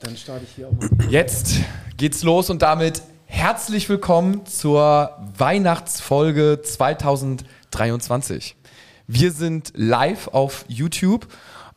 Dann 0.00 0.16
starte 0.16 0.44
ich 0.44 0.50
hier 0.56 0.68
auch 0.68 0.72
mal. 0.72 0.88
Jetzt 1.10 1.56
geht's 1.96 2.22
los 2.22 2.50
und 2.50 2.62
damit 2.62 3.02
herzlich 3.26 3.88
willkommen 3.88 4.46
zur 4.46 5.16
Weihnachtsfolge 5.36 6.60
2023. 6.62 8.56
Wir 9.06 9.32
sind 9.32 9.72
live 9.74 10.28
auf 10.28 10.64
YouTube, 10.68 11.26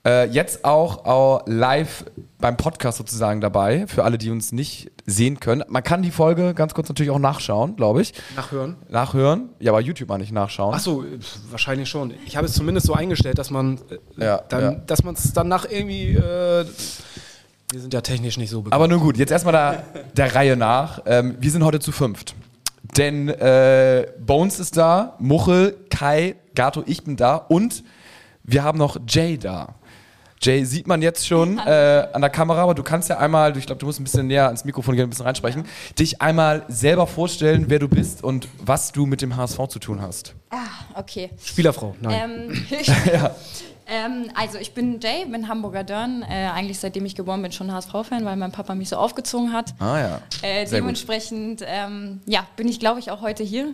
äh, 0.05 0.27
jetzt 0.27 0.65
auch 0.65 1.45
äh, 1.47 1.51
live 1.51 2.05
beim 2.39 2.57
Podcast 2.57 2.97
sozusagen 2.97 3.41
dabei, 3.41 3.87
für 3.87 4.03
alle, 4.03 4.17
die 4.17 4.29
uns 4.29 4.51
nicht 4.51 4.91
sehen 5.05 5.39
können. 5.39 5.63
Man 5.67 5.83
kann 5.83 6.01
die 6.01 6.11
Folge 6.11 6.53
ganz 6.53 6.73
kurz 6.73 6.89
natürlich 6.89 7.11
auch 7.11 7.19
nachschauen, 7.19 7.75
glaube 7.75 8.01
ich. 8.01 8.13
Nachhören. 8.35 8.77
Nachhören. 8.89 9.49
Ja, 9.59 9.71
aber 9.71 9.81
YouTube 9.81 10.09
mal 10.09 10.17
nicht 10.17 10.31
nachschauen. 10.31 10.73
Achso, 10.73 11.03
wahrscheinlich 11.49 11.89
schon. 11.89 12.13
Ich 12.25 12.37
habe 12.37 12.47
es 12.47 12.53
zumindest 12.53 12.87
so 12.87 12.93
eingestellt, 12.93 13.37
dass 13.37 13.49
man 13.49 13.79
äh, 14.17 14.25
Ja, 14.25 14.41
dann, 14.49 14.61
ja. 14.61 14.71
dass 14.85 15.03
man 15.03 15.15
es 15.15 15.33
danach 15.33 15.65
irgendwie. 15.69 16.15
Wir 17.71 17.79
sind 17.79 17.93
ja 17.93 18.01
technisch 18.01 18.37
nicht 18.37 18.49
so 18.49 18.61
bekannt. 18.61 18.73
Aber 18.75 18.87
nun 18.87 18.99
gut, 18.99 19.17
jetzt 19.17 19.31
erstmal 19.31 19.53
der, 19.53 20.03
der 20.15 20.35
Reihe 20.35 20.57
nach. 20.57 21.01
Ähm, 21.05 21.37
wir 21.39 21.51
sind 21.51 21.63
heute 21.63 21.79
zu 21.79 21.91
fünft. 21.91 22.35
Denn 22.97 23.29
äh, 23.29 24.07
Bones 24.19 24.59
ist 24.59 24.75
da, 24.75 25.15
Muchel, 25.19 25.77
Kai, 25.89 26.35
Gato, 26.53 26.83
ich 26.85 27.03
bin 27.03 27.15
da 27.15 27.35
und 27.35 27.83
wir 28.43 28.63
haben 28.63 28.77
noch 28.77 28.97
Jay 29.07 29.37
da. 29.37 29.75
Jay 30.41 30.65
sieht 30.65 30.87
man 30.87 31.03
jetzt 31.03 31.27
schon 31.27 31.59
äh, 31.59 32.07
an 32.11 32.21
der 32.21 32.31
Kamera, 32.31 32.63
aber 32.63 32.73
du 32.73 32.81
kannst 32.81 33.09
ja 33.09 33.19
einmal, 33.19 33.55
ich 33.55 33.67
glaube, 33.67 33.79
du 33.79 33.85
musst 33.85 33.99
ein 33.99 34.03
bisschen 34.03 34.25
näher 34.25 34.47
ans 34.47 34.65
Mikrofon 34.65 34.95
gehen, 34.95 35.03
ein 35.03 35.09
bisschen 35.09 35.25
reinsprechen, 35.25 35.65
dich 35.99 36.19
einmal 36.21 36.65
selber 36.67 37.05
vorstellen, 37.05 37.65
wer 37.67 37.77
du 37.77 37.87
bist 37.87 38.23
und 38.23 38.47
was 38.65 38.91
du 38.91 39.05
mit 39.05 39.21
dem 39.21 39.37
HSV 39.37 39.67
zu 39.67 39.77
tun 39.77 40.01
hast. 40.01 40.33
Ah, 40.49 40.57
okay. 40.95 41.29
Spielerfrau, 41.41 41.95
nein. 42.01 42.49
Ähm, 42.49 42.65
ich, 42.81 42.91
ähm, 43.87 44.29
also 44.35 44.57
ich 44.57 44.73
bin 44.73 44.99
Jay, 44.99 45.25
bin 45.25 45.47
Hamburger 45.47 45.83
Dörn, 45.83 46.23
äh, 46.23 46.49
eigentlich 46.53 46.79
seitdem 46.79 47.05
ich 47.05 47.15
geboren 47.15 47.41
bin 47.41 47.51
schon 47.51 47.71
HSV-Fan, 47.71 48.25
weil 48.25 48.35
mein 48.35 48.51
Papa 48.51 48.75
mich 48.75 48.89
so 48.89 48.97
aufgezogen 48.97 49.53
hat. 49.53 49.73
Ah 49.79 49.99
ja. 49.99 50.21
Äh, 50.41 50.65
dementsprechend 50.65 51.63
ähm, 51.65 52.21
ja, 52.25 52.45
bin 52.55 52.67
ich, 52.67 52.79
glaube 52.79 52.99
ich, 52.99 53.11
auch 53.11 53.21
heute 53.21 53.43
hier. 53.43 53.73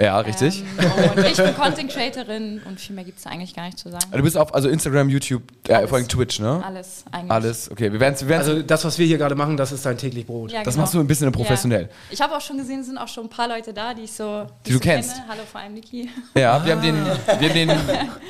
Ja, 0.00 0.20
richtig. 0.20 0.62
Ähm, 0.78 1.10
und 1.16 1.26
ich 1.26 1.36
bin 1.36 1.56
Content 1.56 1.90
Creatorin 1.90 2.60
und 2.64 2.78
viel 2.78 2.94
mehr 2.94 3.04
gibt 3.04 3.18
es 3.18 3.24
da 3.24 3.30
eigentlich 3.30 3.54
gar 3.54 3.64
nicht 3.66 3.78
zu 3.78 3.90
sagen. 3.90 4.04
Du 4.12 4.22
bist 4.22 4.36
auf 4.36 4.54
also 4.54 4.68
Instagram, 4.68 5.08
YouTube, 5.08 5.42
äh, 5.66 5.88
vor 5.88 5.98
allem 5.98 6.06
Twitch, 6.06 6.38
ne? 6.38 6.62
Alles 6.64 7.04
eigentlich. 7.10 7.30
Alles, 7.32 7.70
okay. 7.70 7.92
Wir 7.92 7.98
werden 7.98 8.14
wir 8.20 8.28
werden's, 8.28 8.48
Also 8.48 8.62
das, 8.62 8.84
was 8.84 8.96
wir 8.98 9.06
hier 9.06 9.18
gerade 9.18 9.34
machen, 9.34 9.56
das 9.56 9.72
ist 9.72 9.84
dein 9.84 9.98
täglich 9.98 10.24
Brot. 10.24 10.52
Ja, 10.52 10.62
Das 10.62 10.74
genau. 10.74 10.82
machst 10.82 10.94
du 10.94 11.00
ein 11.00 11.06
bisschen 11.08 11.32
professionell. 11.32 11.82
Ja. 11.82 11.88
Ich 12.10 12.20
habe 12.20 12.36
auch 12.36 12.40
schon 12.40 12.58
gesehen, 12.58 12.80
es 12.80 12.86
sind 12.86 12.96
auch 12.96 13.08
schon 13.08 13.24
ein 13.24 13.28
paar 13.28 13.48
Leute 13.48 13.72
da, 13.72 13.92
die 13.92 14.02
ich 14.02 14.12
so 14.12 14.46
Die 14.66 14.70
du 14.70 14.74
so 14.76 14.80
kennst. 14.80 15.14
Kenne. 15.14 15.24
Hallo, 15.28 15.40
vor 15.50 15.60
allem 15.60 15.74
Niki. 15.74 16.08
Ja, 16.36 16.64
wir, 16.64 16.72
haben 16.76 16.82
den, 16.82 16.94
wir, 16.94 17.48
haben 17.48 17.54
den, 17.54 17.68
wir 17.68 17.76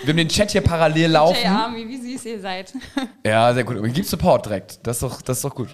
haben 0.08 0.16
den 0.16 0.28
Chat 0.28 0.50
hier 0.52 0.62
parallel 0.62 1.10
laufen. 1.10 1.36
Jay 1.42 1.48
Army, 1.48 1.86
wie 1.86 1.98
süß 2.14 2.24
ihr 2.24 2.40
seid. 2.40 2.72
Ja, 3.26 3.52
sehr 3.52 3.64
gut. 3.64 3.76
Aber 3.76 3.88
gib 3.88 4.06
Support 4.06 4.46
direkt. 4.46 4.78
Das 4.86 4.96
ist 4.96 5.02
doch, 5.02 5.20
das 5.20 5.36
ist 5.38 5.44
doch 5.44 5.54
gut. 5.54 5.68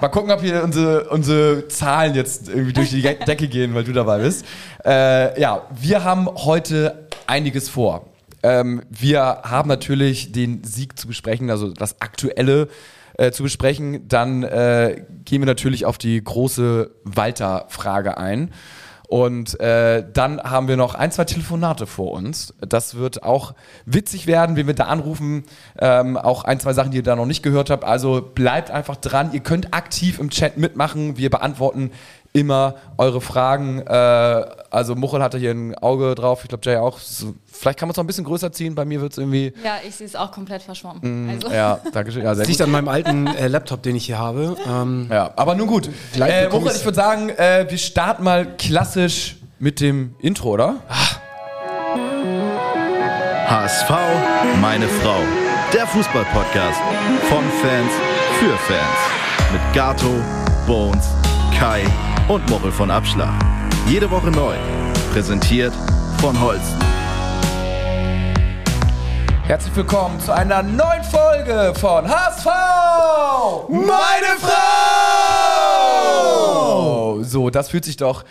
Mal 0.00 0.08
gucken, 0.08 0.30
ob 0.30 0.42
hier 0.42 0.62
unsere, 0.62 1.08
unsere 1.08 1.66
Zahlen 1.68 2.14
jetzt 2.14 2.48
irgendwie 2.48 2.74
durch 2.74 2.90
die 2.90 3.00
Decke 3.00 3.48
gehen, 3.48 3.74
weil 3.74 3.84
du 3.84 3.92
dabei 3.92 4.18
bist. 4.18 4.44
Äh, 4.84 5.29
ja, 5.38 5.66
wir 5.70 6.04
haben 6.04 6.28
heute 6.28 7.08
einiges 7.26 7.68
vor. 7.68 8.06
Ähm, 8.42 8.82
wir 8.88 9.20
haben 9.20 9.68
natürlich 9.68 10.32
den 10.32 10.64
Sieg 10.64 10.98
zu 10.98 11.06
besprechen, 11.06 11.50
also 11.50 11.72
das 11.72 12.00
Aktuelle 12.00 12.68
äh, 13.18 13.32
zu 13.32 13.42
besprechen. 13.42 14.08
Dann 14.08 14.42
äh, 14.42 15.04
gehen 15.24 15.42
wir 15.42 15.46
natürlich 15.46 15.84
auf 15.84 15.98
die 15.98 16.22
große 16.22 16.90
Walter-Frage 17.04 18.16
ein. 18.16 18.52
Und 19.10 19.58
äh, 19.58 20.04
dann 20.12 20.40
haben 20.40 20.68
wir 20.68 20.76
noch 20.76 20.94
ein, 20.94 21.10
zwei 21.10 21.24
Telefonate 21.24 21.88
vor 21.88 22.12
uns. 22.12 22.54
Das 22.60 22.94
wird 22.94 23.24
auch 23.24 23.54
witzig 23.84 24.28
werden, 24.28 24.54
wenn 24.54 24.68
wir 24.68 24.74
da 24.74 24.84
anrufen. 24.84 25.46
Ähm, 25.80 26.16
auch 26.16 26.44
ein, 26.44 26.60
zwei 26.60 26.74
Sachen, 26.74 26.92
die 26.92 26.98
ihr 26.98 27.02
da 27.02 27.16
noch 27.16 27.26
nicht 27.26 27.42
gehört 27.42 27.70
habt. 27.70 27.82
Also 27.82 28.22
bleibt 28.22 28.70
einfach 28.70 28.94
dran. 28.94 29.30
Ihr 29.32 29.40
könnt 29.40 29.74
aktiv 29.74 30.20
im 30.20 30.30
Chat 30.30 30.58
mitmachen. 30.58 31.16
Wir 31.16 31.28
beantworten 31.28 31.90
immer 32.32 32.76
eure 32.96 33.20
Fragen. 33.20 33.80
Äh, 33.86 34.44
also 34.70 34.94
Muchel 34.94 35.22
hatte 35.22 35.38
hier 35.38 35.50
ein 35.50 35.74
Auge 35.76 36.14
drauf. 36.14 36.40
Ich 36.42 36.48
glaube, 36.48 36.62
Jay 36.64 36.76
auch. 36.76 36.98
So, 36.98 37.34
vielleicht 37.52 37.78
kann 37.78 37.88
man 37.88 37.92
es 37.92 37.96
noch 37.96 38.04
ein 38.04 38.06
bisschen 38.06 38.24
größer 38.24 38.52
ziehen. 38.52 38.74
Bei 38.74 38.84
mir 38.84 39.00
wird 39.00 39.12
es 39.12 39.18
irgendwie... 39.18 39.52
Ja, 39.64 39.78
ich 39.86 39.96
sehe 39.96 40.06
es 40.06 40.14
auch 40.14 40.30
komplett 40.30 40.62
verschwommen. 40.62 41.28
Also, 41.28 41.48
Mm, 41.48 41.52
Ja, 41.52 41.80
danke 41.92 42.12
schön. 42.12 42.22
Ja, 42.22 42.34
sehr 42.34 42.42
Das 42.44 42.48
liegt 42.48 42.60
an 42.62 42.70
meinem 42.70 42.88
alten 42.88 43.26
äh, 43.26 43.48
Laptop, 43.48 43.82
den 43.82 43.96
ich 43.96 44.06
hier 44.06 44.18
habe. 44.18 44.56
Ähm, 44.66 45.08
Ja, 45.10 45.30
aber 45.36 45.54
nun 45.56 45.66
gut. 45.66 45.88
Äh, 46.18 46.48
Muchel, 46.48 46.72
ich 46.76 46.84
würde 46.84 46.96
sagen, 46.96 47.30
äh, 47.30 47.66
wir 47.68 47.78
starten 47.78 48.22
mal 48.22 48.46
klassisch 48.56 49.36
mit 49.58 49.80
dem 49.80 50.14
Intro, 50.20 50.50
oder? 50.50 50.76
HSV, 53.48 53.90
meine 54.60 54.86
Frau. 54.86 55.18
Der 55.74 55.86
Fußball-Podcast 55.86 56.80
von 57.28 57.44
Fans 57.60 57.92
für 58.38 58.56
Fans. 58.56 59.52
Mit 59.52 59.60
Gato, 59.74 60.10
Bones, 60.66 61.08
Kai 61.58 61.84
und 62.30 62.48
Mochel 62.48 62.70
von 62.70 62.92
Abschlag. 62.92 63.34
Jede 63.88 64.08
Woche 64.08 64.30
neu. 64.30 64.54
Präsentiert 65.12 65.72
von 66.20 66.40
Holsten. 66.40 66.78
Herzlich 69.42 69.74
willkommen 69.74 70.20
zu 70.20 70.32
einer 70.32 70.62
neuen 70.62 71.02
Folge 71.02 71.72
von 71.74 72.08
HSV! 72.08 72.46
Meine 73.68 74.38
Frau! 75.98 77.20
So, 77.22 77.50
das 77.50 77.68
fühlt 77.70 77.84
sich 77.84 77.96
doch 77.96 78.24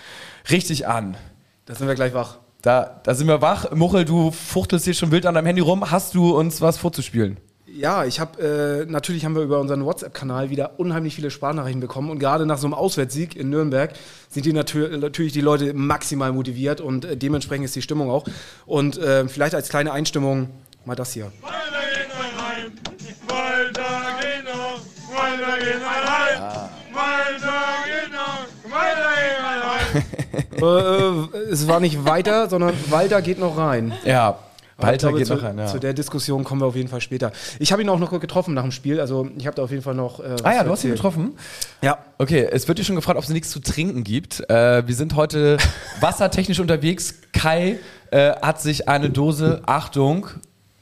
richtig 0.49 0.87
an. 0.87 1.17
da 1.65 1.75
sind 1.75 1.89
wir 1.89 1.95
gleich 1.95 2.13
wach. 2.13 2.37
Da, 2.61 3.01
da 3.03 3.13
sind 3.13 3.27
wir 3.27 3.41
wach. 3.41 3.69
Muchel, 3.71 4.05
du 4.05 4.31
fuchtelst 4.31 4.85
hier 4.85 4.93
schon 4.93 5.11
wild 5.11 5.25
an 5.25 5.35
deinem 5.35 5.47
Handy 5.47 5.61
rum. 5.61 5.91
Hast 5.91 6.15
du 6.15 6.37
uns 6.37 6.61
was 6.61 6.77
vorzuspielen? 6.77 7.35
Ja, 7.75 8.05
ich 8.05 8.19
habe 8.19 8.85
äh, 8.87 8.91
natürlich 8.91 9.25
haben 9.25 9.35
wir 9.35 9.43
über 9.43 9.59
unseren 9.59 9.85
WhatsApp-Kanal 9.85 10.49
wieder 10.49 10.79
unheimlich 10.79 11.15
viele 11.15 11.31
Sprachnachrichten 11.31 11.81
bekommen 11.81 12.09
und 12.09 12.19
gerade 12.19 12.45
nach 12.45 12.57
so 12.57 12.67
einem 12.67 12.73
Auswärtssieg 12.73 13.35
in 13.35 13.49
Nürnberg 13.49 13.93
sind 14.29 14.45
die 14.45 14.53
natür 14.53 14.97
natürlich 14.97 15.33
die 15.33 15.41
Leute 15.41 15.73
maximal 15.73 16.31
motiviert 16.31 16.81
und 16.81 17.05
äh, 17.05 17.17
dementsprechend 17.17 17.65
ist 17.65 17.75
die 17.75 17.81
Stimmung 17.81 18.09
auch. 18.09 18.25
Und 18.65 18.97
äh, 18.97 19.27
vielleicht 19.27 19.55
als 19.55 19.69
kleine 19.69 19.91
Einstimmung 19.91 20.49
mal 20.85 20.95
das 20.95 21.13
hier. 21.13 21.31
Weiter 21.41 21.53
geht 21.93 22.09
mein 22.17 22.33
Heim, 22.47 22.71
weiter 23.27 23.89
geht 24.21 24.45
noch, 24.45 24.81
weiter 25.15 25.57
geht 25.59 25.81
mein 25.83 26.03
Heim, 26.09 26.69
weiter 26.93 27.59
geht 27.85 28.11
noch, 28.11 28.45
weiter 28.71 29.09
geht 29.19 29.39
mein 30.61 31.23
Heim. 31.23 31.51
es 31.51 31.67
war 31.67 31.79
nicht 31.79 32.05
weiter, 32.05 32.49
sondern 32.49 32.73
Walter 32.89 33.21
geht 33.21 33.39
noch 33.39 33.57
rein. 33.57 33.93
Ja, 34.05 34.39
Glaube, 34.79 35.17
geht 35.17 35.27
zu, 35.27 35.35
noch. 35.35 35.43
Ja. 35.43 35.65
Zu 35.67 35.79
der 35.79 35.93
Diskussion 35.93 36.43
kommen 36.43 36.61
wir 36.61 36.65
auf 36.65 36.75
jeden 36.75 36.89
Fall 36.89 37.01
später. 37.01 37.31
Ich 37.59 37.71
habe 37.71 37.81
ihn 37.81 37.89
auch 37.89 37.99
noch 37.99 38.17
getroffen 38.19 38.53
nach 38.53 38.63
dem 38.63 38.71
Spiel, 38.71 38.99
also 38.99 39.29
ich 39.37 39.45
habe 39.45 39.55
da 39.55 39.63
auf 39.63 39.71
jeden 39.71 39.83
Fall 39.83 39.95
noch. 39.95 40.19
Äh, 40.19 40.31
was 40.31 40.45
Ah 40.45 40.53
ja, 40.53 40.63
du 40.63 40.71
hast 40.71 40.83
ihn 40.83 40.91
getroffen. 40.91 41.33
Ja. 41.81 41.97
Okay, 42.17 42.47
es 42.51 42.67
wird 42.67 42.79
dir 42.79 42.83
schon 42.83 42.95
gefragt, 42.95 43.17
ob 43.17 43.23
es 43.23 43.29
nichts 43.29 43.49
zu 43.49 43.59
trinken 43.59 44.03
gibt. 44.03 44.49
Äh, 44.49 44.87
wir 44.87 44.95
sind 44.95 45.15
heute 45.15 45.57
wassertechnisch 45.99 46.59
unterwegs. 46.59 47.15
Kai 47.33 47.79
äh, 48.11 48.31
hat 48.41 48.61
sich 48.61 48.89
eine 48.89 49.09
Dose, 49.09 49.61
Achtung, 49.65 50.27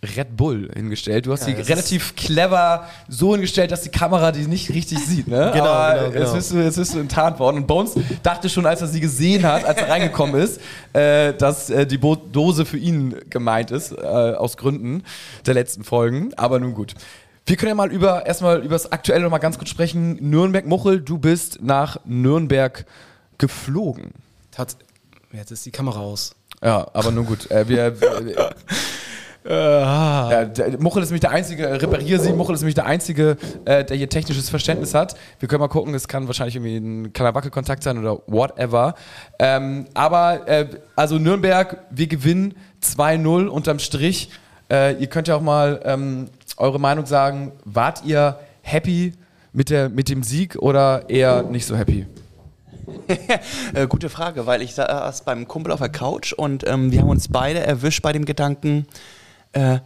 Red 0.04 0.38
Bull 0.38 0.70
hingestellt. 0.74 1.26
Du 1.26 1.32
hast 1.32 1.48
Ja, 1.48 1.56
relativ 1.56 2.16
clever 2.16 2.88
so 3.08 3.34
hingestellt, 3.34 3.72
dass 3.72 3.82
die 3.82 3.90
Kamera 3.90 4.32
die 4.32 4.46
nicht 4.46 4.70
richtig 4.70 5.00
sieht. 5.00 5.28
Ne? 5.28 5.52
Genau, 5.54 5.66
Aber 5.66 5.96
genau, 5.96 6.12
genau. 6.12 6.26
Jetzt, 6.26 6.34
bist 6.34 6.52
du, 6.52 6.64
jetzt 6.64 6.76
bist 6.78 6.94
du 6.94 7.00
enttarnt 7.00 7.40
worden. 7.40 7.58
Und 7.58 7.68
Bones 7.68 7.96
dachte 8.22 8.48
schon, 8.50 8.66
als 8.66 8.82
er 8.82 8.88
sie 8.88 9.00
gesehen 9.00 9.44
hat, 9.44 9.66
als 9.66 9.80
er 9.80 9.90
reingekommen 9.90 10.40
ist, 10.40 10.62
äh, 10.94 11.34
dass 11.34 11.70
äh, 11.70 11.88
die 11.88 11.98
Bo 11.98 12.16
Dose 12.16 12.66
für 12.66 12.78
ihn 12.78 13.16
gemeint 13.30 13.72
ist, 13.72 13.92
äh, 13.92 13.96
aus 13.98 14.58
Gründen 14.58 15.04
der 15.46 15.56
letzten 15.56 15.84
Folgen. 15.84 16.32
Aber 16.36 16.60
nun 16.60 16.74
gut. 16.74 16.94
Wir 17.48 17.56
können 17.56 17.70
ja 17.70 17.76
mal 17.76 17.92
über 17.92 18.26
erstmal 18.26 18.60
über 18.60 18.76
das 18.76 18.92
Aktuelle 18.92 19.24
noch 19.24 19.32
mal 19.32 19.38
ganz 19.40 19.58
kurz 19.58 19.70
sprechen. 19.70 20.18
Nürnberg 20.30 20.66
Muchel, 20.68 21.02
du 21.02 21.18
bist 21.18 21.60
nach 21.62 21.98
Nürnberg 22.06 22.86
geflogen. 23.38 24.12
Tats 24.52 24.78
Jetzt 25.32 25.52
ist 25.52 25.66
die 25.66 25.72
Kamera 25.72 26.00
aus. 26.00 26.36
Ja, 26.64 26.88
aber 26.94 27.12
nun 27.12 27.26
gut. 27.26 27.52
Äh, 27.52 27.68
wir, 27.68 27.96
wir, 29.48 30.30
ja, 30.32 30.46
der, 30.46 30.80
Muchel 30.82 31.04
ist 31.04 31.10
nämlich 31.10 31.22
der 31.22 31.32
Einzige, 31.32 31.66
äh, 31.66 31.74
reparier 31.76 32.20
sie, 32.20 32.34
Muchel 32.34 32.56
ist 32.56 32.62
nämlich 32.62 32.76
der 32.76 32.86
Einzige, 32.86 33.38
äh, 33.66 33.86
der 33.86 33.96
hier 33.96 34.10
technisches 34.10 34.50
Verständnis 34.50 34.94
hat. 34.94 35.16
Wir 35.40 35.48
können 35.48 35.62
mal 35.62 35.68
gucken, 35.68 35.94
es 35.94 36.08
kann 36.08 36.28
wahrscheinlich 36.28 36.56
irgendwie 36.56 36.78
ein 36.78 37.14
kleiner 37.14 37.34
Wackelkontakt 37.34 37.84
sein 37.84 37.98
oder 37.98 38.22
whatever. 38.28 38.96
Ähm, 39.40 39.86
aber, 39.94 40.48
äh, 40.48 40.68
also 40.96 41.18
Nürnberg, 41.18 41.78
wir 41.90 42.08
gewinnen 42.08 42.56
2-0 42.84 43.48
unterm 43.48 43.80
Strich. 43.80 44.30
Äh, 44.70 44.96
ihr 45.00 45.08
könnt 45.08 45.28
ja 45.28 45.36
auch 45.36 45.42
mal 45.42 45.80
ähm, 45.86 46.26
eure 46.58 46.80
Meinung 46.80 47.06
sagen. 47.06 47.54
Wart 47.64 48.04
ihr 48.04 48.40
happy 48.62 49.14
mit, 49.54 49.70
der, 49.70 49.90
mit 49.90 50.10
dem 50.10 50.24
Sieg 50.24 50.58
oder 50.58 51.10
eher 51.10 51.44
nicht 51.44 51.66
so 51.66 51.76
happy? 51.76 52.06
Äh, 53.74 53.88
gute 53.88 54.10
Frage, 54.10 54.46
weil 54.46 54.62
ich 54.62 54.74
saß 54.74 55.24
beim 55.24 55.48
Kumpel 55.48 55.74
auf 55.74 55.80
der 55.80 55.90
Couch 55.90 56.32
und 56.32 56.66
ähm, 56.66 56.92
wir 56.92 57.02
haben 57.02 57.10
uns 57.10 57.28
beide 57.28 57.60
erwischt 57.60 58.02
bei 58.02 58.14
dem 58.14 58.24
Gedanken, 58.24 58.88
äh, 59.58 59.80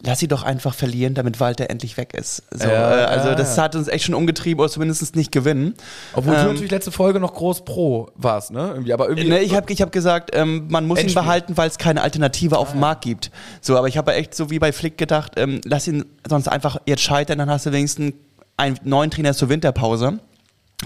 lass 0.00 0.20
sie 0.20 0.28
doch 0.28 0.42
einfach 0.44 0.74
verlieren, 0.74 1.14
damit 1.14 1.40
Walter 1.40 1.70
endlich 1.70 1.96
weg 1.96 2.14
ist. 2.14 2.42
So, 2.52 2.68
Ja, 2.68 3.00
äh, 3.00 3.04
also 3.04 3.28
ja, 3.30 3.34
das 3.34 3.56
ja. 3.56 3.64
hat 3.64 3.74
uns 3.74 3.88
echt 3.88 4.04
schon 4.04 4.14
umgetrieben 4.14 4.60
oder 4.60 4.70
zumindest 4.70 5.16
nicht 5.16 5.32
gewinnen. 5.32 5.74
Obwohl 6.14 6.34
du 6.34 6.40
Ähm, 6.40 6.46
natürlich 6.48 6.70
letzte 6.70 6.92
Folge 6.92 7.18
noch 7.20 7.34
groß 7.34 7.64
pro 7.64 8.08
warst, 8.14 8.52
ne? 8.52 8.70
Irgendwie, 8.74 8.92
aber 8.92 9.08
irgendwie. 9.08 9.28
Ne, 9.28 9.40
ich 9.40 9.54
habe 9.56 9.72
ich 9.72 9.82
hab 9.82 9.90
gesagt, 9.92 10.30
ähm, 10.34 10.66
man 10.68 10.86
muss 10.86 10.98
ihn 10.98 11.02
Endspiel. 11.02 11.22
behalten, 11.22 11.56
weil 11.56 11.68
es 11.68 11.78
keine 11.78 12.02
Alternative 12.02 12.58
auf 12.58 12.72
dem 12.72 12.80
Markt 12.80 13.02
gibt. 13.02 13.30
So, 13.60 13.76
aber 13.76 13.88
ich 13.88 13.98
habe 13.98 14.14
echt 14.14 14.34
so 14.34 14.50
wie 14.50 14.58
bei 14.58 14.72
Flick 14.72 14.98
gedacht, 14.98 15.32
ähm, 15.36 15.60
lass 15.64 15.88
ihn 15.88 16.04
sonst 16.28 16.48
einfach 16.48 16.78
jetzt 16.86 17.02
scheitern, 17.02 17.38
dann 17.38 17.50
hast 17.50 17.66
du 17.66 17.72
wenigstens 17.72 18.14
einen 18.56 18.78
neuen 18.84 19.10
Trainer 19.10 19.34
zur 19.34 19.48
Winterpause. 19.48 20.18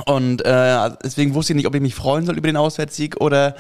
Und 0.07 0.45
äh, 0.45 0.91
deswegen 1.05 1.35
wusste 1.35 1.53
ich 1.53 1.57
nicht, 1.57 1.67
ob 1.67 1.75
ich 1.75 1.83
mich 1.83 1.95
freuen 1.95 2.25
soll 2.25 2.39
über 2.39 2.49
den 2.49 2.57
Auswärtssieg 2.57 3.21
oder 3.21 3.55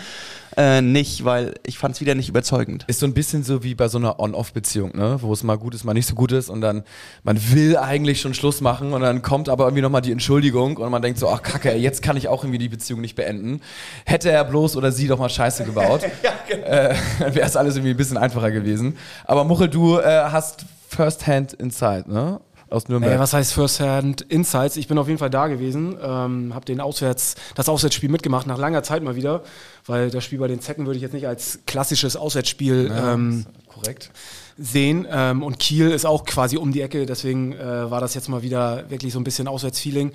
äh, 0.56 0.81
nicht, 0.81 1.25
weil 1.25 1.55
ich 1.67 1.79
fand 1.79 1.94
es 1.94 2.00
wieder 2.00 2.14
nicht 2.14 2.29
überzeugend. 2.29 2.84
Ist 2.87 3.00
so 3.00 3.06
ein 3.06 3.12
bisschen 3.12 3.43
so 3.43 3.62
wie 3.62 3.75
bei 3.75 3.88
so 3.88 3.99
einer 3.99 4.19
On-Off-Beziehung, 4.19 4.96
ne? 4.96 5.19
wo 5.20 5.32
es 5.32 5.43
mal 5.43 5.56
gut 5.56 5.75
ist, 5.75 5.84
mal 5.84 5.93
nicht 5.93 6.06
so 6.06 6.14
gut 6.14 6.32
ist 6.32 6.49
und 6.49 6.62
dann, 6.62 6.84
man 7.23 7.38
will 7.52 7.76
eigentlich 7.76 8.20
schon 8.20 8.32
Schluss 8.32 8.62
machen 8.62 8.94
und 8.94 9.02
dann 9.02 9.20
kommt 9.20 9.50
aber 9.50 9.64
irgendwie 9.64 9.82
nochmal 9.82 10.00
die 10.00 10.12
Entschuldigung 10.12 10.79
und 10.79 10.90
man 10.90 11.02
denkt 11.02 11.19
so, 11.19 11.29
ach 11.29 11.43
kacke, 11.43 11.75
jetzt 11.75 12.02
kann 12.02 12.17
ich 12.17 12.29
auch 12.29 12.44
irgendwie 12.44 12.58
die 12.58 12.69
Beziehung 12.69 13.02
nicht 13.02 13.14
beenden. 13.14 13.61
Hätte 14.06 14.31
er 14.31 14.44
bloß 14.44 14.76
oder 14.76 14.90
sie 14.90 15.08
doch 15.08 15.19
mal 15.19 15.31
Scheiße 15.31 15.64
gebaut, 15.64 16.02
äh, 16.49 16.94
dann 17.19 17.34
wäre 17.34 17.46
es 17.46 17.56
alles 17.56 17.76
irgendwie 17.76 17.93
ein 17.93 17.96
bisschen 17.99 18.17
einfacher 18.17 18.50
gewesen. 18.50 18.96
Aber 19.25 19.44
Muchel, 19.44 19.69
du 19.69 19.99
äh, 19.99 20.25
hast 20.31 20.64
First-Hand 20.88 21.55
Insight, 21.55 22.08
ne? 22.08 22.40
Aus 22.72 22.88
Nürnberg. 22.88 23.14
Äh, 23.14 23.19
was 23.19 23.32
heißt 23.32 23.52
First-Hand 23.52 24.22
Insights? 24.22 24.76
Ich 24.76 24.88
bin 24.88 24.98
auf 24.98 25.06
jeden 25.06 25.19
Fall 25.19 25.30
da 25.30 25.46
gewesen, 25.48 25.96
ähm, 26.02 26.54
habe 26.54 26.64
den 26.64 26.80
Auswärts, 26.80 27.34
das 27.54 27.69
Auswärtsspiel 27.69 28.08
mitgemacht, 28.08 28.46
nach 28.46 28.58
langer 28.58 28.82
Zeit 28.82 29.02
mal 29.02 29.14
wieder, 29.14 29.42
weil 29.86 30.10
das 30.10 30.24
Spiel 30.24 30.38
bei 30.38 30.48
den 30.48 30.60
Zecken 30.60 30.86
würde 30.86 30.96
ich 30.96 31.02
jetzt 31.02 31.12
nicht 31.12 31.26
als 31.26 31.60
klassisches 31.66 32.16
Auswärtsspiel 32.16 32.90
ähm, 32.94 33.46
korrekt. 33.69 34.10
sehen. 34.58 35.06
Ähm, 35.10 35.42
und 35.42 35.58
Kiel 35.58 35.90
ist 35.90 36.06
auch 36.06 36.24
quasi 36.24 36.56
um 36.56 36.72
die 36.72 36.80
Ecke, 36.80 37.06
deswegen 37.06 37.52
äh, 37.52 37.90
war 37.90 38.00
das 38.00 38.14
jetzt 38.14 38.28
mal 38.28 38.42
wieder 38.42 38.88
wirklich 38.90 39.12
so 39.12 39.20
ein 39.20 39.24
bisschen 39.24 39.48
Auswärtsfeeling. 39.48 40.12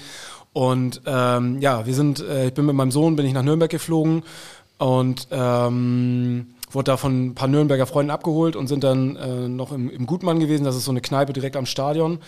Und 0.53 1.01
ähm, 1.05 1.59
ja, 1.59 1.85
wir 1.85 1.93
sind, 1.93 2.19
äh, 2.19 2.47
ich 2.47 2.53
bin 2.53 2.65
mit 2.65 2.75
meinem 2.75 2.91
Sohn, 2.91 3.15
bin 3.15 3.25
ich 3.25 3.33
nach 3.33 3.43
Nürnberg 3.43 3.69
geflogen 3.69 4.23
und 4.79 5.27
ähm, 5.31 6.47
wurde 6.77 6.91
da 6.91 6.97
von 6.97 7.29
ein 7.29 7.33
paar 7.33 7.47
Nürnberger 7.47 7.87
Freunden 7.87 8.11
abgeholt 8.11 8.55
und 8.55 8.67
sind 8.67 8.83
dann 8.83 9.15
äh, 9.15 9.47
noch 9.47 9.71
im, 9.71 9.89
im 9.89 10.05
Gutmann 10.05 10.39
gewesen. 10.39 10.63
Das 10.63 10.75
ist 10.75 10.85
so 10.85 10.91
eine 10.91 11.01
Kneipe 11.01 11.33
direkt 11.33 11.55
am 11.55 11.65
Stadion. 11.65 12.19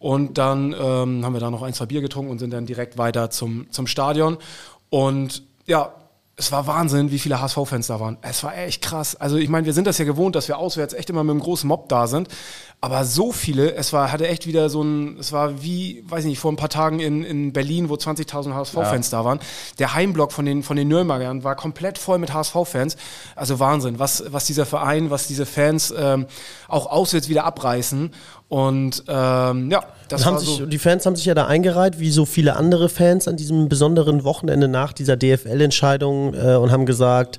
Und 0.00 0.36
dann 0.36 0.72
ähm, 0.72 1.24
haben 1.24 1.32
wir 1.32 1.38
da 1.38 1.48
noch 1.48 1.62
ein, 1.62 1.74
zwei 1.74 1.86
Bier 1.86 2.00
getrunken 2.00 2.32
und 2.32 2.40
sind 2.40 2.52
dann 2.52 2.66
direkt 2.66 2.98
weiter 2.98 3.30
zum, 3.30 3.70
zum 3.70 3.86
Stadion. 3.86 4.38
Und 4.90 5.44
ja, 5.66 5.94
es 6.36 6.50
war 6.50 6.66
Wahnsinn, 6.66 7.12
wie 7.12 7.20
viele 7.20 7.40
HSV-Fans 7.40 7.86
da 7.86 8.00
waren. 8.00 8.18
Es 8.22 8.42
war 8.42 8.56
echt 8.58 8.82
krass. 8.82 9.14
Also 9.14 9.36
ich 9.36 9.48
meine, 9.48 9.66
wir 9.66 9.72
sind 9.72 9.86
das 9.86 9.98
ja 9.98 10.04
gewohnt, 10.04 10.34
dass 10.34 10.48
wir 10.48 10.58
auswärts 10.58 10.92
echt 10.92 11.08
immer 11.08 11.22
mit 11.22 11.30
einem 11.30 11.40
großen 11.40 11.68
Mob 11.68 11.88
da 11.88 12.08
sind. 12.08 12.28
Aber 12.80 13.04
so 13.04 13.30
viele, 13.30 13.74
es 13.74 13.92
war, 13.92 14.10
hatte 14.10 14.26
echt 14.26 14.46
wieder 14.46 14.68
so 14.68 14.82
ein, 14.82 15.16
es 15.18 15.32
war 15.32 15.62
wie, 15.62 16.04
weiß 16.06 16.24
ich 16.24 16.30
nicht, 16.30 16.40
vor 16.40 16.52
ein 16.52 16.56
paar 16.56 16.68
Tagen 16.68 16.98
in, 16.98 17.22
in 17.22 17.52
Berlin, 17.52 17.88
wo 17.88 17.94
20.000 17.94 18.52
HSV-Fans 18.52 19.10
da 19.10 19.24
waren. 19.24 19.38
Der 19.78 19.94
Heimblock 19.94 20.32
von 20.32 20.44
den, 20.44 20.64
von 20.64 20.76
den 20.76 20.88
Nürnbergern 20.88 21.44
war 21.44 21.54
komplett 21.54 21.98
voll 21.98 22.18
mit 22.18 22.34
HSV-Fans. 22.34 22.96
Also 23.36 23.60
Wahnsinn, 23.60 24.00
was, 24.00 24.24
was 24.26 24.44
dieser 24.44 24.66
Verein, 24.66 25.10
was 25.10 25.28
diese 25.28 25.46
Fans 25.46 25.94
ähm, 25.96 26.26
auch 26.66 26.86
auswärts 26.86 27.28
wieder 27.28 27.44
abreißen. 27.44 28.12
Und 28.48 29.04
ähm, 29.08 29.70
ja, 29.70 29.82
das 30.08 30.26
haben 30.26 30.34
war 30.34 30.40
sich, 30.40 30.58
so. 30.58 30.66
die 30.66 30.78
Fans 30.78 31.06
haben 31.06 31.16
sich 31.16 31.24
ja 31.24 31.34
da 31.34 31.46
eingereiht, 31.46 31.98
wie 31.98 32.10
so 32.10 32.24
viele 32.24 32.56
andere 32.56 32.88
Fans 32.88 33.26
an 33.26 33.36
diesem 33.36 33.68
besonderen 33.68 34.22
Wochenende 34.24 34.68
nach 34.68 34.92
dieser 34.92 35.16
DFL-Entscheidung 35.16 36.34
äh, 36.34 36.54
und 36.56 36.70
haben 36.70 36.86
gesagt, 36.86 37.38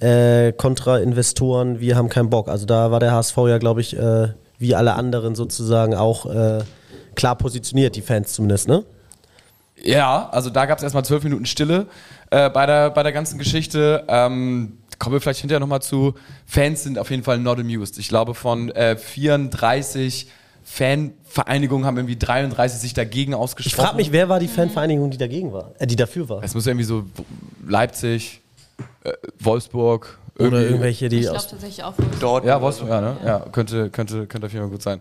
äh, 0.00 0.52
kontra 0.52 0.98
Investoren, 0.98 1.80
wir 1.80 1.96
haben 1.96 2.08
keinen 2.08 2.30
Bock. 2.30 2.48
Also 2.48 2.66
da 2.66 2.90
war 2.90 3.00
der 3.00 3.12
HSV 3.12 3.36
ja, 3.48 3.58
glaube 3.58 3.80
ich, 3.80 3.98
äh, 3.98 4.28
wie 4.58 4.74
alle 4.74 4.94
anderen 4.94 5.34
sozusagen 5.34 5.94
auch 5.94 6.26
äh, 6.26 6.60
klar 7.14 7.36
positioniert, 7.36 7.96
die 7.96 8.02
Fans 8.02 8.32
zumindest, 8.32 8.68
ne? 8.68 8.84
Ja, 9.82 10.28
also 10.30 10.50
da 10.50 10.66
gab 10.66 10.78
es 10.78 10.84
erstmal 10.84 11.04
zwölf 11.04 11.22
Minuten 11.22 11.46
Stille 11.46 11.86
äh, 12.30 12.50
bei, 12.50 12.66
der, 12.66 12.90
bei 12.90 13.02
der 13.02 13.12
ganzen 13.12 13.38
Geschichte. 13.38 14.04
Ähm, 14.08 14.77
kommen 14.98 15.14
wir 15.14 15.20
vielleicht 15.20 15.40
hinterher 15.40 15.60
nochmal 15.60 15.82
zu. 15.82 16.14
Fans 16.46 16.82
sind 16.82 16.98
auf 16.98 17.10
jeden 17.10 17.22
Fall 17.22 17.38
not 17.38 17.58
amused. 17.58 17.98
Ich 17.98 18.08
glaube, 18.08 18.34
von 18.34 18.70
äh, 18.70 18.96
34 18.96 20.28
Fanvereinigungen 20.64 21.86
haben 21.86 21.96
irgendwie 21.96 22.16
33 22.16 22.80
sich 22.80 22.94
dagegen 22.94 23.32
Ich 23.32 23.38
ausgesprochen. 23.38 23.84
frage 23.86 23.96
mich, 23.96 24.12
wer 24.12 24.28
war 24.28 24.38
die 24.38 24.48
Fanvereinigung, 24.48 25.10
die 25.10 25.18
dagegen 25.18 25.52
war? 25.52 25.72
Äh, 25.78 25.86
die 25.86 25.96
dafür 25.96 26.28
war? 26.28 26.42
Es 26.42 26.54
muss 26.54 26.66
irgendwie 26.66 26.84
so 26.84 27.04
Leipzig, 27.66 28.40
äh, 29.04 29.12
Wolfsburg. 29.40 30.18
Oder 30.38 30.60
irgendwelche, 30.62 31.08
die 31.08 31.16
Ich 31.16 31.22
glaube 31.22 31.38
tatsächlich 31.50 31.82
auch. 31.82 31.94
Dort. 32.20 32.44
Ja, 32.44 32.62
Wolfsburg, 32.62 32.90
ja, 32.90 33.00
ne? 33.00 33.16
Ja, 33.24 33.38
könnte, 33.40 33.90
könnte, 33.90 34.26
könnte 34.28 34.46
auf 34.46 34.52
jeden 34.52 34.64
Fall 34.66 34.70
gut 34.70 34.82
sein. 34.82 35.00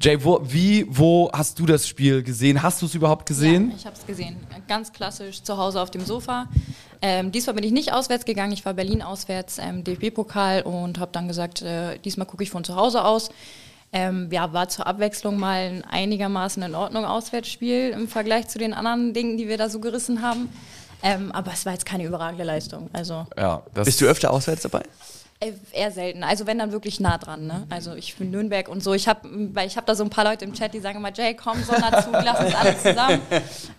Jay, 0.00 0.22
wo, 0.22 0.40
wie, 0.44 0.86
wo 0.88 1.28
hast 1.32 1.58
du 1.58 1.66
das 1.66 1.88
Spiel 1.88 2.22
gesehen? 2.22 2.62
Hast 2.62 2.82
du 2.82 2.86
es 2.86 2.94
überhaupt 2.94 3.26
gesehen? 3.26 3.70
Ja, 3.70 3.76
ich 3.78 3.86
habe 3.86 3.96
es 3.96 4.06
gesehen. 4.06 4.36
Ganz 4.68 4.92
klassisch 4.92 5.42
zu 5.42 5.56
Hause 5.56 5.80
auf 5.80 5.90
dem 5.90 6.04
Sofa. 6.04 6.46
Ähm, 7.02 7.32
diesmal 7.32 7.54
bin 7.54 7.64
ich 7.64 7.72
nicht 7.72 7.92
auswärts 7.92 8.24
gegangen. 8.24 8.52
Ich 8.52 8.64
war 8.64 8.74
Berlin 8.74 9.02
auswärts, 9.02 9.58
ähm, 9.58 9.84
DFB-Pokal 9.84 10.62
und 10.62 10.98
habe 10.98 11.12
dann 11.12 11.28
gesagt, 11.28 11.62
äh, 11.62 11.98
diesmal 11.98 12.26
gucke 12.26 12.42
ich 12.42 12.50
von 12.50 12.64
zu 12.64 12.76
Hause 12.76 13.04
aus. 13.04 13.30
Ähm, 13.92 14.28
ja, 14.30 14.52
war 14.52 14.68
zur 14.68 14.86
Abwechslung 14.86 15.38
mal 15.38 15.56
ein 15.56 15.84
einigermaßen 15.84 16.62
in 16.62 16.74
Ordnung 16.74 17.04
Auswärtsspiel 17.04 17.90
im 17.90 18.08
Vergleich 18.08 18.48
zu 18.48 18.58
den 18.58 18.74
anderen 18.74 19.14
Dingen, 19.14 19.36
die 19.36 19.48
wir 19.48 19.58
da 19.58 19.68
so 19.68 19.80
gerissen 19.80 20.22
haben. 20.22 20.48
Ähm, 21.02 21.30
aber 21.32 21.52
es 21.52 21.64
war 21.66 21.72
jetzt 21.72 21.86
keine 21.86 22.04
überragende 22.04 22.44
Leistung. 22.44 22.90
Also 22.92 23.26
Ja, 23.36 23.62
das 23.74 23.86
Bist 23.86 24.00
du 24.00 24.06
öfter 24.06 24.30
auswärts 24.32 24.62
dabei? 24.62 24.82
Äh, 25.40 25.52
eher 25.72 25.90
selten. 25.90 26.22
Also 26.24 26.46
wenn 26.46 26.58
dann 26.58 26.72
wirklich 26.72 26.98
nah 27.00 27.18
dran. 27.18 27.46
Ne? 27.46 27.66
Also 27.70 27.94
ich 27.94 28.16
bin 28.16 28.30
Nürnberg 28.30 28.68
und 28.68 28.82
so. 28.82 28.94
Ich 28.94 29.06
habe, 29.08 29.20
weil 29.52 29.66
ich 29.66 29.76
habe 29.76 29.86
da 29.86 29.94
so 29.94 30.02
ein 30.04 30.10
paar 30.10 30.24
Leute 30.24 30.44
im 30.44 30.52
Chat, 30.54 30.72
die 30.74 30.80
sagen 30.80 30.98
immer, 30.98 31.12
Jay, 31.12 31.34
komm 31.34 31.62
Sonderzug, 31.62 32.12
lass 32.12 32.40
uns 32.44 32.54
alle 32.54 32.78
zusammen. 32.78 33.20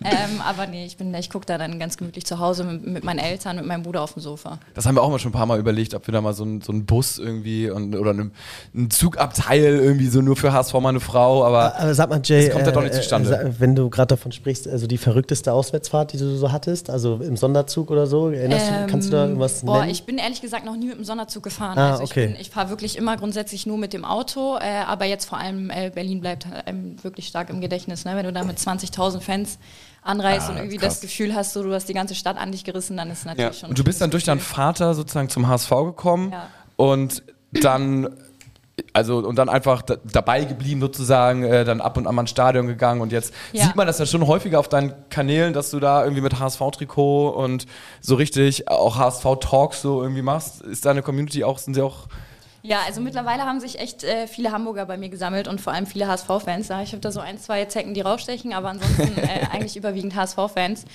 Ähm, 0.04 0.42
aber 0.42 0.68
nee, 0.68 0.86
ich 0.86 0.96
bin, 0.96 1.12
ich 1.16 1.30
gucke 1.30 1.46
da 1.48 1.58
dann 1.58 1.80
ganz 1.80 1.98
gemütlich 1.98 2.24
zu 2.26 2.38
Hause 2.40 2.64
mit, 2.64 2.86
mit 2.86 3.04
meinen 3.04 3.18
Eltern, 3.18 3.56
mit 3.58 3.66
meinem 3.66 3.82
Bruder 3.82 4.04
auf 4.04 4.14
dem 4.14 4.22
Sofa. 4.22 4.60
Das 4.76 4.86
haben 4.86 4.96
wir 4.96 5.02
auch 5.02 5.10
mal 5.10 5.18
schon 5.18 5.32
ein 5.32 5.34
paar 5.34 5.48
Mal 5.48 5.60
überlegt, 5.60 5.96
ob 5.96 6.06
wir 6.08 6.12
da 6.12 6.22
mal 6.22 6.34
so 6.34 6.44
einen 6.44 6.62
so 6.62 6.72
einen 6.72 6.86
Bus 6.86 7.18
irgendwie 7.18 7.70
und, 7.70 7.96
oder 7.96 8.12
einen, 8.12 8.32
einen 8.76 8.92
Zugabteil 8.92 9.64
irgendwie 9.64 10.08
so 10.08 10.22
nur 10.22 10.36
für 10.36 10.54
HSV 10.54 10.76
meine 10.76 11.00
Frau, 11.00 11.44
aber 11.44 11.76
Aber 11.80 11.94
sag 11.96 12.10
mal, 12.10 12.22
Jay, 12.24 12.46
Das 12.46 12.54
kommt 12.54 12.68
ja 12.68 12.72
doch 12.72 12.84
nicht 12.84 12.94
zustande. 12.94 13.28
sa- 13.30 13.40
wenn 13.58 13.76
du 13.76 13.90
gerade 13.90 14.08
davon 14.10 14.32
sprichst, 14.32 14.68
also 14.68 14.86
die 14.86 14.98
verrückteste 15.00 15.52
Auswärtsfahrt, 15.52 16.14
die 16.14 16.18
du 16.18 16.36
so 16.38 16.52
hattest, 16.52 16.90
also 16.92 17.16
im 17.16 17.36
Sonderzug 17.36 17.90
oder 17.90 18.06
so, 18.06 18.30
erinnerst 18.30 18.70
du, 18.70 18.88
kannst 18.88 19.08
du 19.10 19.14
da 19.14 19.26
irgendwas 19.26 19.62
Ähm, 19.62 19.66
Boah, 19.66 19.80
nennen? 19.80 19.92
ich 19.92 20.04
bin 20.06 20.20
ehrlich 20.20 20.42
gesagt 20.42 20.64
noch 20.64 20.76
nie 20.78 20.88
mit 20.88 20.98
dem 20.98 21.04
Sonderzug 21.06 21.44
gefahren. 21.48 21.78
Ah, 21.78 21.92
also 21.92 22.04
ich, 22.04 22.12
okay. 22.12 22.28
bin- 22.28 22.36
ich 22.40 22.50
fahre 22.50 22.70
wirklich 22.70 22.98
immer 22.98 23.18
grundsätzlich 23.18 23.66
nur 23.66 23.78
mit 23.78 23.94
dem 23.94 24.06
Auto, 24.06 24.58
äh, 24.58 24.84
aber 24.86 25.06
jetzt 25.06 25.26
vor 25.26 25.38
allem 25.38 25.70
äh, 25.70 25.92
Berlin 25.94 26.22
bleibt 26.22 26.46
einem 26.66 27.04
wirklich 27.04 27.28
stark 27.28 27.50
im 27.50 27.62
Gedächtnis. 27.62 28.06
Ne? 28.06 28.16
Wenn 28.16 28.26
du 28.26 28.34
da 28.34 28.44
mit 28.44 28.58
20.000 28.58 29.20
Fans 29.22 29.58
anreist 30.02 30.48
Ah, 30.48 30.52
und 30.52 30.58
irgendwie 30.58 30.78
krass. 30.78 30.96
das 30.96 31.02
Gefühl 31.02 31.36
hast, 31.36 31.54
so, 31.54 31.64
du 31.64 31.74
hast 31.74 31.90
die 31.90 31.94
ganze 31.94 32.16
Stadt 32.16 32.38
an 32.38 32.52
dich 32.52 32.64
gerissen, 32.64 32.96
dann 32.98 33.10
ist 33.12 33.20
es 33.20 33.26
natürlich 33.26 33.56
Ja. 33.56 33.60
schon. 33.60 33.70
Und 33.70 33.78
du 33.80 33.84
bist 33.84 34.00
dann 34.02 34.10
durch 34.12 34.24
deinen 34.24 34.40
Vater 34.40 34.94
sozusagen 34.94 35.30
zum 35.30 35.48
HSV 35.48 35.70
gekommen 35.86 36.32
Ja. 36.32 36.48
und 36.78 37.24
dann 37.52 38.10
also 38.98 39.20
und 39.20 39.36
dann 39.36 39.48
einfach 39.48 39.84
da, 39.84 39.98
dabei 40.04 40.44
geblieben 40.44 40.82
sozusagen, 40.82 41.44
äh, 41.44 41.64
dann 41.64 41.82
ab 41.82 41.98
und 41.98 42.08
an 42.08 42.16
mal 42.16 42.22
ins 42.24 42.32
Stadion 42.32 42.66
gegangen 42.66 43.00
und 43.02 43.12
jetzt 43.12 43.32
Ja. 43.54 43.66
sieht 43.66 43.76
man 43.76 43.86
das 43.86 44.00
ja 44.00 44.08
schon 44.08 44.26
häufiger 44.26 44.60
auf 44.60 44.68
deinen 44.70 44.94
Kanälen, 45.10 45.54
dass 45.54 45.70
du 45.70 45.80
da 45.80 46.04
irgendwie 46.04 46.22
mit 46.22 46.40
HSV-Trikot 46.40 47.30
und 47.30 47.68
so 48.02 48.16
richtig 48.16 48.68
auch 48.70 48.98
HSV-Talks 48.98 49.82
so 49.84 50.02
irgendwie 50.02 50.24
machst. 50.24 50.62
Ist 50.62 50.86
deine 50.86 51.04
Community 51.04 51.44
auch, 51.44 51.60
sind 51.60 51.76
sie 51.76 51.82
auch 51.84 52.08
Ja, 52.64 52.80
also 52.88 53.00
mittlerweile 53.02 53.44
haben 53.44 53.60
sich 53.60 53.80
echt 53.80 54.04
äh, 54.04 54.26
viele 54.28 54.52
Hamburger 54.52 54.86
bei 54.88 54.98
mir 54.98 55.10
gesammelt 55.10 55.48
und 55.48 55.62
vor 55.62 55.74
allem 55.74 55.86
viele 55.86 56.08
HSV-Fans. 56.08 56.66
Ich 56.84 56.92
habe 56.92 57.00
da 57.00 57.12
so 57.12 57.20
ein, 57.20 57.38
zwei 57.40 57.64
Zecken, 57.66 57.94
die 57.94 58.02
rausstechen, 58.02 58.52
aber 58.52 58.70
ansonsten 58.70 59.16
äh, 59.18 59.46
eigentlich 59.52 59.78
überwiegend 59.78 60.16
HSV-Fans. 60.16 60.86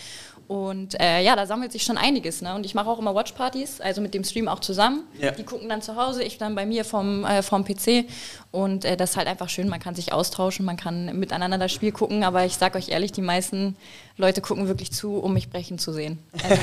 Und 0.48 1.00
äh, 1.00 1.22
ja, 1.22 1.36
da 1.36 1.46
sammelt 1.46 1.72
sich 1.72 1.82
schon 1.82 1.96
einiges. 1.96 2.42
Ne? 2.42 2.54
Und 2.54 2.66
ich 2.66 2.74
mache 2.74 2.88
auch 2.88 2.98
immer 2.98 3.14
Watchpartys, 3.14 3.80
also 3.80 4.00
mit 4.00 4.14
dem 4.14 4.24
Stream 4.24 4.48
auch 4.48 4.60
zusammen. 4.60 5.04
Ja. 5.18 5.30
Die 5.30 5.44
gucken 5.44 5.68
dann 5.68 5.82
zu 5.82 5.96
Hause, 5.96 6.22
ich 6.22 6.38
dann 6.38 6.54
bei 6.54 6.66
mir 6.66 6.84
vom, 6.84 7.24
äh, 7.24 7.42
vom 7.42 7.64
PC. 7.64 8.06
Und 8.50 8.84
äh, 8.84 8.96
das 8.96 9.10
ist 9.10 9.16
halt 9.16 9.28
einfach 9.28 9.48
schön, 9.48 9.68
man 9.68 9.80
kann 9.80 9.94
sich 9.94 10.12
austauschen, 10.12 10.64
man 10.64 10.76
kann 10.76 11.18
miteinander 11.18 11.58
das 11.58 11.72
Spiel 11.72 11.92
gucken. 11.92 12.24
Aber 12.24 12.44
ich 12.44 12.56
sag 12.56 12.74
euch 12.74 12.88
ehrlich, 12.88 13.12
die 13.12 13.22
meisten 13.22 13.76
Leute 14.16 14.40
gucken 14.40 14.68
wirklich 14.68 14.92
zu, 14.92 15.16
um 15.16 15.32
mich 15.34 15.50
brechen 15.50 15.78
zu 15.78 15.92
sehen. 15.92 16.18
Also, 16.42 16.62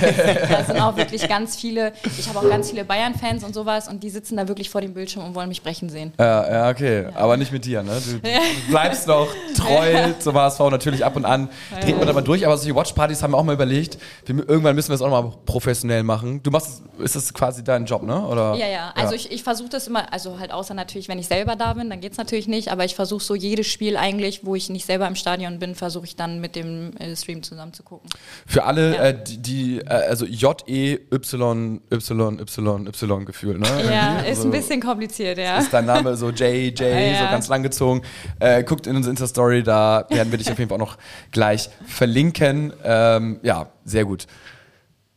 da 0.49 0.63
sind 0.63 0.79
auch 0.81 0.97
wirklich 0.97 1.27
ganz 1.27 1.55
viele, 1.55 1.93
ich 2.17 2.27
habe 2.29 2.39
auch 2.39 2.49
ganz 2.49 2.69
viele 2.69 2.85
Bayern-Fans 2.85 3.43
und 3.43 3.53
sowas 3.53 3.87
und 3.87 4.03
die 4.03 4.09
sitzen 4.09 4.37
da 4.37 4.47
wirklich 4.47 4.69
vor 4.69 4.81
dem 4.81 4.93
Bildschirm 4.93 5.25
und 5.25 5.35
wollen 5.35 5.49
mich 5.49 5.63
brechen 5.63 5.89
sehen. 5.89 6.13
Ja, 6.19 6.49
ja, 6.51 6.69
okay. 6.69 7.07
Aber 7.15 7.37
nicht 7.37 7.51
mit 7.51 7.65
dir, 7.65 7.83
ne? 7.83 7.99
Du, 8.05 8.19
du 8.19 8.69
bleibst 8.69 9.07
noch 9.07 9.27
treu 9.55 10.13
zum 10.19 10.35
HSV, 10.35 10.59
natürlich 10.71 11.03
ab 11.03 11.15
und 11.15 11.25
an 11.25 11.49
dreht 11.81 11.97
man 11.97 12.07
da 12.07 12.13
mal 12.13 12.21
durch, 12.21 12.45
aber 12.45 12.57
solche 12.57 12.75
Watchpartys 12.75 13.23
haben 13.23 13.31
wir 13.31 13.37
auch 13.37 13.43
mal 13.43 13.53
überlegt. 13.53 13.97
Wir, 14.25 14.47
irgendwann 14.47 14.75
müssen 14.75 14.89
wir 14.89 14.95
es 14.95 15.01
auch 15.01 15.09
noch 15.09 15.23
mal 15.23 15.33
professionell 15.45 16.03
machen. 16.03 16.41
Du 16.43 16.51
machst, 16.51 16.83
ist 16.99 17.15
das 17.15 17.33
quasi 17.33 17.63
dein 17.63 17.85
Job, 17.85 18.03
ne? 18.03 18.25
Oder? 18.25 18.55
Ja, 18.55 18.67
ja. 18.67 18.93
Also 18.95 19.15
ich, 19.15 19.31
ich 19.31 19.43
versuche 19.43 19.69
das 19.69 19.87
immer, 19.87 20.11
also 20.13 20.39
halt 20.39 20.51
außer 20.51 20.73
natürlich, 20.73 21.07
wenn 21.07 21.19
ich 21.19 21.27
selber 21.27 21.55
da 21.55 21.73
bin, 21.73 21.89
dann 21.89 21.99
geht 22.01 22.13
es 22.13 22.17
natürlich 22.17 22.47
nicht, 22.47 22.71
aber 22.71 22.85
ich 22.85 22.95
versuche 22.95 23.23
so 23.23 23.35
jedes 23.35 23.67
Spiel 23.67 23.97
eigentlich, 23.97 24.45
wo 24.45 24.55
ich 24.55 24.69
nicht 24.69 24.85
selber 24.85 25.07
im 25.07 25.15
Stadion 25.15 25.59
bin, 25.59 25.75
versuche 25.75 26.05
ich 26.05 26.15
dann 26.15 26.39
mit 26.39 26.55
dem 26.55 26.95
äh, 26.97 27.15
Stream 27.15 27.38
zusammen 27.43 27.73
zu 27.73 27.83
gucken. 27.83 28.09
Für 28.45 28.63
alle, 28.63 28.95
Ja. 28.95 29.03
äh, 29.05 29.23
die, 29.23 29.37
die 29.37 29.79
äh, 29.79 29.85
also 29.87 30.25
J-E-Y, 30.25 30.99
Y, 31.11 31.81
Y, 31.91 32.87
Y 32.87 33.25
gefühlt, 33.25 33.59
ne? 33.59 33.67
Ja, 33.67 34.13
Irgendwie. 34.15 34.29
ist 34.31 34.37
Also 34.37 34.47
ein 34.47 34.51
bisschen 34.51 34.81
kompliziert, 34.81 35.37
ja. 35.37 35.57
Ist 35.59 35.73
dein 35.73 35.85
Name 35.85 36.15
so 36.15 36.29
J, 36.29 36.39
J, 36.79 36.79
Ja, 36.81 37.19
so 37.25 37.31
ganz 37.31 37.47
lang 37.47 37.63
gezogen. 37.63 38.01
Äh, 38.39 38.63
guckt 38.63 38.87
in 38.87 38.95
unsere 38.95 39.11
Insta-Story, 39.11 39.63
da 39.63 40.05
werden 40.09 40.31
wir 40.31 40.37
dich 40.37 40.51
auf 40.51 40.57
jeden 40.59 40.69
Fall 40.69 40.75
auch 40.81 40.85
noch 40.87 40.97
gleich 41.31 41.69
verlinken. 41.85 42.73
Ähm, 42.83 43.39
ja, 43.43 43.67
sehr 43.85 44.05
gut. 44.05 44.27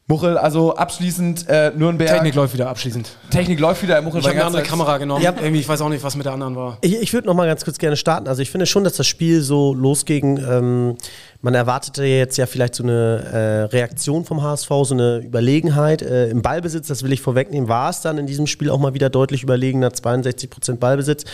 Muchel, 0.09 0.37
also 0.37 0.75
abschließend 0.75 1.49
äh, 1.49 1.71
Nürnberg. 1.77 2.11
Technik 2.11 2.35
läuft 2.35 2.53
wieder 2.55 2.69
abschließend. 2.69 3.09
Technik 3.31 3.61
läuft 3.61 3.83
wieder. 3.85 4.03
Muchel 4.03 4.21
Ich 4.21 4.27
habe 4.27 4.35
eine 4.37 4.45
andere 4.47 4.63
Zeit- 4.63 4.71
Kamera 4.71 4.99
genommen. 4.99 5.23
Ja. 5.23 5.33
Irgendwie, 5.41 5.61
ich 5.61 5.69
weiß 5.69 5.81
auch 5.81 5.89
nicht, 5.89 6.03
was 6.03 6.17
mit 6.17 6.27
der 6.27 6.33
anderen 6.33 6.57
war. 6.57 6.79
Ich, 6.81 7.01
ich 7.01 7.13
würde 7.13 7.29
noch 7.29 7.35
mal 7.35 7.47
ganz 7.47 7.65
kurz 7.65 7.79
gerne 7.79 7.97
starten. 7.97 8.27
Also 8.27 8.43
ich 8.43 8.51
finde 8.51 8.67
schon, 8.67 8.83
dass 8.83 8.95
das 8.97 9.07
Spiel 9.07 9.43
so 9.43 9.73
losging. 9.75 10.39
Ähm, 10.39 10.97
man 11.41 11.55
erwartete 11.55 12.05
jetzt 12.05 12.37
ja 12.37 12.47
vielleicht 12.47 12.75
so 12.75 12.83
eine 12.83 13.23
äh, 13.71 13.75
Reaktion 13.75 14.25
vom 14.25 14.43
HSV, 14.43 14.69
so 14.83 14.95
eine 14.95 15.19
Überlegenheit. 15.19 16.03
Äh, 16.03 16.29
Im 16.31 16.43
Ballbesitz, 16.43 16.89
das 16.89 17.05
will 17.05 17.13
ich 17.13 17.21
vorwegnehmen, 17.21 17.69
war 17.69 17.89
es 17.89 18.01
dann 18.01 18.19
in 18.19 18.27
diesem 18.27 18.49
Spiel 18.49 18.71
auch 18.71 18.79
mal 18.81 18.95
wieder 18.95 19.09
deutlich 19.09 19.45
überlegener, 19.45 19.91
62% 19.91 20.77
Ballbesitz. 20.79 21.25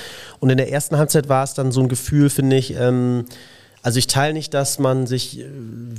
Und 0.41 0.51
in 0.51 0.59
der 0.59 0.71
ersten 0.71 0.99
Halbzeit 0.99 1.31
war 1.31 1.43
es 1.43 1.55
dann 1.55 1.73
so 1.73 1.81
ein 1.81 1.89
Gefühl, 1.89 2.29
finde 2.29 2.57
ich, 2.57 2.77
ähm, 2.79 3.25
also 3.83 3.99
ich 3.99 4.07
teile 4.07 4.35
nicht, 4.35 4.55
dass 4.55 4.79
man 4.79 5.07
sich 5.07 5.41
äh, 5.41 5.45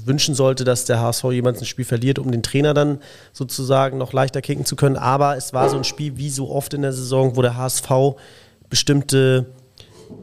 wünschen 0.06 0.36
sollte, 0.36 0.64
dass 0.64 0.86
der 0.86 1.00
HSV 1.00 1.24
jemals 1.32 1.60
ein 1.60 1.66
Spiel 1.66 1.86
verliert, 1.86 2.20
um 2.20 2.32
den 2.32 2.44
Trainer 2.44 2.74
dann 2.74 3.00
sozusagen 3.34 3.98
noch 3.98 4.14
leichter 4.14 4.42
kicken 4.42 4.66
zu 4.66 4.76
können. 4.76 4.96
Aber 4.96 5.38
es 5.38 5.54
war 5.54 5.70
so 5.70 5.78
ein 5.78 5.84
Spiel 5.84 6.18
wie 6.18 6.30
so 6.30 6.50
oft 6.50 6.74
in 6.74 6.82
der 6.82 6.94
Saison, 6.94 7.36
wo 7.36 7.42
der 7.42 7.58
HSV 7.58 7.90
bestimmte 8.70 9.48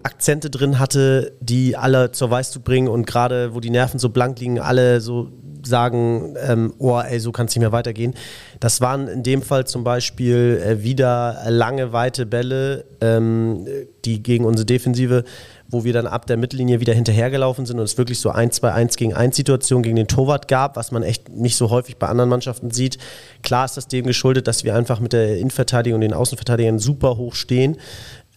Akzente 0.03 0.51
drin 0.51 0.79
hatte, 0.79 1.33
die 1.41 1.77
alle 1.77 2.13
zur 2.13 2.31
Weißzug 2.31 2.65
bringen 2.65 2.89
und 2.89 3.07
gerade 3.07 3.55
wo 3.55 3.61
die 3.61 3.71
Nerven 3.71 3.99
so 3.99 4.09
blank 4.09 4.39
liegen, 4.41 4.59
alle 4.59 5.01
so 5.01 5.29
sagen, 5.65 6.37
ähm, 6.47 6.75
oh 6.79 6.99
ey, 6.99 7.19
so 7.21 7.33
kann 7.33 7.47
es 7.47 7.55
nicht 7.55 7.61
mehr 7.61 7.73
weitergehen. 7.73 8.15
Das 8.61 8.81
waren 8.81 9.09
in 9.09 9.23
dem 9.23 9.43
Fall 9.43 9.67
zum 9.67 9.85
Beispiel 9.85 10.63
äh, 10.65 10.83
wieder 10.83 11.43
lange, 11.49 11.93
weite 11.93 12.25
Bälle, 12.25 12.85
ähm, 13.01 13.67
die 14.05 14.23
gegen 14.23 14.45
unsere 14.45 14.67
Defensive, 14.67 15.25
wo 15.69 15.85
wir 15.85 15.93
dann 15.93 16.07
ab 16.07 16.27
der 16.27 16.37
Mittellinie 16.37 16.81
wieder 16.81 16.95
hinterhergelaufen 16.95 17.67
sind 17.67 17.79
und 17.79 17.85
es 17.85 17.99
wirklich 17.99 18.21
so 18.21 18.31
1, 18.31 18.57
2, 18.57 18.73
1 18.73 18.97
gegen 18.97 19.15
1 19.15 19.37
Situation 19.37 19.83
gegen 19.83 19.97
den 19.97 20.09
Torwart 20.09 20.49
gab, 20.49 20.77
was 20.77 20.93
man 20.93 21.03
echt 21.03 21.29
nicht 21.29 21.57
so 21.57 21.71
häufig 21.71 21.97
bei 21.97 22.09
anderen 22.09 22.31
Mannschaften 22.31 22.71
sieht. 22.71 22.99
Klar 23.43 23.65
ist 23.65 23.77
das 23.77 23.89
dem 23.89 24.07
geschuldet, 24.07 24.47
dass 24.47 24.65
wir 24.65 24.75
einfach 24.75 25.01
mit 25.01 25.13
der 25.13 25.39
Innenverteidigung 25.39 25.97
und 25.97 26.03
den 26.03 26.15
Außenverteidigern 26.15 26.79
super 26.79 27.17
hoch 27.17 27.35
stehen. 27.35 27.77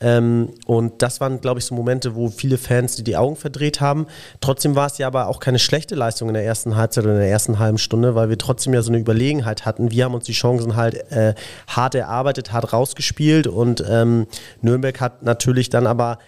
Ähm, 0.02 0.50
und 0.66 1.02
das 1.02 1.20
waren, 1.20 1.42
glaube 1.42 1.60
ich, 1.60 1.66
so 1.66 1.76
Momente, 1.76 2.16
wo 2.16 2.30
viele 2.30 2.58
Fans 2.58 2.96
die, 2.96 3.04
die 3.04 3.18
Augen 3.18 3.36
verdreht 3.36 3.82
haben. 3.82 4.08
Trotzdem 4.40 4.76
war 4.76 4.88
es 4.88 4.98
ja 4.98 5.08
aber 5.08 5.28
auch 5.28 5.40
keine 5.40 5.60
schlechte 5.60 5.96
Leistung 5.96 6.30
in 6.30 6.36
der 6.36 6.46
ersten 6.46 6.76
Halbzeit 6.76 7.04
oder 7.04 7.14
in 7.14 7.20
der 7.20 7.30
ersten 7.30 7.60
halben 7.60 7.78
Stunde, 7.78 8.16
weil 8.16 8.30
wir 8.30 8.38
trotzdem 8.38 8.74
ja 8.74 8.82
so 8.82 8.92
eine 8.92 9.00
Überlegenheit 9.00 9.66
hatten. 9.66 9.92
Wir 9.92 10.06
haben 10.06 10.14
uns 10.14 10.26
die 10.26 10.34
Chancen 10.34 10.76
halt 10.76 11.12
äh, 11.12 11.34
hart 11.68 11.96
erarbeitet, 11.96 12.54
hart 12.54 12.72
rausgespielt 12.72 13.48
und 13.48 13.84
ähm, 13.88 14.28
Nürnberg 14.62 15.00
hat 15.02 15.24
natürlich 15.24 15.70
dann 15.70 15.86
aber 15.86 16.20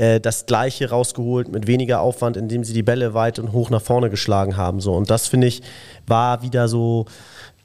äh, 0.00 0.18
das 0.18 0.46
Gleiche 0.46 0.88
rausgeholt 0.88 1.48
mit 1.48 1.66
weniger 1.66 2.00
Aufwand, 2.00 2.38
indem 2.38 2.64
sie 2.64 2.72
die 2.72 2.82
Bälle 2.82 3.12
weit 3.12 3.38
und 3.38 3.52
hoch 3.52 3.68
nach 3.68 3.82
vorne 3.82 4.08
geschlagen 4.08 4.56
haben. 4.56 4.80
So. 4.80 4.94
Und 4.94 5.10
das, 5.10 5.28
finde 5.28 5.46
ich, 5.46 5.62
war 6.06 6.42
wieder 6.42 6.68
so. 6.68 7.04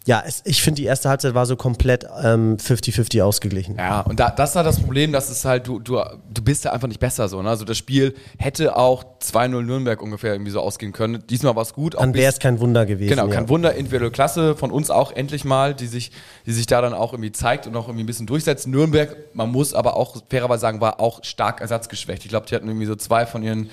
Ja, 0.07 0.23
es, 0.25 0.43
ich 0.45 0.61
finde, 0.61 0.81
die 0.81 0.85
erste 0.85 1.09
Halbzeit 1.09 1.33
war 1.33 1.47
so 1.47 1.55
komplett 1.55 2.05
ähm, 2.23 2.57
50-50 2.57 3.23
ausgeglichen. 3.23 3.75
Ja, 3.77 4.01
und 4.01 4.19
da, 4.19 4.29
das 4.29 4.53
war 4.53 4.63
das 4.63 4.79
Problem, 4.79 5.11
dass 5.11 5.31
es 5.31 5.45
halt, 5.45 5.65
du, 5.65 5.79
du, 5.79 5.99
du 6.31 6.43
bist 6.43 6.63
ja 6.63 6.73
einfach 6.73 6.87
nicht 6.87 6.99
besser 6.99 7.27
so. 7.27 7.41
Ne? 7.41 7.49
Also 7.49 7.65
das 7.65 7.77
Spiel 7.77 8.13
hätte 8.37 8.77
auch 8.77 9.03
2-0 9.19 9.63
Nürnberg 9.63 9.99
ungefähr 10.03 10.33
irgendwie 10.33 10.51
so 10.51 10.61
ausgehen 10.61 10.91
können. 10.91 11.23
Diesmal 11.27 11.55
war 11.55 11.63
es 11.63 11.73
gut. 11.73 11.95
Dann 11.95 12.13
wäre 12.13 12.31
es 12.31 12.37
kein 12.37 12.59
Wunder 12.59 12.85
gewesen. 12.85 13.09
Genau, 13.09 13.27
ja. 13.27 13.33
kein 13.33 13.49
Wunder, 13.49 13.73
individuelle 13.73 14.11
Klasse 14.11 14.55
von 14.55 14.69
uns 14.69 14.91
auch 14.91 15.11
endlich 15.11 15.43
mal, 15.43 15.73
die 15.73 15.87
sich, 15.87 16.11
die 16.45 16.51
sich 16.51 16.67
da 16.67 16.81
dann 16.81 16.93
auch 16.93 17.13
irgendwie 17.13 17.31
zeigt 17.31 17.65
und 17.65 17.75
auch 17.75 17.87
irgendwie 17.87 18.03
ein 18.03 18.07
bisschen 18.07 18.27
durchsetzt. 18.27 18.67
Nürnberg, 18.67 19.15
man 19.33 19.51
muss 19.51 19.73
aber 19.73 19.97
auch 19.97 20.17
fairerweise 20.29 20.61
sagen, 20.61 20.81
war 20.81 20.99
auch 20.99 21.23
stark 21.23 21.61
ersatzgeschwächt. 21.61 22.23
Ich 22.23 22.29
glaube, 22.29 22.45
die 22.45 22.53
hatten 22.53 22.67
irgendwie 22.67 22.85
so 22.85 22.95
zwei 22.95 23.25
von 23.25 23.41
ihren 23.41 23.71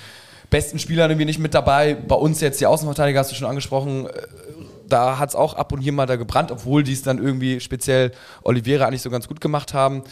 besten 0.48 0.78
Spielern 0.78 1.10
irgendwie 1.10 1.26
nicht 1.26 1.38
mit 1.38 1.52
dabei. 1.52 1.94
Bei 1.94 2.14
uns 2.14 2.40
jetzt 2.40 2.60
die 2.60 2.66
Außenverteidiger 2.66 3.20
hast 3.20 3.30
du 3.32 3.34
schon 3.34 3.48
angesprochen. 3.48 4.08
Da 4.92 5.18
hat 5.18 5.30
es 5.30 5.34
auch 5.34 5.54
ab 5.54 5.72
und 5.72 5.80
hier 5.80 5.92
mal 5.92 6.06
da 6.06 6.16
gebrannt, 6.16 6.50
obwohl 6.50 6.82
die 6.82 6.92
es 6.92 7.02
dann 7.02 7.18
irgendwie 7.18 7.60
speziell 7.60 8.12
Oliveira 8.42 8.86
eigentlich 8.86 9.02
so 9.02 9.10
ganz 9.10 9.26
gut 9.26 9.40
gemacht 9.40 9.72
haben. 9.72 10.02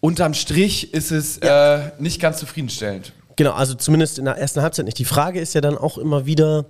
Unterm 0.00 0.34
Strich 0.34 0.92
ist 0.92 1.12
es 1.12 1.38
äh, 1.38 1.90
nicht 2.00 2.20
ganz 2.20 2.38
zufriedenstellend. 2.38 3.12
Genau, 3.36 3.52
also 3.52 3.74
zumindest 3.74 4.18
in 4.18 4.24
der 4.24 4.36
ersten 4.36 4.60
Halbzeit 4.60 4.86
nicht. 4.86 4.98
Die 4.98 5.04
Frage 5.04 5.40
ist 5.40 5.54
ja 5.54 5.60
dann 5.60 5.78
auch 5.78 5.98
immer 5.98 6.26
wieder, 6.26 6.66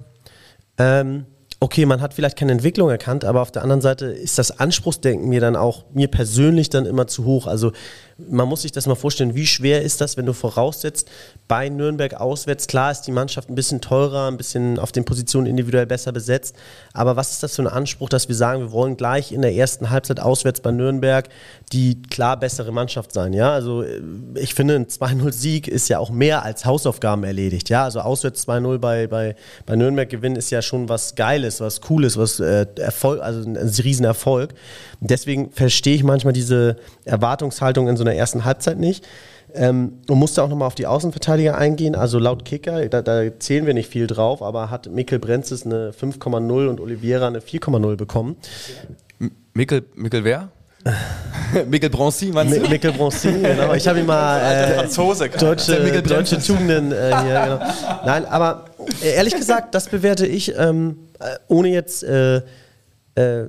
ähm, 0.76 1.24
okay, 1.62 1.86
man 1.86 2.00
hat 2.00 2.12
vielleicht 2.12 2.36
keine 2.36 2.52
Entwicklung 2.52 2.90
erkannt, 2.90 3.24
aber 3.24 3.40
auf 3.40 3.52
der 3.52 3.62
anderen 3.62 3.80
Seite 3.80 4.06
ist 4.06 4.36
das 4.38 4.58
Anspruchsdenken 4.58 5.28
mir 5.28 5.40
dann 5.40 5.56
auch, 5.56 5.84
mir 5.92 6.08
persönlich 6.08 6.70
dann 6.70 6.86
immer 6.86 7.06
zu 7.06 7.24
hoch. 7.24 7.46
Also 7.46 7.72
man 8.18 8.48
muss 8.48 8.62
sich 8.62 8.72
das 8.72 8.86
mal 8.86 8.96
vorstellen, 8.96 9.34
wie 9.34 9.46
schwer 9.46 9.82
ist 9.82 10.00
das, 10.00 10.16
wenn 10.16 10.26
du 10.26 10.32
voraussetzt, 10.32 11.08
bei 11.48 11.68
Nürnberg 11.68 12.14
auswärts, 12.14 12.66
klar 12.66 12.90
ist 12.90 13.02
die 13.02 13.12
Mannschaft 13.12 13.50
ein 13.50 13.54
bisschen 13.54 13.80
teurer, 13.80 14.28
ein 14.30 14.36
bisschen 14.36 14.78
auf 14.78 14.92
den 14.92 15.04
Positionen 15.04 15.46
individuell 15.46 15.86
besser 15.86 16.12
besetzt, 16.12 16.56
aber 16.92 17.16
was 17.16 17.32
ist 17.32 17.42
das 17.42 17.56
für 17.56 17.62
ein 17.62 17.68
Anspruch, 17.68 18.08
dass 18.08 18.28
wir 18.28 18.34
sagen, 18.34 18.60
wir 18.60 18.72
wollen 18.72 18.96
gleich 18.96 19.32
in 19.32 19.42
der 19.42 19.54
ersten 19.54 19.90
Halbzeit 19.90 20.20
auswärts 20.20 20.60
bei 20.60 20.70
Nürnberg 20.70 21.28
die 21.72 22.00
klar 22.02 22.38
bessere 22.38 22.72
Mannschaft 22.72 23.12
sein, 23.12 23.32
ja? 23.32 23.52
Also 23.52 23.82
äh, 23.82 24.00
ich 24.34 24.54
finde, 24.54 24.76
ein 24.76 24.86
2-0-Sieg 24.86 25.68
ist 25.68 25.88
ja 25.88 25.98
auch 25.98 26.10
mehr 26.10 26.42
als 26.42 26.64
Hausaufgaben 26.64 27.24
erledigt, 27.24 27.68
ja? 27.68 27.84
Also 27.84 28.00
auswärts 28.00 28.46
2-0 28.46 28.78
bei, 28.78 29.06
bei, 29.06 29.36
bei 29.66 29.76
Nürnberg 29.76 30.08
gewinnen 30.08 30.36
ist 30.36 30.50
ja 30.50 30.62
schon 30.62 30.88
was 30.88 31.14
Geiles, 31.14 31.60
was 31.60 31.80
Cooles, 31.80 32.16
was 32.16 32.40
äh, 32.40 32.66
Erfolg, 32.76 33.22
also 33.22 33.48
ein, 33.48 33.56
Riesenerfolg. 33.56 34.54
Deswegen 35.00 35.50
verstehe 35.52 35.94
ich 35.94 36.04
manchmal 36.04 36.32
diese 36.32 36.76
Erwartungshaltung 37.04 37.88
in 37.88 37.96
so 37.96 38.04
einer 38.04 38.14
ersten 38.14 38.44
Halbzeit 38.44 38.78
nicht. 38.78 39.04
Ähm, 39.54 39.98
und 40.08 40.18
musste 40.18 40.42
auch 40.42 40.48
nochmal 40.48 40.66
auf 40.66 40.74
die 40.74 40.86
Außenverteidiger 40.86 41.58
eingehen. 41.58 41.94
Also 41.94 42.18
laut 42.18 42.44
Kicker, 42.44 42.88
da, 42.88 43.02
da 43.02 43.38
zählen 43.38 43.66
wir 43.66 43.74
nicht 43.74 43.88
viel 43.88 44.06
drauf, 44.06 44.42
aber 44.42 44.70
hat 44.70 44.90
Mikkel 44.90 45.18
Brenzes 45.18 45.66
eine 45.66 45.90
5,0 45.90 46.68
und 46.68 46.80
Oliveira 46.80 47.26
eine 47.26 47.40
4,0 47.40 47.96
bekommen. 47.96 48.36
Mikkel, 49.52 49.84
Mikkel 49.94 50.24
wer? 50.24 50.48
Mikkel 51.68 51.90
Bronzi, 51.90 52.26
meinst 52.32 52.56
du? 52.56 52.68
Mikkel 52.68 52.92
Bronzin, 52.92 53.42
genau. 53.42 53.72
Ich 53.74 53.86
habe 53.86 54.00
ihn 54.00 54.06
mal 54.06 54.40
äh, 54.40 54.74
Franzose. 54.74 55.28
Deutsche, 55.28 56.02
deutsche. 56.02 56.38
Tugenden 56.40 56.92
äh, 56.92 57.14
hier. 57.22 57.42
Genau. 57.42 57.60
Nein, 58.04 58.24
aber 58.26 58.64
ehrlich 59.02 59.34
gesagt, 59.34 59.74
das 59.74 59.88
bewerte 59.88 60.26
ich, 60.26 60.56
ähm, 60.56 61.08
äh, 61.20 61.36
ohne 61.48 61.68
jetzt. 61.68 62.02
Äh, 62.02 62.42
äh, 63.14 63.44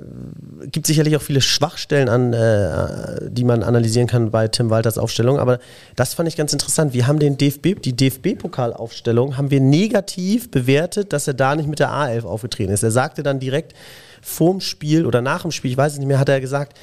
gibt 0.65 0.87
sicherlich 0.87 1.15
auch 1.15 1.21
viele 1.21 1.39
Schwachstellen 1.39 2.09
an, 2.09 2.33
äh, 2.33 3.29
die 3.29 3.43
man 3.43 3.63
analysieren 3.63 4.07
kann 4.07 4.29
bei 4.29 4.47
Tim 4.49 4.69
Walters 4.69 4.97
Aufstellung, 4.97 5.39
aber 5.39 5.59
das 5.95 6.13
fand 6.13 6.27
ich 6.27 6.35
ganz 6.35 6.51
interessant. 6.51 6.93
Wir 6.93 7.07
haben 7.07 7.19
den 7.19 7.37
DFB, 7.37 7.81
die 7.81 7.95
DFB-Pokalaufstellung 7.95 9.37
haben 9.37 9.51
wir 9.51 9.61
negativ 9.61 10.51
bewertet, 10.51 11.13
dass 11.13 11.27
er 11.27 11.33
da 11.33 11.55
nicht 11.55 11.69
mit 11.69 11.79
der 11.79 11.91
A11 11.91 12.23
aufgetreten 12.25 12.73
ist. 12.73 12.83
Er 12.83 12.91
sagte 12.91 13.23
dann 13.23 13.39
direkt 13.39 13.73
vorm 14.21 14.59
Spiel 14.59 15.05
oder 15.05 15.21
nach 15.21 15.43
dem 15.43 15.51
Spiel, 15.51 15.71
ich 15.71 15.77
weiß 15.77 15.93
es 15.93 15.99
nicht 15.99 16.07
mehr, 16.07 16.19
hat 16.19 16.29
er 16.29 16.41
gesagt, 16.41 16.77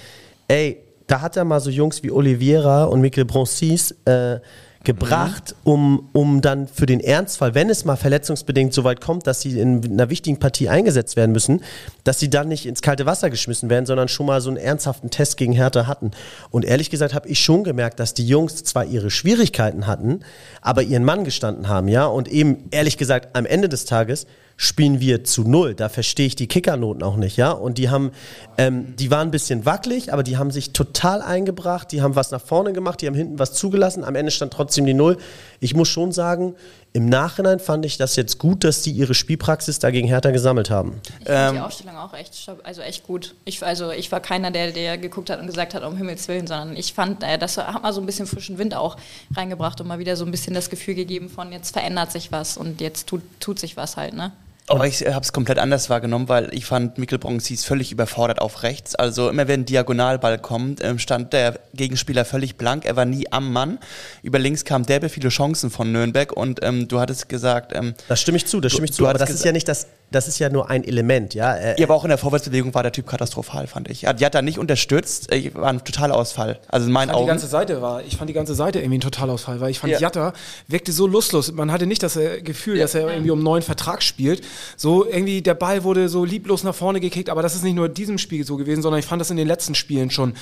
ey, 0.49 0.79
da 1.07 1.21
hat 1.21 1.37
er 1.37 1.45
mal 1.45 1.61
so 1.61 1.71
Jungs 1.71 2.03
wie 2.03 2.11
Oliveira 2.11 2.85
und 2.85 3.01
Mikel 3.01 3.25
Broncis 3.25 3.95
äh, 4.05 4.39
gebracht, 4.83 5.55
um, 5.63 6.09
um 6.13 6.41
dann 6.41 6.67
für 6.67 6.87
den 6.87 7.01
Ernstfall, 7.01 7.55
wenn 7.55 7.69
es 7.69 7.85
mal 7.85 7.97
verletzungsbedingt 7.97 8.73
so 8.73 8.83
weit 8.83 9.03
kommt, 9.03 9.27
dass 9.27 9.43
sie 9.43 9.61
in 9.61 9.85
einer 9.85 10.09
wichtigen 10.09 10.39
Partie 10.39 10.71
eingesetzt 10.71 11.17
werden 11.17 11.33
müssen, 11.33 11.63
dass 12.05 12.19
sie 12.19 12.31
dann 12.31 12.49
nicht 12.49 12.65
ins 12.65 12.81
kalte 12.81 13.05
Wasser 13.05 13.29
geschmissen 13.29 13.69
werden, 13.69 13.85
sondern 13.85 14.09
schon 14.09 14.25
mal 14.25 14.41
so 14.41 14.49
einen 14.49 14.57
ernsthaften 14.57 15.11
Test 15.11 15.37
gegen 15.37 15.53
Hertha 15.53 15.87
hatten. 15.87 16.13
Und 16.51 16.65
ehrlich 16.65 16.89
gesagt 16.89 17.13
habe 17.13 17.29
ich 17.29 17.41
schon 17.41 17.63
gemerkt, 17.63 18.01
dass 18.01 18.15
die 18.15 18.27
Jungs 18.27 18.65
zwar 18.65 18.87
ihre 18.87 19.11
Schwierigkeiten 19.11 19.87
hatten, 19.87 20.21
aber 20.63 20.83
ihren 20.83 21.05
Mann 21.05 21.25
gestanden 21.25 21.69
haben, 21.69 21.89
ja. 21.89 22.07
Und 22.07 22.29
eben, 22.29 22.65
ehrlich 22.71 22.97
gesagt, 22.97 23.37
am 23.37 23.45
Ende 23.45 23.69
des 23.69 23.85
Tages 23.85 24.27
spielen 24.63 25.01
wir 25.01 25.25
zu 25.25 25.43
null. 25.43 25.75
Da 25.75 25.89
verstehe 25.89 26.27
ich 26.27 26.37
die 26.37 26.47
Kickernoten 26.47 27.03
auch 27.03 27.17
nicht, 27.17 27.39
ja. 27.39 27.51
Und 27.51 27.79
die 27.79 27.89
haben, 27.89 28.13
ähm, 28.59 28.95
die 28.97 29.11
waren 29.11 29.29
ein 29.29 29.31
bisschen 29.31 29.65
wackelig, 29.65 30.13
aber 30.13 30.23
die 30.23 30.37
haben 30.37 30.51
sich 30.51 30.75
total 30.75 31.23
eingebracht, 31.23 31.91
die 31.93 32.03
haben 32.03 32.15
was 32.15 32.31
nach 32.31 32.43
vorne 32.43 32.75
gemacht, 32.75 33.01
die 33.01 33.07
haben 33.07 33.15
hinten 33.15 33.39
was 33.39 33.55
zugelassen, 33.55 34.05
am 34.05 34.15
Ende 34.15 34.31
stand 34.31 34.53
trotzdem 34.53 34.85
die 34.85 34.93
Null. 34.93 35.17
Ich 35.61 35.75
muss 35.75 35.89
schon 35.89 36.13
sagen, 36.13 36.57
im 36.93 37.09
Nachhinein 37.09 37.59
fand 37.59 37.87
ich 37.87 37.97
das 37.97 38.17
jetzt 38.17 38.37
gut, 38.37 38.63
dass 38.63 38.83
die 38.83 38.91
ihre 38.91 39.15
Spielpraxis 39.15 39.79
dagegen 39.79 40.07
Hertha 40.07 40.31
gesammelt 40.31 40.69
haben. 40.69 41.01
Ich 41.21 41.27
fand 41.27 41.49
Ähm, 41.49 41.55
die 41.55 41.61
Aufstellung 41.61 41.97
auch 41.97 42.13
echt, 42.13 42.51
also 42.63 42.83
echt 42.83 43.07
gut. 43.07 43.35
Ich, 43.47 43.65
also 43.65 43.93
ich 43.93 44.13
war 44.13 44.21
keiner, 44.21 44.51
der, 44.51 44.73
der 44.73 44.99
geguckt 44.99 45.31
hat 45.31 45.41
und 45.41 45.47
gesagt 45.47 45.73
hat, 45.73 45.85
um 45.85 45.97
Himmels 45.97 46.29
Willen, 46.29 46.47
sondern 46.47 46.77
ich 46.77 46.93
fand, 46.93 47.23
äh, 47.23 47.39
das 47.39 47.57
hat 47.57 47.83
mal 47.83 47.95
so 47.95 48.01
ein 48.03 48.07
bisschen 48.07 48.27
frischen 48.27 48.59
Wind 48.59 48.75
auch 48.75 48.99
reingebracht 49.35 49.81
und 49.81 49.87
mal 49.87 49.99
wieder 49.99 50.17
so 50.17 50.27
ein 50.27 50.31
bisschen 50.31 50.53
das 50.53 50.69
Gefühl 50.69 50.97
gegeben 50.97 51.31
von, 51.31 51.51
jetzt 51.51 51.73
verändert 51.73 52.13
sich 52.13 52.31
was 52.31 52.59
und 52.59 52.83
jetzt 52.83 53.07
tut, 53.07 53.23
tut 53.41 53.59
sich 53.59 53.79
was 53.79 53.97
halt, 53.97 54.13
ne? 54.13 54.33
Aber 54.71 54.87
ich 54.87 55.01
habe 55.07 55.21
es 55.21 55.33
komplett 55.33 55.59
anders 55.59 55.91
wahrgenommen, 55.91 56.29
weil 56.29 56.53
ich 56.55 56.65
fand, 56.65 56.99
Mikkel 56.99 57.19
Bronzis 57.19 57.65
völlig 57.65 57.93
überfordert 57.93 58.41
auf 58.41 58.63
rechts. 58.63 58.95
Also 58.95 59.29
immer 59.29 59.49
wenn 59.49 59.61
ein 59.61 59.65
Diagonalball 59.65 60.39
kommt, 60.39 60.83
ähm, 60.83 60.99
stand 60.99 61.33
der 61.33 61.59
Gegenspieler 61.75 62.25
völlig 62.25 62.57
blank. 62.57 62.85
Er 62.85 62.97
war 62.97 63.05
nie 63.05 63.31
am 63.33 63.53
Mann. 63.53 63.79
Über 64.23 64.39
links 64.39 64.65
kamen 64.65 64.87
derbe 64.87 65.09
viele 65.09 65.29
Chancen 65.29 65.71
von 65.71 65.91
Nürnberg 65.93 66.33
und 66.33 66.61
ähm, 66.63 66.89
du 66.89 67.01
hattest 67.01 67.29
gesagt, 67.29 67.73
ähm, 67.75 67.95
Das 68.09 68.21
stimme 68.21 68.37
ich 68.37 68.47
zu, 68.47 68.61
das 68.61 68.73
stimme 68.73 68.87
ich 68.87 68.93
zu. 68.93 69.07
Aber 69.07 69.19
das 69.19 69.31
ist 69.31 69.45
ja 69.45 69.53
nicht 69.53 69.69
das 69.69 69.87
das 70.11 70.27
ist 70.27 70.39
ja 70.39 70.49
nur 70.49 70.69
ein 70.71 70.83
Element, 70.85 71.35
ja. 71.35 71.55
Äh, 71.55 71.81
Ja, 71.81 71.87
aber 71.87 71.95
auch 71.95 72.05
in 72.05 72.09
der 72.09 72.19
Vorwärtsbewegung 72.19 72.75
war 72.75 72.83
der 72.83 72.93
Typ 72.93 73.07
katastrophal, 73.07 73.67
fand 73.67 73.89
ich. 73.89 74.01
Die 74.01 74.27
hat 74.27 74.35
da 74.35 74.43
nicht 74.43 74.59
unterstützt, 74.59 75.33
äh, 75.33 75.55
war 75.55 75.69
ein 75.71 75.85
Totalausfall. 75.85 76.59
Also 76.69 76.87
in 76.87 76.93
meinen 76.93 77.09
fand 77.09 77.17
die 77.17 77.21
Augen. 77.21 77.29
ganze 77.29 77.47
Seite 77.47 77.81
war, 77.81 78.03
ich 78.03 78.17
fand 78.17 78.29
die 78.29 78.35
ganze 78.35 78.55
Seite 78.55 78.81
irgendwie 78.81 78.99
ein 78.99 79.03
Totalausfall, 79.03 79.61
weil 79.61 79.71
ich 79.71 79.79
fand 79.79 79.93
Ja. 79.93 80.01
Jatta 80.01 80.33
wirkte 80.67 80.93
so 80.93 81.07
lustlos. 81.07 81.53
Man 81.53 81.71
hatte 81.71 81.87
nicht 81.87 82.03
das 82.03 82.17
äh, 82.17 82.43
Gefühl, 82.43 82.79
dass 82.79 82.95
er 82.95 83.09
irgendwie 83.09 83.31
um 83.31 83.39
einen 83.39 83.45
neuen 83.45 83.63
Vertrag 83.63 84.03
spielt. 84.03 84.43
So 84.77 85.07
irgendwie 85.07 85.43
der 85.43 85.55
Ball 85.55 85.85
wurde 85.85 86.09
so 86.09 86.25
lieblos 86.25 86.65
nach 86.65 86.75
vorne 86.75 87.01
gekickt, 87.01 87.31
aber 87.31 87.43
das 87.43 87.55
ist 87.55 87.65
nicht 87.65 87.75
nur 87.75 87.87
in 87.87 87.95
diesem 87.95 88.19
Spiel 88.19 88.45
so 88.45 88.57
gewesen, 88.57 88.83
sondern 88.83 88.99
ich 89.01 89.07
fand 89.07 89.21
das 89.21 89.31
in 89.31 89.37
den 89.37 89.47
letzten 89.47 89.75
Spielen 89.75 90.11
schon 90.11 90.35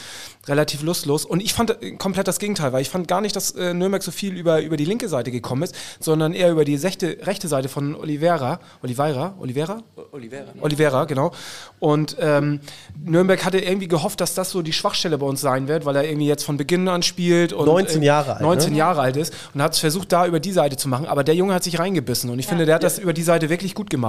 relativ 0.47 0.83
lustlos. 0.83 1.25
Und 1.25 1.43
ich 1.43 1.55
fand 1.55 1.83
äh, 1.83 1.93
komplett 1.93 2.29
das 2.29 2.39
Gegenteil, 2.39 2.73
weil 2.73 2.83
ich 2.83 2.91
fand 2.91 3.09
gar 3.09 3.21
nicht, 3.21 3.37
dass 3.37 3.53
äh, 3.53 3.75
Nürnberg 3.75 4.03
so 4.03 4.11
viel 4.11 4.37
über, 4.37 4.63
über 4.63 4.77
die 4.77 4.85
linke 4.85 5.09
Seite 5.09 5.31
gekommen 5.31 5.63
ist, 5.63 5.75
sondern 6.01 6.33
eher 6.33 6.51
über 6.51 6.65
die 6.65 6.77
sechte, 6.77 7.19
rechte 7.23 7.49
Seite 7.49 7.69
von 7.69 7.95
Oliveira. 7.95 8.61
Oliveira? 8.83 9.35
Oliveira? 9.39 9.83
Oliveira. 10.13 10.47
Oliveira, 10.61 11.05
genau. 11.05 11.33
Und 11.79 12.17
ähm, 12.21 12.61
Nürnberg 13.05 13.45
hatte 13.45 13.59
irgendwie 13.59 13.89
gehofft, 13.89 14.21
dass 14.21 14.35
das 14.35 14.51
so 14.51 14.63
die 14.63 14.73
Schwachstelle 14.73 15.19
bei 15.19 15.27
uns 15.27 15.41
sein 15.41 15.69
wird, 15.69 15.85
weil 15.85 15.97
er 15.97 16.05
irgendwie 16.05 16.27
jetzt 16.27 16.45
von 16.45 16.57
Beginn 16.57 16.89
an 16.89 17.03
spielt 17.03 17.53
und 17.53 17.67
19 17.67 18.03
äh, 18.03 18.07
Jahre 18.07 18.37
alt, 18.37 18.43
19 18.43 18.73
ne? 18.73 18.79
Jahre 18.79 19.01
alt 19.01 19.17
ist 19.17 19.35
und 19.55 19.63
hat 19.63 19.75
es 19.75 19.79
versucht, 19.79 20.13
da 20.13 20.27
über 20.27 20.41
die 20.41 20.53
Seite 20.53 20.77
zu 20.77 20.89
machen. 20.89 21.07
Aber 21.07 21.25
der 21.25 21.35
Junge 21.35 21.55
hat 21.55 21.65
sich 21.65 21.79
reingebissen 21.79 22.31
und 22.31 22.39
ich 22.39 22.47
finde, 22.47 22.67
der 22.67 22.77
hat 22.77 22.83
das 22.83 22.99
über 22.99 23.13
die 23.13 23.23
Seite 23.23 23.51
wirklich 23.51 23.75
gut 23.75 23.91
gemacht. 23.91 24.08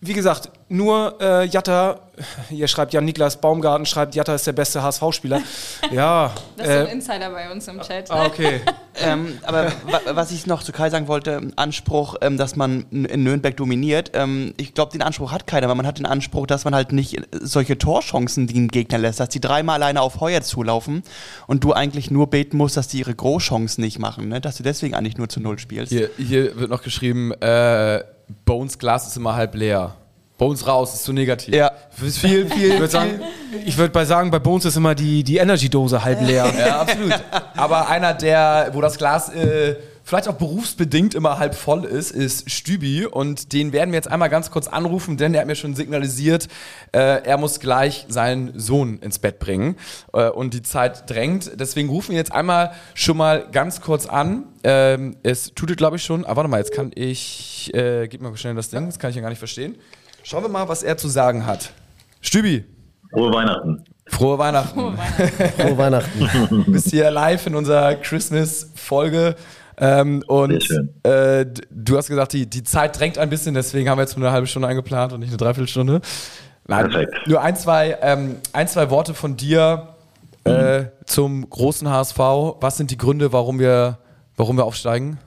Wie 0.00 0.12
gesagt, 0.12 0.50
nur 0.68 1.16
äh, 1.20 1.44
Jatta, 1.46 2.02
hier 2.48 2.68
schreibt 2.68 2.92
Jan 2.92 3.04
Niklas 3.04 3.40
Baumgarten, 3.40 3.84
schreibt, 3.84 4.14
Jatta 4.14 4.32
ist 4.36 4.46
der 4.46 4.52
beste 4.52 4.80
HSV-Spieler. 4.80 5.42
ja, 5.90 6.32
Das 6.56 6.68
ist 6.68 6.72
so 6.72 6.78
ein 6.78 6.86
äh, 6.86 6.92
Insider 6.92 7.30
bei 7.30 7.50
uns 7.50 7.66
im 7.66 7.80
Chat. 7.80 8.08
ah, 8.08 8.26
okay. 8.26 8.60
ähm, 8.94 9.38
aber 9.42 9.72
wa 9.86 10.00
was 10.10 10.30
ich 10.30 10.46
noch 10.46 10.62
zu 10.62 10.70
Kai 10.70 10.88
sagen 10.90 11.08
wollte, 11.08 11.40
Anspruch, 11.56 12.14
ähm, 12.20 12.36
dass 12.36 12.54
man 12.54 12.86
in 12.92 13.24
Nürnberg 13.24 13.56
dominiert, 13.56 14.12
ähm, 14.14 14.54
ich 14.56 14.72
glaube, 14.72 14.92
den 14.92 15.02
Anspruch 15.02 15.32
hat 15.32 15.48
keiner, 15.48 15.66
weil 15.66 15.74
man 15.74 15.86
hat 15.86 15.98
den 15.98 16.06
Anspruch, 16.06 16.46
dass 16.46 16.64
man 16.64 16.76
halt 16.76 16.92
nicht 16.92 17.20
solche 17.32 17.76
Torchancen 17.76 18.46
den 18.46 18.68
Gegner 18.68 18.98
lässt, 18.98 19.18
dass 19.18 19.30
die 19.30 19.40
dreimal 19.40 19.82
alleine 19.82 20.00
auf 20.00 20.20
Heuer 20.20 20.42
zulaufen 20.42 21.02
und 21.48 21.64
du 21.64 21.72
eigentlich 21.72 22.08
nur 22.08 22.28
beten 22.28 22.56
musst, 22.56 22.76
dass 22.76 22.86
die 22.86 23.00
ihre 23.00 23.16
Großchancen 23.16 23.82
nicht 23.82 23.98
machen, 23.98 24.28
ne? 24.28 24.40
dass 24.40 24.58
du 24.58 24.62
deswegen 24.62 24.94
eigentlich 24.94 25.18
nur 25.18 25.28
zu 25.28 25.40
Null 25.40 25.58
spielst. 25.58 25.90
Hier, 25.90 26.08
hier 26.18 26.54
wird 26.54 26.70
noch 26.70 26.82
geschrieben, 26.82 27.32
äh, 27.32 28.04
Bones 28.44 28.78
Glas 28.78 29.06
ist 29.06 29.16
immer 29.16 29.34
halb 29.34 29.54
leer. 29.54 29.94
Bones 30.38 30.66
raus 30.66 30.94
ist 30.94 31.04
zu 31.04 31.12
negativ. 31.12 31.52
Ja. 31.52 31.72
Viel, 31.90 32.46
viel, 32.46 32.72
Ich 32.72 32.78
würde 32.78 32.88
sagen, 32.88 33.20
ich 33.64 33.76
würde 33.76 33.92
bei 33.92 34.04
sagen, 34.04 34.30
bei 34.30 34.38
Bones 34.38 34.64
ist 34.64 34.76
immer 34.76 34.94
die, 34.94 35.24
die 35.24 35.38
Energy-Dose 35.38 36.04
halb 36.04 36.22
leer. 36.22 36.52
Ja, 36.56 36.80
absolut. 36.80 37.12
Aber 37.56 37.88
einer, 37.88 38.14
der, 38.14 38.70
wo 38.72 38.80
das 38.80 38.98
Glas 38.98 39.30
äh, 39.30 39.74
vielleicht 40.08 40.26
auch 40.28 40.36
berufsbedingt 40.36 41.14
immer 41.14 41.38
halb 41.38 41.54
voll 41.54 41.84
ist, 41.84 42.12
ist 42.12 42.50
Stübi. 42.50 43.04
Und 43.04 43.52
den 43.52 43.74
werden 43.74 43.90
wir 43.90 43.96
jetzt 43.96 44.10
einmal 44.10 44.30
ganz 44.30 44.50
kurz 44.50 44.66
anrufen, 44.66 45.18
denn 45.18 45.32
der 45.32 45.42
hat 45.42 45.46
mir 45.46 45.54
schon 45.54 45.74
signalisiert, 45.74 46.48
äh, 46.92 47.22
er 47.22 47.36
muss 47.36 47.60
gleich 47.60 48.06
seinen 48.08 48.58
Sohn 48.58 48.98
ins 49.00 49.18
Bett 49.18 49.38
bringen. 49.38 49.76
Äh, 50.14 50.30
und 50.30 50.54
die 50.54 50.62
Zeit 50.62 51.10
drängt. 51.10 51.60
Deswegen 51.60 51.90
rufen 51.90 52.12
wir 52.12 52.16
jetzt 52.16 52.32
einmal 52.32 52.72
schon 52.94 53.18
mal 53.18 53.48
ganz 53.52 53.82
kurz 53.82 54.06
an. 54.06 54.44
Ähm, 54.64 55.18
es 55.22 55.52
tut 55.54 55.70
es, 55.70 55.76
glaube 55.76 55.96
ich, 55.96 56.04
schon. 56.04 56.24
Aber 56.24 56.36
warte 56.36 56.48
mal, 56.48 56.58
jetzt 56.58 56.72
kann 56.72 56.90
ich. 56.94 57.70
Äh, 57.74 58.08
gib 58.08 58.22
mal 58.22 58.34
schnell 58.36 58.54
das 58.54 58.70
Ding, 58.70 58.86
das 58.86 58.98
kann 58.98 59.10
ich 59.10 59.16
ja 59.16 59.22
gar 59.22 59.28
nicht 59.28 59.38
verstehen. 59.38 59.76
Schauen 60.22 60.42
wir 60.42 60.48
mal, 60.48 60.68
was 60.68 60.82
er 60.82 60.96
zu 60.96 61.08
sagen 61.08 61.44
hat. 61.44 61.72
Stübi, 62.22 62.64
Frohe 63.10 63.32
Weihnachten. 63.32 63.84
frohe 64.06 64.38
Weihnachten. 64.38 64.98
Frohe 65.58 65.78
Weihnachten. 65.78 66.28
Du 66.64 66.72
bist 66.72 66.88
hier 66.88 67.10
live 67.10 67.46
in 67.46 67.54
unserer 67.54 67.94
Christmas-Folge. 67.94 69.36
Ähm, 69.80 70.22
und 70.26 70.68
äh, 71.04 71.46
du 71.70 71.96
hast 71.96 72.08
gesagt, 72.08 72.32
die, 72.32 72.48
die 72.48 72.62
Zeit 72.62 72.98
drängt 72.98 73.18
ein 73.18 73.30
bisschen, 73.30 73.54
deswegen 73.54 73.88
haben 73.88 73.98
wir 73.98 74.02
jetzt 74.02 74.16
nur 74.16 74.26
eine 74.26 74.34
halbe 74.34 74.46
Stunde 74.46 74.68
eingeplant 74.68 75.12
und 75.12 75.20
nicht 75.20 75.28
eine 75.30 75.36
Dreiviertelstunde. 75.36 76.00
Nein, 76.66 76.90
Perfekt. 76.90 77.14
nur 77.26 77.40
ein 77.40 77.56
zwei, 77.56 77.96
ähm, 78.02 78.36
ein, 78.52 78.68
zwei 78.68 78.90
Worte 78.90 79.14
von 79.14 79.36
dir 79.36 79.94
äh, 80.44 80.84
zum 81.06 81.48
großen 81.48 81.88
HSV. 81.88 82.18
Was 82.60 82.76
sind 82.76 82.90
die 82.90 82.98
Gründe, 82.98 83.32
warum 83.32 83.58
wir, 83.58 83.98
warum 84.36 84.56
wir 84.56 84.64
aufsteigen? 84.64 85.18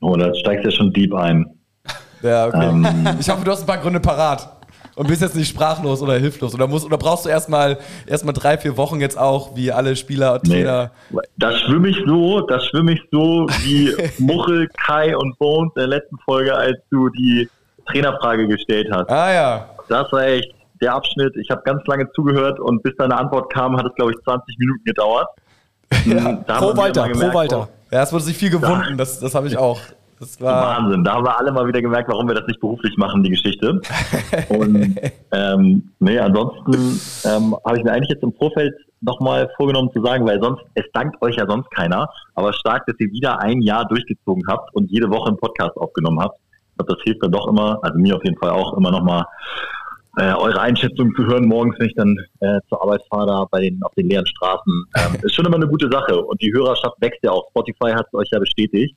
Oh, 0.00 0.16
da 0.16 0.34
steigst 0.34 0.64
du 0.64 0.70
ja 0.70 0.76
schon 0.76 0.92
deep 0.92 1.14
ein. 1.14 1.46
Ja, 2.22 2.46
okay. 2.46 2.68
Ähm. 2.70 2.86
Ich 3.20 3.28
hoffe, 3.28 3.44
du 3.44 3.50
hast 3.50 3.60
ein 3.60 3.66
paar 3.66 3.76
Gründe 3.76 4.00
parat. 4.00 4.53
Und 4.96 5.08
bist 5.08 5.22
jetzt 5.22 5.34
nicht 5.34 5.48
sprachlos 5.48 6.02
oder 6.02 6.14
hilflos. 6.14 6.54
Oder, 6.54 6.68
musst, 6.68 6.86
oder 6.86 6.96
brauchst 6.98 7.24
du 7.24 7.28
erstmal 7.28 7.78
erst 8.06 8.24
mal 8.24 8.32
drei, 8.32 8.56
vier 8.58 8.76
Wochen 8.76 9.00
jetzt 9.00 9.18
auch, 9.18 9.56
wie 9.56 9.72
alle 9.72 9.96
Spieler 9.96 10.34
und 10.34 10.44
Nee. 10.44 10.62
Trainer? 10.62 10.90
Da 11.36 11.52
schwimme 11.52 11.88
ich 11.88 11.98
so, 12.06 12.40
da 12.42 12.60
schwimme 12.60 12.92
ich 12.92 13.00
so 13.10 13.46
wie 13.64 13.92
Muchel, 14.22 14.68
Kai 14.86 15.16
und 15.16 15.36
Bones 15.38 15.72
in 15.74 15.80
der 15.80 15.88
letzten 15.88 16.16
Folge, 16.24 16.54
als 16.54 16.76
du 16.90 17.08
die 17.08 17.48
Trainerfrage 17.86 18.46
gestellt 18.46 18.88
hast. 18.92 19.10
Ah 19.10 19.32
ja. 19.32 19.68
Das 19.88 20.10
war 20.12 20.22
echt 20.26 20.54
der 20.80 20.94
Abschnitt. 20.94 21.34
Ich 21.36 21.50
habe 21.50 21.62
ganz 21.64 21.84
lange 21.86 22.08
zugehört 22.12 22.60
und 22.60 22.82
bis 22.82 22.94
deine 22.96 23.16
Antwort 23.16 23.52
kam, 23.52 23.76
hat 23.76 23.86
es, 23.86 23.94
glaube 23.96 24.12
ich, 24.12 24.18
20 24.24 24.58
Minuten 24.58 24.84
gedauert. 24.84 25.28
Hm, 26.04 26.44
Da 26.46 26.54
haben 26.56 26.66
Pro 26.72 26.76
Walter, 26.76 27.02
mal 27.02 27.06
pro 27.10 27.12
gemerkt, 27.18 27.34
Walter. 27.34 27.68
Ja, 27.90 28.02
es 28.02 28.12
wurde 28.12 28.24
sich 28.24 28.36
viel 28.36 28.50
gewunden, 28.50 28.96
das, 28.98 29.20
das 29.20 29.34
habe 29.34 29.46
ich 29.48 29.56
auch. 29.56 29.78
Das 30.24 30.40
war. 30.40 30.78
Wahnsinn. 30.78 31.04
Da 31.04 31.14
haben 31.14 31.26
wir 31.26 31.38
alle 31.38 31.52
mal 31.52 31.66
wieder 31.66 31.82
gemerkt, 31.82 32.08
warum 32.08 32.26
wir 32.26 32.34
das 32.34 32.46
nicht 32.46 32.60
beruflich 32.60 32.96
machen, 32.96 33.22
die 33.22 33.30
Geschichte. 33.30 33.80
Und 34.48 34.96
ähm, 35.32 35.90
nee, 35.98 36.18
ansonsten 36.18 37.00
ähm, 37.24 37.54
habe 37.64 37.76
ich 37.76 37.84
mir 37.84 37.92
eigentlich 37.92 38.10
jetzt 38.10 38.22
im 38.22 38.32
Vorfeld 38.32 38.74
nochmal 39.02 39.50
vorgenommen 39.56 39.90
zu 39.92 40.02
sagen, 40.02 40.26
weil 40.26 40.40
sonst, 40.40 40.62
es 40.74 40.84
dankt 40.94 41.20
euch 41.20 41.36
ja 41.36 41.46
sonst 41.46 41.70
keiner, 41.70 42.08
aber 42.34 42.54
stark, 42.54 42.86
dass 42.86 42.96
ihr 42.98 43.10
wieder 43.10 43.38
ein 43.40 43.60
Jahr 43.60 43.86
durchgezogen 43.86 44.44
habt 44.48 44.74
und 44.74 44.90
jede 44.90 45.10
Woche 45.10 45.28
einen 45.28 45.36
Podcast 45.36 45.76
aufgenommen 45.76 46.20
habt. 46.20 46.38
Ich 46.70 46.78
glaube, 46.78 46.94
das 46.94 47.04
hilft 47.04 47.22
dann 47.22 47.32
doch 47.32 47.46
immer, 47.46 47.78
also 47.82 47.98
mir 47.98 48.16
auf 48.16 48.24
jeden 48.24 48.38
Fall 48.38 48.50
auch 48.50 48.76
immer 48.78 48.90
nochmal 48.90 49.26
äh, 50.16 50.32
eure 50.32 50.60
Einschätzung 50.60 51.12
zu 51.16 51.26
hören 51.26 51.46
morgens, 51.46 51.76
wenn 51.78 51.88
ich 51.88 51.94
dann 51.96 52.16
äh, 52.40 52.60
zur 52.68 52.80
Arbeit 52.82 53.02
fahre, 53.10 53.26
da 53.26 53.44
bei 53.50 53.60
den, 53.60 53.80
auf 53.82 53.92
den 53.94 54.08
leeren 54.08 54.26
Straßen. 54.26 54.84
Ähm, 54.96 55.18
ist 55.22 55.34
schon 55.34 55.44
immer 55.44 55.56
eine 55.56 55.68
gute 55.68 55.90
Sache. 55.90 56.20
Und 56.24 56.40
die 56.40 56.52
Hörerschaft 56.52 56.96
wächst 57.00 57.20
ja 57.22 57.32
auch. 57.32 57.48
Spotify 57.50 57.92
hat 57.92 58.06
es 58.06 58.14
euch 58.14 58.28
ja 58.30 58.38
bestätigt. 58.38 58.96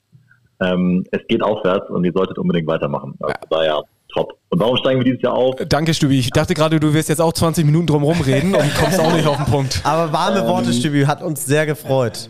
Ähm, 0.60 1.06
es 1.12 1.22
geht 1.28 1.43
aufwärts 1.43 1.89
und 1.89 2.04
ihr 2.04 2.12
solltet 2.13 2.38
unbedingt 2.38 2.67
weitermachen. 2.67 3.15
Also 3.20 3.36
daher 3.50 3.84
top. 4.10 4.38
Und 4.50 4.60
warum 4.60 4.78
steigen 4.78 5.00
wir 5.00 5.06
dieses 5.06 5.22
Jahr 5.22 5.34
auf? 5.34 5.56
Danke, 5.70 5.93
Stübi. 5.93 6.20
Ich 6.20 6.32
dachte 6.32 6.54
gerade, 6.54 6.80
du 6.80 6.93
wirst 6.93 7.10
jetzt 7.10 7.22
auch 7.22 7.34
20 7.34 7.65
Minuten 7.65 7.88
drum 7.88 8.04
rumreden 8.04 8.56
und 8.56 8.76
kommst 8.76 9.00
auch 9.00 9.13
nicht 9.13 9.28
auf 9.28 9.38
den 9.38 9.46
Punkt. 9.46 9.82
Aber 9.84 10.12
warme 10.12 10.48
Worte, 10.48 10.74
Stübi, 10.74 11.04
hat 11.04 11.22
uns 11.22 11.46
sehr 11.46 11.65
gefreut. 11.65 12.30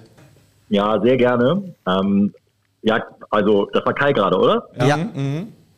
Ja, 0.70 1.00
sehr 1.02 1.16
gerne. 1.16 1.74
Ähm, 1.88 2.34
ja, 2.82 3.02
also 3.30 3.68
das 3.72 3.86
war 3.86 3.94
Kai 3.94 4.12
gerade, 4.12 4.38
oder? 4.38 4.68
Ja. 4.80 4.98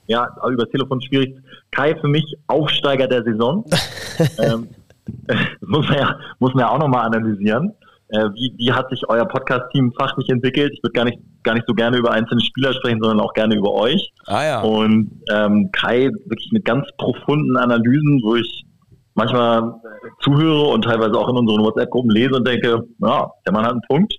Ja, 0.08 0.28
aber 0.40 0.52
über 0.52 0.64
das 0.64 0.72
Telefon 0.72 1.00
schwierig. 1.02 1.36
Kai 1.70 1.96
für 1.96 2.08
mich 2.08 2.26
Aufsteiger 2.48 3.08
der 3.08 3.24
Saison. 3.24 3.64
ähm, 4.40 4.68
das 5.28 5.38
muss 5.62 5.88
man 5.88 5.98
ja, 5.98 6.16
muss 6.40 6.54
man 6.54 6.62
ja 6.62 6.70
auch 6.70 6.80
nochmal 6.80 7.06
analysieren. 7.06 7.74
Äh, 8.12 8.26
wie, 8.34 8.54
wie 8.58 8.72
hat 8.72 8.90
sich 8.90 9.08
euer 9.08 9.26
Podcast-Team 9.26 9.94
fachlich 10.00 10.30
entwickelt? 10.30 10.72
Ich 10.74 10.84
würde 10.84 10.94
gar 10.94 11.06
nicht, 11.06 11.20
gar 11.44 11.54
nicht 11.54 11.66
so 11.68 11.74
gerne 11.74 11.98
über 11.98 12.12
einzelne 12.12 12.42
Spieler 12.42 12.74
sprechen, 12.74 13.00
sondern 13.02 13.20
auch 13.20 13.34
gerne 13.34 13.56
über 13.56 13.72
euch. 13.74 14.12
Ah 14.26 14.44
ja. 14.44 14.62
Und 14.62 15.12
ähm, 15.32 15.70
Kai 15.72 16.10
wirklich 16.26 16.50
mit 16.52 16.66
ganz 16.66 16.88
profunden 16.98 17.56
Analysen, 17.56 18.22
wo 18.24 18.36
ich 18.36 18.66
manchmal 19.14 19.60
äh, 19.62 20.10
zuhöre 20.22 20.70
und 20.70 20.84
teilweise 20.84 21.14
auch 21.14 21.30
in 21.30 21.38
unseren 21.38 21.62
WhatsApp-Gruppen 21.62 22.10
lese 22.10 22.36
und 22.36 22.48
denke, 22.48 22.84
ja, 23.00 23.30
der 23.46 23.54
Mann 23.54 23.66
hat 23.66 23.74
einen 23.74 23.82
Punkt. 23.88 24.14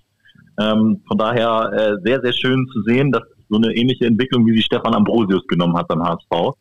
Ähm, 0.61 1.01
von 1.07 1.17
daher 1.17 1.71
äh, 1.73 1.95
sehr, 2.05 2.21
sehr 2.21 2.33
schön 2.33 2.65
zu 2.71 2.83
sehen, 2.83 3.11
dass 3.11 3.23
so 3.49 3.57
eine 3.57 3.73
ähnliche 3.75 4.05
Entwicklung, 4.05 4.45
wie 4.45 4.55
sie 4.55 4.63
Stefan 4.63 4.95
Ambrosius 4.95 5.45
genommen 5.47 5.75
hat 5.75 5.87
beim 5.89 6.01
HSV. 6.01 6.55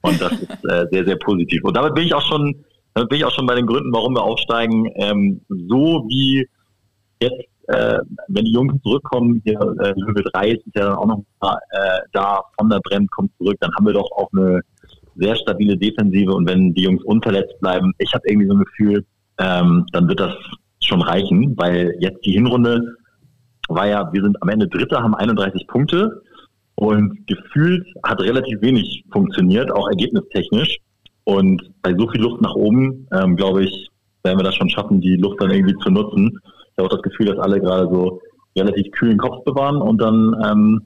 Und 0.00 0.20
das 0.20 0.32
ist 0.32 0.50
äh, 0.68 0.86
sehr, 0.90 1.04
sehr 1.04 1.16
positiv. 1.16 1.62
Und 1.62 1.76
damit 1.76 1.94
bin 1.94 2.04
ich 2.04 2.14
auch 2.14 2.26
schon, 2.26 2.56
damit 2.94 3.08
bin 3.08 3.18
ich 3.18 3.24
auch 3.24 3.32
schon 3.32 3.46
bei 3.46 3.54
den 3.54 3.66
Gründen, 3.66 3.92
warum 3.92 4.14
wir 4.14 4.22
aufsteigen. 4.22 4.90
Ähm, 4.96 5.40
so 5.48 6.04
wie 6.08 6.48
jetzt, 7.22 7.48
äh, 7.68 7.98
wenn 8.28 8.44
die 8.44 8.52
Jungs 8.52 8.74
zurückkommen, 8.82 9.40
hier 9.44 9.58
äh, 9.60 9.92
Löwe 9.96 10.22
3 10.32 10.50
ist 10.50 10.62
ja 10.74 10.86
dann 10.86 10.96
auch 10.96 11.06
noch 11.06 11.24
äh, 11.42 12.00
da, 12.12 12.42
von 12.58 12.68
der 12.68 12.80
Brand 12.80 13.10
kommt 13.10 13.30
zurück, 13.38 13.56
dann 13.60 13.74
haben 13.74 13.86
wir 13.86 13.94
doch 13.94 14.10
auch 14.12 14.28
eine 14.32 14.60
sehr 15.16 15.36
stabile 15.36 15.76
Defensive 15.76 16.32
und 16.32 16.48
wenn 16.48 16.74
die 16.74 16.82
Jungs 16.82 17.02
unverletzt 17.04 17.58
bleiben, 17.60 17.92
ich 17.98 18.12
habe 18.14 18.24
irgendwie 18.26 18.48
so 18.48 18.54
ein 18.54 18.64
Gefühl, 18.64 19.04
ähm, 19.38 19.86
dann 19.92 20.08
wird 20.08 20.20
das 20.20 20.34
schon 20.80 21.02
reichen, 21.02 21.56
weil 21.56 21.94
jetzt 22.00 22.24
die 22.24 22.32
Hinrunde 22.32 22.96
war 23.68 23.86
ja, 23.86 24.12
wir 24.12 24.22
sind 24.22 24.40
am 24.42 24.48
Ende 24.48 24.68
Dritter, 24.68 25.02
haben 25.02 25.14
31 25.14 25.66
Punkte 25.66 26.22
und 26.74 27.26
gefühlt 27.26 27.86
hat 28.02 28.20
relativ 28.20 28.60
wenig 28.60 29.04
funktioniert, 29.12 29.70
auch 29.72 29.88
ergebnistechnisch. 29.88 30.78
Und 31.24 31.62
bei 31.82 31.94
so 31.96 32.08
viel 32.08 32.20
Luft 32.20 32.42
nach 32.42 32.54
oben, 32.54 33.06
ähm, 33.12 33.36
glaube 33.36 33.64
ich, 33.64 33.88
werden 34.24 34.38
wir 34.38 34.44
das 34.44 34.56
schon 34.56 34.68
schaffen, 34.68 35.00
die 35.00 35.16
Luft 35.16 35.40
dann 35.40 35.50
irgendwie 35.50 35.76
zu 35.78 35.90
nutzen. 35.90 36.38
Ich 36.72 36.78
habe 36.78 36.86
auch 36.88 36.92
das 36.96 37.02
Gefühl, 37.02 37.26
dass 37.26 37.38
alle 37.38 37.60
gerade 37.60 37.88
so 37.90 38.20
relativ 38.56 38.90
kühlen 38.92 39.18
Kopf 39.18 39.44
bewahren 39.44 39.76
und 39.80 39.98
dann 40.00 40.34
ähm, 40.44 40.82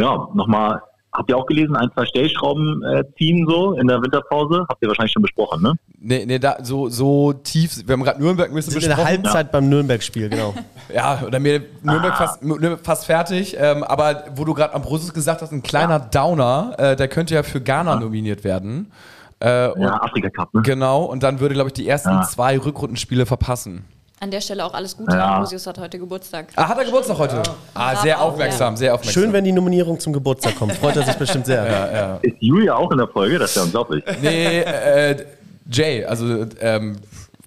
ja 0.00 0.28
nochmal 0.34 0.80
habt 1.12 1.30
ihr 1.30 1.36
auch 1.36 1.46
gelesen, 1.46 1.74
ein, 1.74 1.90
zwei 1.94 2.04
Stellschrauben 2.06 2.82
äh, 2.84 3.02
ziehen 3.16 3.46
so 3.48 3.72
in 3.72 3.88
der 3.88 4.00
Winterpause? 4.02 4.64
Habt 4.68 4.80
ihr 4.82 4.88
wahrscheinlich 4.88 5.12
schon 5.12 5.22
besprochen, 5.22 5.62
ne? 5.62 5.72
Nee, 5.98 6.24
nee, 6.26 6.38
da, 6.38 6.58
so, 6.62 6.88
so 6.90 7.32
tief, 7.32 7.82
wir 7.86 7.94
haben 7.94 8.04
gerade 8.04 8.20
Nürnberg 8.22 8.50
ein 8.50 8.54
bisschen 8.54 8.74
Wir 8.74 8.80
sind 8.82 8.90
in 8.92 8.96
der 8.96 9.02
besprochen. 9.04 9.24
Halbzeit 9.24 9.50
beim 9.50 9.68
Nürnberg-Spiel, 9.68 10.28
genau. 10.28 10.54
Ja, 10.94 11.20
oder 11.26 11.40
mir 11.40 11.62
Nürnberg 11.82 12.16
fast, 12.16 12.42
Nürnberg 12.44 12.80
fast 12.84 13.06
fertig. 13.06 13.56
Ähm, 13.58 13.82
aber 13.82 14.24
wo 14.36 14.44
du 14.44 14.54
gerade 14.54 14.74
am 14.74 14.82
Brüssel 14.82 15.12
gesagt 15.12 15.42
hast, 15.42 15.50
ein 15.50 15.62
kleiner 15.62 15.98
Downer, 15.98 16.74
äh, 16.78 16.94
der 16.96 17.08
könnte 17.08 17.34
ja 17.34 17.42
für 17.42 17.60
Ghana 17.60 17.96
nominiert 17.98 18.44
werden. 18.44 18.92
Äh, 19.40 19.68
und, 19.70 19.80
Ja, 19.82 20.00
Afrika 20.02 20.30
Cup, 20.30 20.54
ne? 20.54 20.62
Genau, 20.62 21.02
und 21.04 21.22
dann 21.22 21.40
würde, 21.40 21.54
glaube 21.54 21.68
ich, 21.68 21.74
die 21.74 21.88
ersten 21.88 22.10
Ja. 22.10 22.22
zwei 22.22 22.58
Rückrundenspiele 22.58 23.26
verpassen. 23.26 23.84
An 24.20 24.30
der 24.32 24.40
Stelle 24.40 24.64
auch 24.64 24.74
alles 24.74 24.96
Gute. 24.96 25.16
Ja. 25.16 25.34
Ambrosius 25.36 25.66
hat 25.66 25.78
heute 25.78 25.98
Geburtstag. 25.98 26.48
Ah, 26.56 26.68
hat 26.68 26.78
er 26.78 26.84
Geburtstag 26.84 27.18
heute? 27.18 27.42
Ah, 27.74 27.94
sehr 27.96 28.20
aufmerksam, 28.20 28.76
sehr 28.76 28.94
aufmerksam. 28.94 29.22
Schön, 29.22 29.32
wenn 29.32 29.44
die 29.44 29.52
Nominierung 29.52 30.00
zum 30.00 30.12
Geburtstag 30.12 30.56
kommt. 30.56 30.72
Freut 30.72 30.96
er 30.96 31.04
sich 31.04 31.14
bestimmt 31.14 31.46
sehr. 31.46 32.18
Ist 32.22 32.36
Julia 32.40 32.74
auch 32.74 32.90
in 32.90 32.98
der 32.98 33.06
Folge? 33.06 33.38
Das 33.38 33.50
ist 33.50 33.56
ja 33.56 33.62
unglaublich. 33.62 34.04
Nee, 34.20 34.60
äh, 34.60 35.24
Jay, 35.70 36.04
also 36.04 36.46
ähm, 36.60 36.96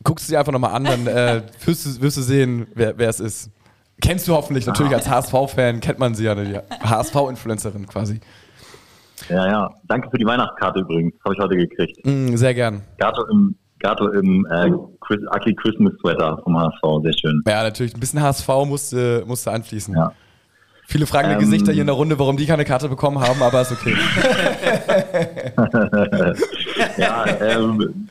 guckst 0.03 0.27
du 0.27 0.33
dir 0.33 0.39
einfach 0.39 0.53
nochmal 0.53 0.73
an, 0.73 0.83
dann 0.85 1.07
äh, 1.07 1.41
wirst, 1.65 1.85
du, 1.85 2.01
wirst 2.01 2.17
du 2.17 2.21
sehen, 2.21 2.67
wer, 2.73 2.97
wer 2.97 3.09
es 3.09 3.19
ist. 3.19 3.49
Kennst 4.01 4.27
du 4.27 4.33
hoffentlich, 4.33 4.65
natürlich 4.65 4.93
als 4.93 5.09
HSV-Fan 5.09 5.79
kennt 5.79 5.99
man 5.99 6.15
sie 6.15 6.23
ja, 6.23 6.35
die 6.35 6.57
HSV-Influencerin 6.83 7.85
quasi. 7.85 8.19
Ja, 9.29 9.47
ja. 9.47 9.69
Danke 9.87 10.09
für 10.09 10.17
die 10.17 10.25
Weihnachtskarte 10.25 10.79
übrigens. 10.79 11.13
Habe 11.23 11.35
ich 11.35 11.39
heute 11.39 11.55
gekriegt. 11.55 12.05
Mm, 12.05 12.35
sehr 12.35 12.53
gern. 12.53 12.81
Gato 12.97 13.25
im, 13.29 13.55
Gato 13.81 14.07
im 14.09 14.45
äh, 14.51 14.71
Chris, 15.01 15.19
Ugly 15.35 15.55
Christmas 15.55 15.93
Sweater 16.01 16.39
vom 16.43 16.57
HSV. 16.57 17.03
Sehr 17.03 17.13
schön. 17.13 17.41
Ja, 17.47 17.63
natürlich, 17.63 17.93
ein 17.93 17.99
bisschen 17.99 18.21
HSV 18.21 18.47
musste, 18.65 19.23
musste 19.27 19.51
einfließen. 19.51 19.95
Ja. 19.95 20.11
Viele 20.87 21.05
fragende 21.05 21.35
Ähm, 21.35 21.39
Gesichter 21.41 21.71
hier 21.71 21.81
in 21.81 21.87
der 21.87 21.95
Runde, 21.95 22.17
warum 22.19 22.35
die 22.37 22.45
keine 22.45 22.65
Karte 22.65 22.89
bekommen 22.89 23.19
haben, 23.19 23.41
aber 23.41 23.61
ist 23.61 23.71
okay. 23.71 23.95
ja, 26.97 27.25
ähm, 27.41 28.07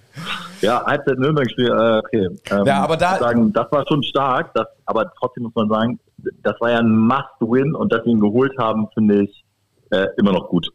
ja, 0.61 0.85
Halbzeit 0.85 1.19
Nürnberg-Spiel, 1.19 1.69
äh, 1.69 1.99
okay. 1.99 2.29
Ähm, 2.51 2.65
Ja, 2.67 2.83
aber 2.83 2.97
da- 2.97 3.19
sagen, 3.19 3.53
das 3.53 3.67
war 3.71 3.85
schon 3.89 4.03
stark, 4.03 4.53
das, 4.55 4.67
aber 4.87 5.11
trotzdem 5.19 5.45
muss 5.45 5.55
man 5.55 5.69
sagen, 5.69 5.99
das 6.43 6.55
war 6.61 6.71
ja 6.71 6.79
ein 6.79 6.91
Must-Win 6.91 7.75
und 7.75 7.93
dass 7.93 8.05
sie 8.05 8.11
ihn 8.11 8.21
geholt 8.21 8.53
haben, 8.59 8.87
finde 8.95 9.23
ich 9.25 9.45
äh, 9.91 10.07
immer 10.19 10.33
noch 10.33 10.49
gut. 10.49 10.69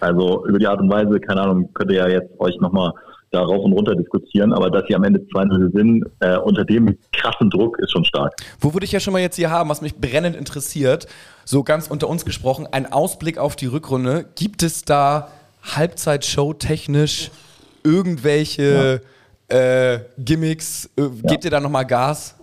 Also 0.00 0.46
über 0.46 0.58
die 0.58 0.66
Art 0.66 0.80
und 0.80 0.90
Weise, 0.90 1.20
keine 1.20 1.42
Ahnung, 1.42 1.70
könnt 1.74 1.90
ihr 1.90 1.98
ja 1.98 2.08
jetzt 2.08 2.38
euch 2.40 2.58
nochmal 2.60 2.92
da 3.36 3.42
rauf 3.42 3.64
und 3.64 3.72
runter 3.72 3.94
diskutieren, 3.94 4.52
aber 4.52 4.70
dass 4.70 4.84
sie 4.88 4.94
am 4.94 5.04
Ende 5.04 5.20
2-0 5.20 5.72
sind, 5.72 6.04
äh, 6.20 6.36
unter 6.38 6.64
dem 6.64 6.98
krassen 7.12 7.50
Druck, 7.50 7.78
ist 7.78 7.92
schon 7.92 8.04
stark. 8.04 8.34
Wo 8.60 8.74
würde 8.74 8.84
ich 8.84 8.92
ja 8.92 9.00
schon 9.00 9.12
mal 9.12 9.20
jetzt 9.20 9.36
hier 9.36 9.50
haben, 9.50 9.68
was 9.68 9.82
mich 9.82 9.96
brennend 9.96 10.36
interessiert, 10.36 11.06
so 11.44 11.62
ganz 11.62 11.88
unter 11.88 12.08
uns 12.08 12.24
gesprochen, 12.24 12.66
ein 12.70 12.92
Ausblick 12.92 13.38
auf 13.38 13.56
die 13.56 13.66
Rückrunde. 13.66 14.26
Gibt 14.34 14.62
es 14.62 14.84
da 14.84 15.28
Halbzeitshow 15.62 16.54
technisch 16.54 17.30
irgendwelche 17.84 19.00
äh, 19.48 19.98
Gimmicks? 20.18 20.90
Äh, 20.96 21.08
Gebt 21.22 21.44
ihr 21.44 21.50
da 21.50 21.60
nochmal 21.60 21.86
Gas? 21.86 22.34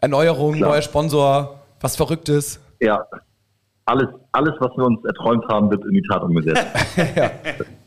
Erneuerung, 0.00 0.58
neuer 0.58 0.82
Sponsor, 0.82 1.60
was 1.80 1.96
Verrücktes? 1.96 2.60
Ja, 2.80 3.04
alles, 3.84 4.08
alles, 4.32 4.54
was 4.60 4.70
wir 4.76 4.84
uns 4.84 5.04
erträumt 5.04 5.44
haben, 5.48 5.70
wird 5.70 5.84
in 5.84 5.92
die 5.92 6.02
Tat 6.02 6.22
umgesetzt. 6.22 6.64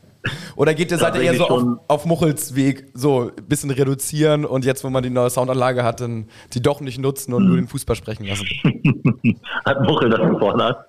Oder 0.56 0.74
geht 0.74 0.92
ihr, 0.92 0.98
seid 0.98 1.16
ihr 1.16 1.22
eher 1.22 1.34
so 1.36 1.48
auf, 1.48 1.64
auf 1.88 2.06
Muchels 2.06 2.56
Weg, 2.56 2.86
so 2.94 3.32
ein 3.38 3.48
bisschen 3.48 3.72
reduzieren 3.72 4.46
und 4.46 4.66
jetzt, 4.66 4.84
wo 4.84 4.90
man 4.90 5.02
die 5.04 5.10
neue 5.10 5.30
Soundanlage 5.30 5.84
hat, 5.84 6.02
dann 6.02 6.28
die 6.54 6.62
doch 6.62 6.80
nicht 6.82 7.00
nutzen 7.00 7.34
und 7.34 7.48
nur 7.48 7.56
den 7.56 7.68
Fußball 7.68 7.96
sprechen 7.96 8.26
lassen? 8.28 8.46
Hat 9.66 9.82
Muchel 9.84 10.10
das 10.10 10.20
gefordert? 10.20 10.86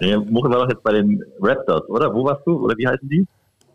nee, 0.00 0.16
Muchel 0.16 0.50
war 0.50 0.60
doch 0.64 0.68
jetzt 0.70 0.82
bei 0.82 0.92
den 0.92 1.22
Raptors, 1.40 1.88
oder? 1.88 2.12
Wo 2.14 2.24
warst 2.24 2.46
du? 2.46 2.62
Oder 2.64 2.76
wie 2.76 2.86
heißen 2.86 3.08
die? 3.08 3.26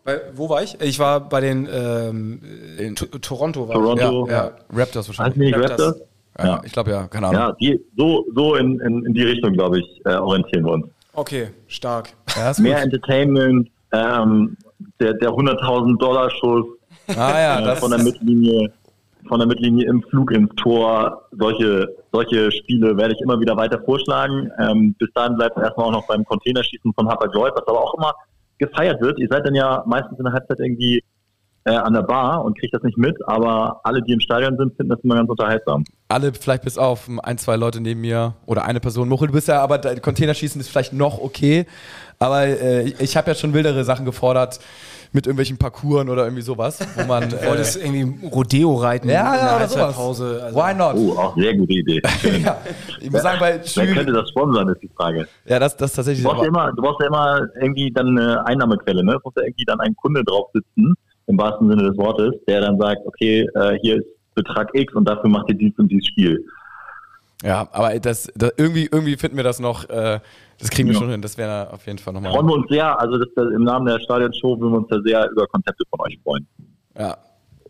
Bei, 0.03 0.19
wo 0.35 0.49
war 0.49 0.61
ich? 0.63 0.79
Ich 0.81 0.99
war 0.99 1.21
bei 1.29 1.39
den 1.39 1.67
ähm, 1.71 2.41
in 2.77 2.95
T- 2.95 3.05
Toronto. 3.19 3.67
War 3.69 3.75
Ich. 3.75 3.81
Toronto. 3.81 4.27
Ja, 4.27 4.33
ja, 4.33 4.51
Raptors 4.73 5.07
Heißen 5.07 5.17
wahrscheinlich. 5.17 5.33
die 5.33 5.39
nicht 5.39 5.55
Raptors. 5.69 5.87
Raptors? 5.95 6.07
Ja, 6.43 6.61
ich 6.65 6.71
glaube 6.73 6.91
ja, 6.91 7.07
keine 7.07 7.27
Ahnung. 7.27 7.41
Ja, 7.41 7.51
die, 7.53 7.79
so, 7.95 8.25
so 8.35 8.55
in, 8.55 8.79
in, 8.81 9.05
in 9.05 9.13
die 9.13 9.21
Richtung, 9.23 9.53
glaube 9.53 9.79
ich, 9.79 10.01
äh, 10.05 10.15
orientieren 10.15 10.65
wir 10.65 10.71
uns. 10.73 10.87
Okay, 11.13 11.49
stark. 11.67 12.09
Ja, 12.35 12.51
Mehr 12.59 12.75
gut. 12.75 12.83
Entertainment, 12.85 13.69
ähm, 13.91 14.57
der, 14.99 15.13
der 15.13 15.29
100.000 15.29 15.97
Dollar 15.99 16.29
Schuss 16.29 16.65
Ah 17.07 17.39
ja, 17.39 17.71
äh, 17.71 17.75
von 17.75 17.91
der 17.91 18.01
Mittellinie, 18.01 18.71
von 19.27 19.39
der 19.39 19.47
Mittellinie 19.47 19.87
im 19.87 20.01
Flug 20.03 20.31
ins 20.31 20.53
Tor. 20.55 21.27
Solche, 21.31 21.87
solche 22.11 22.51
Spiele 22.51 22.95
werde 22.97 23.13
ich 23.13 23.21
immer 23.21 23.39
wieder 23.39 23.57
weiter 23.57 23.81
vorschlagen. 23.83 24.49
Ähm, 24.59 24.95
bis 24.97 25.09
dahin 25.13 25.35
bleibt 25.35 25.57
es 25.57 25.63
erstmal 25.63 25.87
auch 25.87 25.91
noch 25.91 26.07
beim 26.07 26.23
Containerschießen 26.25 26.93
von 26.93 27.07
Harper 27.07 27.29
Joy, 27.33 27.49
was 27.53 27.67
aber 27.67 27.81
auch 27.81 27.93
immer 27.95 28.13
gefeiert 28.57 29.01
wird. 29.01 29.19
Ihr 29.19 29.27
seid 29.29 29.45
dann 29.45 29.55
ja 29.55 29.83
meistens 29.85 30.17
in 30.17 30.25
der 30.25 30.33
Halbzeit 30.33 30.59
irgendwie 30.59 31.03
äh, 31.65 31.71
an 31.71 31.93
der 31.93 32.03
Bar 32.03 32.43
und 32.43 32.59
kriegt 32.59 32.73
das 32.73 32.83
nicht 32.83 32.97
mit, 32.97 33.15
aber 33.27 33.79
alle, 33.83 34.01
die 34.01 34.11
im 34.11 34.19
Stadion 34.19 34.57
sind, 34.57 34.75
finden 34.75 34.89
das 34.89 34.99
immer 35.01 35.15
ganz 35.15 35.29
unterhaltsam. 35.29 35.83
alle 36.09 36.33
vielleicht 36.33 36.63
bis 36.63 36.77
auf 36.77 37.09
ein, 37.23 37.37
zwei 37.37 37.55
Leute 37.55 37.79
neben 37.79 38.01
mir 38.01 38.33
oder 38.45 38.65
eine 38.65 38.79
Person. 38.79 39.07
Muchel, 39.07 39.27
du 39.27 39.33
bist 39.33 39.47
ja, 39.47 39.61
aber 39.61 39.77
dein 39.77 40.01
Containerschießen 40.01 40.59
ist 40.59 40.69
vielleicht 40.69 40.93
noch 40.93 41.19
okay. 41.19 41.65
Aber 42.23 42.45
äh, 42.45 42.93
ich, 42.99 43.17
habe 43.17 43.31
ja 43.31 43.35
schon 43.35 43.53
wildere 43.53 43.83
Sachen 43.83 44.05
gefordert 44.05 44.61
mit 45.11 45.27
irgendwelchen 45.27 45.57
Parcours 45.57 46.07
oder 46.07 46.23
irgendwie 46.23 46.41
sowas, 46.41 46.79
wo 46.95 47.05
man. 47.05 47.29
Du 47.29 47.35
äh, 47.35 47.47
wolltest 47.47 47.83
irgendwie 47.83 48.27
Rodeo 48.27 48.75
reiten 48.75 49.09
ja, 49.09 49.35
ja, 49.35 49.55
oder 49.57 49.67
sowas. 49.67 49.99
Also 49.99 50.23
Why 50.23 50.73
not? 50.73 50.95
Oh, 50.95 51.19
auch 51.19 51.35
sehr 51.35 51.53
gute 51.53 51.73
Idee. 51.73 52.01
Ja, 52.43 52.61
ich 53.01 53.11
muss 53.11 53.21
sagen, 53.21 53.39
bei 53.41 53.59
Wer 53.75 53.93
könnte 53.93 54.13
das 54.13 54.29
sponsern, 54.29 54.69
ist 54.69 54.81
die 54.81 54.89
Frage. 54.95 55.27
ja, 55.45 55.59
das, 55.59 55.75
das 55.75 55.93
tatsächlich. 55.93 56.23
Du 56.23 56.29
brauchst, 56.29 56.43
ja 56.43 56.47
immer, 56.47 56.71
du 56.71 56.81
brauchst 56.81 57.01
ja 57.01 57.07
immer 57.07 57.41
irgendwie 57.61 57.91
dann 57.91 58.17
eine 58.17 58.45
Einnahmequelle, 58.45 59.03
ne? 59.03 59.13
Du 59.13 59.19
brauchst 59.19 59.37
ja 59.37 59.43
irgendwie 59.43 59.65
dann 59.65 59.81
einen 59.81 59.95
Kunde 59.97 60.23
drauf 60.23 60.49
sitzen, 60.53 60.95
im 61.27 61.37
wahrsten 61.37 61.69
Sinne 61.69 61.89
des 61.89 61.97
Wortes, 61.97 62.33
der 62.47 62.61
dann 62.61 62.79
sagt, 62.79 63.05
okay, 63.05 63.45
äh, 63.53 63.77
hier 63.81 63.97
ist 63.97 64.05
Betrag 64.33 64.69
X 64.73 64.93
und 64.93 65.07
dafür 65.09 65.29
macht 65.29 65.49
ihr 65.49 65.55
dies 65.55 65.73
und 65.77 65.89
dieses 65.91 66.07
Spiel. 66.07 66.43
ja, 67.43 67.67
aber 67.73 67.99
das, 67.99 68.31
das, 68.33 68.53
irgendwie, 68.55 68.87
irgendwie 68.89 69.17
finden 69.17 69.35
wir 69.35 69.43
das 69.43 69.59
noch. 69.59 69.89
Äh, 69.89 70.21
das 70.59 70.69
kriegen 70.69 70.87
wir 70.89 70.93
Ja. 70.95 70.99
schon 71.01 71.09
hin. 71.09 71.21
Das 71.21 71.37
wäre 71.37 71.71
auf 71.71 71.85
jeden 71.85 71.97
Fall 71.99 72.13
Freuen 72.13 72.23
nochmal. 72.23 72.43
wir 72.45 72.53
uns 72.53 72.69
sehr, 72.69 72.99
also 72.99 73.17
das, 73.17 73.27
das, 73.35 73.45
im 73.53 73.63
Namen 73.63 73.85
der 73.85 73.99
Stadionshow 73.99 74.59
würden 74.59 74.71
wir 74.71 74.77
uns 74.79 74.87
da 74.89 74.99
sehr 75.03 75.29
über 75.31 75.47
Konzepte 75.47 75.83
von 75.89 75.99
euch 76.01 76.17
freuen. 76.23 76.47
Ja, 76.97 77.17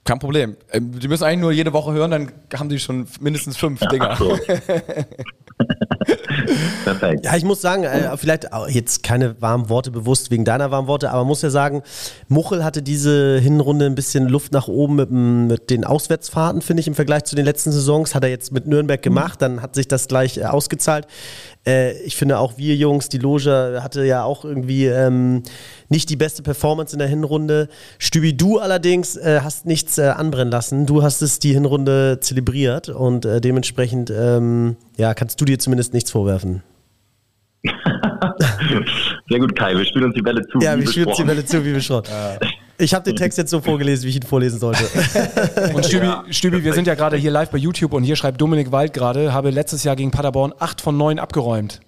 kein 0.06 0.20
Problem. 0.20 0.58
Ähm, 0.72 1.00
die 1.00 1.08
müssen 1.08 1.24
eigentlich 1.24 1.40
nur 1.40 1.52
jede 1.54 1.72
Woche 1.74 1.94
hören, 1.94 2.12
dann 2.12 2.32
haben 2.58 2.68
die 2.70 2.78
schon 2.80 3.08
mindestens 3.22 3.56
fünf 3.58 3.80
Dinger. 3.88 4.10
Ach 4.12 4.20
so. 4.20 4.38
Perfekt. 6.84 7.26
Ja, 7.26 7.36
ich 7.36 7.46
muss 7.46 7.62
sagen, 7.62 7.84
äh, 7.84 8.16
vielleicht 8.18 8.48
jetzt 8.68 9.04
keine 9.04 9.42
warmen 9.42 9.70
Worte 9.70 9.92
bewusst 9.92 10.32
wegen 10.32 10.44
deiner 10.46 10.72
warmen 10.72 10.88
Worte, 10.88 11.12
aber 11.12 11.24
muss 11.24 11.42
ja 11.42 11.50
sagen, 11.50 11.84
Muchel 12.28 12.64
hatte 12.64 12.82
diese 12.82 13.40
Hinrunde 13.40 13.86
ein 13.86 13.96
bisschen 13.96 14.28
Luft 14.28 14.52
nach 14.52 14.68
oben 14.68 14.96
mit, 14.96 15.12
mit 15.12 15.70
den 15.70 15.86
Auswärtsfahrten, 15.86 16.62
finde 16.62 16.82
ich, 16.82 16.88
im 16.88 16.96
Vergleich 16.96 17.24
zu 17.24 17.36
den 17.36 17.46
letzten 17.46 17.72
Saisons. 17.72 18.16
Hat 18.16 18.24
er 18.24 18.30
jetzt 18.30 18.52
mit 18.52 18.68
Nürnberg 18.68 19.02
gemacht, 19.02 19.42
dann 19.42 19.62
hat 19.62 19.76
sich 19.76 19.88
das 19.88 20.08
gleich 20.08 20.38
äh, 20.38 20.46
ausgezahlt. 20.46 21.08
Äh, 21.66 21.94
ich 22.04 22.16
finde 22.16 22.40
auch 22.40 22.58
wir 22.58 22.76
Jungs, 22.76 23.10
die 23.10 23.18
Loge 23.18 23.80
hatte 23.82 24.06
ja 24.06 24.24
auch 24.24 24.46
irgendwie 24.46 24.86
ähm, 24.86 25.44
nicht 25.90 26.10
die 26.10 26.16
beste 26.16 26.44
Performance 26.44 26.94
in 26.94 27.00
der 27.00 27.08
Hinrunde. 27.08 27.70
Stübi, 28.00 28.36
du 28.36 28.60
allerdings 28.60 29.16
äh, 29.16 29.42
hast 29.44 29.66
nichts 29.66 29.98
äh, 29.98 30.08
anbrennen 30.08 30.52
lassen. 30.52 30.86
Du 30.86 31.04
hast 31.04 31.22
es 31.22 31.40
die 31.40 31.54
Hinrunde 31.54 32.20
zelebriert 32.22 32.90
und 32.90 33.26
äh, 33.26 33.42
dementsprechend 33.42 34.12
ähm, 34.12 34.76
ja, 34.98 35.14
kannst 35.14 35.40
du 35.40 35.46
dir 35.46 35.60
zumindest 35.60 35.94
nichts 35.94 36.12
vorwerfen. 36.12 36.64
Sehr 39.34 39.40
gut, 39.40 39.56
Kai. 39.56 39.76
Wir 39.76 39.84
spielen 39.84 40.06
uns 40.06 40.14
die 40.14 40.22
Bälle 40.22 40.46
zu. 40.48 40.60
Ja, 40.60 40.76
wie 40.78 40.82
wir 40.82 40.88
spielen 40.88 41.08
uns 41.08 41.18
die. 41.18 41.26
Welle 41.28 41.44
zu, 41.44 41.66
wie 41.66 41.74
besprochen. 41.74 42.06
Ich 42.78 42.94
habe 42.94 43.04
den 43.04 43.16
Text 43.16 43.40
jetzt 43.40 43.50
so 43.50 43.62
vorgelesen, 43.62 44.06
wie 44.06 44.10
ich 44.10 44.18
ihn 44.18 44.22
vorlesen 44.22 44.60
sollte. 44.60 44.84
Und 45.74 45.84
Stübi, 45.86 46.08
Stübi, 46.30 46.64
wir 46.64 46.74
sind 46.74 46.86
ja 46.86 46.94
gerade 46.94 47.18
hier 47.18 47.32
live 47.32 47.50
bei 47.50 47.58
YouTube 47.58 47.94
und 47.94 48.04
hier 48.04 48.16
schreibt 48.16 48.40
Dominik 48.40 48.72
Wald 48.72 48.94
gerade, 48.94 49.34
habe 49.34 49.50
letztes 49.50 49.84
Jahr 49.84 49.96
gegen 49.96 50.12
Paderborn 50.12 50.54
8 50.60 50.82
von 50.82 50.96
9 50.98 51.18
abgeräumt. 51.18 51.80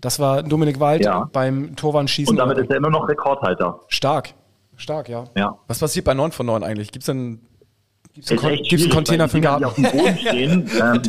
Das 0.00 0.18
war 0.18 0.42
Dominik 0.42 0.80
Wald 0.80 1.04
Ja. 1.04 1.28
beim 1.30 1.76
Torwandschießen. 1.76 2.30
Und 2.30 2.36
damit 2.38 2.56
ist 2.56 2.70
er 2.70 2.76
immer 2.76 2.90
noch 2.90 3.06
Rekordhalter. 3.08 3.80
stark. 3.88 4.32
Stark, 4.76 5.08
ja. 5.10 5.24
Ja. 5.36 5.58
Was 5.68 5.78
passiert 5.80 6.06
bei 6.06 6.14
9 6.14 6.32
von 6.32 6.46
9 6.46 6.62
eigentlich? 6.64 6.90
Gibt 6.90 7.02
es 7.02 7.06
denn. 7.06 7.40
Einen, 8.16 8.38
Kon 8.38 8.50
echt 8.50 8.68
gibt's 8.68 8.84
einen 8.84 8.92
schwierig, 8.92 8.94
Container 8.94 9.28
für 9.28 9.40
die 9.40 9.42
den 9.42 9.52
Dinger, 9.52 9.58
die 9.58 9.64
auf 9.66 9.74
dem 9.74 9.90
Boden 9.90 10.18
stehen, 10.18 10.70
ähm, 10.80 11.02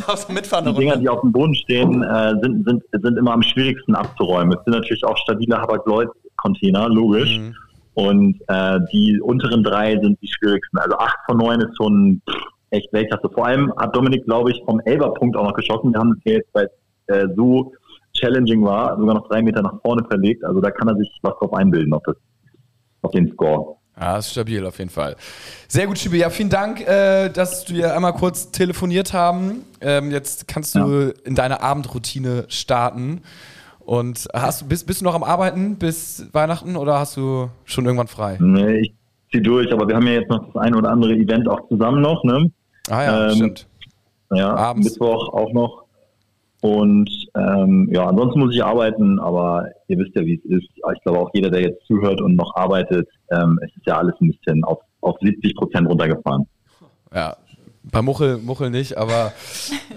Die 0.74 0.80
Dinger, 0.80 0.96
die 0.96 1.08
auf 1.08 1.20
dem 1.20 1.32
Boden 1.32 1.54
stehen, 1.54 2.02
äh, 2.02 2.34
sind, 2.42 2.66
sind, 2.66 2.82
sind 2.90 3.18
immer 3.18 3.32
am 3.32 3.42
schwierigsten 3.42 3.94
abzuräumen. 3.94 4.56
Es 4.58 4.64
sind 4.64 4.74
natürlich 4.74 5.04
auch 5.04 5.16
stabile 5.18 5.56
Habak-Lloyd-Container, 5.58 6.88
logisch. 6.88 7.38
Mhm. 7.38 7.54
Und 7.94 8.40
äh, 8.48 8.80
die 8.92 9.20
unteren 9.20 9.62
drei 9.62 9.98
sind 10.00 10.20
die 10.20 10.28
schwierigsten. 10.28 10.78
Also 10.78 10.98
acht 10.98 11.16
von 11.26 11.38
neun 11.38 11.60
ist 11.60 11.76
schon 11.76 12.20
pff, 12.28 12.36
echt 12.70 12.92
Weltklasse. 12.92 13.30
Vor 13.32 13.46
allem 13.46 13.72
hat 13.78 13.94
Dominik, 13.94 14.24
glaube 14.24 14.50
ich, 14.50 14.60
vom 14.66 14.80
Elberpunkt 14.80 15.36
auch 15.36 15.44
noch 15.44 15.54
geschossen. 15.54 15.92
Wir 15.92 16.00
haben 16.00 16.20
hier 16.24 16.34
jetzt, 16.34 16.50
weil 16.52 16.68
es 17.06 17.16
äh, 17.16 17.26
so 17.36 17.72
challenging 18.14 18.64
war, 18.64 18.98
sogar 18.98 19.14
noch 19.14 19.28
drei 19.28 19.42
Meter 19.42 19.62
nach 19.62 19.80
vorne 19.82 20.04
verlegt. 20.08 20.44
Also 20.44 20.60
da 20.60 20.70
kann 20.70 20.88
er 20.88 20.96
sich 20.96 21.10
was 21.22 21.34
drauf 21.38 21.52
einbilden, 21.54 21.92
auf, 21.92 22.02
das, 22.04 22.16
auf 23.02 23.12
den 23.12 23.30
Score. 23.32 23.75
Ja, 23.98 24.18
ist 24.18 24.30
stabil 24.30 24.64
auf 24.66 24.78
jeden 24.78 24.90
Fall. 24.90 25.16
Sehr 25.68 25.86
gut, 25.86 25.98
Stübi. 25.98 26.18
Ja, 26.18 26.28
vielen 26.28 26.50
Dank, 26.50 26.86
äh, 26.86 27.30
dass 27.30 27.72
wir 27.72 27.94
einmal 27.94 28.12
kurz 28.12 28.50
telefoniert 28.50 29.14
haben. 29.14 29.64
Ähm, 29.80 30.10
jetzt 30.10 30.46
kannst 30.46 30.74
du 30.74 31.14
in 31.24 31.34
deine 31.34 31.62
Abendroutine 31.62 32.44
starten. 32.48 33.22
Und 33.80 34.26
hast 34.34 34.68
bist, 34.68 34.86
bist 34.86 35.00
du 35.00 35.04
noch 35.04 35.14
am 35.14 35.22
Arbeiten 35.22 35.76
bis 35.76 36.28
Weihnachten 36.32 36.76
oder 36.76 36.98
hast 36.98 37.16
du 37.16 37.48
schon 37.64 37.86
irgendwann 37.86 38.08
frei? 38.08 38.36
Nee, 38.40 38.80
ich 38.80 38.94
zieh 39.32 39.40
durch, 39.40 39.72
aber 39.72 39.86
wir 39.88 39.94
haben 39.94 40.06
ja 40.08 40.14
jetzt 40.14 40.28
noch 40.28 40.44
das 40.44 40.56
eine 40.56 40.76
oder 40.76 40.90
andere 40.90 41.14
Event 41.14 41.48
auch 41.48 41.68
zusammen 41.68 42.02
noch, 42.02 42.22
ne? 42.24 42.50
Ah 42.90 43.04
ja, 43.04 43.26
Ähm, 43.28 43.34
stimmt. 43.36 43.66
Ja, 44.32 44.54
Abends. 44.54 44.90
Mittwoch 44.90 45.32
auch 45.32 45.52
noch. 45.52 45.84
Und 46.62 47.08
ähm, 47.36 47.88
ja, 47.92 48.06
ansonsten 48.06 48.40
muss 48.40 48.54
ich 48.54 48.64
arbeiten, 48.64 49.20
aber 49.20 49.66
ihr 49.86 49.98
wisst 49.98 50.16
ja, 50.16 50.22
wie 50.22 50.34
es 50.34 50.44
ist. 50.50 50.68
Ich 50.94 51.02
glaube 51.02 51.20
auch 51.20 51.30
jeder, 51.32 51.50
der 51.50 51.60
jetzt 51.60 51.86
zuhört 51.86 52.20
und 52.20 52.34
noch 52.34 52.56
arbeitet, 52.56 53.08
ähm, 53.30 53.58
es 53.62 53.74
ist 53.76 53.86
ja 53.86 53.98
alles 53.98 54.14
ein 54.20 54.30
bisschen 54.30 54.64
auf, 54.64 54.80
auf 55.00 55.16
70 55.20 55.54
Prozent 55.56 55.88
runtergefahren. 55.88 56.46
Ja. 57.14 57.36
Bei 57.92 58.02
Muchel, 58.02 58.38
Muchel 58.38 58.70
nicht, 58.70 58.98
aber 58.98 59.32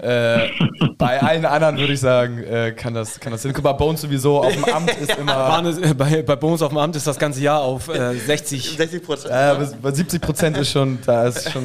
äh, 0.00 0.48
bei 0.96 1.20
allen 1.20 1.44
anderen 1.44 1.76
würde 1.76 1.92
ich 1.92 2.00
sagen, 2.00 2.38
äh, 2.44 2.70
kann 2.72 2.94
das, 2.94 3.18
kann 3.18 3.32
das 3.32 3.42
hin. 3.42 3.52
Guck 3.52 3.64
mal, 3.64 3.72
Bones 3.72 4.00
sowieso 4.02 4.38
auf 4.44 4.52
dem 4.52 4.64
Amt 4.64 4.96
ist 4.96 5.18
immer. 5.18 5.60
Bei, 5.98 6.22
bei 6.22 6.36
Bones 6.36 6.62
auf 6.62 6.68
dem 6.68 6.78
Amt 6.78 6.94
ist 6.94 7.06
das 7.08 7.18
ganze 7.18 7.40
Jahr 7.40 7.60
auf 7.62 7.88
äh, 7.88 8.14
60. 8.14 8.76
60 8.76 9.02
Prozent. 9.02 9.34
Äh, 9.34 9.54
bei- 9.58 9.76
bei 9.82 9.90
70 9.92 10.20
Prozent 10.22 10.56
ist 10.56 10.70
schon, 10.70 10.98
da 11.04 11.24
ist 11.26 11.50
schon 11.50 11.64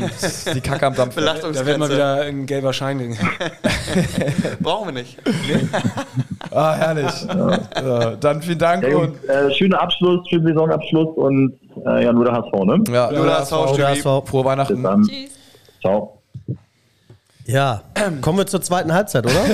die 0.54 0.62
Kacke 0.62 0.88
am 0.88 0.96
Dampf. 0.96 1.16
Da 1.16 1.66
wird 1.66 1.78
mal 1.78 1.90
wieder 1.90 2.22
ein 2.22 2.46
gelber 2.48 2.74
Schein. 2.74 2.96
Brauchen 4.60 4.88
wir 4.88 4.94
nicht. 5.02 5.18
Ah, 6.52 6.74
herrlich. 6.76 7.12
So, 7.12 8.16
dann 8.22 8.42
vielen 8.42 8.60
Dank 8.60 8.88
Ja, 8.88 8.96
und 8.98 9.28
äh, 9.28 9.52
schöner 9.56 9.82
Abschluss, 9.82 10.26
schönen 10.30 10.46
Saisonabschluss 10.48 11.18
und 11.18 11.54
äh, 11.86 12.06
ja, 12.06 12.14
nur 12.14 12.24
der 12.24 12.34
HSV, 12.36 12.54
ne? 12.64 12.82
ja, 12.94 13.12
Nur 13.12 13.26
das 13.26 13.52
HSV, 13.52 13.78
HSV, 13.78 14.06
HSV. 14.06 14.30
frohe 14.30 14.44
Bis 14.44 14.46
Weihnachten. 14.46 14.84
dann. 14.84 15.04
Tschüss. 15.04 15.32
Ciao. 15.82 16.15
Ja, 17.48 17.84
kommen 18.22 18.40
wir 18.40 18.48
zur 18.48 18.62
zweiten 18.62 18.92
Halbzeit, 18.92 19.26
oder? 19.26 19.36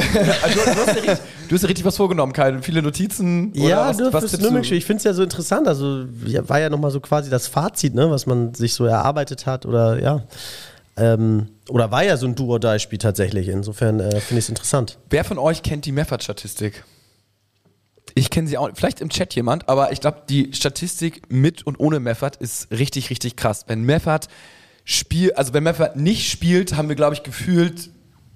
Also, 0.43 0.60
du, 0.60 0.75
hast 0.75 0.95
dir 0.95 0.95
richtig, 0.95 1.19
du 1.49 1.56
hast 1.56 1.63
dir 1.63 1.67
richtig 1.67 1.86
was 1.86 1.97
vorgenommen, 1.97 2.32
Kai. 2.32 2.62
Viele 2.62 2.82
Notizen. 2.82 3.51
oder 3.51 3.62
ja, 3.62 3.88
was, 3.89 3.97
du, 3.97 4.13
was 4.13 4.30
fürs? 4.30 4.39
Nürnberg-Spiel. 4.39 4.77
Ich 4.77 4.86
finde 4.86 4.99
es 4.99 5.04
ja 5.04 5.13
so 5.13 5.23
interessant. 5.23 5.67
Also 5.67 6.06
ja, 6.25 6.47
war 6.47 6.60
ja 6.60 6.69
nochmal 6.69 6.91
so 6.91 7.01
quasi 7.01 7.30
das 7.30 7.47
Fazit, 7.47 7.93
ne, 7.93 8.10
was 8.10 8.25
man 8.25 8.54
sich 8.54 8.73
so 8.73 8.86
erarbeitet 8.86 9.45
hat 9.45 9.65
oder 9.65 10.01
ja. 10.01 10.23
Ähm, 10.97 11.49
oder 11.69 11.91
war 11.91 12.04
ja 12.04 12.17
so 12.17 12.27
ein 12.27 12.36
Do-or-Die-Spiel 12.36 12.99
tatsächlich. 12.99 13.49
Insofern 13.49 13.99
äh, 13.99 14.21
finde 14.21 14.39
ich 14.39 14.45
es 14.45 14.49
interessant. 14.49 14.97
Wer 15.10 15.23
von 15.23 15.38
euch 15.38 15.63
kennt 15.63 15.86
die 15.86 15.91
Meffert-Statistik? 15.91 16.84
Ich 18.13 18.30
kenne 18.30 18.47
sie 18.47 18.58
auch, 18.58 18.69
vielleicht 18.73 19.01
im 19.01 19.10
Chat 19.10 19.34
jemand, 19.36 19.69
aber 19.69 19.91
ich 19.91 20.01
glaube, 20.01 20.23
die 20.27 20.51
Statistik 20.54 21.32
mit 21.32 21.65
und 21.65 21.80
ohne 21.80 21.99
Meffert 21.99 22.36
ist 22.38 22.69
richtig, 22.71 23.10
richtig 23.10 23.38
krass. 23.38 23.65
Wenn 23.67 23.84
Meffert 23.84 24.27
spielt, 24.84 25.38
also 25.38 25.54
wenn 25.54 25.63
Meffert 25.63 25.96
nicht 25.96 26.30
spielt, 26.30 26.76
haben 26.76 26.89
wir, 26.89 26.96
glaube 26.96 27.15
ich, 27.15 27.24
gefühlt 27.24 27.89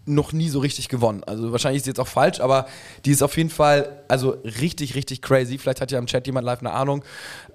noch 0.06 0.34
nie 0.34 0.50
so 0.50 0.60
richtig 0.60 0.90
gewonnen. 0.90 1.24
Also 1.26 1.52
wahrscheinlich 1.52 1.78
ist 1.78 1.86
sie 1.86 1.90
jetzt 1.90 2.00
auch 2.00 2.08
falsch, 2.08 2.40
aber 2.40 2.68
die 3.06 3.12
ist 3.12 3.24
auf 3.24 3.36
jeden 3.38 3.50
Fall 3.50 4.04
also 4.08 4.38
richtig, 4.62 4.96
richtig 4.96 5.22
crazy. 5.22 5.58
Vielleicht 5.58 5.82
hat 5.82 5.92
ja 5.92 6.00
im 6.00 6.06
Chat 6.06 6.28
jemand 6.28 6.46
live 6.46 6.60
eine 6.60 6.72
Ahnung 6.72 7.04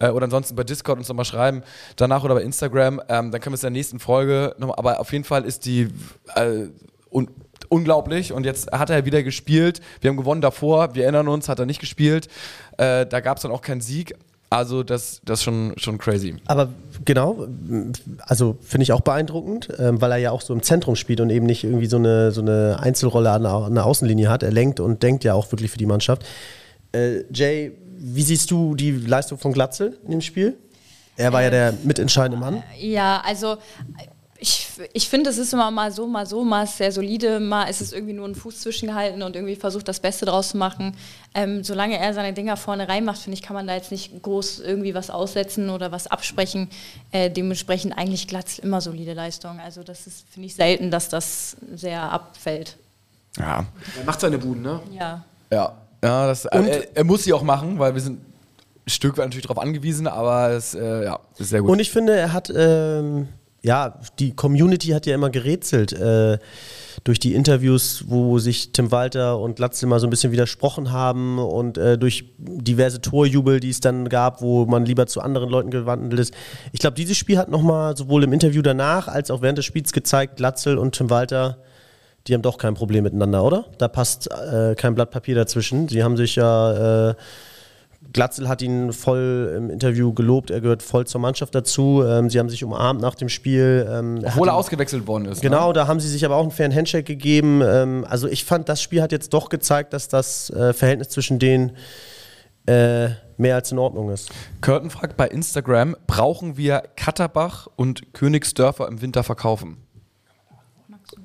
äh, 0.01 0.09
oder 0.09 0.25
ansonsten 0.25 0.57
bei 0.57 0.65
Discord 0.65 0.99
uns 0.99 1.09
nochmal 1.09 1.25
schreiben, 1.25 1.63
danach 1.97 2.25
oder 2.25 2.35
bei 2.35 2.43
Instagram. 2.43 3.01
Ähm, 3.09 3.31
dann 3.31 3.41
können 3.41 3.53
wir 3.53 3.57
es 3.57 3.63
in 3.63 3.73
der 3.73 3.79
nächsten 3.79 4.01
Folge 4.01 4.55
nochmal, 4.59 4.77
aber 4.79 5.01
auf 5.01 5.13
jeden 5.13 5.25
Fall 5.25 5.45
ist 5.45 5.65
die 5.67 5.89
äh, 6.35 6.67
un 7.11 7.29
unglaublich 7.69 8.33
und 8.33 8.45
jetzt 8.45 8.73
hat 8.73 8.91
er 8.91 9.05
wieder 9.05 9.23
gespielt. 9.23 9.81
Wir 10.01 10.11
haben 10.11 10.17
gewonnen 10.17 10.41
davor, 10.41 10.95
wir 10.95 11.05
erinnern 11.05 11.29
uns, 11.29 11.49
hat 11.49 11.61
er 11.61 11.67
nicht 11.67 11.79
gespielt. 11.79 12.27
Äh, 12.79 13.07
da 13.07 13.21
gab 13.21 13.37
es 13.37 13.43
dann 13.43 13.53
auch 13.53 13.63
keinen 13.63 13.81
Sieg. 13.81 14.15
Also 14.53 14.83
das, 14.83 15.21
das 15.25 15.39
ist 15.39 15.45
schon, 15.45 15.75
schon 15.77 15.97
crazy. 15.99 16.35
Aber 16.47 16.71
genau, 17.05 17.47
also 18.19 18.59
finde 18.61 18.83
ich 18.83 18.93
auch 18.93 19.01
beeindruckend, 19.01 19.69
ähm, 19.79 20.01
weil 20.01 20.11
er 20.11 20.19
ja 20.19 20.31
auch 20.33 20.41
so 20.41 20.53
im 20.53 20.63
Zentrum 20.65 20.97
spielt 20.97 21.21
und 21.21 21.31
eben 21.31 21.47
nicht 21.47 21.63
irgendwie 21.63 21.87
so 21.87 21.99
eine, 21.99 22.33
so 22.33 22.41
eine 22.41 22.79
Einzelrolle 22.81 23.31
an 23.31 23.75
der, 23.75 23.87
Außenlinie 23.87 24.29
hat. 24.29 24.43
Er 24.43 24.51
lenkt 24.51 24.81
und 24.81 25.05
denkt 25.05 25.23
ja 25.23 25.35
auch 25.35 25.53
wirklich 25.53 25.71
für 25.71 25.79
die 25.79 25.87
Mannschaft. 25.87 26.27
Äh, 26.91 27.23
Jay, 27.33 27.79
wie 27.97 28.23
siehst 28.23 28.51
du 28.51 28.75
die 28.75 28.91
Leistung 28.91 29.39
von 29.39 29.53
Glatzel 29.53 29.97
in 30.05 30.11
dem 30.11 30.21
Spiel? 30.21 30.59
Er 31.17 31.33
war 31.33 31.43
ja 31.43 31.51
der 31.51 31.75
mitentscheidende 31.85 32.39
Mann. 32.39 32.65
Ja, 32.77 33.23
also 33.25 33.57
ich, 34.41 34.69
ich 34.95 35.09
finde, 35.09 35.29
es 35.29 35.39
ist 35.39 35.53
immer 35.53 35.71
mal 35.71 35.93
so, 35.93 36.07
mal 36.07 36.27
so, 36.27 36.43
mal 36.45 36.65
ist 36.65 36.79
sehr 36.79 36.91
solide, 36.91 37.41
mal 37.41 37.65
ist 37.65 37.81
es 37.81 37.93
irgendwie 37.93 38.15
nur 38.15 38.27
ein 38.27 38.35
Fuß 38.35 38.61
zwischengehalten 38.61 39.23
und 39.23 39.37
irgendwie 39.37 39.57
versucht, 39.57 39.87
das 39.87 40.01
Beste 40.01 40.25
draus 40.25 40.51
zu 40.51 40.57
machen. 40.57 40.97
Ähm, 41.35 41.63
solange 41.63 41.99
er 41.99 42.15
seine 42.15 42.33
Dinger 42.33 42.57
vorne 42.57 42.89
reinmacht, 42.89 43.19
finde 43.19 43.35
ich, 43.35 43.43
kann 43.43 43.55
man 43.55 43.67
da 43.67 43.75
jetzt 43.75 43.93
nicht 43.93 44.23
groß 44.23 44.61
irgendwie 44.61 44.95
was 44.95 45.11
aussetzen 45.11 45.69
oder 45.69 45.93
was 45.93 46.07
absprechen. 46.07 46.71
Äh, 47.13 47.31
dementsprechend 47.31 47.97
eigentlich 47.97 48.27
glatt 48.29 48.59
immer 48.59 48.81
solide 48.81 49.13
Leistung. 49.13 49.61
Also 49.61 49.83
das 49.83 50.07
ist, 50.07 50.25
finde 50.31 50.47
ich, 50.47 50.55
selten, 50.55 50.91
dass 50.91 51.11
das 51.11 51.57
sehr 51.75 52.11
abfällt. 52.11 52.77
Ja. 53.39 53.67
Er 53.99 54.05
macht 54.05 54.21
seine 54.21 54.39
Buden, 54.39 54.63
ne? 54.63 54.81
Ja. 54.93 55.25
Ja, 55.53 55.77
ja 56.03 56.27
das, 56.27 56.47
er, 56.47 56.97
er 56.97 57.05
muss 57.05 57.25
sie 57.25 57.33
auch 57.33 57.43
machen, 57.43 57.79
weil 57.79 57.95
wir 57.95 58.01
sind 58.01 58.21
ein 58.87 58.91
Stück 58.91 59.19
weit 59.19 59.27
natürlich 59.27 59.47
darauf 59.47 59.63
angewiesen, 59.63 60.07
aber 60.07 60.51
es 60.51 60.75
äh, 60.75 61.05
ja, 61.05 61.21
ist 61.37 61.51
sehr 61.51 61.61
gut. 61.61 61.71
Und 61.71 61.79
ich 61.79 61.91
finde, 61.91 62.17
er 62.17 62.33
hat, 62.33 62.51
ähm, 62.55 63.29
ja, 63.63 64.01
die 64.19 64.35
Community 64.35 64.89
hat 64.89 65.07
ja 65.07 65.15
immer 65.15 65.31
gerätselt 65.31 65.93
äh, 65.93 66.39
durch 67.05 67.19
die 67.19 67.35
Interviews, 67.35 68.05
wo 68.09 68.39
sich 68.39 68.73
Tim 68.73 68.91
Walter 68.91 69.39
und 69.39 69.57
Glatzel 69.57 69.89
mal 69.89 70.01
so 70.01 70.07
ein 70.07 70.11
bisschen 70.11 70.33
widersprochen 70.33 70.93
haben 70.93 71.39
und 71.39 71.77
äh, 71.77 71.99
durch 71.99 72.33
diverse 72.39 73.01
Torjubel, 73.01 73.61
die 73.61 73.71
es 73.71 73.81
dann 73.81 74.09
gab, 74.09 74.41
wo 74.41 74.65
man 74.65 74.87
lieber 74.87 75.07
zu 75.07 75.21
anderen 75.21 75.51
Leuten 75.51 75.71
gewandelt 75.71 76.21
ist. 76.21 76.35
Ich 76.73 76.81
glaube, 76.81 76.95
dieses 76.95 77.17
Spiel 77.17 77.39
hat 77.39 77.51
nochmal 77.51 77.97
sowohl 77.97 78.25
im 78.25 78.33
Interview 78.33 78.63
danach 78.63 79.09
als 79.09 79.31
auch 79.31 79.43
während 79.43 79.59
des 79.59 79.67
Spiels 79.67 79.93
gezeigt, 79.93 80.37
Glatzel 80.37 80.79
und 80.79 80.95
Tim 80.95 81.11
Walter, 81.11 81.59
die 82.27 82.35
haben 82.35 82.43
doch 82.43 82.59
kein 82.59 82.75
Problem 82.75 83.05
miteinander, 83.05 83.45
oder? 83.45 83.67
Da 83.79 83.89
passt 83.89 84.31
äh, 84.31 84.75
kein 84.75 84.95
Blatt 84.95 85.11
Papier 85.11 85.35
dazwischen. 85.35 85.89
Sie 85.89 86.03
haben 86.03 86.17
sich 86.17 86.37
ja... 86.37 87.15
Glatzel 88.13 88.49
hat 88.49 88.63
ihn 88.63 88.93
voll 88.93 89.55
im 89.57 89.71
Interview 89.71 90.13
gelobt, 90.13 90.51
er 90.51 90.61
gehört 90.61 90.83
voll 90.83 91.07
zur 91.07 91.21
Mannschaft 91.21 91.55
dazu. 91.55 92.03
Ähm, 92.05 92.31
sie 92.31 92.39
haben 92.39 92.49
sich 92.49 92.65
umarmt 92.65 93.01
nach 93.01 93.15
dem 93.15 93.29
Spiel. 93.29 93.87
Ähm, 93.89 94.23
Obwohl 94.25 94.49
er 94.49 94.55
ausgewechselt 94.55 95.07
worden 95.07 95.27
ist. 95.27 95.43
Genau, 95.43 95.69
Ne? 95.69 95.75
da 95.75 95.87
haben 95.87 96.01
sie 96.01 96.09
sich 96.09 96.25
aber 96.25 96.37
auch 96.37 96.43
einen 96.43 96.51
fairen 96.51 96.75
Handshake 96.75 97.05
gegeben. 97.05 97.61
Ähm, 97.63 98.07
also 98.09 98.27
ich 98.27 98.45
fand, 98.45 98.69
das 98.69 98.83
Spiel 98.83 99.03
hat 99.03 99.13
jetzt 99.13 99.33
doch 99.35 99.49
gezeigt, 99.49 99.93
dass 99.93 100.09
das 100.09 100.51
äh, 100.51 100.73
Verhältnis 100.73 101.11
zwischen 101.11 101.39
denen 101.39 101.73
äh, 102.67 103.11
mehr 103.37 103.55
als 103.55 103.71
in 103.71 103.79
Ordnung 103.79 104.11
ist. 104.11 104.31
Curtin 104.61 104.91
fragt 104.91 105.17
bei 105.17 105.29
Instagram, 105.29 105.95
brauchen 106.07 106.57
wir 106.57 106.83
Katterbach 106.97 107.69
und 107.77 108.13
Königsdörfer 108.15 108.89
im 108.89 109.03
Winter 109.03 109.23
verkaufen? 109.23 109.77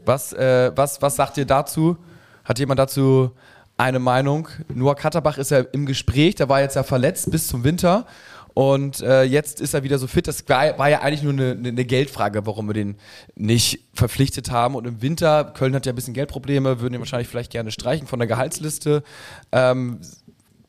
Was, 0.06 0.34
äh, 0.34 0.72
was, 0.76 1.02
was 1.02 1.16
sagt 1.16 1.38
ihr 1.38 1.46
dazu? 1.46 1.98
Hat 2.44 2.60
jemand 2.60 2.80
dazu 2.80 3.32
eine 3.78 4.00
Meinung? 4.00 4.48
Noah 4.74 4.96
Katterbach 4.96 5.38
ist 5.38 5.52
ja 5.52 5.60
im 5.60 5.86
Gespräch, 5.86 6.36
der 6.36 6.50
war 6.50 6.62
jetzt 6.62 6.76
ja 6.76 6.84
verletzt 6.84 7.32
bis 7.32 7.48
zum 7.48 7.64
Winter. 7.64 8.06
Und 8.54 9.02
äh, 9.02 9.24
jetzt 9.24 9.60
ist 9.60 9.74
er 9.74 9.84
wieder 9.84 9.98
so 9.98 10.08
fit. 10.08 10.30
Das 10.30 10.48
war, 10.48 10.78
war 10.80 10.90
ja 10.90 11.02
eigentlich 11.02 11.24
nur 11.24 11.34
eine, 11.34 11.68
eine 11.68 11.84
Geldfrage, 11.84 12.46
warum 12.46 12.68
wir 12.68 12.74
den 12.74 12.96
nicht 13.36 13.82
verpflichtet 13.94 14.50
haben. 14.50 14.76
Und 14.76 14.88
im 14.88 15.02
Winter, 15.02 15.44
Köln 15.44 15.76
hat 15.76 15.86
ja 15.86 15.92
ein 15.92 15.96
bisschen 15.96 16.14
Geldprobleme, 16.14 16.80
würden 16.80 16.94
ihn 16.94 17.02
wahrscheinlich 17.02 17.28
vielleicht 17.28 17.52
gerne 17.52 17.72
streichen 17.72 18.08
von 18.08 18.18
der 18.18 18.30
Gehaltsliste. 18.30 19.04
Ähm, 19.52 20.00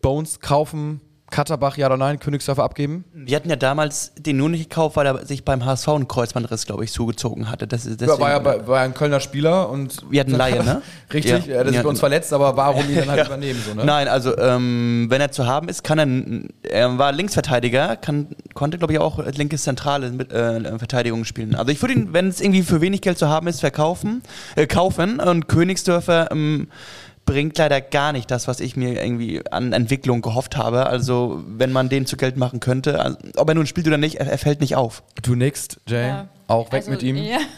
Bones 0.02 0.40
kaufen, 0.40 1.00
Katterbach, 1.30 1.76
ja 1.76 1.86
oder 1.86 1.96
nein, 1.96 2.20
Königsdörfer 2.20 2.62
abgeben? 2.62 3.04
Wir 3.12 3.34
hatten 3.36 3.50
ja 3.50 3.56
damals 3.56 4.12
den 4.16 4.36
nur 4.36 4.48
nicht 4.48 4.70
gekauft, 4.70 4.94
weil 4.96 5.06
er 5.06 5.26
sich 5.26 5.44
beim 5.44 5.64
HSV 5.64 5.88
einen 5.88 6.06
Kreuzbandriss, 6.08 6.66
glaube 6.66 6.84
ich, 6.84 6.92
zugezogen 6.92 7.50
hatte. 7.50 7.66
Das 7.66 7.84
ist 7.84 8.00
Ja, 8.00 8.18
war 8.20 8.30
ja 8.30 8.38
bei, 8.38 8.64
war 8.68 8.80
ein 8.80 8.94
Kölner 8.94 9.18
Spieler 9.18 9.68
und 9.68 10.04
Wir 10.08 10.20
hatten 10.20 10.30
Laie, 10.36 10.62
ne? 10.62 10.82
Richtig, 11.12 11.46
Ja. 11.46 11.54
der 11.64 11.66
ist 11.66 11.74
Ja. 11.74 11.82
bei 11.82 11.88
uns 11.88 11.98
verletzt, 11.98 12.32
aber 12.32 12.56
warum 12.56 12.88
ihn 12.88 12.94
dann 12.96 13.08
halt 13.08 13.18
Ja. 13.18 13.26
übernehmen? 13.26 13.60
So, 13.66 13.74
ne? 13.74 13.84
Nein, 13.84 14.06
also 14.06 14.38
ähm, 14.38 15.06
wenn 15.08 15.20
er 15.20 15.32
zu 15.32 15.46
haben 15.46 15.68
ist, 15.68 15.82
kann 15.82 15.98
er, 16.62 16.70
er 16.70 16.96
war 16.98 17.10
Linksverteidiger, 17.10 17.96
kann, 17.96 18.28
konnte 18.54 18.78
glaube 18.78 18.92
ich 18.92 19.00
auch 19.00 19.18
linke 19.26 19.56
Zentrale 19.56 20.10
mit 20.10 20.32
äh, 20.32 20.78
Verteidigung 20.78 21.24
spielen. 21.24 21.56
Also 21.56 21.72
ich 21.72 21.82
würde 21.82 21.94
ihn, 21.94 22.12
wenn 22.12 22.28
es 22.28 22.40
irgendwie 22.40 22.62
für 22.62 22.80
wenig 22.80 23.00
Geld 23.00 23.18
zu 23.18 23.28
haben 23.28 23.48
ist, 23.48 23.58
verkaufen, 23.60 24.22
äh, 24.54 24.66
kaufen 24.68 25.18
und 25.18 25.48
Königsdörfer 25.48 26.30
ähm, 26.30 26.68
bringt 27.26 27.58
leider 27.58 27.80
gar 27.80 28.12
nicht 28.12 28.30
das, 28.30 28.48
was 28.48 28.60
ich 28.60 28.76
mir 28.76 29.02
irgendwie 29.02 29.42
an 29.50 29.72
Entwicklung 29.72 30.22
gehofft 30.22 30.56
habe. 30.56 30.86
Also 30.86 31.42
wenn 31.46 31.72
man 31.72 31.88
den 31.88 32.06
zu 32.06 32.16
Geld 32.16 32.36
machen 32.36 32.60
könnte, 32.60 33.00
also, 33.00 33.18
ob 33.36 33.48
er 33.48 33.54
nun 33.56 33.66
spielt 33.66 33.86
oder 33.86 33.98
nicht, 33.98 34.14
er, 34.16 34.28
er 34.28 34.38
fällt 34.38 34.60
nicht 34.60 34.76
auf. 34.76 35.02
Du 35.22 35.34
nix, 35.34 35.68
Jay. 35.86 36.08
Ja. 36.08 36.28
Auch 36.48 36.70
weg 36.70 36.78
Also, 36.78 36.92
mit 36.92 37.02
ihm. 37.02 37.16
Ja. 37.16 37.38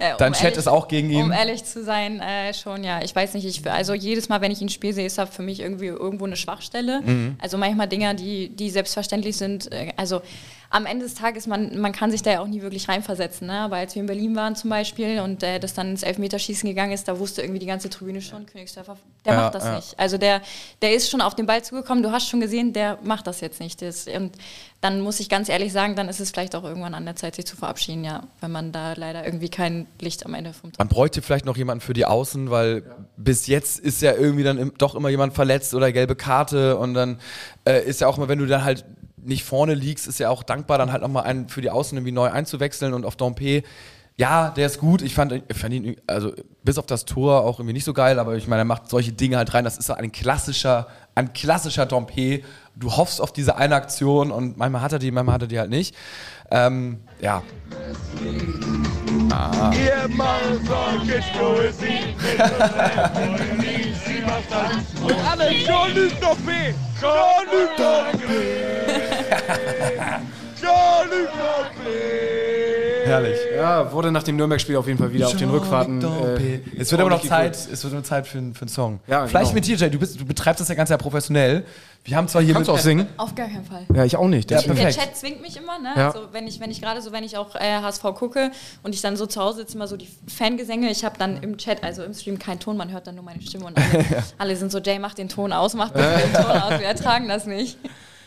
Äh, 0.00 0.12
Dein 0.18 0.34
Chat 0.34 0.56
ist 0.56 0.68
auch 0.68 0.86
gegen 0.86 1.10
ihn? 1.10 1.24
Um 1.24 1.32
ehrlich 1.32 1.64
zu 1.64 1.82
sein, 1.82 2.20
äh, 2.20 2.52
schon, 2.52 2.84
ja. 2.84 3.02
Ich 3.02 3.16
weiß 3.16 3.34
nicht, 3.34 3.46
ich, 3.46 3.68
also 3.68 3.94
jedes 3.94 4.28
Mal, 4.28 4.42
wenn 4.42 4.52
ich 4.52 4.60
ihn 4.60 4.68
spiele, 4.68 4.92
sehe, 4.92 5.06
ist 5.06 5.18
er 5.18 5.26
für 5.26 5.42
mich 5.42 5.60
irgendwie 5.60 5.86
irgendwo 5.86 6.26
eine 6.26 6.36
Schwachstelle. 6.36 7.00
Mhm. 7.00 7.36
Also 7.38 7.56
manchmal 7.56 7.88
Dinger, 7.88 8.12
die, 8.14 8.50
die 8.50 8.68
selbstverständlich 8.70 9.36
sind. 9.36 9.72
Äh, 9.72 9.92
also 9.96 10.20
am 10.70 10.84
Ende 10.84 11.06
des 11.06 11.14
Tages, 11.14 11.46
man, 11.46 11.80
man 11.80 11.92
kann 11.92 12.10
sich 12.10 12.22
da 12.22 12.30
ja 12.30 12.40
auch 12.40 12.46
nie 12.46 12.60
wirklich 12.60 12.88
reinversetzen. 12.88 13.46
Ne? 13.46 13.60
Aber 13.60 13.76
als 13.76 13.94
wir 13.94 14.00
in 14.00 14.06
Berlin 14.06 14.36
waren 14.36 14.54
zum 14.54 14.68
Beispiel 14.68 15.20
und 15.20 15.42
äh, 15.42 15.58
das 15.58 15.72
dann 15.72 15.90
ins 15.90 16.02
Elfmeterschießen 16.02 16.68
gegangen 16.68 16.92
ist, 16.92 17.08
da 17.08 17.18
wusste 17.18 17.40
irgendwie 17.40 17.58
die 17.58 17.66
ganze 17.66 17.88
Tribüne 17.88 18.20
schon, 18.20 18.44
Königsdörfer, 18.44 18.98
der 19.24 19.32
Ja, 19.32 19.40
macht 19.40 19.54
das 19.54 19.64
ja. 19.64 19.76
nicht. 19.76 19.98
Also 19.98 20.18
der, 20.18 20.42
der 20.82 20.94
ist 20.94 21.10
schon 21.10 21.22
auf 21.22 21.34
den 21.34 21.46
Ball 21.46 21.64
zugekommen, 21.64 22.02
du 22.02 22.12
hast 22.12 22.28
schon 22.28 22.40
gesehen, 22.40 22.74
der 22.74 22.98
macht 23.02 23.26
das 23.26 23.40
jetzt 23.40 23.60
nicht. 23.60 23.80
Das, 23.80 24.06
und 24.08 24.32
dann 24.82 25.00
muss 25.00 25.20
ich 25.20 25.30
ganz 25.30 25.48
ehrlich 25.48 25.72
sagen, 25.72 25.96
dann 25.96 26.08
ist 26.08 26.20
es 26.20 26.30
vielleicht 26.30 26.54
auch 26.54 26.64
irgendwann 26.64 26.94
an 26.94 27.06
der 27.06 27.16
Zeit, 27.16 27.34
sich 27.34 27.46
zu 27.46 27.56
verabschieden, 27.56 28.04
ja, 28.04 28.24
wenn 28.40 28.52
man 28.52 28.70
da 28.70 28.92
leider 28.92 29.24
irgendwie 29.24 29.48
kein 29.48 29.86
Licht 30.00 30.26
am 30.26 30.34
Ende 30.34 30.52
vom 30.52 30.72
Tunnel 30.72 30.76
Man 30.78 30.88
bräuchte 30.88 31.22
vielleicht 31.22 31.46
noch 31.46 31.56
jemanden 31.56 31.80
für 31.80 31.94
die 31.94 32.04
Außen, 32.04 32.50
weil 32.50 32.82
bis 33.16 33.46
jetzt 33.46 33.80
ist 33.80 34.02
ja 34.02 34.12
irgendwie 34.12 34.44
dann 34.44 34.58
im, 34.58 34.72
doch 34.76 34.94
immer 34.94 35.08
jemand 35.08 35.32
verletzt 35.32 35.74
oder 35.74 35.90
gelbe 35.92 36.14
Karte 36.14 36.76
und 36.76 36.92
dann 36.92 37.18
äh, 37.64 37.84
ist 37.84 38.02
ja 38.02 38.06
auch 38.06 38.18
mal, 38.18 38.28
wenn 38.28 38.38
du 38.38 38.46
dann 38.46 38.64
halt 38.64 38.84
nicht 39.24 39.44
vorne 39.44 39.74
liegst, 39.74 40.06
ist 40.06 40.18
ja 40.18 40.30
auch 40.30 40.42
dankbar, 40.42 40.78
dann 40.78 40.92
halt 40.92 41.02
nochmal 41.02 41.24
einen 41.24 41.48
für 41.48 41.60
die 41.60 41.70
Außen 41.70 41.96
irgendwie 41.96 42.12
neu 42.12 42.30
einzuwechseln 42.30 42.94
und 42.94 43.04
auf 43.04 43.16
Dompe, 43.16 43.62
ja, 44.16 44.50
der 44.50 44.66
ist 44.66 44.80
gut. 44.80 45.00
Ich 45.00 45.14
fand, 45.14 45.32
ich 45.32 45.56
fand 45.56 45.72
ihn, 45.72 45.96
also 46.08 46.32
bis 46.64 46.76
auf 46.76 46.86
das 46.86 47.04
Tor 47.04 47.44
auch 47.44 47.60
irgendwie 47.60 47.74
nicht 47.74 47.84
so 47.84 47.92
geil, 47.92 48.18
aber 48.18 48.34
ich 48.34 48.48
meine, 48.48 48.62
er 48.62 48.64
macht 48.64 48.90
solche 48.90 49.12
Dinge 49.12 49.36
halt 49.36 49.54
rein. 49.54 49.62
Das 49.62 49.78
ist 49.78 49.90
ein 49.90 50.10
klassischer, 50.10 50.88
ein 51.14 51.32
klassischer 51.32 51.86
Dompe. 51.86 52.42
Du 52.74 52.96
hoffst 52.96 53.20
auf 53.20 53.32
diese 53.32 53.56
eine 53.56 53.76
Aktion 53.76 54.32
und 54.32 54.56
manchmal 54.56 54.82
hat 54.82 54.92
er 54.92 54.98
die, 54.98 55.12
manchmal 55.12 55.34
hat 55.34 55.42
er 55.42 55.48
die 55.48 55.58
halt 55.60 55.70
nicht. 55.70 55.94
Ähm, 56.50 56.98
ja, 57.20 57.42
Ihr 59.72 60.08
macht 60.08 60.42
solche 60.66 61.22
Poesie 61.38 62.14
Poesie, 63.14 63.94
sie 64.04 64.20
macht. 64.22 65.02
Und 65.02 65.28
alle, 65.30 65.50
Jean-Luc 65.50 66.12
Doppé, 66.20 66.74
Jean-Luc 66.98 67.70
Doppé, 67.76 68.18
Jean-Luc 68.18 68.26
Doppé. 68.26 68.87
herrlich. 73.04 73.38
Ja, 73.56 73.90
wurde 73.92 74.12
nach 74.12 74.22
dem 74.22 74.36
Nürnberg-Spiel 74.36 74.76
auf 74.76 74.86
jeden 74.86 74.98
Fall 74.98 75.12
wieder 75.12 75.28
auf 75.28 75.36
den 75.36 75.50
Rückfahrten. 75.50 76.02
Äh, 76.02 76.60
es 76.78 76.90
wird 76.90 77.00
aber 77.00 77.10
noch 77.10 77.24
Zeit, 77.24 77.56
es 77.56 77.82
wird 77.82 77.94
noch 77.94 78.02
Zeit 78.02 78.26
für, 78.26 78.38
einen- 78.38 78.54
für 78.54 78.62
einen 78.62 78.68
Song. 78.68 79.00
Ja, 79.06 79.26
Vielleicht 79.26 79.46
genau. 79.46 79.54
mit 79.54 79.66
dir, 79.66 79.76
Jay, 79.76 79.90
du, 79.90 79.98
bist, 79.98 80.20
du 80.20 80.24
betreibst 80.24 80.60
das 80.60 80.68
ja 80.68 80.74
ganz 80.74 80.90
ja 80.90 80.96
professionell. 80.96 81.64
Wir 82.04 82.16
haben 82.16 82.28
zwar 82.28 82.42
hier 82.42 82.54
Kannst 82.54 82.68
du 82.68 82.72
auch 82.72 82.78
singen? 82.78 83.06
Auf 83.16 83.34
gar 83.34 83.48
keinen 83.48 83.64
Fall. 83.64 83.84
Ja, 83.94 84.04
ich 84.04 84.16
auch 84.16 84.28
nicht. 84.28 84.50
Ja. 84.50 84.62
Der. 84.62 84.90
Chat 84.90 85.16
zwingt 85.16 85.42
mich 85.42 85.56
immer, 85.56 85.78
ne? 85.78 85.90
Ja. 85.96 86.06
Also 86.10 86.28
wenn 86.32 86.46
ich, 86.46 86.60
wenn 86.60 86.70
ich 86.70 86.80
gerade 86.80 87.02
so, 87.02 87.12
wenn 87.12 87.24
ich 87.24 87.36
auch 87.36 87.54
äh, 87.56 87.80
HSV 87.82 88.02
gucke 88.14 88.50
und 88.82 88.94
ich 88.94 89.02
dann 89.02 89.16
so 89.16 89.26
zu 89.26 89.40
Hause 89.42 89.58
sitze, 89.58 89.74
immer 89.76 89.88
so 89.88 89.96
die 89.96 90.08
Fangesänge, 90.26 90.90
ich 90.90 91.04
habe 91.04 91.16
dann 91.18 91.42
im 91.42 91.58
Chat, 91.58 91.82
also 91.82 92.02
im 92.04 92.14
Stream 92.14 92.38
keinen 92.38 92.60
Ton, 92.60 92.76
man 92.76 92.90
hört 92.92 93.06
dann 93.06 93.16
nur 93.16 93.24
meine 93.24 93.42
Stimme 93.42 93.66
und 93.66 93.76
alle, 93.92 94.04
alle 94.38 94.56
sind 94.56 94.72
so, 94.72 94.78
Jay, 94.78 94.98
mach 94.98 95.14
den 95.14 95.28
Ton 95.28 95.52
aus, 95.52 95.74
mach 95.74 95.90
bitte 95.90 96.08
den 96.24 96.32
Ton 96.32 96.50
aus, 96.50 96.70
wir 96.78 96.86
ertragen 96.86 97.28
das 97.28 97.46
nicht. 97.46 97.76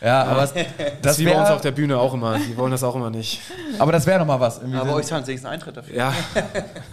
Ja, 0.04 0.24
aber 0.24 0.40
Das 0.46 0.54
das 1.02 1.12
ist 1.12 1.18
wie 1.20 1.24
bei 1.26 1.38
uns 1.40 1.48
auf 1.50 1.60
der 1.60 1.70
Bühne 1.70 1.96
auch 1.98 2.12
immer. 2.14 2.36
Die 2.38 2.56
wollen 2.56 2.72
das 2.72 2.82
auch 2.82 2.96
immer 2.96 3.10
nicht. 3.10 3.40
aber 3.78 3.92
das 3.92 4.04
wäre 4.06 4.18
noch 4.18 4.26
mal 4.26 4.40
was. 4.40 4.58
Irgendwie 4.58 4.78
Aber 4.78 4.90
so- 4.90 4.96
euch 4.96 5.06
zahlen 5.06 5.24
sie 5.24 5.32
einen 5.36 5.46
Eintritt 5.46 5.76
dafür. 5.76 5.94
Ja, 5.96 6.12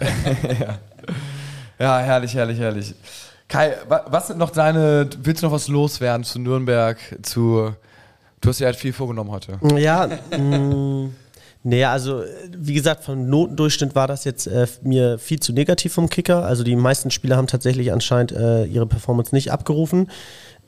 ja, 1.78 1.98
herrlich, 2.00 2.34
herrlich, 2.34 2.58
herrlich. 2.58 2.94
Kai, 3.48 3.74
wa- 3.88 4.04
was 4.08 4.28
sind 4.28 4.38
noch 4.38 4.50
deine, 4.50 5.08
willst 5.22 5.42
du 5.42 5.46
noch 5.46 5.52
was 5.52 5.68
loswerden 5.68 6.24
zu 6.24 6.38
Nürnberg, 6.38 6.98
zu, 7.22 7.72
du 8.40 8.48
hast 8.48 8.60
dir 8.60 8.66
halt 8.66 8.76
viel 8.76 8.92
vorgenommen 8.92 9.30
heute. 9.30 9.58
Ja, 9.76 10.06
mh, 10.36 11.08
nee, 11.64 11.84
also 11.84 12.22
wie 12.56 12.74
gesagt, 12.74 13.02
vom 13.04 13.28
Notendurchschnitt 13.28 13.94
war 13.94 14.06
das 14.06 14.24
jetzt 14.24 14.46
äh, 14.46 14.66
mir 14.82 15.18
viel 15.18 15.40
zu 15.40 15.52
negativ 15.52 15.94
vom 15.94 16.08
Kicker. 16.08 16.44
Also 16.44 16.62
die 16.62 16.76
meisten 16.76 17.10
Spieler 17.10 17.36
haben 17.36 17.48
tatsächlich 17.48 17.92
anscheinend 17.92 18.32
äh, 18.32 18.64
ihre 18.66 18.86
Performance 18.86 19.34
nicht 19.34 19.50
abgerufen. 19.50 20.10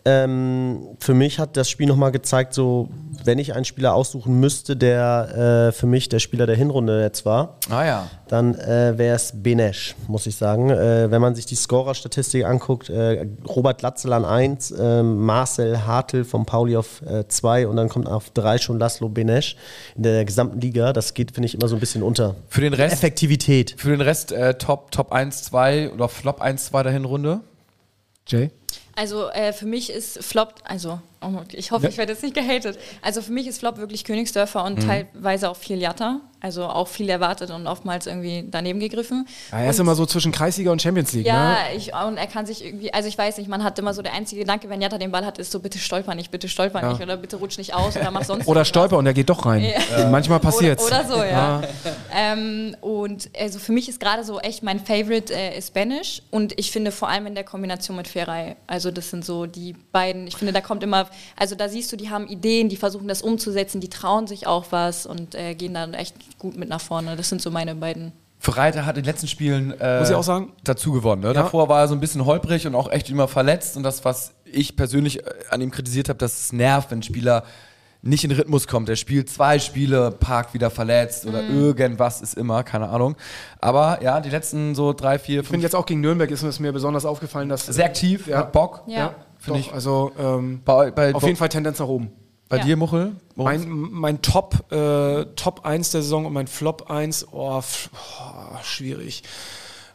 Ähm, 0.05 0.97
für 0.99 1.15
mich 1.15 1.39
hat 1.39 1.57
das 1.57 1.71
Spiel 1.71 1.87
nochmal 1.87 2.11
gezeigt, 2.11 2.55
so 2.55 2.89
wenn 3.25 3.39
ich 3.39 3.55
einen 3.55 3.65
Spieler 3.65 3.95
aussuchen 3.95 4.41
müsste, 4.41 4.77
der 4.77 5.69
äh, 5.69 5.73
für 5.73 5.87
mich 5.87 6.09
der 6.09 6.19
Spieler 6.19 6.45
der 6.47 6.57
Hinrunde 6.57 7.01
jetzt 7.03 7.25
war, 7.25 7.59
Ah 7.71 7.85
ja. 7.85 8.11
dann 8.27 8.57
äh, 8.57 8.99
wäre 8.99 9.15
es 9.15 9.33
Benesch, 9.33 9.95
muss 10.09 10.27
ich 10.27 10.35
sagen. 10.35 10.71
Äh, 10.71 11.11
wenn 11.13 11.21
man 11.21 11.37
sich 11.37 11.47
die 11.47 11.55
Scorer-Statistik 11.55 12.45
anguckt, 12.45 12.91
äh, 12.91 13.27
Robert 13.49 13.81
Latzel 13.83 14.13
an 14.13 14.25
1, 14.25 14.73
äh, 14.73 15.03
Marcel 15.05 15.87
Hartl 15.87 16.25
von 16.25 16.47
Pauli 16.47 16.77
auf 16.77 17.01
2 17.29 17.69
und 17.69 17.77
dann 17.77 17.89
kommt 17.89 18.09
auf 18.09 18.31
3 18.31 18.59
schon 18.59 18.81
Laszlo 18.81 19.09
Benesch 19.09 19.57
in 19.95 20.03
der 20.03 20.25
gesamten 20.25 20.61
Liga. 20.61 20.93
Das 20.93 21.15
geht, 21.15 21.31
finde 21.33 21.47
ich, 21.47 21.55
immer 21.55 21.69
so 21.69 21.77
ein 21.77 21.81
bisschen 21.81 22.03
unter. 22.03 22.35
Für 22.49 22.61
den 22.63 22.75
Rest, 22.75 22.95
Effektivität. 22.95 23.75
für 23.77 23.91
den 23.91 24.01
Rest 24.01 24.33
äh, 24.33 24.55
Top, 24.55 24.91
Top 24.91 25.13
1, 25.13 25.45
2 25.45 25.91
oder 25.93 26.09
Flop 26.09 26.41
1, 26.41 26.67
2 26.67 26.83
der 26.83 26.93
Hinrunde. 26.93 27.41
Jay? 28.27 28.51
Also 28.95 29.29
äh, 29.31 29.53
für 29.53 29.67
mich 29.67 29.91
ist 29.91 30.23
Flop, 30.23 30.55
also 30.65 31.01
oh, 31.23 31.41
ich 31.53 31.71
hoffe, 31.71 31.89
ich 31.89 31.97
werde 31.97 32.13
jetzt 32.13 32.23
nicht 32.23 32.35
gehatet. 32.35 32.79
Also 33.01 33.23
für 33.23 33.33
mich 33.33 33.47
ist 33.47 33.61
Flop 33.61 33.79
wirklich 33.79 34.05
Königsdörfer 34.05 34.65
und 34.65 34.81
teilweise 34.83 35.49
auch 35.49 35.57
viel 35.57 35.81
Jatta. 35.81 36.21
Also 36.43 36.65
auch 36.65 36.89
viel 36.89 37.09
erwartet 37.09 37.51
und 37.53 37.69
oftmals 37.69 38.09
irgendwie 38.09 38.45
daneben 38.51 38.81
gegriffen. 38.81 39.29
Ja, 39.53 39.59
er 39.61 39.71
ist 39.71 39.79
Und- 39.79 39.87
immer 39.87 39.95
so 39.95 40.07
zwischen 40.07 40.33
Kreisliga 40.33 40.73
und 40.73 40.83
Champions 40.83 41.13
League. 41.13 41.25
Ja, 41.27 41.53
Ne? 41.53 41.57
ich, 41.77 41.93
und 41.95 42.17
er 42.17 42.27
kann 42.27 42.47
sich 42.47 42.65
irgendwie, 42.65 42.93
also 42.93 43.09
ich 43.09 43.17
weiß 43.17 43.37
nicht, 43.39 43.49
man 43.49 43.63
hat 43.63 43.79
immer 43.79 43.95
so 43.95 44.03
der 44.03 44.13
einzige 44.13 44.41
Gedanke, 44.41 44.69
wenn 44.69 44.83
Jatta 44.83 44.99
den 44.99 45.13
Ball 45.13 45.25
hat, 45.25 45.39
ist 45.39 45.53
so, 45.53 45.61
bitte 45.61 45.79
stolper 45.79 46.17
nicht, 46.17 46.33
bitte 46.33 46.49
stolper 46.49 46.81
Ja. 46.83 46.91
nicht 46.93 47.01
oder 47.01 47.17
bitte 47.17 47.37
rutsch 47.37 47.59
nicht 47.59 47.75
aus 47.75 47.97
oder 47.97 48.11
mach 48.11 48.25
sonst 48.25 48.47
Oder. 48.49 48.65
Stolper 48.65 48.99
und 48.99 49.07
er 49.07 49.15
geht 49.15 49.29
doch 49.31 49.47
rein. 49.47 49.63
Ja. 49.65 50.09
Manchmal 50.09 50.41
passiert's. 50.41 50.85
Oder, 50.85 51.05
oder 51.05 51.17
so, 51.17 51.23
ja. 51.23 51.63
Ähm, 52.15 52.77
und 52.81 53.31
also 53.39 53.59
für 53.59 53.73
mich 53.73 53.89
ist 53.89 54.01
gerade 54.01 54.25
so 54.25 54.41
echt 54.41 54.63
mein 54.63 54.81
Favorite 54.81 55.33
äh, 55.33 55.57
ist 55.59 55.69
Spanish 55.69 56.23
und 56.31 56.59
ich 56.59 56.71
finde 56.73 56.91
vor 56.93 57.09
allem 57.09 57.27
in 57.27 57.35
der 57.35 57.45
Kombination 57.45 57.97
mit 57.97 58.09
Ferrei. 58.09 58.57
Also 58.67 58.91
das 58.91 59.11
sind 59.11 59.25
so 59.25 59.47
die 59.47 59.75
beiden, 59.93 60.27
ich 60.27 60.37
finde, 60.37 60.53
da 60.53 60.61
kommt 60.61 60.83
immer, 60.83 61.09
also 61.37 61.55
da 61.55 61.69
siehst 61.69 61.93
du, 61.93 61.97
die 61.97 62.11
haben 62.11 62.27
Ideen, 62.27 62.69
die 62.69 62.77
versuchen 62.77 63.09
das 63.09 63.23
umzusetzen, 63.23 63.81
die 63.81 63.89
trauen 63.89 64.27
sich 64.27 64.47
auch 64.47 64.67
was 64.71 65.07
und 65.07 65.35
äh, 65.35 65.55
gehen 65.55 65.75
dann 65.75 65.95
echt 65.95 66.15
gut 66.43 66.57
mit 66.57 66.69
nach 66.69 66.81
vorne. 66.81 67.17
Das 67.17 67.29
sind 67.29 67.41
so 67.41 67.51
meine 67.51 67.75
beiden. 67.75 68.13
Freitag 68.39 68.85
hat 68.87 68.97
in 68.99 69.05
den 69.05 69.09
letzten 69.13 69.29
Spielen 69.29 69.73
äh, 69.81 70.01
Muss 70.01 70.11
ich 70.11 70.17
auch 70.17 70.25
sagen? 70.25 70.53
dazu 70.65 70.91
gewonnen. 70.93 71.23
Ne? 71.23 71.33
Davor 71.33 71.69
war 71.69 71.81
er 71.83 71.89
so 71.89 71.95
ein 71.95 72.01
bisschen 72.01 72.25
holprig 72.27 72.67
und 72.67 72.75
auch 72.75 72.91
echt 72.91 73.09
immer 73.09 73.29
verletzt. 73.29 73.77
Und 73.77 73.85
das, 73.85 74.05
was 74.05 74.35
ich 74.45 74.75
persönlich 74.77 75.25
äh, 75.25 75.31
an 75.51 75.61
ihm 75.61 75.71
kritisiert 75.71 76.09
habe, 76.09 76.19
dass 76.19 76.39
es 76.41 76.53
nervt, 76.53 76.91
wenn 76.91 76.99
ein 76.99 77.03
Spieler 77.05 77.45
nicht 78.05 78.25
in 78.25 78.31
den 78.31 78.39
Rhythmus 78.41 78.67
kommt. 78.67 78.89
Er 78.89 78.97
spielt 78.97 79.31
zwei 79.31 79.61
Spiele, 79.61 80.11
Park 80.11 80.55
wieder 80.55 80.71
verletzt 80.71 81.25
oder 81.25 81.41
irgendwas 81.45 82.21
ist 82.21 82.35
immer, 82.35 82.65
keine 82.65 82.89
Ahnung. 82.89 83.15
Aber 83.61 84.03
ja, 84.03 84.21
die 84.21 84.29
letzten 84.31 84.75
so 84.75 84.93
drei, 84.93 85.21
vier, 85.21 85.43
Ich 85.43 85.47
finde 85.47 85.51
fünf, 85.59 85.63
jetzt 85.63 85.77
auch 85.77 85.87
gegen 85.87 86.01
Nürnberg 86.01 86.29
ist 86.33 86.43
es 86.43 86.59
mir 86.59 86.73
besonders 86.73 87.05
aufgefallen, 87.05 87.49
dass. 87.49 87.67
sehr 87.67 87.85
aktiv, 87.85 88.27
Ja. 88.27 88.39
hat 88.39 88.51
Bock. 88.51 88.83
Ja. 88.89 88.99
Ja, 88.99 89.15
Finde 89.39 89.61
ich. 89.61 89.73
Also 89.73 90.11
ähm, 90.19 90.63
Bei, 90.65 90.91
bei, 90.91 91.15
auf 91.15 91.23
jeden 91.23 91.37
Fall 91.37 91.49
Tendenz 91.49 91.79
nach 91.79 91.87
oben. 91.87 92.11
Bei 92.53 92.59
Ja. 92.59 92.65
dir, 92.65 92.77
Muchel? 92.77 93.17
Mein, 93.35 93.67
mein 93.67 94.21
Top, 94.21 94.71
äh, 94.71 95.25
Top 95.37 95.65
1 95.65 95.93
der 95.93 96.03
Saison 96.03 96.27
und 96.27 96.35
mein 96.35 96.47
Flop 96.47 96.91
1, 96.91 97.29
oh, 97.33 97.63
oh 97.63 98.57
schwierig. 98.63 99.23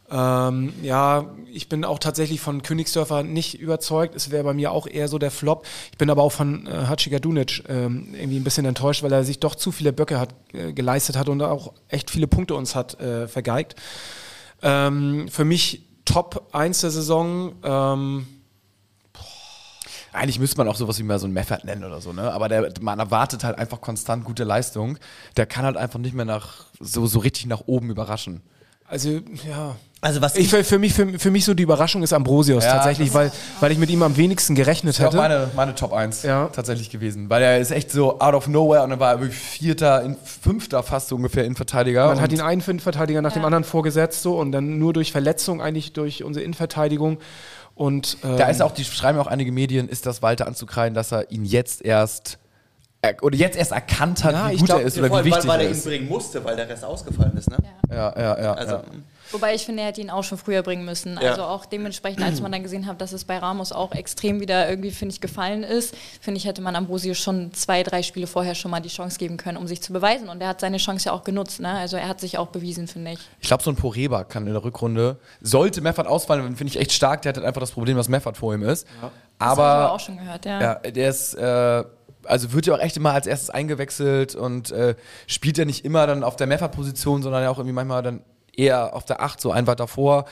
Ähm, 0.09 0.73
ja, 0.81 1.35
ich 1.53 1.69
bin 1.69 1.85
auch 1.85 1.99
tatsächlich 1.99 2.41
von 2.41 2.63
Königsdörfer 2.63 3.21
nicht 3.21 3.59
überzeugt. 3.59 4.15
Es 4.15 4.31
wäre 4.31 4.43
bei 4.43 4.55
mir 4.55 4.71
auch 4.71 4.87
eher 4.87 5.07
so 5.07 5.19
der 5.19 5.29
Flop. 5.29 5.67
Ich 5.91 5.99
bin 5.99 6.09
aber 6.09 6.23
auch 6.23 6.31
von 6.31 6.65
äh, 6.65 6.71
Hatschiga 6.87 7.19
Dunic 7.19 7.63
ähm, 7.69 8.15
irgendwie 8.15 8.37
ein 8.37 8.43
bisschen 8.43 8.65
enttäuscht, 8.65 9.03
weil 9.03 9.13
er 9.13 9.23
sich 9.23 9.39
doch 9.39 9.53
zu 9.53 9.71
viele 9.71 9.93
Böcke 9.93 10.19
hat, 10.19 10.33
äh, 10.53 10.73
geleistet 10.73 11.15
hat 11.15 11.29
und 11.29 11.39
auch 11.43 11.73
echt 11.89 12.09
viele 12.09 12.25
Punkte 12.25 12.55
uns 12.55 12.73
hat 12.73 12.99
äh, 12.99 13.27
vergeigt. 13.27 13.75
Ähm, 14.63 15.27
für 15.29 15.45
mich 15.45 15.83
Top 16.05 16.47
1 16.53 16.81
der 16.81 16.89
Saison. 16.89 17.53
Eigentlich 20.17 20.39
müsste 20.39 20.57
man 20.57 20.67
auch 20.67 20.75
sowas 20.75 20.97
wie 20.99 21.03
mal 21.03 21.19
so 21.19 21.25
einen 21.25 21.33
Meffert 21.33 21.63
nennen 21.63 21.83
oder 21.83 22.01
so, 22.01 22.11
ne? 22.13 22.31
Aber 22.31 22.49
der, 22.49 22.71
man 22.81 22.99
erwartet 22.99 23.43
halt 23.43 23.57
einfach 23.57 23.79
konstant 23.81 24.23
gute 24.25 24.43
Leistung. 24.43 24.97
Der 25.37 25.45
kann 25.45 25.63
halt 25.65 25.77
einfach 25.77 25.99
nicht 25.99 26.13
mehr 26.15 26.25
nach 26.25 26.65
so, 26.79 27.05
so 27.07 27.19
richtig 27.19 27.45
nach 27.45 27.61
oben 27.67 27.89
überraschen. 27.89 28.41
also, 28.89 29.19
ja. 29.47 29.75
Also 29.99 30.21
was 30.21 30.35
Ich, 30.35 30.49
für, 30.49 30.63
für, 30.63 30.77
mich, 30.77 30.93
für, 30.93 31.17
für 31.17 31.31
mich 31.31 31.43
so 31.43 31.55
die 31.55 31.63
Überraschung 31.63 32.03
ist 32.03 32.13
Ambrosius 32.13 32.63
Ja, 32.63 32.73
tatsächlich, 32.75 33.07
das- 33.09 33.15
weil, 33.15 33.31
weil 33.61 33.71
ich 33.71 33.79
mit 33.79 33.89
ihm 33.89 34.03
am 34.03 34.15
wenigsten 34.15 34.53
gerechnet 34.53 34.93
Das 34.99 35.03
hätte. 35.07 35.17
meine, 35.17 35.49
meine 35.55 35.73
Top 35.73 35.91
1 35.91 36.21
Ja. 36.21 36.49
tatsächlich 36.53 36.91
gewesen. 36.91 37.31
Weil 37.31 37.41
er 37.41 37.57
ist 37.57 37.71
echt 37.71 37.91
so 37.91 38.19
out 38.19 38.35
of 38.35 38.47
nowhere 38.47 38.83
und 38.83 38.91
dann 38.91 38.99
war 38.99 39.13
er 39.13 39.21
wirklich 39.21 39.39
Vierter, 39.39 40.03
in, 40.03 40.15
Fünfter 40.23 40.83
fast 40.83 41.07
so 41.07 41.15
ungefähr 41.15 41.45
Innenverteidiger. 41.45 42.05
Man 42.09 42.21
hat 42.21 42.31
ihn 42.31 42.41
einen 42.41 42.61
Innenverteidiger 42.61 43.23
nach 43.23 43.33
dem 43.33 43.43
anderen 43.43 43.63
vorgesetzt 43.63 44.21
so 44.21 44.37
und 44.37 44.51
dann 44.51 44.77
nur 44.77 44.93
durch 44.93 45.11
Verletzung 45.11 45.63
eigentlich 45.63 45.93
durch 45.93 46.23
unsere 46.23 46.43
Innenverteidigung 46.45 47.17
und 47.77 48.17
ähm, 48.23 48.37
Da 48.37 48.49
ist 48.49 48.61
auch, 48.61 48.71
die 48.71 48.83
schreiben 48.83 49.19
auch 49.19 49.27
einige 49.27 49.51
Medien, 49.51 49.87
ist 49.87 50.05
das 50.05 50.21
Walter 50.21 50.47
anzukreien, 50.47 50.93
dass 50.93 51.11
er 51.11 51.31
ihn 51.31 51.45
jetzt 51.45 51.83
erst 51.83 52.39
er, 53.01 53.15
oder 53.21 53.35
jetzt 53.37 53.55
erst 53.57 53.71
erkannt 53.71 54.23
hat, 54.23 54.33
Ja, 54.33 54.49
wie 54.51 54.57
gut 54.57 54.65
glaub, 54.65 54.79
er 54.79 54.87
ist 54.87 54.97
Ja, 54.97 55.03
oder 55.03 55.21
wie 55.21 55.25
wichtig 55.25 55.43
weil, 55.43 55.59
weil 55.59 55.65
er 55.65 55.71
er 55.71 55.75
ihn 55.75 55.83
bringen 55.83 56.07
musste, 56.09 56.43
weil 56.43 56.55
der 56.55 56.67
Rest 56.67 56.83
ausgefallen 56.83 57.37
ist. 57.37 57.49
Ne? 57.49 57.57
Ja, 57.91 58.13
ja, 58.17 58.41
ja. 58.41 58.53
Also, 58.53 58.75
ja. 58.75 58.83
Wobei 59.31 59.55
ich 59.55 59.65
finde, 59.65 59.83
er 59.83 59.89
hätte 59.89 60.01
ihn 60.01 60.09
auch 60.09 60.23
schon 60.23 60.37
früher 60.37 60.61
bringen 60.63 60.85
müssen. 60.85 61.19
Ja. 61.21 61.31
Also 61.31 61.43
auch 61.43 61.65
dementsprechend, 61.65 62.23
als 62.23 62.41
man 62.41 62.51
dann 62.51 62.63
gesehen 62.63 62.87
hat, 62.87 63.01
dass 63.01 63.11
es 63.11 63.25
bei 63.25 63.37
Ramos 63.37 63.71
auch 63.71 63.91
extrem 63.91 64.39
wieder 64.39 64.69
irgendwie, 64.69 64.91
finde 64.91 65.13
ich, 65.13 65.21
gefallen 65.21 65.63
ist, 65.63 65.95
finde 66.21 66.37
ich, 66.37 66.45
hätte 66.45 66.61
man 66.61 66.75
Ambrosius 66.75 67.17
schon 67.17 67.53
zwei, 67.53 67.83
drei 67.83 68.03
Spiele 68.03 68.27
vorher 68.27 68.55
schon 68.55 68.71
mal 68.71 68.79
die 68.79 68.89
Chance 68.89 69.17
geben 69.17 69.37
können, 69.37 69.57
um 69.57 69.67
sich 69.67 69.81
zu 69.81 69.93
beweisen. 69.93 70.29
Und 70.29 70.41
er 70.41 70.49
hat 70.49 70.61
seine 70.61 70.77
Chance 70.77 71.07
ja 71.07 71.11
auch 71.11 71.23
genutzt. 71.23 71.59
Ne? 71.59 71.69
Also 71.69 71.97
er 71.97 72.07
hat 72.07 72.19
sich 72.19 72.37
auch 72.37 72.47
bewiesen, 72.47 72.87
finde 72.87 73.11
ich. 73.11 73.19
Ich 73.39 73.47
glaube, 73.47 73.63
so 73.63 73.71
ein 73.71 73.75
Poreba 73.75 74.23
kann 74.23 74.47
in 74.47 74.53
der 74.53 74.63
Rückrunde, 74.63 75.17
sollte 75.41 75.81
Meffert 75.81 76.07
ausfallen, 76.07 76.55
finde 76.55 76.71
ich 76.71 76.79
echt 76.79 76.91
stark, 76.91 77.21
der 77.21 77.29
hat 77.29 77.37
halt 77.37 77.47
einfach 77.47 77.61
das 77.61 77.71
Problem, 77.71 77.97
dass 77.97 78.09
Meffert 78.09 78.37
vor 78.37 78.53
ihm 78.53 78.63
ist. 78.63 78.85
Das 78.85 79.01
habe 79.01 79.11
ich 79.13 79.43
aber 79.45 79.63
Aber 79.63 79.91
auch 79.93 79.99
schon 79.99 80.17
gehört, 80.17 80.45
ja. 80.45 80.61
ja, 80.61 80.75
der 80.75 81.09
ist, 81.09 81.35
äh, 81.35 81.83
also 82.23 82.53
wird 82.53 82.65
ja 82.65 82.75
auch 82.75 82.79
echt 82.79 82.97
immer 82.97 83.11
als 83.11 83.27
erstes 83.27 83.49
eingewechselt 83.49 84.35
und 84.35 84.71
äh, 84.71 84.95
spielt 85.27 85.57
ja 85.57 85.65
nicht 85.65 85.85
immer 85.85 86.07
dann 86.07 86.23
auf 86.23 86.35
der 86.35 86.47
Meffert-Position, 86.47 87.23
sondern 87.23 87.43
ja 87.43 87.49
auch 87.49 87.57
irgendwie 87.57 87.73
manchmal 87.73 88.03
dann 88.03 88.21
eher 88.57 88.93
auf 88.93 89.05
der 89.05 89.21
8, 89.21 89.39
so 89.39 89.51
ein 89.51 89.67
weit 89.67 89.79
davor. 89.79 90.25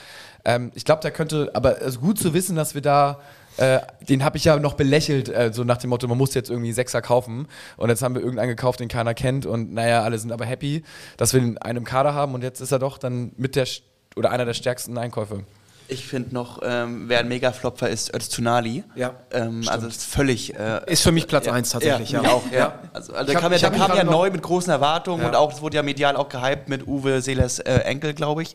Ähm, 0.44 0.72
ich 0.74 0.84
glaube, 0.84 1.00
der 1.00 1.10
könnte, 1.10 1.50
aber 1.54 1.76
also 1.80 2.00
gut 2.00 2.18
zu 2.18 2.34
wissen, 2.34 2.56
dass 2.56 2.74
wir 2.74 2.82
da 2.82 3.20
äh, 3.56 3.80
den 4.06 4.22
habe 4.22 4.36
ich 4.36 4.44
ja 4.44 4.58
noch 4.58 4.74
belächelt, 4.74 5.28
äh, 5.28 5.50
so 5.52 5.64
nach 5.64 5.78
dem 5.78 5.90
Motto, 5.90 6.06
man 6.08 6.18
muss 6.18 6.34
jetzt 6.34 6.50
irgendwie 6.50 6.72
Sechser 6.72 7.00
kaufen. 7.00 7.48
Und 7.76 7.88
jetzt 7.88 8.02
haben 8.02 8.14
wir 8.14 8.20
irgendeinen 8.20 8.50
gekauft, 8.50 8.80
den 8.80 8.88
keiner 8.88 9.14
kennt. 9.14 9.46
Und 9.46 9.72
naja, 9.72 10.02
alle 10.02 10.18
sind 10.18 10.30
aber 10.30 10.44
happy, 10.44 10.84
dass 11.16 11.32
wir 11.32 11.40
den 11.40 11.56
einen 11.58 11.78
im 11.78 11.84
Kader 11.84 12.14
haben. 12.14 12.34
Und 12.34 12.42
jetzt 12.42 12.60
ist 12.60 12.72
er 12.72 12.78
doch 12.78 12.98
dann 12.98 13.32
mit 13.36 13.56
der 13.56 13.66
oder 14.14 14.30
einer 14.30 14.44
der 14.44 14.54
stärksten 14.54 14.96
Einkäufe. 14.98 15.44
Ich 15.88 16.04
finde 16.06 16.34
noch, 16.34 16.60
ähm, 16.64 17.04
wer 17.08 17.20
ein 17.20 17.28
Mega-Flopfer 17.28 17.88
ist, 17.88 18.12
Öztunali. 18.14 18.82
Ja, 18.96 19.12
Ähm, 19.30 19.62
also 19.68 19.86
das 19.86 19.98
ist 19.98 20.04
völlig. 20.06 20.54
Äh, 20.58 20.80
Ist 20.86 21.02
für 21.02 21.12
mich 21.12 21.28
Platz 21.28 21.46
1 21.46 21.70
tatsächlich, 21.70 22.10
ja. 22.10 22.22
mich 22.22 22.28
auch, 22.30 22.42
ja. 22.50 22.78
Also, 22.92 23.12
also 23.14 23.32
hab- 23.34 23.40
kam 23.40 23.52
ja, 23.52 23.58
der 23.58 23.70
kam 23.70 23.96
ja 23.96 24.02
neu 24.04 24.30
mit 24.30 24.42
großen 24.42 24.70
Erwartungen 24.72 25.22
Ja. 25.22 25.28
und 25.28 25.34
auch, 25.36 25.52
es 25.52 25.60
wurde 25.62 25.76
ja 25.76 25.82
medial 25.82 26.16
auch 26.16 26.28
gehypt 26.28 26.68
mit 26.68 26.86
Uwe 26.88 27.20
Seelers 27.22 27.60
äh, 27.60 27.72
Enkel, 27.80 28.14
glaube 28.14 28.42
ich. 28.42 28.54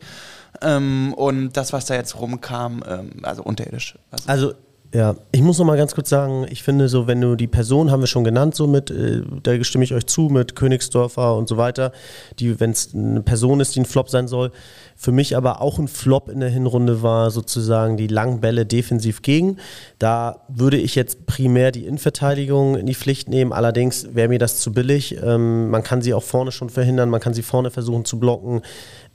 Ähm, 0.60 1.14
und 1.14 1.52
das, 1.56 1.72
was 1.72 1.86
da 1.86 1.94
jetzt 1.94 2.18
rumkam, 2.20 2.82
ähm, 2.86 3.10
also 3.22 3.42
unterirdisch. 3.42 3.94
Also, 4.10 4.28
Also, 4.28 4.54
ja, 4.94 5.16
ich 5.32 5.40
muss 5.40 5.58
noch 5.58 5.64
mal 5.64 5.78
ganz 5.78 5.94
kurz 5.94 6.10
sagen, 6.10 6.46
ich 6.50 6.62
finde 6.62 6.88
so, 6.88 7.06
wenn 7.06 7.20
du 7.20 7.34
die 7.34 7.46
Person, 7.46 7.90
haben 7.90 8.00
wir 8.00 8.06
schon 8.06 8.24
genannt, 8.24 8.54
so 8.54 8.66
mit, 8.66 8.90
äh, 8.90 9.22
da 9.42 9.64
stimme 9.64 9.84
ich 9.84 9.94
euch 9.94 10.04
zu, 10.04 10.22
mit 10.22 10.54
Königsdorfer 10.54 11.34
und 11.34 11.48
so 11.48 11.56
weiter, 11.56 11.92
die, 12.38 12.60
wenn 12.60 12.72
es 12.72 12.94
eine 12.94 13.22
Person 13.22 13.60
ist, 13.60 13.74
die 13.74 13.80
ein 13.80 13.86
Flop 13.86 14.10
sein 14.10 14.28
soll, 14.28 14.52
für 14.94 15.10
mich 15.10 15.34
aber 15.34 15.62
auch 15.62 15.78
ein 15.78 15.88
Flop 15.88 16.28
in 16.28 16.40
der 16.40 16.50
Hinrunde 16.50 17.02
war 17.02 17.30
sozusagen 17.30 17.96
die 17.96 18.06
langen 18.06 18.40
Bälle 18.40 18.66
defensiv 18.66 19.22
gegen. 19.22 19.56
Da 19.98 20.42
würde 20.48 20.76
ich 20.76 20.94
jetzt 20.94 21.24
primär 21.24 21.72
die 21.72 21.86
Innenverteidigung 21.86 22.76
in 22.76 22.84
die 22.84 22.94
Pflicht 22.94 23.30
nehmen, 23.30 23.54
allerdings 23.54 24.14
wäre 24.14 24.28
mir 24.28 24.38
das 24.38 24.60
zu 24.60 24.72
billig. 24.72 25.16
Ähm, 25.22 25.70
man 25.70 25.82
kann 25.82 26.02
sie 26.02 26.12
auch 26.12 26.22
vorne 26.22 26.52
schon 26.52 26.68
verhindern, 26.68 27.08
man 27.08 27.20
kann 27.20 27.32
sie 27.32 27.42
vorne 27.42 27.70
versuchen 27.70 28.04
zu 28.04 28.20
blocken. 28.20 28.60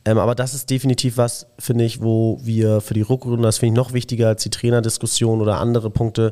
Ähm, 0.08 0.20
aber 0.20 0.36
das 0.36 0.53
ist 0.53 0.70
definitiv 0.70 1.18
was, 1.18 1.47
finde 1.60 1.84
ich, 1.84 2.01
wo 2.01 2.39
wir 2.41 2.80
für 2.80 2.93
die 2.93 3.01
Rückrunde, 3.01 3.43
das 3.43 3.58
finde 3.58 3.74
ich 3.74 3.78
noch 3.78 3.91
wichtiger 3.91 4.30
als 4.30 4.41
die 4.41 4.49
Trainerdiskussion 4.49 5.41
oder 5.41 5.60
andere 5.60 5.89
Punkte, 5.89 6.32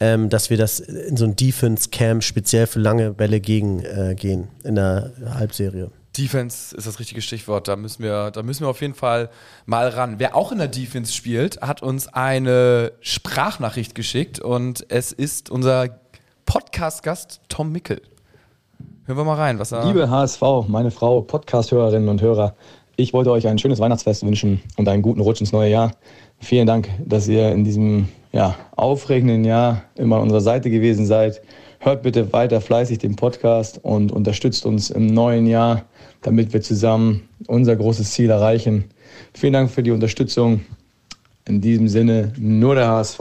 ähm, 0.00 0.30
dass 0.30 0.50
wir 0.50 0.56
das 0.56 0.80
in 0.80 1.16
so 1.16 1.24
ein 1.24 1.36
Defense-Camp 1.36 2.24
speziell 2.24 2.66
für 2.66 2.80
lange 2.80 3.12
Bälle 3.12 3.38
gegen 3.38 3.84
äh, 3.84 4.16
gehen 4.18 4.48
in 4.64 4.74
der 4.74 5.12
Halbserie. 5.32 5.92
Defense 6.18 6.76
ist 6.76 6.88
das 6.88 6.98
richtige 6.98 7.22
Stichwort. 7.22 7.68
Da 7.68 7.76
müssen 7.76 8.02
wir, 8.02 8.32
da 8.32 8.42
müssen 8.42 8.64
wir 8.64 8.68
auf 8.68 8.80
jeden 8.80 8.94
Fall 8.94 9.30
mal 9.64 9.88
ran. 9.90 10.16
Wer 10.18 10.34
auch 10.34 10.50
in 10.50 10.58
der 10.58 10.66
Defense 10.66 11.12
spielt, 11.12 11.60
hat 11.60 11.84
uns 11.84 12.08
eine 12.08 12.90
Sprachnachricht 12.98 13.94
geschickt 13.94 14.40
und 14.40 14.86
es 14.88 15.12
ist 15.12 15.50
unser 15.50 16.00
Podcast-Gast 16.46 17.42
Tom 17.48 17.70
Mickel. 17.70 18.02
Hören 19.04 19.18
wir 19.18 19.24
mal 19.24 19.36
rein, 19.36 19.60
was 19.60 19.70
er. 19.70 19.84
Liebe 19.84 20.10
HSV, 20.10 20.42
meine 20.66 20.90
Frau, 20.90 21.20
Podcast-Hörerinnen 21.20 22.08
und 22.08 22.20
Hörer, 22.20 22.56
ich 22.96 23.12
wollte 23.12 23.30
euch 23.30 23.46
ein 23.48 23.58
schönes 23.58 23.80
Weihnachtsfest 23.80 24.24
wünschen 24.24 24.62
und 24.76 24.88
einen 24.88 25.02
guten 25.02 25.20
Rutsch 25.20 25.40
ins 25.40 25.52
neue 25.52 25.70
Jahr. 25.70 25.92
Vielen 26.38 26.66
Dank, 26.66 26.88
dass 27.04 27.28
ihr 27.28 27.50
in 27.52 27.64
diesem 27.64 28.08
ja, 28.32 28.54
aufregenden 28.76 29.44
Jahr 29.44 29.82
immer 29.96 30.16
an 30.16 30.22
unserer 30.22 30.40
Seite 30.40 30.70
gewesen 30.70 31.06
seid. 31.06 31.42
Hört 31.80 32.02
bitte 32.02 32.32
weiter 32.32 32.60
fleißig 32.60 32.98
den 32.98 33.16
Podcast 33.16 33.80
und 33.82 34.12
unterstützt 34.12 34.64
uns 34.64 34.90
im 34.90 35.06
neuen 35.06 35.46
Jahr, 35.46 35.84
damit 36.22 36.52
wir 36.52 36.62
zusammen 36.62 37.28
unser 37.46 37.76
großes 37.76 38.12
Ziel 38.12 38.30
erreichen. 38.30 38.84
Vielen 39.34 39.52
Dank 39.52 39.70
für 39.70 39.82
die 39.82 39.90
Unterstützung. 39.90 40.60
In 41.46 41.60
diesem 41.60 41.88
Sinne, 41.88 42.32
nur 42.38 42.74
der 42.74 42.88
HSV. 42.88 43.20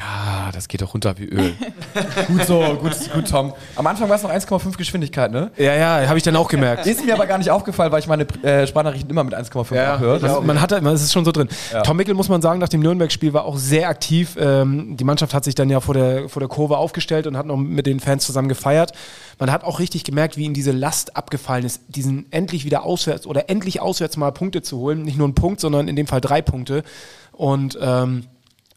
Ja, 0.00 0.50
das 0.52 0.66
geht 0.68 0.80
doch 0.80 0.94
runter 0.94 1.18
wie 1.18 1.26
Öl. 1.26 1.52
gut 2.26 2.46
so, 2.46 2.60
gut, 2.80 2.96
gut, 3.12 3.28
Tom. 3.28 3.52
Am 3.76 3.86
Anfang 3.86 4.08
war 4.08 4.16
es 4.16 4.22
noch 4.22 4.30
1,5 4.30 4.78
Geschwindigkeit, 4.78 5.30
ne? 5.30 5.50
Ja, 5.58 5.74
ja, 5.74 6.08
habe 6.08 6.16
ich 6.16 6.24
dann 6.24 6.36
auch 6.36 6.48
gemerkt. 6.48 6.86
Ist 6.86 7.04
mir 7.04 7.12
aber 7.12 7.26
gar 7.26 7.36
nicht 7.36 7.50
aufgefallen, 7.50 7.92
weil 7.92 8.00
ich 8.00 8.06
meine 8.06 8.26
äh, 8.42 8.66
Sprachnachrichten 8.66 9.10
immer 9.10 9.24
mit 9.24 9.34
1,5 9.34 9.74
Ja, 9.74 9.94
abhöre. 9.94 10.18
man, 10.20 10.46
man 10.46 10.60
hat 10.62 10.72
es 10.72 11.02
ist 11.02 11.12
schon 11.12 11.26
so 11.26 11.32
drin. 11.32 11.48
Ja. 11.70 11.82
Tom 11.82 11.98
Mickel, 11.98 12.14
muss 12.14 12.30
man 12.30 12.40
sagen, 12.40 12.60
nach 12.60 12.70
dem 12.70 12.80
Nürnberg-Spiel 12.80 13.34
war 13.34 13.44
auch 13.44 13.58
sehr 13.58 13.90
aktiv. 13.90 14.36
Ähm, 14.40 14.96
die 14.96 15.04
Mannschaft 15.04 15.34
hat 15.34 15.44
sich 15.44 15.54
dann 15.54 15.68
ja 15.68 15.80
vor 15.80 15.92
der, 15.92 16.30
vor 16.30 16.40
der 16.40 16.48
Kurve 16.48 16.78
aufgestellt 16.78 17.26
und 17.26 17.36
hat 17.36 17.44
noch 17.44 17.58
mit 17.58 17.84
den 17.84 18.00
Fans 18.00 18.24
zusammen 18.24 18.48
gefeiert. 18.48 18.92
Man 19.38 19.52
hat 19.52 19.64
auch 19.64 19.80
richtig 19.80 20.04
gemerkt, 20.04 20.38
wie 20.38 20.44
ihm 20.44 20.54
diese 20.54 20.72
Last 20.72 21.14
abgefallen 21.16 21.66
ist, 21.66 21.82
diesen 21.88 22.24
endlich 22.32 22.64
wieder 22.64 22.84
auswärts 22.84 23.26
oder 23.26 23.50
endlich 23.50 23.80
auswärts 23.80 24.16
mal 24.16 24.32
Punkte 24.32 24.62
zu 24.62 24.78
holen. 24.78 25.02
Nicht 25.02 25.18
nur 25.18 25.26
einen 25.26 25.34
Punkt, 25.34 25.60
sondern 25.60 25.88
in 25.88 25.96
dem 25.96 26.06
Fall 26.06 26.22
drei 26.22 26.40
Punkte. 26.40 26.84
Und 27.32 27.78
ähm, 27.82 28.24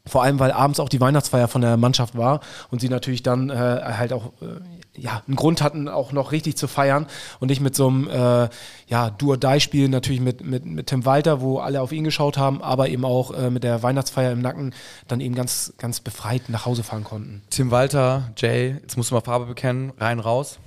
vor 0.06 0.24
allem, 0.24 0.40
weil 0.40 0.52
abends 0.52 0.80
auch 0.80 0.90
die 0.90 1.00
Weihnachtsfeier 1.00 1.48
von 1.48 1.62
der 1.62 1.78
Mannschaft 1.78 2.18
war 2.18 2.42
und 2.70 2.82
sie 2.82 2.90
natürlich 2.90 3.24
dann 3.24 3.50
äh, 3.50 3.54
halt 3.54 4.12
auch 4.12 4.34
äh, 4.42 4.60
ja, 4.96 5.24
einen 5.26 5.38
Grund 5.38 5.62
hatten, 5.62 5.88
auch 5.88 6.12
noch 6.12 6.32
richtig 6.34 6.58
zu 6.58 6.68
feiern 6.68 7.08
und 7.40 7.48
nicht 7.48 7.62
mit 7.62 7.74
so 7.74 7.88
einem 7.88 8.10
äh, 8.10 8.50
ja, 8.88 9.10
Do-or-Die-Spiel 9.10 9.88
natürlich 9.88 10.22
mit, 10.22 10.44
mit, 10.44 10.66
mit 10.66 10.88
Tim 10.88 11.06
Walter, 11.06 11.40
wo 11.40 11.60
alle 11.60 11.82
auf 11.82 11.94
ihn 11.94 12.04
geschaut 12.04 12.38
haben, 12.38 12.62
aber 12.62 12.90
eben 12.90 13.06
auch 13.06 13.32
äh, 13.32 13.50
mit 13.50 13.64
der 13.64 13.82
Weihnachtsfeier 13.82 14.34
im 14.34 14.42
Nacken 14.42 14.76
dann 15.08 15.22
eben 15.22 15.36
ganz, 15.36 15.74
ganz 15.78 16.02
befreit 16.02 16.50
nach 16.50 16.66
Hause 16.66 16.84
fahren 16.84 17.06
konnten. 17.06 17.42
Tim 17.50 17.72
Walter, 17.72 18.32
Jay, 18.38 18.76
jetzt 18.82 18.98
musst 18.98 19.12
du 19.12 19.16
mal 19.16 19.22
Farbe 19.22 19.46
bekennen, 19.46 19.94
rein, 20.00 20.20
raus. 20.20 20.60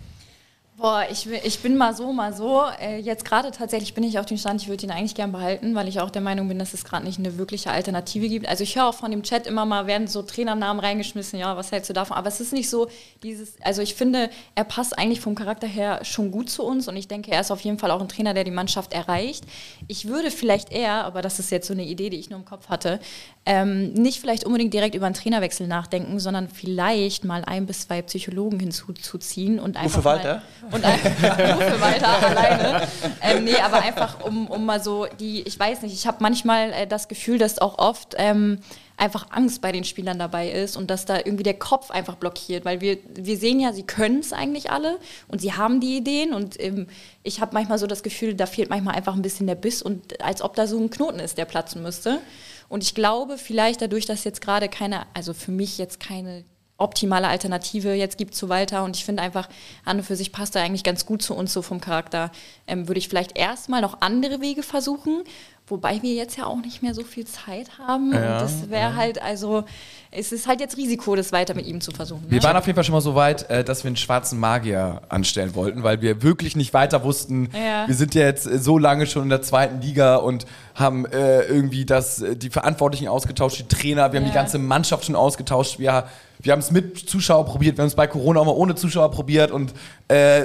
Boah, 0.79 1.07
ich, 1.11 1.27
ich 1.27 1.61
bin 1.61 1.79
mal 1.79 1.97
so, 1.97 2.12
mal 2.12 2.35
so. 2.35 2.62
Äh, 2.79 2.99
jetzt 2.99 3.24
gerade 3.24 3.51
tatsächlich 3.51 3.95
bin 3.95 4.05
ich 4.05 4.18
auf 4.18 4.27
dem 4.27 4.37
Stand, 4.37 4.61
ich 4.61 4.68
würde 4.68 4.85
ihn 4.85 4.91
eigentlich 4.91 5.14
gern 5.14 5.33
behalten, 5.33 5.74
weil 5.74 5.89
ich 5.89 6.01
auch 6.01 6.11
der 6.11 6.20
Meinung 6.20 6.49
bin, 6.49 6.59
dass 6.59 6.74
es 6.74 6.85
gerade 6.85 7.03
nicht 7.07 7.18
eine 7.18 7.39
wirkliche 7.39 7.70
Alternative 7.70 8.29
gibt. 8.29 8.47
Also 8.47 8.62
ich 8.62 8.77
höre 8.77 8.87
auch 8.87 8.95
von 8.95 9.11
dem 9.11 9.22
Chat 9.22 9.47
immer 9.47 9.64
mal, 9.64 9.87
werden 9.87 10.07
so 10.07 10.20
Trainernamen 10.20 10.85
reingeschmissen, 10.85 11.39
ja, 11.39 11.57
was 11.57 11.72
hältst 11.72 11.89
du 11.89 11.95
davon? 11.95 12.14
Aber 12.14 12.29
es 12.29 12.43
ist 12.43 12.53
nicht 12.53 12.68
so 12.68 12.89
dieses, 13.22 13.55
also 13.62 13.81
ich 13.81 13.95
finde, 13.95 14.29
er 14.55 14.64
passt 14.64 14.99
eigentlich 14.99 15.22
vom 15.22 15.35
Charakter 15.35 15.66
her 15.66 16.01
schon 16.05 16.31
gut 16.31 16.51
zu 16.51 16.62
uns 16.62 16.89
und 16.89 16.97
ich 16.97 17.09
denke, 17.09 17.31
er 17.31 17.41
ist 17.41 17.51
auf 17.51 17.62
jeden 17.62 17.79
Fall 17.79 17.91
auch 17.91 18.03
ein 18.03 18.09
Trainer, 18.09 18.35
der 18.35 18.45
die 18.45 18.51
Mannschaft 18.51 18.93
erreicht. 18.93 19.45
Ich 19.89 20.09
würde 20.09 20.31
vielleicht 20.31 20.72
eher, 20.72 21.07
aber 21.07 21.22
das 21.22 21.39
ist 21.39 21.51
jetzt 21.51 21.68
so 21.68 21.72
eine 21.72 21.87
Idee, 21.87 22.11
die 22.11 22.18
ich 22.18 22.29
nur 22.29 22.39
im 22.39 22.45
Kopf 22.45 22.68
hatte, 22.68 23.01
ähm, 23.47 23.95
nicht 23.95 24.20
vielleicht 24.20 24.45
unbedingt 24.45 24.74
direkt 24.74 24.95
über 24.95 25.07
einen 25.07 25.14
Trainerwechsel 25.14 25.66
nachdenken, 25.68 26.20
sondern 26.20 26.49
vielleicht 26.49 27.24
mal 27.24 27.45
ein 27.47 27.64
bis 27.64 27.83
zwei 27.83 28.03
Psychologen 28.03 28.61
hinzuzuziehen 28.61 29.59
und 29.59 29.79
einfach 29.79 30.01
Uwe 30.01 30.05
Walter? 30.05 30.35
Mal, 30.35 30.66
und 30.73 30.85
ein, 30.85 31.01
nur 31.01 31.62
für 31.62 31.81
Walter 31.81 32.27
alleine. 32.27 32.89
Ähm, 33.23 33.45
nee, 33.45 33.57
aber 33.57 33.83
einfach 33.83 34.21
um, 34.25 34.47
um 34.49 34.64
mal 34.64 34.83
so 34.83 35.07
die, 35.19 35.43
ich 35.43 35.59
weiß 35.59 35.83
nicht, 35.83 35.95
ich 35.95 36.07
habe 36.07 36.19
manchmal 36.21 36.73
äh, 36.73 36.87
das 36.87 37.09
Gefühl, 37.09 37.39
dass 37.39 37.59
auch 37.59 37.79
oft 37.79 38.14
ähm, 38.19 38.61
einfach 38.97 39.27
Angst 39.31 39.61
bei 39.61 39.73
den 39.73 39.85
Spielern 39.85 40.19
dabei 40.19 40.51
ist 40.51 40.77
und 40.77 40.91
dass 40.91 41.05
da 41.05 41.19
irgendwie 41.19 41.43
der 41.43 41.59
Kopf 41.59 41.91
einfach 41.91 42.17
blockiert, 42.17 42.64
weil 42.64 42.81
wir, 42.81 42.99
wir 43.14 43.37
sehen 43.37 43.61
ja, 43.61 43.73
sie 43.73 43.83
können 43.83 44.21
es 44.21 44.33
eigentlich 44.33 44.71
alle 44.71 44.99
und 45.29 45.41
sie 45.41 45.53
haben 45.53 45.81
die 45.81 45.97
Ideen 45.97 46.33
und 46.33 46.61
ähm, 46.62 46.87
ich 47.23 47.41
habe 47.41 47.53
manchmal 47.55 47.79
so 47.79 47.87
das 47.87 48.03
Gefühl, 48.03 48.35
da 48.35 48.47
fehlt 48.47 48.71
manchmal 48.71 48.95
einfach 48.95 49.14
ein 49.14 49.23
bisschen 49.23 49.47
der 49.47 49.55
Biss 49.55 49.83
und 49.83 50.23
als 50.23 50.43
ob 50.43 50.57
da 50.57 50.67
so 50.67 50.79
ein 50.79 50.91
Knoten 50.91 51.21
ist, 51.21 51.39
der 51.39 51.45
platzen 51.45 51.83
müsste. 51.83 52.21
Und 52.69 52.83
ich 52.83 52.95
glaube, 52.95 53.39
vielleicht 53.39 53.81
dadurch, 53.81 54.07
dass 54.07 54.25
jetzt 54.25 54.41
gerade 54.41 54.69
keine, 54.69 55.07
also 55.14 55.35
für 55.35 55.53
mich 55.53 55.79
jetzt 55.79 56.01
keine 56.01 56.45
optimale 56.79 57.29
Alternative 57.29 57.93
jetzt 57.95 58.18
gibt 58.18 58.35
zu 58.35 58.49
Walter 58.49 58.85
und 58.85 58.97
ich 58.97 59.05
finde 59.05 59.22
einfach, 59.22 59.49
an 59.85 59.99
und 59.99 60.03
für 60.03 60.16
sich 60.16 60.33
passt 60.33 60.57
er 60.57 60.62
eigentlich 60.62 60.85
ganz 60.85 61.07
gut 61.07 61.22
zu 61.22 61.35
uns 61.35 61.53
so 61.53 61.62
vom 61.62 61.81
Charakter, 61.81 62.31
ähm, 62.66 62.89
würde 62.89 62.99
ich 62.99 63.09
vielleicht 63.09 63.39
erstmal 63.39 63.81
noch 63.81 64.01
andere 64.01 64.41
Wege 64.41 64.62
versuchen, 64.62 65.22
wobei 65.68 66.01
wir 66.03 66.14
jetzt 66.14 66.37
ja 66.37 66.47
auch 66.47 66.59
nicht 66.59 66.83
mehr 66.83 66.95
so 66.95 67.03
viel 67.03 67.27
Zeit 67.27 67.79
haben 67.79 68.12
Ja, 68.12 68.35
und 68.35 68.43
das 68.43 68.70
wäre 68.70 68.95
halt, 68.95 69.20
also 69.20 69.64
es 70.11 70.33
ist 70.33 70.47
halt 70.47 70.61
jetzt 70.61 70.77
Risiko, 70.77 71.16
das 71.16 71.33
weiter 71.33 71.55
mit 71.55 71.66
ihm 71.66 71.81
zu 71.81 71.91
versuchen. 71.91 72.24
Wir 72.29 72.39
ne? 72.39 72.45
waren 72.45 72.57
auf 72.57 72.66
jeden 72.66 72.77
Fall 72.77 72.85
schon 72.85 72.93
mal 72.93 73.01
so 73.01 73.14
weit, 73.14 73.49
äh, 73.51 73.64
dass 73.64 73.83
wir 73.83 73.89
einen 73.89 73.97
schwarzen 73.97 74.39
Magier 74.39 75.03
anstellen 75.09 75.55
wollten, 75.55 75.83
weil 75.83 76.03
wir 76.03 76.22
wirklich 76.22 76.57
nicht 76.57 76.72
weiter 76.74 77.03
wussten. 77.05 77.49
Ja. 77.53 77.89
Wir 77.89 77.95
sind 77.95 78.14
ja 78.14 78.22
jetzt 78.22 78.47
äh, 78.47 78.59
so 78.59 78.79
lange 78.79 79.07
schon 79.07 79.24
in 79.24 79.29
der 79.31 79.43
zweiten 79.43 79.81
Liga 79.81 80.16
und 80.16 80.47
haben 80.74 81.07
äh, 81.07 81.43
irgendwie 81.43 81.85
das, 81.85 82.20
äh, 82.22 82.37
die 82.37 82.51
Verantwortlichen 82.51 83.09
ausgetauscht, 83.09 83.59
die 83.59 83.66
Trainer, 83.66 84.12
wir 84.12 84.20
haben 84.20 84.27
Ja. 84.27 84.31
die 84.33 84.37
ganze 84.37 84.59
Mannschaft 84.59 85.07
schon 85.07 85.16
ausgetauscht. 85.16 85.79
Wir, 85.79 86.07
wir 86.47 86.53
haben 86.53 86.61
es 86.61 86.70
mit 86.70 86.99
Zuschauer 86.99 87.44
probiert, 87.44 87.76
wir 87.76 87.82
haben 87.82 87.88
es 87.88 87.94
bei 87.94 88.07
Corona 88.07 88.40
auch 88.40 88.47
mal 88.47 88.53
ohne 88.53 88.74
Zuschauer 88.74 89.11
probiert 89.11 89.51
und 89.51 89.74
äh, 90.09 90.44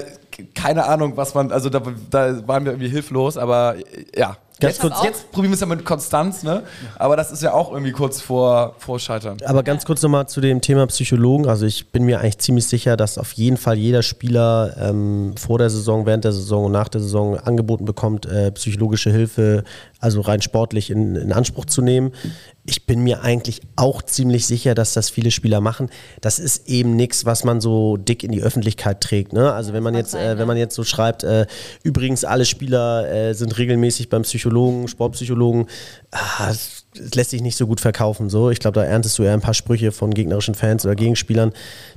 keine 0.56 0.86
Ahnung, 0.86 1.14
was 1.16 1.34
man, 1.34 1.52
also 1.52 1.70
da, 1.70 1.82
da 2.10 2.47
waren 2.47 2.66
wir 2.66 2.72
irgendwie 2.74 2.89
hilflos, 2.89 3.38
aber 3.38 3.76
ja. 4.16 4.36
Ganz 4.60 4.76
jetzt, 4.78 4.82
kurz- 4.82 5.04
jetzt 5.04 5.32
probieren 5.32 5.52
wir 5.52 5.56
es 5.56 5.60
ja 5.62 5.66
mit 5.66 5.84
Konstanz, 5.84 6.43
ne? 6.43 6.62
Aber 6.99 7.16
das 7.18 7.32
ist 7.32 7.41
ja 7.41 7.52
auch 7.52 7.72
irgendwie 7.72 7.93
kurz 7.93 8.22
vor, 8.22 8.76
vor 8.78 8.99
Scheitern. 8.99 9.38
Aber 9.43 9.64
ganz 9.64 9.86
kurz 9.86 10.04
nochmal 10.04 10.28
zu 10.28 10.39
dem 10.39 10.62
Thema 10.62 10.86
Psychologen. 10.86 11.47
Also 11.49 11.66
ich 11.66 11.91
bin 11.91 12.04
mir 12.04 12.20
eigentlich 12.20 12.38
ziemlich 12.38 12.68
sicher, 12.68 12.95
dass 12.95 13.18
auf 13.18 13.32
jeden 13.32 13.58
Fall 13.58 13.76
jeder 13.76 14.04
Spieler 14.04 14.76
ähm, 14.80 15.34
vor 15.36 15.58
der 15.58 15.72
Saison, 15.72 16.06
während 16.06 16.26
der 16.26 16.32
Saison 16.32 16.66
und 16.66 16.74
nach 16.74 16.89
der 16.89 17.02
Saison 17.02 17.39
angeboten 17.39 17.86
bekommt, 17.86 18.28
äh, 18.28 18.52
psychologische 18.52 19.10
Hilfe, 19.10 19.64
also 20.02 20.22
rein 20.22 20.41
sportlich 20.41 20.89
in, 20.89 21.16
in 21.16 21.32
Anspruch 21.32 21.66
zu 21.66 21.82
nehmen. 21.82 22.12
ich 22.66 22.86
bin 22.86 23.02
mir 23.02 23.22
eigentlich 23.22 23.62
auch 23.76 24.02
ziemlich 24.02 24.45
sicher, 24.45 24.76
dass 24.76 24.93
das 24.93 25.10
viele 25.10 25.32
Spieler 25.32 25.62
machen. 25.62 25.89
Das 26.22 26.39
ist 26.39 26.68
eben 26.68 26.95
nichts, 26.95 27.26
was 27.26 27.43
man 27.43 27.62
so 27.62 27.97
dick 27.97 28.24
in 28.24 28.32
die 28.32 28.41
Öffentlichkeit 28.41 29.02
trägt. 29.02 29.34
Ne? 29.34 29.52
Also 29.54 29.74
wenn 29.74 29.84
man 29.84 29.95
jetzt, 29.95 30.14
äh, 30.14 30.38
wenn 30.38 30.47
man 30.47 30.58
jetzt 30.58 30.76
so 30.76 30.84
schreibt, 30.84 31.24
äh, 31.24 31.45
übrigens 31.84 32.24
alle 32.24 32.45
Spieler 32.45 33.10
äh, 33.12 33.34
sind 33.34 33.58
regelmäßig 33.58 34.10
beim 34.10 34.24
Psychologen, 34.24 34.88
Sportpsychologen, 34.88 35.68
ah, 36.12 36.54
es 37.00 37.16
lässt 37.16 37.30
sich 37.30 37.42
nicht 37.42 37.58
so 37.58 37.68
gut 37.68 37.80
verkaufen. 37.80 38.30
So, 38.30 38.50
ich 38.50 38.60
glaube, 38.60 38.80
da 38.80 38.86
erntest 38.86 39.18
du 39.18 39.24
eher 39.24 39.34
ein 39.34 39.42
paar 39.42 39.54
Sprüche 39.54 39.92
von 39.92 40.14
gegnerischen 40.14 40.56
Fans 40.56 40.86
oder 40.86 40.96
Gegenspielern. 40.96 41.54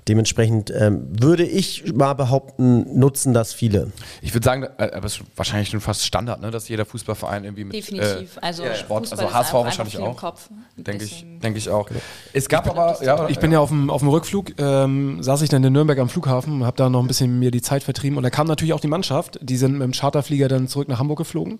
Dementsprechend 0.07 0.73
ähm, 0.77 1.07
würde 1.11 1.45
ich 1.45 1.93
mal 1.95 2.15
behaupten, 2.15 2.99
nutzen 2.99 3.33
das 3.35 3.53
viele. 3.53 3.91
Ich 4.23 4.35
würde 4.35 4.45
sagen, 4.45 4.65
äh, 4.79 4.91
aber 4.93 5.07
es 5.07 5.17
ist 5.17 5.23
wahrscheinlich 5.37 5.71
schon 5.71 5.81
fast 5.81 6.05
Standard, 6.05 6.41
ne, 6.41 6.51
dass 6.51 6.69
jeder 6.69 6.85
Fußballverein 6.85 7.45
irgendwie 7.45 7.65
mit 7.65 7.75
Definitiv. 7.75 8.37
Äh, 8.37 8.41
Also 8.41 8.63
Sport, 8.75 9.09
Fußball 9.09 9.27
also 9.27 9.35
HSV 9.35 9.53
wahrscheinlich 9.55 9.99
auch. 9.99 10.35
Denke 10.77 11.05
ich, 11.05 11.25
denke 11.43 11.59
ich 11.59 11.69
auch. 11.71 11.89
Es 12.33 12.49
gab 12.49 12.69
aber, 12.69 13.03
ja, 13.03 13.29
Ich 13.29 13.39
bin 13.39 13.51
ja 13.51 13.61
auf 13.61 13.71
dem, 13.71 13.91
auf 13.91 14.01
dem 14.01 14.09
Rückflug, 14.09 14.53
ähm, 14.59 15.23
saß 15.23 15.43
ich 15.43 15.49
dann 15.49 15.65
in 15.65 15.73
Nürnberg 15.73 15.99
am 15.99 16.09
Flughafen, 16.09 16.65
habe 16.65 16.77
da 16.77 16.89
noch 16.89 17.01
ein 17.01 17.09
bisschen 17.09 17.39
mir 17.39 17.51
die 17.51 17.63
Zeit 17.63 17.83
vertrieben 17.83 18.17
und 18.17 18.23
da 18.23 18.31
kam 18.31 18.47
natürlich 18.47 18.75
auch 18.75 18.81
die 18.81 18.89
Mannschaft, 18.89 19.39
die 19.43 19.57
sind 19.57 19.73
mit 19.73 19.83
dem 19.83 19.93
Charterflieger 19.93 20.49
dann 20.49 20.69
zurück 20.69 20.89
nach 20.89 20.99
Hamburg 20.99 21.19
geflogen 21.19 21.59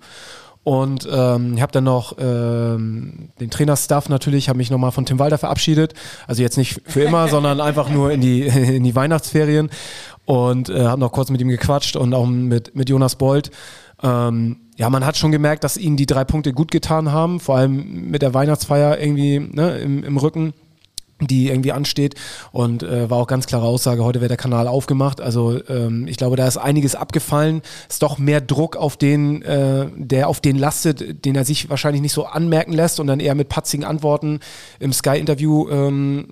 und 0.65 1.07
ähm, 1.13 1.55
ich 1.57 1.63
habe 1.63 1.73
dann 1.73 1.85
noch 1.85 2.17
ähm, 2.19 3.29
den 3.39 3.51
Trainerstaff 3.51 4.09
natürlich, 4.09 4.49
habe 4.49 4.57
mich 4.57 4.71
nochmal 4.71 4.93
von 4.93 5.05
Tim 5.05 5.19
Walter 5.19 5.37
verabschiedet, 5.37 5.93
also 6.27 6.41
jetzt 6.41 6.57
nicht 6.57 6.81
für 6.87 7.03
immer, 7.03 7.29
sondern 7.29 7.61
einfach 7.61 7.91
nur 7.91 8.11
in 8.11 8.23
die, 8.23 8.43
in 8.47 8.83
die 8.83 8.97
Weihnachtsferien. 8.97 9.71
Und 10.25 10.71
äh, 10.71 10.87
habe 10.87 11.01
noch 11.01 11.13
kurz 11.13 11.29
mit 11.29 11.43
ihm 11.43 11.49
gequatscht 11.49 11.97
und 11.97 12.15
auch 12.15 12.25
mit, 12.25 12.75
mit 12.75 12.89
Jonas 12.89 13.17
Bold. 13.17 13.51
Ähm, 14.03 14.57
ja, 14.77 14.89
man 14.89 15.05
hat 15.05 15.19
schon 15.19 15.33
gemerkt, 15.33 15.65
dass 15.65 15.77
ihnen 15.77 15.99
die 15.99 16.07
drei 16.07 16.25
Punkte 16.25 16.55
gut 16.55 16.71
getan 16.71 17.13
haben, 17.13 17.41
vor 17.41 17.59
allem 17.59 18.11
mit 18.11 18.23
der 18.23 18.33
Weihnachtsfeier 18.33 18.99
irgendwie 18.99 19.39
ne, 19.39 19.79
im, 19.81 20.03
im 20.03 20.17
Rücken 20.17 20.55
die 21.21 21.49
irgendwie 21.49 21.73
ansteht 21.73 22.17
und 22.53 22.83
äh, 22.83 23.09
war 23.09 23.19
auch 23.19 23.27
ganz 23.27 23.47
klare 23.47 23.67
Aussage, 23.67 24.05
heute 24.05 24.21
wird 24.21 24.31
der 24.31 24.37
Kanal 24.37 24.67
aufgemacht. 24.67 25.21
Also 25.21 25.61
ähm, 25.69 26.07
ich 26.09 26.17
glaube, 26.17 26.37
da 26.37 26.47
ist 26.47 26.57
einiges 26.57 26.97
abgefallen. 26.97 27.63
Ist 27.89 28.03
doch 28.03 28.19
mehr 28.19 28.41
Druck 28.41 28.77
auf 28.77 28.97
den, 28.97 29.43
äh, 29.43 29.87
der 29.97 30.29
auf 30.29 30.41
den 30.41 30.57
lastet, 30.57 31.25
den 31.25 31.37
er 31.37 31.45
sich 31.45 31.71
wahrscheinlich 31.71 32.03
nicht 32.03 32.13
so 32.13 32.27
anmerken 32.27 32.73
lässt 32.73 32.99
und 33.01 33.07
dann 33.07 33.21
eher 33.21 33.35
mit 33.35 33.49
patzigen 33.49 33.85
Antworten 33.85 34.41
im 34.81 34.93
Sky-Interview 34.93 35.69
ähm, 35.71 36.27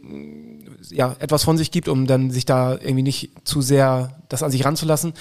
ja, 0.90 1.14
etwas 1.20 1.44
von 1.44 1.56
sich 1.56 1.70
gibt, 1.70 1.88
um 1.88 2.06
dann 2.06 2.30
sich 2.30 2.44
da 2.44 2.72
irgendwie 2.72 3.02
nicht 3.02 3.30
zu 3.44 3.60
sehr 3.62 4.16
das 4.28 4.42
an 4.42 4.50
sich 4.50 4.64
ranzulassen. 4.64 5.14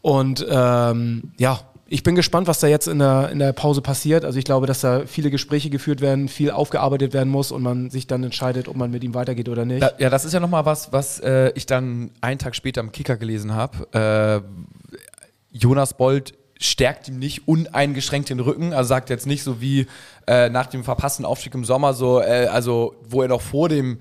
Und 0.00 0.46
ähm, 0.48 1.32
ja, 1.38 1.60
ich 1.90 2.02
bin 2.02 2.14
gespannt, 2.14 2.46
was 2.46 2.60
da 2.60 2.66
jetzt 2.66 2.86
in 2.86 2.98
der, 2.98 3.30
in 3.30 3.38
der 3.38 3.52
Pause 3.54 3.80
passiert. 3.80 4.26
Also 4.26 4.38
ich 4.38 4.44
glaube, 4.44 4.66
dass 4.66 4.82
da 4.82 5.06
viele 5.06 5.30
Gespräche 5.30 5.70
geführt 5.70 6.02
werden, 6.02 6.28
viel 6.28 6.50
aufgearbeitet 6.50 7.14
werden 7.14 7.30
muss 7.30 7.50
und 7.50 7.62
man 7.62 7.88
sich 7.88 8.06
dann 8.06 8.22
entscheidet, 8.22 8.68
ob 8.68 8.76
man 8.76 8.90
mit 8.90 9.02
ihm 9.02 9.14
weitergeht 9.14 9.48
oder 9.48 9.64
nicht. 9.64 9.82
Da, 9.82 9.92
ja, 9.98 10.10
das 10.10 10.26
ist 10.26 10.34
ja 10.34 10.40
nochmal 10.40 10.66
was, 10.66 10.92
was 10.92 11.18
äh, 11.20 11.50
ich 11.54 11.64
dann 11.64 12.10
einen 12.20 12.38
Tag 12.38 12.54
später 12.54 12.82
im 12.82 12.92
Kicker 12.92 13.16
gelesen 13.16 13.54
habe. 13.54 14.42
Äh, 14.44 15.56
Jonas 15.56 15.94
Bold 15.94 16.34
stärkt 16.60 17.08
ihm 17.08 17.18
nicht 17.18 17.48
uneingeschränkt 17.48 18.28
den 18.28 18.40
Rücken, 18.40 18.74
also 18.74 18.88
sagt 18.88 19.08
jetzt 19.08 19.26
nicht 19.26 19.42
so 19.42 19.60
wie 19.62 19.86
äh, 20.26 20.50
nach 20.50 20.66
dem 20.66 20.84
verpassten 20.84 21.24
Aufstieg 21.24 21.54
im 21.54 21.64
Sommer 21.64 21.94
so, 21.94 22.20
äh, 22.20 22.48
also 22.50 22.96
wo 23.08 23.22
er 23.22 23.28
noch 23.28 23.40
vor 23.40 23.70
dem 23.70 24.00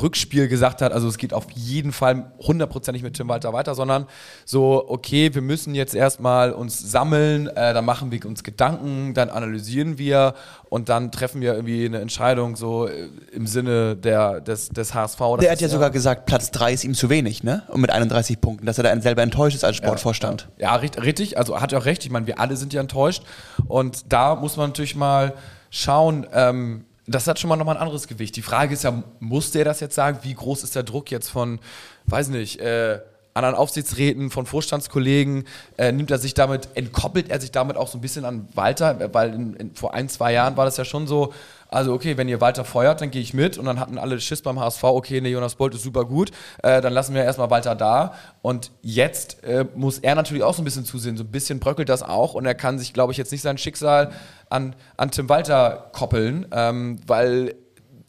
Rückspiel 0.00 0.48
gesagt 0.48 0.82
hat, 0.82 0.92
also 0.92 1.06
es 1.08 1.18
geht 1.18 1.32
auf 1.32 1.46
jeden 1.52 1.92
Fall 1.92 2.32
hundertprozentig 2.40 3.02
mit 3.02 3.14
Tim 3.14 3.28
Walter 3.28 3.52
weiter, 3.52 3.74
sondern 3.74 4.06
so, 4.44 4.84
okay, 4.88 5.34
wir 5.34 5.42
müssen 5.42 5.74
jetzt 5.74 5.94
erstmal 5.94 6.52
uns 6.52 6.78
sammeln, 6.78 7.46
äh, 7.48 7.72
dann 7.72 7.84
machen 7.84 8.10
wir 8.10 8.24
uns 8.26 8.42
Gedanken, 8.42 9.14
dann 9.14 9.30
analysieren 9.30 9.96
wir 9.96 10.34
und 10.68 10.88
dann 10.88 11.12
treffen 11.12 11.40
wir 11.40 11.54
irgendwie 11.54 11.84
eine 11.86 12.00
Entscheidung 12.00 12.56
so 12.56 12.88
äh, 12.88 13.08
im 13.32 13.46
Sinne 13.46 13.94
der, 13.96 14.40
des, 14.40 14.68
des 14.70 14.94
HSV. 14.94 15.18
Der 15.40 15.52
hat 15.52 15.60
ja 15.60 15.68
sogar 15.68 15.90
gesagt, 15.90 16.26
Platz 16.26 16.50
3 16.50 16.72
ist 16.72 16.84
ihm 16.84 16.94
zu 16.94 17.08
wenig, 17.10 17.44
ne? 17.44 17.62
Und 17.68 17.80
mit 17.80 17.90
31 17.90 18.40
Punkten, 18.40 18.66
dass 18.66 18.78
er 18.78 18.84
da 18.84 19.00
selber 19.00 19.22
enttäuscht 19.22 19.54
ist 19.56 19.64
als 19.64 19.76
Sportvorstand. 19.76 20.48
Ja, 20.58 20.74
richt- 20.76 21.00
richtig, 21.00 21.38
also 21.38 21.60
hat 21.60 21.72
er 21.72 21.78
auch 21.78 21.84
recht. 21.84 22.04
Ich 22.04 22.10
meine, 22.10 22.26
wir 22.26 22.40
alle 22.40 22.56
sind 22.56 22.72
ja 22.72 22.80
enttäuscht. 22.80 23.22
Und 23.68 24.12
da 24.12 24.34
muss 24.34 24.56
man 24.56 24.70
natürlich 24.70 24.96
mal 24.96 25.34
schauen, 25.70 26.26
ähm, 26.32 26.84
das 27.06 27.26
hat 27.26 27.38
schon 27.38 27.48
mal 27.48 27.56
nochmal 27.56 27.76
ein 27.76 27.82
anderes 27.82 28.08
Gewicht. 28.08 28.36
Die 28.36 28.42
Frage 28.42 28.74
ist 28.74 28.84
ja, 28.84 29.02
muss 29.20 29.50
der 29.50 29.64
das 29.64 29.80
jetzt 29.80 29.94
sagen? 29.94 30.18
Wie 30.22 30.34
groß 30.34 30.62
ist 30.62 30.74
der 30.74 30.82
Druck 30.82 31.10
jetzt 31.10 31.28
von, 31.28 31.60
weiß 32.06 32.28
nicht, 32.28 32.60
äh, 32.60 33.00
anderen 33.34 33.56
Aufsichtsräten, 33.56 34.30
von 34.30 34.46
Vorstandskollegen? 34.46 35.44
Äh, 35.76 35.92
nimmt 35.92 36.10
er 36.10 36.18
sich 36.18 36.34
damit, 36.34 36.68
entkoppelt 36.74 37.28
er 37.28 37.40
sich 37.40 37.50
damit 37.50 37.76
auch 37.76 37.88
so 37.88 37.98
ein 37.98 38.00
bisschen 38.00 38.24
an 38.24 38.48
Walter? 38.54 39.12
Weil 39.12 39.34
in, 39.34 39.54
in, 39.54 39.74
vor 39.74 39.92
ein, 39.92 40.08
zwei 40.08 40.32
Jahren 40.32 40.56
war 40.56 40.64
das 40.64 40.76
ja 40.76 40.84
schon 40.84 41.06
so, 41.06 41.34
also 41.74 41.92
okay, 41.92 42.16
wenn 42.16 42.28
ihr 42.28 42.40
Walter 42.40 42.64
feuert, 42.64 43.00
dann 43.00 43.10
gehe 43.10 43.20
ich 43.20 43.34
mit. 43.34 43.58
Und 43.58 43.66
dann 43.66 43.80
hatten 43.80 43.98
alle 43.98 44.20
Schiss 44.20 44.42
beim 44.42 44.60
HSV, 44.60 44.84
okay, 44.84 45.20
ne, 45.20 45.28
Jonas 45.28 45.56
Bolt 45.56 45.74
ist 45.74 45.82
super 45.82 46.04
gut, 46.04 46.30
äh, 46.62 46.80
dann 46.80 46.92
lassen 46.92 47.14
wir 47.14 47.24
erstmal 47.24 47.50
Walter 47.50 47.74
da. 47.74 48.14
Und 48.42 48.70
jetzt 48.82 49.42
äh, 49.42 49.66
muss 49.74 49.98
er 49.98 50.14
natürlich 50.14 50.44
auch 50.44 50.54
so 50.54 50.62
ein 50.62 50.64
bisschen 50.64 50.84
zusehen, 50.84 51.16
so 51.16 51.24
ein 51.24 51.30
bisschen 51.30 51.58
bröckelt 51.58 51.88
das 51.88 52.02
auch. 52.02 52.34
Und 52.34 52.46
er 52.46 52.54
kann 52.54 52.78
sich, 52.78 52.92
glaube 52.92 53.12
ich, 53.12 53.18
jetzt 53.18 53.32
nicht 53.32 53.42
sein 53.42 53.58
Schicksal 53.58 54.12
an, 54.48 54.76
an 54.96 55.10
Tim 55.10 55.28
Walter 55.28 55.90
koppeln, 55.92 56.46
ähm, 56.52 57.00
weil 57.06 57.56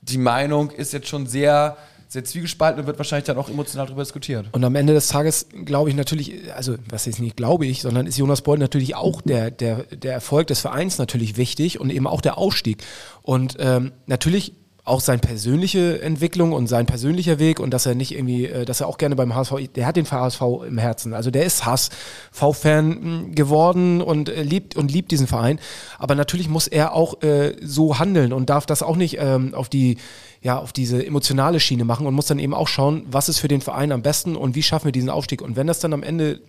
die 0.01 0.19
Meinung 0.19 0.69
ist 0.69 0.93
jetzt 0.93 1.07
schon 1.07 1.25
sehr, 1.25 1.75
sehr 2.07 2.23
zwiegespalten 2.23 2.81
und 2.81 2.87
wird 2.87 2.97
wahrscheinlich 2.97 3.25
dann 3.25 3.37
auch 3.37 3.49
emotional 3.49 3.87
darüber 3.87 4.03
diskutiert. 4.03 4.47
Und 4.51 4.63
am 4.63 4.75
Ende 4.75 4.93
des 4.93 5.07
Tages 5.07 5.47
glaube 5.65 5.89
ich 5.89 5.95
natürlich, 5.95 6.53
also 6.53 6.75
was 6.89 7.05
jetzt 7.05 7.19
nicht 7.19 7.35
glaube 7.35 7.65
ich, 7.65 7.81
sondern 7.81 8.07
ist 8.07 8.17
Jonas 8.17 8.41
Bold 8.41 8.59
natürlich 8.59 8.95
auch 8.95 9.21
der, 9.21 9.51
der, 9.51 9.83
der 9.83 10.13
Erfolg 10.13 10.47
des 10.47 10.59
Vereins 10.59 10.97
natürlich 10.97 11.37
wichtig 11.37 11.79
und 11.79 11.89
eben 11.89 12.07
auch 12.07 12.21
der 12.21 12.37
Aufstieg. 12.37 12.83
Und 13.23 13.57
ähm, 13.59 13.91
natürlich 14.05 14.53
auch 14.85 15.01
seine 15.01 15.19
persönliche 15.19 15.99
Entwicklung 16.01 16.53
und 16.53 16.67
sein 16.67 16.85
persönlicher 16.85 17.39
Weg 17.39 17.59
und 17.59 17.71
dass 17.71 17.87
er 17.87 17.95
nicht 17.95 18.13
irgendwie, 18.13 18.45
äh, 18.45 18.65
dass 18.65 18.81
er 18.81 18.87
auch 18.87 18.99
gerne 18.99 19.15
beim 19.15 19.33
HSV, 19.33 19.53
der 19.73 19.87
hat 19.87 19.95
den 19.95 20.09
HSV 20.09 20.41
im 20.67 20.77
Herzen. 20.77 21.15
Also 21.15 21.31
der 21.31 21.43
ist 21.43 21.65
HSV-Fan 21.65 23.33
geworden 23.33 24.01
und 24.01 24.29
äh, 24.29 24.43
liebt 24.43 24.75
und 24.75 24.91
liebt 24.91 25.09
diesen 25.09 25.25
Verein. 25.25 25.59
Aber 25.97 26.13
natürlich 26.13 26.49
muss 26.49 26.67
er 26.67 26.93
auch 26.93 27.23
äh, 27.23 27.55
so 27.61 27.97
handeln 27.97 28.31
und 28.31 28.51
darf 28.51 28.67
das 28.67 28.83
auch 28.83 28.95
nicht 28.95 29.17
ähm, 29.19 29.55
auf 29.55 29.69
die 29.69 29.97
ja, 30.45 30.59
auf 30.59 30.73
diese 30.73 31.03
emotionale 31.03 31.59
Schiene 31.59 31.85
machen 31.85 32.05
und 32.05 32.13
muss 32.13 32.27
dann 32.27 32.37
eben 32.37 32.53
auch 32.53 32.67
schauen, 32.67 33.03
was 33.09 33.29
ist 33.29 33.39
für 33.39 33.47
den 33.47 33.61
Verein 33.61 33.91
am 33.91 34.03
besten 34.03 34.35
und 34.35 34.53
wie 34.53 34.61
schaffen 34.61 34.85
wir 34.85 34.91
diesen 34.91 35.09
Aufstieg. 35.09 35.41
Und 35.41 35.55
wenn 35.55 35.65
das 35.65 35.79
dann 35.79 35.91
am 35.91 36.03
Ende 36.03 36.39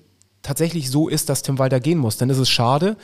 tatsächlich 0.42 0.90
so 0.90 1.08
ist, 1.08 1.30
dass 1.30 1.40
Tim 1.40 1.58
Walter 1.58 1.80
gehen 1.80 1.96
muss, 1.96 2.18
dann 2.18 2.28
ist 2.28 2.36
es 2.36 2.50
schade, 2.50 2.98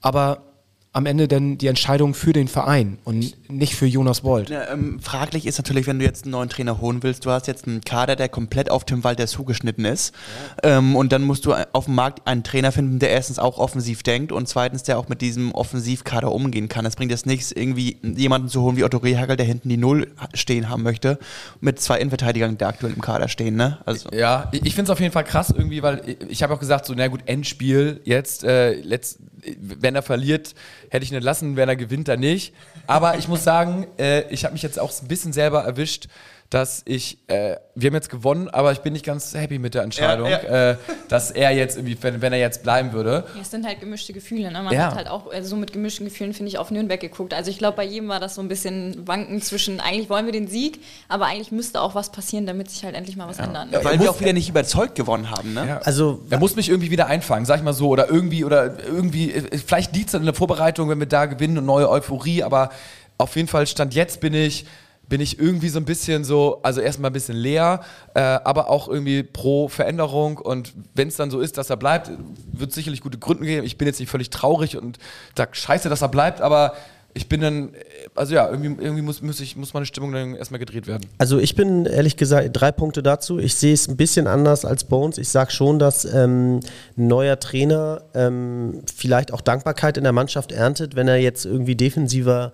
aber 0.00 0.47
am 0.92 1.04
Ende 1.06 1.28
dann 1.28 1.58
die 1.58 1.66
Entscheidung 1.66 2.14
für 2.14 2.32
den 2.32 2.48
Verein 2.48 2.98
und 3.04 3.34
nicht 3.50 3.74
für 3.76 3.86
Jonas 3.86 4.22
Bold. 4.22 4.48
Ja, 4.48 4.72
ähm, 4.72 4.98
fraglich 5.00 5.46
ist 5.46 5.58
natürlich, 5.58 5.86
wenn 5.86 5.98
du 5.98 6.04
jetzt 6.04 6.24
einen 6.24 6.32
neuen 6.32 6.48
Trainer 6.48 6.80
holen 6.80 7.02
willst, 7.02 7.26
du 7.26 7.30
hast 7.30 7.46
jetzt 7.46 7.66
einen 7.66 7.82
Kader, 7.82 8.16
der 8.16 8.28
komplett 8.28 8.70
auf 8.70 8.84
Tim 8.84 9.04
Walter 9.04 9.26
zugeschnitten 9.26 9.84
ist. 9.84 10.14
Ähm, 10.62 10.96
und 10.96 11.12
dann 11.12 11.22
musst 11.22 11.44
du 11.44 11.52
auf 11.72 11.84
dem 11.84 11.94
Markt 11.94 12.26
einen 12.26 12.42
Trainer 12.42 12.72
finden, 12.72 12.98
der 12.98 13.10
erstens 13.10 13.38
auch 13.38 13.58
offensiv 13.58 14.02
denkt 14.02 14.32
und 14.32 14.48
zweitens, 14.48 14.82
der 14.82 14.98
auch 14.98 15.08
mit 15.08 15.20
diesem 15.20 15.52
Offensivkader 15.52 16.32
umgehen 16.32 16.68
kann. 16.68 16.86
Es 16.86 16.96
bringt 16.96 17.10
jetzt 17.12 17.26
nichts, 17.26 17.52
irgendwie 17.52 17.98
jemanden 18.02 18.48
zu 18.48 18.62
holen 18.62 18.76
wie 18.76 18.84
Otto 18.84 18.96
Rehagel, 18.96 19.36
der 19.36 19.46
hinten 19.46 19.68
die 19.68 19.76
Null 19.76 20.08
stehen 20.34 20.68
haben 20.70 20.82
möchte, 20.82 21.18
mit 21.60 21.78
zwei 21.80 21.98
Innenverteidigern, 21.98 22.56
die 22.56 22.64
aktuell 22.64 22.94
im 22.94 23.02
Kader 23.02 23.28
stehen. 23.28 23.56
Ne? 23.56 23.78
Also, 23.84 24.08
Ja, 24.10 24.48
ich 24.52 24.74
finde 24.74 24.84
es 24.84 24.90
auf 24.90 25.00
jeden 25.00 25.12
Fall 25.12 25.24
krass 25.24 25.50
irgendwie, 25.56 25.82
weil 25.82 26.16
ich- 26.28 26.42
habe 26.42 26.54
auch 26.54 26.60
gesagt, 26.60 26.86
so, 26.86 26.94
na 26.96 27.08
gut, 27.08 27.20
Endspiel 27.26 28.00
jetzt, 28.04 28.42
äh, 28.42 28.72
letzt, 28.80 29.18
wenn 29.58 29.94
er 29.94 30.02
verliert, 30.02 30.54
hätte 30.90 31.04
ich 31.04 31.10
ihn 31.10 31.16
entlassen, 31.16 31.56
wenn 31.56 31.68
er 31.68 31.76
gewinnt, 31.76 32.08
dann 32.08 32.20
nicht. 32.20 32.54
Aber 32.86 33.18
ich 33.18 33.28
muss 33.28 33.44
sagen, 33.44 33.86
äh, 33.98 34.28
ich 34.30 34.44
habe 34.44 34.52
mich 34.52 34.62
jetzt 34.62 34.78
auch 34.78 34.92
ein 35.00 35.08
bisschen 35.08 35.32
selber 35.32 35.62
erwischt, 35.64 36.08
dass 36.50 36.80
ich, 36.86 37.18
äh, 37.28 37.56
wir 37.74 37.88
haben 37.88 37.94
jetzt 37.94 38.08
gewonnen, 38.08 38.48
aber 38.48 38.72
ich 38.72 38.78
bin 38.78 38.94
nicht 38.94 39.04
ganz 39.04 39.34
happy 39.34 39.58
mit 39.58 39.74
der 39.74 39.82
Entscheidung, 39.82 40.30
Ja, 40.30 40.70
Äh, 40.70 40.76
dass 41.08 41.30
er 41.30 41.50
jetzt 41.50 41.76
irgendwie, 41.76 41.98
wenn, 42.00 42.22
wenn 42.22 42.32
er 42.32 42.38
jetzt 42.38 42.62
bleiben 42.62 42.92
würde. 42.94 43.24
Ja, 43.34 43.42
Es 43.42 43.50
sind 43.50 43.66
halt 43.66 43.80
gemischte 43.80 44.14
Gefühle. 44.14 44.50
Ne? 44.50 44.62
Man 44.62 44.72
Ja. 44.72 44.86
hat 44.86 44.94
halt 44.94 45.08
auch 45.08 45.30
also 45.30 45.46
so 45.50 45.56
mit 45.56 45.74
gemischten 45.74 46.06
Gefühlen, 46.06 46.32
finde 46.32 46.48
ich, 46.48 46.56
auf 46.56 46.70
Nürnberg 46.70 46.98
geguckt. 47.00 47.34
Also 47.34 47.50
ich 47.50 47.58
glaube, 47.58 47.76
bei 47.76 47.84
jedem 47.84 48.08
war 48.08 48.18
das 48.18 48.34
so 48.34 48.40
ein 48.40 48.48
bisschen 48.48 49.06
wanken 49.06 49.42
zwischen, 49.42 49.78
eigentlich 49.80 50.08
wollen 50.08 50.24
wir 50.24 50.32
den 50.32 50.48
Sieg, 50.48 50.80
aber 51.08 51.26
eigentlich 51.26 51.52
müsste 51.52 51.82
auch 51.82 51.94
was 51.94 52.10
passieren, 52.12 52.46
damit 52.46 52.70
sich 52.70 52.82
halt 52.82 52.94
endlich 52.94 53.16
mal 53.16 53.28
was 53.28 53.38
ändert. 53.38 53.68
weil 53.84 53.96
er 53.96 54.00
wir 54.00 54.10
auch 54.10 54.18
wieder 54.20 54.32
nicht 54.32 54.48
überzeugt 54.48 54.94
gewonnen 54.94 55.30
haben. 55.30 55.52
Ne? 55.52 55.66
Ja. 55.68 55.78
Also 55.84 56.22
Er 56.30 56.38
muss 56.38 56.56
mich 56.56 56.70
irgendwie 56.70 56.90
wieder 56.90 57.08
einfangen, 57.08 57.44
sag 57.44 57.58
ich 57.58 57.62
mal 57.62 57.74
so. 57.74 57.88
Oder 57.90 58.08
irgendwie, 58.08 58.44
oder 58.46 58.78
irgendwie, 58.86 59.32
äh, 59.34 59.58
vielleicht 59.58 59.94
liegt 59.94 60.08
es 60.08 60.14
in 60.14 60.24
der 60.24 60.32
Vorbereitung, 60.34 60.88
wenn 60.88 60.98
wir 60.98 61.06
da 61.06 61.26
gewinnen 61.26 61.58
und 61.58 61.66
neue 61.66 61.90
Euphorie, 61.90 62.42
aber 62.42 62.70
auf 63.18 63.36
jeden 63.36 63.48
Fall 63.48 63.66
Stand 63.66 63.92
jetzt 63.92 64.20
bin 64.20 64.32
ich, 64.32 64.64
bin 65.08 65.20
ich 65.20 65.38
irgendwie 65.38 65.68
so 65.68 65.78
ein 65.78 65.84
bisschen 65.84 66.24
so, 66.24 66.60
also 66.62 66.80
erstmal 66.80 67.10
ein 67.10 67.14
bisschen 67.14 67.36
leer, 67.36 67.80
äh, 68.14 68.20
aber 68.20 68.68
auch 68.68 68.88
irgendwie 68.88 69.22
pro 69.22 69.68
Veränderung. 69.68 70.38
Und 70.38 70.72
wenn 70.94 71.08
es 71.08 71.16
dann 71.16 71.30
so 71.30 71.40
ist, 71.40 71.58
dass 71.58 71.70
er 71.70 71.76
bleibt, 71.76 72.10
wird 72.52 72.72
sicherlich 72.72 73.00
gute 73.00 73.18
Gründe 73.18 73.44
geben. 73.44 73.66
Ich 73.66 73.78
bin 73.78 73.86
jetzt 73.86 74.00
nicht 74.00 74.10
völlig 74.10 74.30
traurig 74.30 74.76
und 74.76 74.98
sag 75.36 75.56
scheiße, 75.56 75.88
dass 75.88 76.02
er 76.02 76.08
bleibt, 76.08 76.40
aber 76.40 76.74
ich 77.14 77.28
bin 77.28 77.40
dann, 77.40 77.74
äh, 77.74 77.78
also 78.14 78.34
ja, 78.34 78.48
irgendwie, 78.48 78.82
irgendwie 78.82 79.02
muss, 79.02 79.22
muss, 79.22 79.40
ich, 79.40 79.56
muss 79.56 79.74
meine 79.74 79.86
Stimmung 79.86 80.12
dann 80.12 80.34
erstmal 80.34 80.58
gedreht 80.58 80.86
werden. 80.86 81.08
Also 81.18 81.38
ich 81.38 81.54
bin 81.54 81.86
ehrlich 81.86 82.16
gesagt 82.16 82.50
drei 82.52 82.70
Punkte 82.70 83.02
dazu. 83.02 83.38
Ich 83.38 83.54
sehe 83.54 83.72
es 83.72 83.88
ein 83.88 83.96
bisschen 83.96 84.26
anders 84.26 84.64
als 84.64 84.84
Bones. 84.84 85.18
Ich 85.18 85.30
sage 85.30 85.50
schon, 85.50 85.78
dass 85.78 86.04
ähm, 86.04 86.60
ein 86.96 87.06
neuer 87.06 87.40
Trainer 87.40 88.02
ähm, 88.14 88.82
vielleicht 88.94 89.32
auch 89.32 89.40
Dankbarkeit 89.40 89.96
in 89.96 90.04
der 90.04 90.12
Mannschaft 90.12 90.52
erntet, 90.52 90.96
wenn 90.96 91.08
er 91.08 91.16
jetzt 91.16 91.46
irgendwie 91.46 91.76
defensiver 91.76 92.52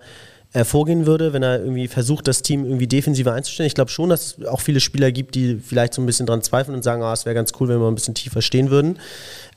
äh, 0.55 0.63
vorgehen 0.63 1.05
würde, 1.05 1.33
wenn 1.33 1.43
er 1.43 1.59
irgendwie 1.59 1.89
versucht, 1.89 2.29
das 2.29 2.41
Team 2.41 2.63
irgendwie 2.63 2.87
defensiver 2.87 3.33
einzustellen. 3.33 3.67
Ich 3.67 3.75
glaube 3.75 3.91
schon, 3.91 4.09
dass 4.09 4.37
es 4.37 4.45
auch 4.45 4.61
viele 4.61 4.79
Spieler 4.79 5.11
gibt, 5.11 5.35
die 5.35 5.57
vielleicht 5.57 5.93
so 5.93 6.01
ein 6.01 6.05
bisschen 6.05 6.25
dran 6.25 6.41
zweifeln 6.41 6.75
und 6.75 6.81
sagen, 6.81 7.03
ah, 7.03 7.11
es 7.11 7.25
wäre 7.25 7.35
ganz 7.35 7.51
cool, 7.59 7.67
wenn 7.67 7.79
wir 7.79 7.89
ein 7.89 7.95
bisschen 7.95 8.15
tiefer 8.15 8.41
stehen 8.41 8.69
würden. 8.69 8.97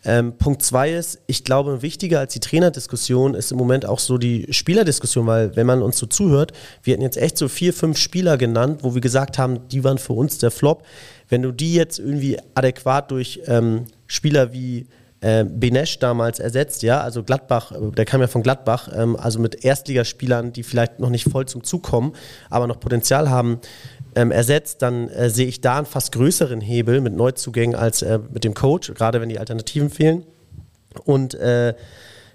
Ähm, 0.05 0.32
Punkt 0.32 0.61
zwei 0.62 0.92
ist, 0.92 1.20
ich 1.28 1.44
glaube, 1.44 1.82
wichtiger 1.82 2.18
als 2.18 2.32
die 2.32 2.40
Trainerdiskussion 2.40 3.34
ist 3.34 3.53
im 3.53 3.59
Moment 3.59 3.86
auch 3.86 4.01
so 4.01 4.18
die 4.18 4.49
Spielerdiskussion, 4.51 5.24
weil 5.28 5.55
wenn 5.55 5.68
man 5.68 5.82
uns 5.82 5.99
so 5.99 6.07
zuhört, 6.07 6.53
wir 6.82 6.94
hätten 6.94 7.05
jetzt 7.05 7.16
echt 7.16 7.38
so 7.38 7.46
vier, 7.46 7.72
fünf 7.72 7.96
Spieler 7.96 8.36
genannt, 8.36 8.80
wo 8.82 8.94
wir 8.94 9.01
gesagt 9.01 9.38
haben, 9.38 9.68
die 9.68 9.84
waren 9.84 9.99
für 9.99 10.14
uns 10.14 10.38
der 10.38 10.51
Flop. 10.51 10.84
Wenn 11.28 11.42
du 11.42 11.53
die 11.53 11.74
jetzt 11.74 12.01
irgendwie 12.01 12.38
adäquat 12.55 13.12
durch 13.12 13.40
ähm, 13.46 13.84
Spieler 14.09 14.53
wie 14.53 14.86
äh, 15.20 15.44
Benesch 15.44 15.98
damals 15.98 16.38
ersetzt, 16.38 16.82
ja, 16.82 17.00
also 17.00 17.22
Gladbach, 17.22 17.72
äh, 17.72 17.90
der 17.92 18.04
kam 18.04 18.20
ja 18.20 18.28
von 18.28 18.42
Gladbach, 18.42 18.88
ähm, 18.94 19.16
also 19.16 19.38
mit 19.40 19.64
Erstligaspielern, 19.64 20.52
die 20.52 20.62
vielleicht 20.62 21.00
noch 21.00 21.10
nicht 21.10 21.28
voll 21.28 21.46
zum 21.46 21.64
Zug 21.64 21.82
kommen, 21.82 22.12
aber 22.50 22.66
noch 22.66 22.78
Potenzial 22.80 23.28
haben, 23.28 23.60
ähm, 24.14 24.30
ersetzt, 24.30 24.82
dann 24.82 25.08
äh, 25.08 25.30
sehe 25.30 25.46
ich 25.46 25.60
da 25.60 25.78
einen 25.78 25.86
fast 25.86 26.12
größeren 26.12 26.60
Hebel 26.60 27.00
mit 27.00 27.14
Neuzugängen 27.14 27.74
als 27.74 28.02
äh, 28.02 28.18
mit 28.32 28.44
dem 28.44 28.54
Coach, 28.54 28.92
gerade 28.94 29.20
wenn 29.20 29.28
die 29.28 29.38
Alternativen 29.38 29.90
fehlen. 29.90 30.24
Und 31.04 31.34
äh, 31.34 31.74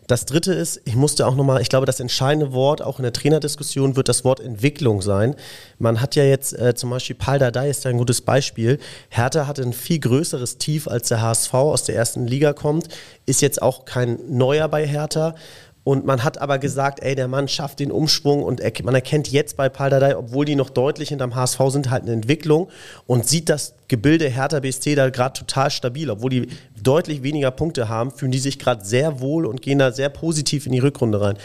das 0.07 0.25
dritte 0.25 0.53
ist, 0.53 0.81
ich 0.85 0.95
musste 0.95 1.25
auch 1.25 1.35
nochmal, 1.35 1.61
ich 1.61 1.69
glaube, 1.69 1.85
das 1.85 1.99
entscheidende 1.99 2.51
Wort 2.53 2.81
auch 2.81 2.99
in 2.99 3.03
der 3.03 3.13
Trainerdiskussion 3.13 3.95
wird 3.95 4.09
das 4.09 4.23
Wort 4.25 4.39
Entwicklung 4.39 5.01
sein. 5.01 5.35
Man 5.79 6.01
hat 6.01 6.15
ja 6.15 6.23
jetzt 6.23 6.57
äh, 6.59 6.75
zum 6.75 6.89
Beispiel 6.89 7.15
Paul 7.15 7.39
Dardai 7.39 7.69
ist 7.69 7.85
da 7.85 7.89
ein 7.89 7.97
gutes 7.97 8.21
Beispiel. 8.21 8.79
Hertha 9.09 9.47
hatte 9.47 9.61
ein 9.61 9.73
viel 9.73 9.99
größeres 9.99 10.57
Tief, 10.57 10.87
als 10.87 11.07
der 11.07 11.21
HSV 11.21 11.53
aus 11.53 11.83
der 11.83 11.95
ersten 11.95 12.27
Liga 12.27 12.53
kommt, 12.53 12.87
ist 13.25 13.41
jetzt 13.41 13.61
auch 13.61 13.85
kein 13.85 14.19
Neuer 14.27 14.67
bei 14.67 14.85
Hertha. 14.85 15.35
Und 15.83 16.05
man 16.05 16.23
hat 16.23 16.39
aber 16.39 16.59
gesagt, 16.59 17.01
ey, 17.01 17.13
der 17.13 17.27
Mann 17.27 17.47
schafft 17.49 17.79
den 17.79 17.91
Umschwung 17.91 18.41
und 18.43 18.61
er, 18.61 18.71
man 18.83 18.95
erkennt 18.95 19.29
jetzt 19.29 19.57
bei 19.57 19.67
Paldadei, 19.67 20.15
obwohl 20.15 20.45
die 20.45 20.55
noch 20.55 20.69
deutlich 20.69 21.09
hinterm 21.09 21.35
HSV 21.35 21.59
sind, 21.67 21.89
halt 21.89 22.03
eine 22.03 22.13
Entwicklung 22.13 22.69
und 23.05 23.27
sieht 23.27 23.49
das 23.49 23.75
Gebilde 23.89 24.29
Hertha 24.29 24.61
BSC 24.61 24.95
da 24.95 25.09
gerade 25.09 25.37
total 25.37 25.71
stabil. 25.71 26.09
Obwohl 26.09 26.29
die 26.29 26.47
deutlich 26.81 27.21
weniger 27.21 27.51
Punkte 27.51 27.89
haben, 27.89 28.11
fühlen 28.11 28.31
die 28.31 28.39
sich 28.39 28.59
gerade 28.59 28.85
sehr 28.85 29.19
wohl 29.19 29.45
und 29.45 29.61
gehen 29.61 29.79
da 29.79 29.91
sehr 29.91 30.09
positiv 30.09 30.65
in 30.65 30.71
die 30.71 30.79
Rückrunde 30.79 31.19
rein. 31.19 31.37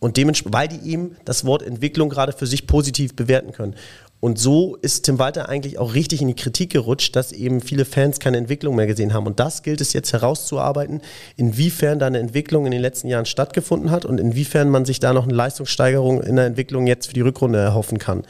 Und 0.00 0.16
dementsprechend, 0.16 0.54
weil 0.54 0.68
die 0.68 0.90
eben 0.90 1.16
das 1.24 1.44
Wort 1.44 1.62
Entwicklung 1.62 2.08
gerade 2.08 2.32
für 2.32 2.46
sich 2.46 2.66
positiv 2.66 3.16
bewerten 3.16 3.52
können. 3.52 3.74
Und 4.20 4.38
so 4.38 4.76
ist 4.76 5.02
Tim 5.02 5.20
Walter 5.20 5.48
eigentlich 5.48 5.78
auch 5.78 5.94
richtig 5.94 6.20
in 6.20 6.28
die 6.28 6.34
Kritik 6.34 6.72
gerutscht, 6.72 7.14
dass 7.14 7.30
eben 7.30 7.60
viele 7.60 7.84
Fans 7.84 8.18
keine 8.18 8.36
Entwicklung 8.36 8.74
mehr 8.74 8.88
gesehen 8.88 9.14
haben. 9.14 9.26
Und 9.26 9.38
das 9.38 9.62
gilt 9.62 9.80
es 9.80 9.92
jetzt 9.92 10.12
herauszuarbeiten, 10.12 11.02
inwiefern 11.36 12.00
da 12.00 12.08
eine 12.08 12.18
Entwicklung 12.18 12.66
in 12.66 12.72
den 12.72 12.80
letzten 12.80 13.06
Jahren 13.08 13.26
stattgefunden 13.26 13.92
hat 13.92 14.04
und 14.04 14.18
inwiefern 14.18 14.70
man 14.70 14.84
sich 14.84 14.98
da 14.98 15.12
noch 15.12 15.24
eine 15.24 15.34
Leistungssteigerung 15.34 16.20
in 16.22 16.34
der 16.34 16.46
Entwicklung 16.46 16.88
jetzt 16.88 17.06
für 17.06 17.14
die 17.14 17.20
Rückrunde 17.20 17.60
erhoffen 17.60 17.98
kann. 17.98 18.24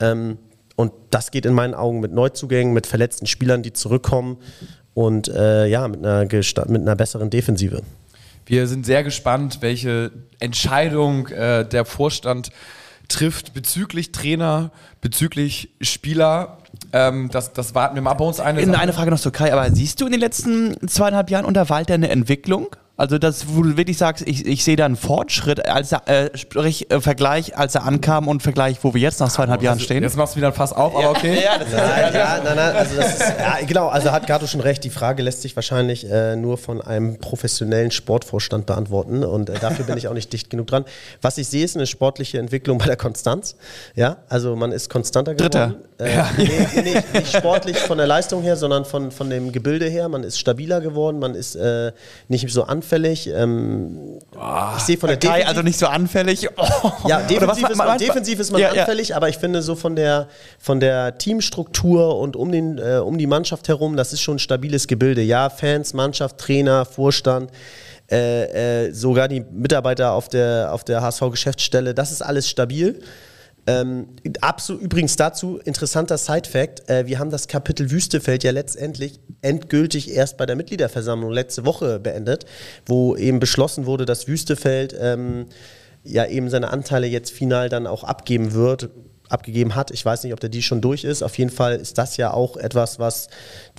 Ähm, 0.00 0.38
und 0.74 0.92
das 1.10 1.30
geht 1.30 1.46
in 1.46 1.52
meinen 1.52 1.74
Augen 1.74 2.00
mit 2.00 2.12
Neuzugängen, 2.12 2.72
mit 2.72 2.86
verletzten 2.88 3.26
Spielern, 3.26 3.62
die 3.62 3.72
zurückkommen 3.72 4.38
und 4.94 5.28
äh, 5.28 5.66
ja, 5.66 5.86
mit 5.86 6.04
einer, 6.04 6.22
mit 6.22 6.82
einer 6.82 6.96
besseren 6.96 7.30
Defensive. 7.30 7.82
Wir 8.46 8.66
sind 8.66 8.84
sehr 8.84 9.04
gespannt, 9.04 9.58
welche 9.60 10.10
Entscheidung 10.40 11.28
äh, 11.28 11.64
der 11.68 11.84
Vorstand 11.84 12.50
trifft 13.10 13.52
bezüglich 13.52 14.12
Trainer, 14.12 14.70
bezüglich 15.00 15.70
Spieler. 15.80 16.58
Ähm, 16.92 17.28
das, 17.30 17.52
das 17.52 17.74
warten 17.74 17.94
wir 17.94 18.02
mal 18.02 18.14
bei 18.14 18.24
uns 18.24 18.40
eine. 18.40 18.60
Eine 18.60 18.92
Frage 18.92 19.10
noch 19.10 19.20
zu 19.20 19.30
Kai, 19.30 19.52
aber 19.52 19.70
siehst 19.70 20.00
du 20.00 20.06
in 20.06 20.12
den 20.12 20.20
letzten 20.20 20.88
zweieinhalb 20.88 21.30
Jahren 21.30 21.44
unter 21.44 21.68
Walter 21.68 21.94
eine 21.94 22.08
Entwicklung? 22.08 22.68
Also 23.00 23.16
das, 23.16 23.46
wo 23.48 23.62
du 23.62 23.78
wirklich 23.78 23.96
sagst, 23.96 24.28
ich, 24.28 24.44
ich 24.44 24.62
sehe 24.62 24.76
da 24.76 24.84
einen 24.84 24.94
Fortschritt, 24.96 25.66
als 25.66 25.90
er, 25.90 26.06
äh, 26.06 26.36
sprich 26.36 26.90
äh, 26.90 27.00
Vergleich, 27.00 27.56
als 27.56 27.74
er 27.74 27.84
ankam 27.84 28.28
und 28.28 28.42
Vergleich, 28.42 28.76
wo 28.82 28.92
wir 28.92 29.00
jetzt 29.00 29.20
nach 29.20 29.32
zweieinhalb 29.32 29.62
Jahren 29.62 29.80
stehen. 29.80 30.02
Jetzt 30.02 30.18
machst 30.18 30.34
du 30.34 30.36
wieder 30.36 30.48
ein 30.48 30.52
Fass 30.52 30.74
auf, 30.74 30.94
aber 30.94 31.08
okay. 31.08 31.40
Ja, 31.44 31.56
das 31.56 31.72
nein, 31.72 32.12
ja, 32.12 32.40
nein, 32.44 32.56
nein, 32.56 32.76
also 32.76 32.96
das 32.96 33.14
ist, 33.14 33.32
ja, 33.38 33.56
genau, 33.66 33.88
also 33.88 34.12
hat 34.12 34.26
Gato 34.26 34.46
schon 34.46 34.60
recht, 34.60 34.84
die 34.84 34.90
Frage 34.90 35.22
lässt 35.22 35.40
sich 35.40 35.56
wahrscheinlich 35.56 36.10
äh, 36.10 36.36
nur 36.36 36.58
von 36.58 36.82
einem 36.82 37.16
professionellen 37.18 37.90
Sportvorstand 37.90 38.66
beantworten 38.66 39.24
und 39.24 39.48
äh, 39.48 39.54
dafür 39.58 39.86
bin 39.86 39.96
ich 39.96 40.06
auch 40.06 40.12
nicht 40.12 40.30
dicht 40.34 40.50
genug 40.50 40.66
dran. 40.66 40.84
Was 41.22 41.38
ich 41.38 41.48
sehe, 41.48 41.64
ist 41.64 41.76
eine 41.76 41.86
sportliche 41.86 42.38
Entwicklung 42.38 42.76
bei 42.76 42.84
der 42.84 42.96
Konstanz. 42.96 43.56
Ja, 43.94 44.18
also 44.28 44.56
man 44.56 44.72
ist 44.72 44.90
konstanter 44.90 45.34
geworden. 45.34 45.76
Dritter. 45.96 46.04
Äh, 46.04 46.16
Ja. 46.16 46.30
nee, 46.36 46.48
nee, 46.82 47.02
nicht 47.14 47.34
sportlich 47.34 47.78
von 47.78 47.96
der 47.96 48.06
Leistung 48.06 48.42
her, 48.42 48.56
sondern 48.56 48.84
von, 48.84 49.10
von 49.10 49.30
dem 49.30 49.52
Gebilde 49.52 49.86
her. 49.86 50.10
Man 50.10 50.22
ist 50.22 50.38
stabiler 50.38 50.82
geworden, 50.82 51.18
man 51.18 51.34
ist 51.34 51.54
äh, 51.54 51.92
nicht 52.28 52.50
so 52.50 52.64
anfällig. 52.64 52.89
Ähm, 52.92 54.18
ich 54.76 54.82
sehe 54.82 54.96
von 54.96 55.08
der 55.08 55.18
Defensiv- 55.18 55.46
also 55.46 55.62
nicht 55.62 55.78
so 55.78 55.86
anfällig. 55.86 56.48
Oh. 56.56 56.90
ja, 57.08 57.20
defensiv, 57.22 57.62
was 57.64 57.70
ist 57.70 57.76
ma- 57.76 57.84
man, 57.84 57.92
ma- 57.94 57.96
defensiv 57.98 58.40
ist 58.40 58.50
man 58.52 58.60
Ja, 58.60 58.72
ja. 58.74 58.80
anfällig, 58.82 59.14
aber 59.14 59.28
ich 59.28 59.38
finde 59.38 59.62
so 59.62 59.74
von 59.74 59.96
der, 59.96 60.28
von 60.58 60.80
der 60.80 61.18
Teamstruktur 61.18 62.18
und 62.18 62.36
um, 62.36 62.50
den, 62.52 62.78
äh, 62.78 62.98
um 62.98 63.18
die 63.18 63.26
Mannschaft 63.26 63.68
herum, 63.68 63.96
das 63.96 64.12
ist 64.12 64.20
schon 64.22 64.36
ein 64.36 64.38
stabiles 64.40 64.86
Gebilde. 64.86 65.22
Ja, 65.22 65.50
Fans, 65.50 65.94
Mannschaft, 65.94 66.38
Trainer, 66.38 66.84
Vorstand, 66.84 67.50
äh, 68.10 68.86
äh, 68.86 68.92
sogar 68.92 69.28
die 69.28 69.40
Mitarbeiter 69.40 70.12
auf 70.12 70.28
der, 70.28 70.70
auf 70.72 70.82
der 70.84 71.00
HSV-Geschäftsstelle, 71.02 71.94
das 71.94 72.10
ist 72.12 72.22
alles 72.22 72.48
stabil. 72.48 73.00
Ähm, 73.66 74.08
absolut, 74.40 74.82
übrigens 74.82 75.16
dazu, 75.16 75.58
interessanter 75.58 76.18
Side-Fact: 76.18 76.88
äh, 76.88 77.06
Wir 77.06 77.18
haben 77.18 77.30
das 77.30 77.48
Kapitel 77.48 77.90
Wüstefeld 77.90 78.44
ja 78.44 78.50
letztendlich 78.50 79.20
endgültig 79.42 80.10
erst 80.10 80.36
bei 80.36 80.46
der 80.46 80.56
Mitgliederversammlung 80.56 81.30
letzte 81.30 81.64
Woche 81.64 82.00
beendet, 82.00 82.46
wo 82.86 83.16
eben 83.16 83.40
beschlossen 83.40 83.86
wurde, 83.86 84.06
dass 84.06 84.28
Wüstefeld 84.28 84.96
ähm, 84.98 85.46
ja 86.04 86.26
eben 86.26 86.48
seine 86.48 86.70
Anteile 86.70 87.06
jetzt 87.06 87.32
final 87.32 87.68
dann 87.68 87.86
auch 87.86 88.04
abgeben 88.04 88.52
wird, 88.54 88.90
abgegeben 89.30 89.74
hat. 89.74 89.90
Ich 89.90 90.04
weiß 90.04 90.24
nicht, 90.24 90.32
ob 90.32 90.40
der 90.40 90.50
die 90.50 90.62
schon 90.62 90.80
durch 90.80 91.04
ist. 91.04 91.22
Auf 91.22 91.38
jeden 91.38 91.50
Fall 91.50 91.76
ist 91.76 91.98
das 91.98 92.16
ja 92.16 92.32
auch 92.32 92.56
etwas, 92.56 92.98
was, 92.98 93.28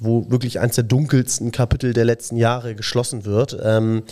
wo 0.02 0.30
wirklich 0.30 0.60
eines 0.60 0.76
der 0.76 0.86
dunkelsten 0.86 1.52
Kapitel 1.52 1.94
der 1.94 2.06
letzten 2.06 2.38
Jahre 2.38 2.76
geschlossen 2.76 3.26
wird. 3.26 3.58
Ähm, 3.62 4.04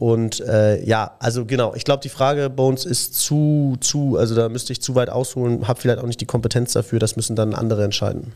und 0.00 0.40
äh, 0.40 0.82
ja, 0.82 1.12
also 1.18 1.44
genau, 1.44 1.74
ich 1.74 1.84
glaube, 1.84 2.00
die 2.02 2.08
Frage 2.08 2.48
uns 2.48 2.86
ist 2.86 3.12
zu, 3.20 3.76
zu, 3.82 4.16
also 4.16 4.34
da 4.34 4.48
müsste 4.48 4.72
ich 4.72 4.80
zu 4.80 4.94
weit 4.94 5.10
ausholen, 5.10 5.68
habe 5.68 5.78
vielleicht 5.78 5.98
auch 5.98 6.06
nicht 6.06 6.22
die 6.22 6.26
Kompetenz 6.26 6.72
dafür, 6.72 6.98
das 6.98 7.16
müssen 7.16 7.36
dann 7.36 7.54
andere 7.54 7.84
entscheiden. 7.84 8.32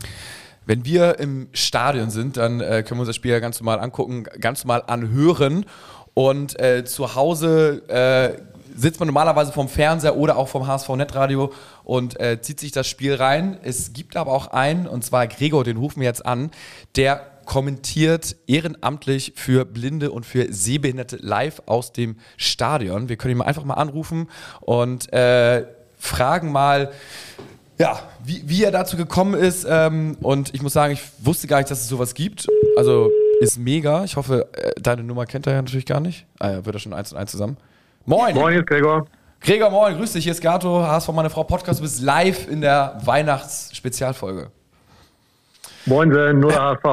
Wenn 0.66 0.84
wir 0.84 1.18
im 1.20 1.48
Stadion 1.54 2.10
sind, 2.10 2.36
dann 2.36 2.60
äh, 2.60 2.82
können 2.82 2.98
wir 2.98 3.00
uns 3.00 3.08
das 3.08 3.16
Spiel 3.16 3.30
ja 3.30 3.38
ganz 3.38 3.60
normal 3.60 3.80
angucken, 3.80 4.24
ganz 4.40 4.62
normal 4.62 4.82
anhören. 4.88 5.64
Und 6.12 6.60
äh, 6.60 6.84
zu 6.84 7.14
Hause 7.14 7.80
äh, 7.88 8.42
sitzt 8.76 9.00
man 9.00 9.06
normalerweise 9.06 9.50
vom 9.50 9.70
Fernseher 9.70 10.16
oder 10.16 10.36
auch 10.36 10.48
vom 10.48 10.66
HSV 10.66 10.90
Netradio 10.90 11.50
und 11.82 12.20
äh, 12.20 12.42
zieht 12.42 12.60
sich 12.60 12.72
das 12.72 12.86
Spiel 12.86 13.14
rein. 13.14 13.56
Es 13.62 13.94
gibt 13.94 14.18
aber 14.18 14.32
auch 14.32 14.48
einen, 14.48 14.86
und 14.86 15.02
zwar 15.02 15.26
Gregor, 15.28 15.64
den 15.64 15.78
rufen 15.78 16.00
wir 16.00 16.08
jetzt 16.08 16.26
an, 16.26 16.50
der 16.94 17.26
kommentiert 17.46 18.36
ehrenamtlich 18.46 19.32
für 19.36 19.64
Blinde 19.64 20.10
und 20.10 20.24
für 20.26 20.52
Sehbehinderte 20.52 21.16
live 21.16 21.62
aus 21.66 21.92
dem 21.92 22.16
Stadion. 22.36 23.08
Wir 23.08 23.16
können 23.16 23.32
ihn 23.32 23.38
mal 23.38 23.44
einfach 23.44 23.64
mal 23.64 23.74
anrufen 23.74 24.28
und 24.60 25.12
äh, 25.12 25.66
fragen 25.96 26.52
mal, 26.52 26.92
ja, 27.78 27.98
wie, 28.22 28.42
wie 28.46 28.62
er 28.62 28.70
dazu 28.70 28.96
gekommen 28.96 29.34
ist. 29.34 29.66
Ähm, 29.68 30.16
und 30.20 30.54
ich 30.54 30.62
muss 30.62 30.72
sagen, 30.72 30.92
ich 30.92 31.02
wusste 31.18 31.46
gar 31.46 31.58
nicht, 31.58 31.70
dass 31.70 31.80
es 31.80 31.88
sowas 31.88 32.14
gibt. 32.14 32.46
Also 32.76 33.10
ist 33.40 33.58
mega. 33.58 34.04
Ich 34.04 34.16
hoffe, 34.16 34.48
äh, 34.52 34.72
deine 34.80 35.02
Nummer 35.02 35.26
kennt 35.26 35.46
er 35.46 35.54
ja 35.54 35.62
natürlich 35.62 35.86
gar 35.86 36.00
nicht. 36.00 36.26
Ah 36.38 36.50
ja, 36.50 36.64
wird 36.64 36.76
er 36.76 36.78
schon 36.78 36.92
eins 36.92 37.12
und 37.12 37.18
eins 37.18 37.30
zusammen. 37.30 37.56
Moin! 38.06 38.34
Moin, 38.34 38.52
hier 38.52 38.60
ist 38.60 38.68
Gregor. 38.68 39.06
Gregor, 39.40 39.70
moin, 39.70 39.96
grüß 39.96 40.12
dich. 40.12 40.24
Hier 40.24 40.32
ist 40.32 40.40
Gato, 40.40 40.82
HSV 40.82 41.08
Meine 41.08 41.30
Frau 41.30 41.44
Podcast. 41.44 41.80
Du 41.80 41.82
bist 41.82 42.00
live 42.00 42.48
in 42.48 42.60
der 42.60 42.98
Weihnachts-Spezialfolge. 43.04 44.50
Moin, 45.86 46.08
nur 46.08 46.50
der 46.50 46.62
HSV. 46.62 46.84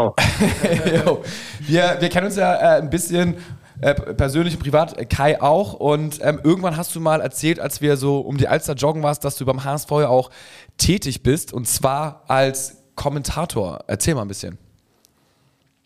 Wir, 1.68 1.98
wir 2.00 2.10
kennen 2.10 2.26
uns 2.26 2.36
ja 2.36 2.56
äh, 2.56 2.82
ein 2.82 2.90
bisschen 2.90 3.36
äh, 3.82 3.94
persönlich 3.94 4.56
und 4.56 4.64
privat, 4.64 4.98
äh, 4.98 5.06
Kai 5.06 5.42
auch. 5.42 5.74
Und 5.74 6.20
ähm, 6.22 6.40
irgendwann 6.44 6.76
hast 6.76 6.96
du 6.96 7.00
mal 7.00 7.22
erzählt, 7.22 7.60
als 7.60 7.82
wir 7.82 7.98
so 7.98 8.20
um 8.20 8.38
die 8.38 8.48
Alster 8.48 8.74
joggen 8.74 9.04
warst, 9.04 9.24
dass 9.24 9.38
du 9.38 9.46
beim 9.46 9.64
HSV 9.64 9.92
ja 9.92 10.08
auch 10.08 10.32
tätig 10.78 11.24
bist 11.24 11.54
und 11.54 11.68
zwar 11.68 12.24
als 12.28 12.84
Kommentator. 12.96 13.80
Erzähl 13.88 14.16
mal 14.16 14.24
ein 14.24 14.28
bisschen. 14.28 14.58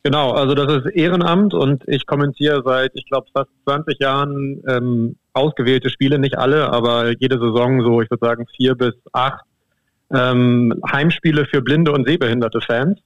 Genau, 0.04 0.32
also 0.32 0.54
das 0.54 0.72
ist 0.72 0.96
Ehrenamt 0.96 1.54
und 1.54 1.84
ich 1.88 2.06
kommentiere 2.06 2.62
seit, 2.64 2.92
ich 2.94 3.06
glaube, 3.08 3.28
fast 3.34 3.50
20 3.66 4.00
Jahren 4.00 4.62
ähm, 4.68 5.16
ausgewählte 5.34 5.90
Spiele, 5.90 6.20
nicht 6.20 6.38
alle, 6.38 6.72
aber 6.72 7.12
jede 7.20 7.40
Saison 7.40 7.82
so, 7.82 8.02
ich 8.02 8.10
würde 8.12 8.26
sagen, 8.26 8.46
vier 8.56 8.76
bis 8.76 8.94
acht 9.14 9.44
ähm, 10.14 10.74
Heimspiele 10.92 11.46
für 11.46 11.62
blinde 11.62 11.92
und 11.92 12.08
sehbehinderte 12.08 12.62
Fans. 12.62 13.00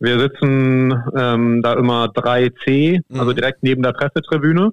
Wir 0.00 0.18
sitzen 0.18 0.94
ähm, 1.16 1.60
da 1.62 1.72
immer 1.74 2.06
3C, 2.06 3.00
also 3.18 3.32
direkt 3.32 3.62
neben 3.62 3.82
der 3.82 3.92
Pressetribüne. 3.92 4.70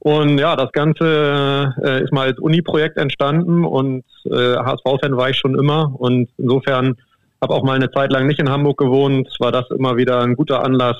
Und 0.00 0.38
ja, 0.38 0.54
das 0.56 0.70
Ganze 0.72 1.74
äh, 1.82 2.04
ist 2.04 2.12
mal 2.12 2.28
als 2.28 2.38
Uni-Projekt 2.38 2.98
entstanden 2.98 3.64
und 3.64 4.04
äh, 4.26 4.56
HSV-Fan 4.56 5.16
war 5.16 5.30
ich 5.30 5.36
schon 5.36 5.58
immer 5.58 5.92
und 5.98 6.28
insofern 6.38 6.96
habe 7.40 7.54
auch 7.54 7.64
mal 7.64 7.76
eine 7.76 7.90
Zeit 7.90 8.12
lang 8.12 8.26
nicht 8.26 8.38
in 8.38 8.50
Hamburg 8.50 8.78
gewohnt, 8.78 9.28
war 9.40 9.52
das 9.52 9.64
immer 9.70 9.96
wieder 9.96 10.20
ein 10.20 10.36
guter 10.36 10.62
Anlass, 10.62 10.96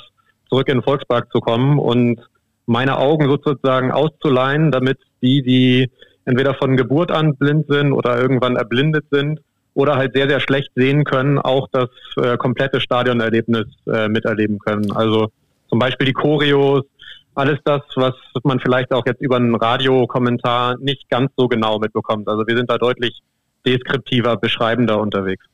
zurück 0.49 0.69
in 0.69 0.79
den 0.79 0.83
Volkspark 0.83 1.31
zu 1.31 1.41
kommen 1.41 1.79
und 1.79 2.21
meine 2.67 2.99
Augen 2.99 3.29
sozusagen 3.29 3.93
auszuleihen, 3.93 4.73
damit 4.73 4.99
die, 5.23 5.43
die 5.43 5.91
entweder 6.25 6.55
von 6.55 6.77
Geburt 6.77 7.13
an 7.13 7.37
blind 7.37 7.67
sind 7.69 7.93
oder 7.93 8.21
irgendwann 8.21 8.57
erblindet 8.57 9.07
sind 9.11 9.41
oder 9.79 9.95
halt 9.95 10.13
sehr, 10.13 10.29
sehr 10.29 10.41
schlecht 10.41 10.73
sehen 10.75 11.05
können, 11.05 11.39
auch 11.39 11.69
das 11.71 11.89
äh, 12.17 12.37
komplette 12.37 12.81
Stadionerlebnis 12.81 13.67
äh, 13.87 14.09
miterleben 14.09 14.59
können. 14.59 14.91
Also 14.91 15.29
zum 15.69 15.79
Beispiel 15.79 16.05
die 16.09 16.13
Choreos, 16.13 16.83
alles 17.37 17.61
das, 17.65 17.83
was 17.95 18.15
man 18.43 18.59
vielleicht 18.59 18.93
auch 18.93 19.07
jetzt 19.07 19.23
über 19.23 19.37
einen 19.37 19.55
Radiokommentar 19.55 20.77
nicht 20.81 21.09
ganz 21.09 21.31
so 21.37 21.47
genau 21.47 21.79
mitbekommt. 21.79 22.27
Also 22.27 22.45
wir 22.49 22.57
sind 22.57 22.69
da 22.69 22.77
deutlich 22.77 23.21
deskriptiver, 23.65 24.37
beschreibender 24.37 25.01
unterwegs. 25.01 25.45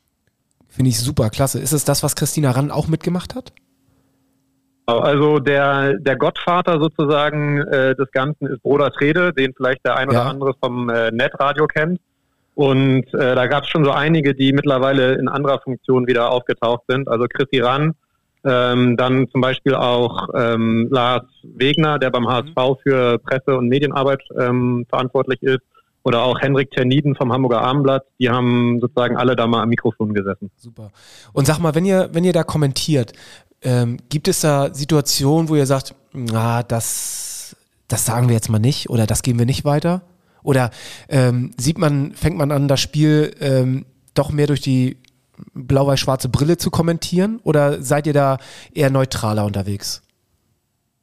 Finde 0.70 0.88
ich 0.88 0.98
super, 0.98 1.28
klasse. 1.28 1.60
Ist 1.60 1.72
es 1.72 1.84
das, 1.84 2.02
was 2.02 2.16
Christina 2.16 2.52
Rann 2.52 2.70
auch 2.70 2.88
mitgemacht 2.88 3.34
hat? 3.34 3.52
Also 4.86 5.38
der, 5.38 5.98
der 5.98 6.16
Gottvater 6.16 6.80
sozusagen 6.80 7.58
äh, 7.58 7.94
des 7.94 8.10
Ganzen 8.10 8.46
ist 8.46 8.62
Bruder 8.62 8.90
Trede, 8.90 9.34
den 9.34 9.52
vielleicht 9.54 9.84
der 9.84 9.96
ein 9.96 10.08
oder 10.08 10.18
Ja. 10.24 10.30
andere 10.30 10.54
vom 10.62 10.88
äh, 10.88 11.10
Netradio 11.10 11.66
kennt. 11.66 12.00
Und 12.54 13.12
äh, 13.14 13.34
da 13.34 13.46
gab 13.46 13.64
es 13.64 13.70
schon 13.70 13.84
so 13.84 13.90
einige, 13.90 14.34
die 14.34 14.52
mittlerweile 14.52 15.14
in 15.14 15.28
anderer 15.28 15.60
Funktion 15.60 16.06
wieder 16.06 16.30
aufgetaucht 16.30 16.82
sind. 16.88 17.08
Also 17.08 17.26
Chrissy 17.26 17.60
Rann, 17.60 17.94
ähm, 18.44 18.96
dann 18.96 19.28
zum 19.30 19.40
Beispiel 19.40 19.74
auch 19.74 20.28
ähm, 20.34 20.88
Lars 20.90 21.24
Wegner, 21.42 21.98
der 21.98 22.10
beim 22.10 22.28
HSV 22.28 22.80
für 22.82 23.18
Presse- 23.18 23.56
und 23.56 23.68
Medienarbeit 23.68 24.22
ähm, 24.38 24.86
verantwortlich 24.88 25.42
ist. 25.42 25.62
Oder 26.06 26.22
auch 26.22 26.38
Henrik 26.38 26.70
Terniden 26.70 27.14
vom 27.14 27.32
Hamburger 27.32 27.62
Abendblatt. 27.62 28.04
Die 28.20 28.28
haben 28.28 28.78
sozusagen 28.80 29.16
alle 29.16 29.34
da 29.34 29.46
mal 29.46 29.62
am 29.62 29.70
Mikrofon 29.70 30.12
gesessen. 30.12 30.50
Super. 30.56 30.90
Und 31.32 31.46
sag 31.46 31.58
mal, 31.60 31.74
wenn 31.74 31.86
ihr, 31.86 32.10
wenn 32.12 32.24
ihr 32.24 32.34
da 32.34 32.44
kommentiert, 32.44 33.14
ähm, 33.62 33.96
gibt 34.10 34.28
es 34.28 34.42
da 34.42 34.72
Situationen, 34.72 35.48
wo 35.48 35.56
ihr 35.56 35.64
sagt, 35.64 35.94
na, 36.12 36.62
das, 36.62 37.56
das 37.88 38.04
sagen 38.04 38.28
wir 38.28 38.34
jetzt 38.34 38.50
mal 38.50 38.58
nicht 38.58 38.90
oder 38.90 39.06
das 39.06 39.22
geben 39.22 39.38
wir 39.38 39.46
nicht 39.46 39.64
weiter? 39.64 40.02
Oder 40.44 40.70
ähm, 41.08 41.50
sieht 41.58 41.78
man, 41.78 42.12
fängt 42.12 42.36
man 42.36 42.52
an, 42.52 42.68
das 42.68 42.80
Spiel 42.80 43.34
ähm, 43.40 43.86
doch 44.14 44.30
mehr 44.30 44.46
durch 44.46 44.60
die 44.60 44.98
blau-weiß-schwarze 45.54 46.28
Brille 46.28 46.56
zu 46.56 46.70
kommentieren? 46.70 47.40
Oder 47.42 47.82
seid 47.82 48.06
ihr 48.06 48.12
da 48.12 48.38
eher 48.72 48.90
neutraler 48.90 49.44
unterwegs? 49.44 50.02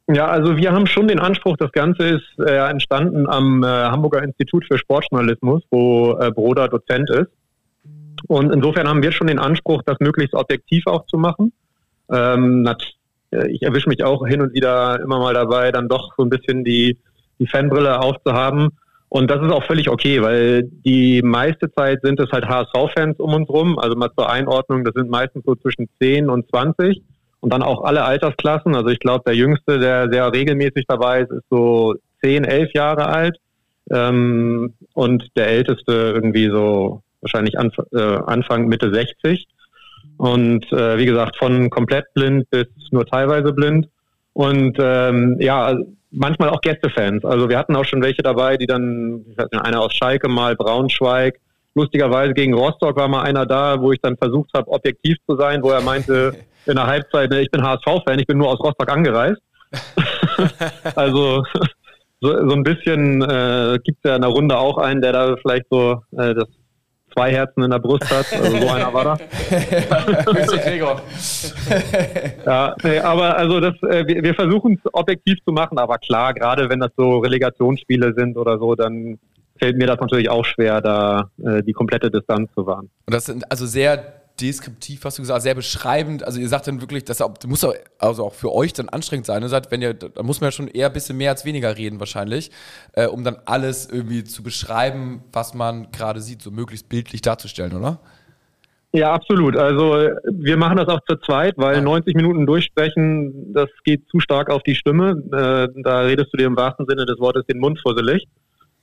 Ja, 0.08 0.26
also 0.26 0.56
wir 0.56 0.72
haben 0.72 0.86
schon 0.86 1.08
den 1.08 1.18
Anspruch, 1.18 1.56
das 1.58 1.72
Ganze 1.72 2.04
ist 2.04 2.38
äh, 2.38 2.68
entstanden 2.68 3.28
am 3.28 3.62
äh, 3.62 3.66
Hamburger 3.66 4.22
Institut 4.22 4.64
für 4.66 4.78
Sportjournalismus, 4.78 5.62
wo 5.70 6.18
äh, 6.18 6.30
Broder 6.30 6.68
Dozent 6.68 7.08
ist. 7.10 7.30
Und 8.26 8.52
insofern 8.52 8.88
haben 8.88 9.02
wir 9.02 9.12
schon 9.12 9.26
den 9.26 9.38
Anspruch, 9.38 9.82
das 9.86 9.98
möglichst 10.00 10.34
objektiv 10.34 10.86
auch 10.86 11.06
zu 11.06 11.18
machen. 11.18 11.52
Ähm, 12.10 12.68
äh, 13.30 13.48
ich 13.50 13.62
erwische 13.62 13.88
mich 13.88 14.04
auch 14.04 14.26
hin 14.26 14.42
und 14.42 14.54
wieder 14.54 15.00
immer 15.00 15.18
mal 15.18 15.34
dabei, 15.34 15.72
dann 15.72 15.88
doch 15.88 16.12
so 16.16 16.24
ein 16.24 16.30
bisschen 16.30 16.64
die, 16.64 16.98
die 17.38 17.46
Fanbrille 17.46 18.00
aufzuhaben. 18.00 18.70
Und 19.12 19.30
das 19.30 19.42
ist 19.42 19.52
auch 19.52 19.64
völlig 19.64 19.90
okay, 19.90 20.22
weil 20.22 20.62
die 20.86 21.20
meiste 21.20 21.70
Zeit 21.72 22.00
sind 22.02 22.18
es 22.18 22.30
halt 22.32 22.48
HSV-Fans 22.48 23.20
um 23.20 23.34
uns 23.34 23.46
rum. 23.50 23.78
Also 23.78 23.94
mal 23.94 24.08
zur 24.16 24.30
Einordnung, 24.30 24.84
das 24.84 24.94
sind 24.94 25.10
meistens 25.10 25.44
so 25.44 25.54
zwischen 25.54 25.86
10 26.00 26.30
und 26.30 26.48
20 26.48 27.02
und 27.40 27.52
dann 27.52 27.62
auch 27.62 27.84
alle 27.84 28.04
Altersklassen. 28.04 28.74
Also 28.74 28.88
ich 28.88 29.00
glaube, 29.00 29.24
der 29.26 29.36
Jüngste, 29.36 29.78
der 29.78 30.08
sehr 30.10 30.32
regelmäßig 30.32 30.86
dabei 30.88 31.20
ist, 31.20 31.30
ist 31.30 31.44
so 31.50 31.94
10, 32.22 32.44
11 32.44 32.72
Jahre 32.72 33.06
alt. 33.06 33.36
Ähm, 33.90 34.72
und 34.94 35.28
der 35.36 35.48
Älteste 35.48 35.92
irgendwie 35.92 36.48
so 36.48 37.02
wahrscheinlich 37.20 37.56
äh, 37.56 37.98
Anfang, 38.00 38.66
Mitte 38.66 38.94
60. 38.94 39.46
Und 40.16 40.72
äh, 40.72 40.96
wie 40.96 41.04
gesagt, 41.04 41.36
von 41.36 41.68
komplett 41.68 42.06
blind 42.14 42.48
bis 42.48 42.66
nur 42.92 43.04
teilweise 43.04 43.52
blind. 43.52 43.88
Und 44.32 44.78
ähm, 44.80 45.36
ja, 45.38 45.76
manchmal 46.12 46.50
auch 46.50 46.60
Gästefans. 46.60 47.24
Also 47.24 47.48
wir 47.48 47.58
hatten 47.58 47.74
auch 47.74 47.84
schon 47.84 48.02
welche 48.02 48.22
dabei, 48.22 48.56
die 48.56 48.66
dann, 48.66 49.24
ich 49.30 49.36
weiß 49.36 49.48
nicht, 49.50 49.64
einer 49.64 49.80
aus 49.80 49.94
Schalke 49.94 50.28
mal, 50.28 50.54
Braunschweig. 50.54 51.40
Lustigerweise 51.74 52.34
gegen 52.34 52.54
Rostock 52.54 52.96
war 52.96 53.08
mal 53.08 53.22
einer 53.22 53.46
da, 53.46 53.80
wo 53.80 53.92
ich 53.92 54.00
dann 54.00 54.16
versucht 54.16 54.50
habe, 54.54 54.70
objektiv 54.70 55.16
zu 55.26 55.36
sein, 55.36 55.62
wo 55.62 55.70
er 55.70 55.80
meinte 55.80 56.34
in 56.66 56.76
der 56.76 56.86
Halbzeit, 56.86 57.30
ne, 57.30 57.40
ich 57.40 57.50
bin 57.50 57.62
HSV-Fan, 57.62 58.18
ich 58.18 58.26
bin 58.26 58.38
nur 58.38 58.48
aus 58.48 58.60
Rostock 58.60 58.90
angereist. 58.90 59.40
also 60.96 61.42
so, 62.20 62.48
so 62.48 62.54
ein 62.54 62.62
bisschen 62.62 63.22
äh, 63.22 63.78
gibt 63.82 63.98
es 64.02 64.10
ja 64.10 64.16
in 64.16 64.22
der 64.22 64.30
Runde 64.30 64.58
auch 64.58 64.76
einen, 64.78 65.00
der 65.00 65.12
da 65.12 65.36
vielleicht 65.36 65.64
so 65.70 66.02
äh, 66.12 66.34
das 66.34 66.46
zwei 67.12 67.32
Herzen 67.32 67.62
in 67.62 67.70
der 67.70 67.78
Brust 67.78 68.10
hat. 68.10 68.26
Also 68.32 68.58
so 68.58 68.68
einer 68.68 68.92
war 68.92 69.04
da. 69.04 69.16
Grüße, 70.24 70.58
Gregor. 70.58 71.00
Ja, 72.44 72.74
nee, 72.82 72.98
aber 72.98 73.36
also 73.36 73.60
das, 73.60 73.74
äh, 73.82 74.06
wir, 74.06 74.22
wir 74.22 74.34
versuchen 74.34 74.80
es 74.82 74.94
objektiv 74.94 75.38
zu 75.44 75.52
machen, 75.52 75.78
aber 75.78 75.98
klar, 75.98 76.34
gerade 76.34 76.68
wenn 76.68 76.80
das 76.80 76.90
so 76.96 77.18
Relegationsspiele 77.18 78.14
sind 78.16 78.36
oder 78.36 78.58
so, 78.58 78.74
dann 78.74 79.18
fällt 79.58 79.76
mir 79.76 79.86
das 79.86 80.00
natürlich 80.00 80.28
auch 80.28 80.44
schwer, 80.44 80.80
da 80.80 81.30
äh, 81.44 81.62
die 81.62 81.72
komplette 81.72 82.10
Distanz 82.10 82.50
zu 82.54 82.66
wahren. 82.66 82.90
Und 83.06 83.14
das 83.14 83.26
sind 83.26 83.50
also 83.50 83.66
sehr 83.66 84.21
deskriptiv, 84.40 85.04
hast 85.04 85.18
du 85.18 85.22
gesagt, 85.22 85.42
sehr 85.42 85.54
beschreibend. 85.54 86.24
Also 86.24 86.40
ihr 86.40 86.48
sagt 86.48 86.66
dann 86.66 86.80
wirklich, 86.80 87.04
das 87.04 87.22
muss 87.46 87.64
auch, 87.64 87.74
also 87.98 88.26
auch 88.26 88.34
für 88.34 88.52
euch 88.52 88.72
dann 88.72 88.88
anstrengend 88.88 89.26
sein. 89.26 89.46
Sagt, 89.48 89.70
wenn 89.70 89.82
ihr, 89.82 89.94
da 89.94 90.22
muss 90.22 90.40
man 90.40 90.48
ja 90.48 90.52
schon 90.52 90.68
eher 90.68 90.86
ein 90.86 90.92
bisschen 90.92 91.16
mehr 91.16 91.30
als 91.30 91.44
weniger 91.44 91.76
reden 91.76 92.00
wahrscheinlich, 92.00 92.50
äh, 92.92 93.06
um 93.06 93.24
dann 93.24 93.36
alles 93.44 93.88
irgendwie 93.90 94.24
zu 94.24 94.42
beschreiben, 94.42 95.22
was 95.32 95.54
man 95.54 95.90
gerade 95.92 96.20
sieht, 96.20 96.42
so 96.42 96.50
möglichst 96.50 96.88
bildlich 96.88 97.22
darzustellen, 97.22 97.76
oder? 97.76 98.00
Ja, 98.94 99.12
absolut. 99.12 99.56
Also 99.56 100.08
wir 100.30 100.56
machen 100.58 100.76
das 100.76 100.88
auch 100.88 101.00
zu 101.08 101.16
zweit, 101.16 101.54
weil 101.56 101.80
90 101.80 102.14
Minuten 102.14 102.44
durchsprechen, 102.44 103.54
das 103.54 103.70
geht 103.84 104.06
zu 104.08 104.20
stark 104.20 104.50
auf 104.50 104.62
die 104.64 104.74
Stimme. 104.74 105.12
Äh, 105.32 105.82
da 105.82 106.00
redest 106.00 106.32
du 106.32 106.36
dir 106.36 106.46
im 106.46 106.56
wahrsten 106.56 106.86
Sinne 106.86 107.06
des 107.06 107.18
Wortes 107.18 107.46
den 107.46 107.58
Mund 107.58 107.80
fusselig. 107.80 108.26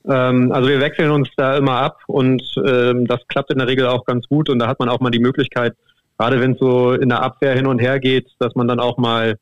Ähm, 0.08 0.52
also 0.52 0.70
wir 0.70 0.80
wechseln 0.80 1.12
uns 1.12 1.30
da 1.36 1.58
immer 1.58 1.78
ab 1.78 2.02
und 2.08 2.42
ähm, 2.66 3.06
das 3.06 3.20
klappt 3.28 3.52
in 3.52 3.60
der 3.60 3.68
Regel 3.68 3.88
auch 3.88 4.06
ganz 4.06 4.28
gut 4.28 4.50
und 4.50 4.60
da 4.60 4.68
hat 4.68 4.80
man 4.80 4.90
auch 4.90 5.00
mal 5.00 5.12
die 5.12 5.20
Möglichkeit, 5.20 5.76
gerade 6.18 6.40
wenn 6.40 6.54
es 6.54 6.60
so 6.60 6.94
in 6.94 7.10
der 7.10 7.22
Abwehr 7.22 7.54
hin 7.54 7.68
und 7.68 7.80
her 7.80 8.00
geht, 8.00 8.28
dass 8.40 8.56
man 8.56 8.68
dann 8.68 8.80
auch 8.80 8.98
mal 8.98 9.36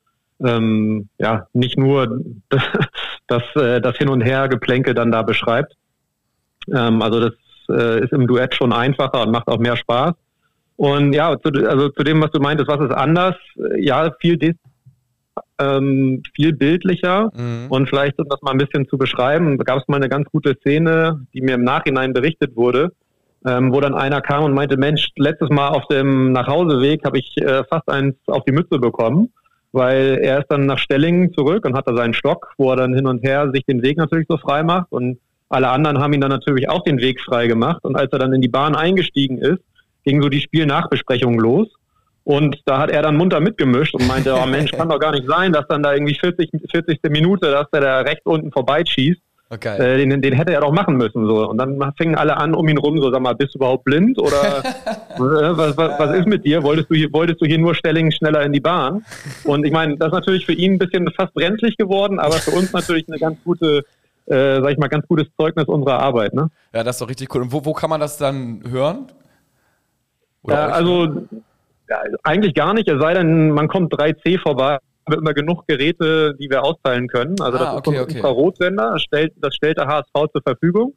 ähm, 0.43 1.09
ja 1.17 1.47
nicht 1.53 1.77
nur 1.77 2.21
das, 3.27 3.43
äh, 3.55 3.81
das 3.81 3.97
Hin 3.97 4.09
und 4.09 4.21
Her 4.21 4.47
Geplänkel 4.47 4.93
dann 4.93 5.11
da 5.11 5.21
beschreibt. 5.21 5.73
Ähm, 6.73 7.01
also 7.01 7.19
das 7.19 7.33
äh, 7.69 8.03
ist 8.03 8.13
im 8.13 8.27
Duett 8.27 8.55
schon 8.55 8.73
einfacher 8.73 9.21
und 9.23 9.31
macht 9.31 9.47
auch 9.47 9.59
mehr 9.59 9.75
Spaß. 9.75 10.13
Und 10.75 11.13
ja, 11.13 11.39
zu, 11.39 11.49
also 11.67 11.89
zu 11.89 12.03
dem, 12.03 12.21
was 12.21 12.31
du 12.31 12.39
meintest, 12.39 12.69
was 12.69 12.81
ist 12.81 12.91
anders? 12.91 13.35
Ja, 13.77 14.11
viel 14.19 14.37
ähm, 15.59 16.23
viel 16.35 16.53
bildlicher 16.53 17.31
Mhm. 17.35 17.67
und 17.69 17.89
vielleicht, 17.89 18.19
um 18.19 18.27
das 18.29 18.41
mal 18.41 18.51
ein 18.51 18.57
bisschen 18.57 18.87
zu 18.87 18.97
beschreiben, 18.97 19.57
gab 19.57 19.79
es 19.79 19.87
mal 19.87 19.97
eine 19.97 20.09
ganz 20.09 20.29
gute 20.31 20.55
Szene, 20.55 21.25
die 21.33 21.41
mir 21.41 21.55
im 21.55 21.63
Nachhinein 21.63 22.13
berichtet 22.13 22.55
wurde, 22.55 22.91
ähm, 23.45 23.73
wo 23.73 23.79
dann 23.81 23.93
einer 23.93 24.21
kam 24.21 24.43
und 24.43 24.53
meinte, 24.53 24.77
Mensch, 24.77 25.09
letztes 25.15 25.49
Mal 25.49 25.69
auf 25.69 25.87
dem 25.87 26.31
Nachhauseweg 26.31 27.03
habe 27.05 27.19
ich 27.19 27.35
äh, 27.37 27.63
fast 27.69 27.89
eins 27.89 28.15
auf 28.27 28.43
die 28.45 28.51
Mütze 28.51 28.79
bekommen, 28.79 29.31
weil 29.71 30.19
er 30.21 30.39
ist 30.39 30.47
dann 30.49 30.65
nach 30.65 30.79
Stellingen 30.79 31.33
zurück 31.33 31.65
und 31.65 31.75
hat 31.75 31.87
da 31.87 31.95
seinen 31.95 32.13
Stock, 32.13 32.53
wo 32.57 32.71
er 32.71 32.77
dann 32.77 32.93
hin 32.93 33.07
und 33.07 33.23
her 33.23 33.49
sich 33.53 33.65
den 33.65 33.81
Weg 33.83 33.97
natürlich 33.97 34.27
so 34.29 34.37
frei 34.37 34.63
macht 34.63 34.91
und 34.91 35.19
alle 35.49 35.69
anderen 35.69 35.99
haben 35.99 36.13
ihn 36.13 36.21
dann 36.21 36.31
natürlich 36.31 36.69
auch 36.69 36.83
den 36.83 36.99
Weg 36.99 37.21
frei 37.21 37.47
gemacht 37.47 37.83
und 37.83 37.95
als 37.95 38.11
er 38.11 38.19
dann 38.19 38.33
in 38.33 38.41
die 38.41 38.49
Bahn 38.49 38.75
eingestiegen 38.75 39.37
ist, 39.37 39.61
ging 40.03 40.21
so 40.21 40.29
die 40.29 40.41
Spielnachbesprechung 40.41 41.39
los 41.39 41.67
und 42.27 42.57
da 42.65 42.79
hat 42.79 42.91
er 42.91 43.01
dann 43.03 43.15
munter 43.15 43.39
mitgemischt 43.39 43.95
und 43.95 44.05
meinte, 44.05 44.35
oh 44.35 44.45
Mensch, 44.45 44.73
kann 44.73 44.89
doch 44.89 44.99
gar 44.99 45.13
nicht 45.13 45.25
sein, 45.27 45.53
dass 45.53 45.65
dann 45.69 45.81
da 45.81 45.93
irgendwie 45.93 46.13
40, 46.13 46.51
40. 46.69 46.99
Minute, 47.03 47.49
dass 47.49 47.69
der 47.71 47.79
da 47.79 47.99
rechts 48.01 48.25
unten 48.25 48.51
vorbeischießt. 48.51 49.21
Okay. 49.49 49.77
Äh, 49.77 50.05
den, 50.05 50.21
den 50.21 50.33
hätte 50.33 50.51
er 50.51 50.59
doch 50.59 50.73
machen 50.73 50.97
müssen. 50.97 51.25
So. 51.25 51.49
Und 51.49 51.57
dann 51.57 51.79
fingen 51.95 52.15
alle 52.15 52.35
an 52.35 52.53
um 52.53 52.67
ihn 52.67 52.79
rum, 52.79 52.97
so 52.97 53.11
sag 53.11 53.21
mal, 53.21 53.33
bist 53.33 53.55
du 53.55 53.59
überhaupt 53.59 53.85
blind? 53.85 54.19
Oder 54.19 54.59
äh, 55.15 55.57
was, 55.57 55.77
was, 55.77 55.97
was 55.99 56.17
ist 56.17 56.27
mit 56.27 56.43
dir? 56.43 56.63
Wolltest 56.63 56.89
du, 56.89 56.95
hier, 56.95 57.13
wolltest 57.13 57.39
du 57.39 57.45
hier 57.45 57.59
nur 57.59 57.73
Stellingen 57.75 58.11
schneller 58.11 58.43
in 58.43 58.51
die 58.51 58.59
Bahn? 58.59 59.05
Und 59.45 59.65
ich 59.65 59.71
meine, 59.71 59.95
das 59.95 60.07
ist 60.07 60.13
natürlich 60.15 60.45
für 60.45 60.51
ihn 60.51 60.73
ein 60.73 60.79
bisschen 60.79 61.09
fast 61.15 61.33
brenzlig 61.33 61.77
geworden, 61.77 62.19
aber 62.19 62.33
für 62.33 62.51
uns 62.51 62.73
natürlich 62.73 63.07
eine 63.07 63.19
ganz 63.19 63.37
gute, 63.45 63.85
äh, 64.25 64.59
sag 64.59 64.71
ich 64.71 64.77
mal, 64.77 64.89
ganz 64.89 65.07
gutes 65.07 65.27
Zeugnis 65.39 65.69
unserer 65.69 65.99
Arbeit. 65.99 66.33
Ne? 66.33 66.49
Ja, 66.73 66.83
das 66.83 66.97
ist 66.97 67.01
doch 67.01 67.09
richtig 67.09 67.33
cool. 67.33 67.43
Und 67.43 67.53
wo, 67.53 67.63
wo 67.63 67.71
kann 67.71 67.89
man 67.89 68.01
das 68.01 68.17
dann 68.17 68.63
hören? 68.69 69.07
Euch? 70.43 70.55
also 70.55 71.25
ja, 71.89 72.01
eigentlich 72.23 72.53
gar 72.53 72.73
nicht, 72.73 72.87
es 72.89 73.01
sei 73.01 73.13
denn, 73.13 73.51
man 73.51 73.67
kommt 73.67 73.93
3C 73.93 74.39
vorbei. 74.39 74.77
Wir 75.07 75.17
immer 75.17 75.33
genug 75.33 75.65
Geräte, 75.67 76.35
die 76.37 76.49
wir 76.49 76.63
austeilen 76.63 77.07
können. 77.07 77.35
Also 77.39 77.57
Ah, 77.57 77.61
das 77.61 77.73
okay, 77.75 77.91
ist 77.91 77.97
ein 77.97 78.03
okay. 78.03 78.15
Infrarotsender, 78.15 78.91
das 78.93 79.01
stellt, 79.03 79.33
das 79.37 79.55
stellt 79.55 79.77
der 79.77 79.87
HSV 79.87 80.31
zur 80.33 80.41
Verfügung. 80.45 80.93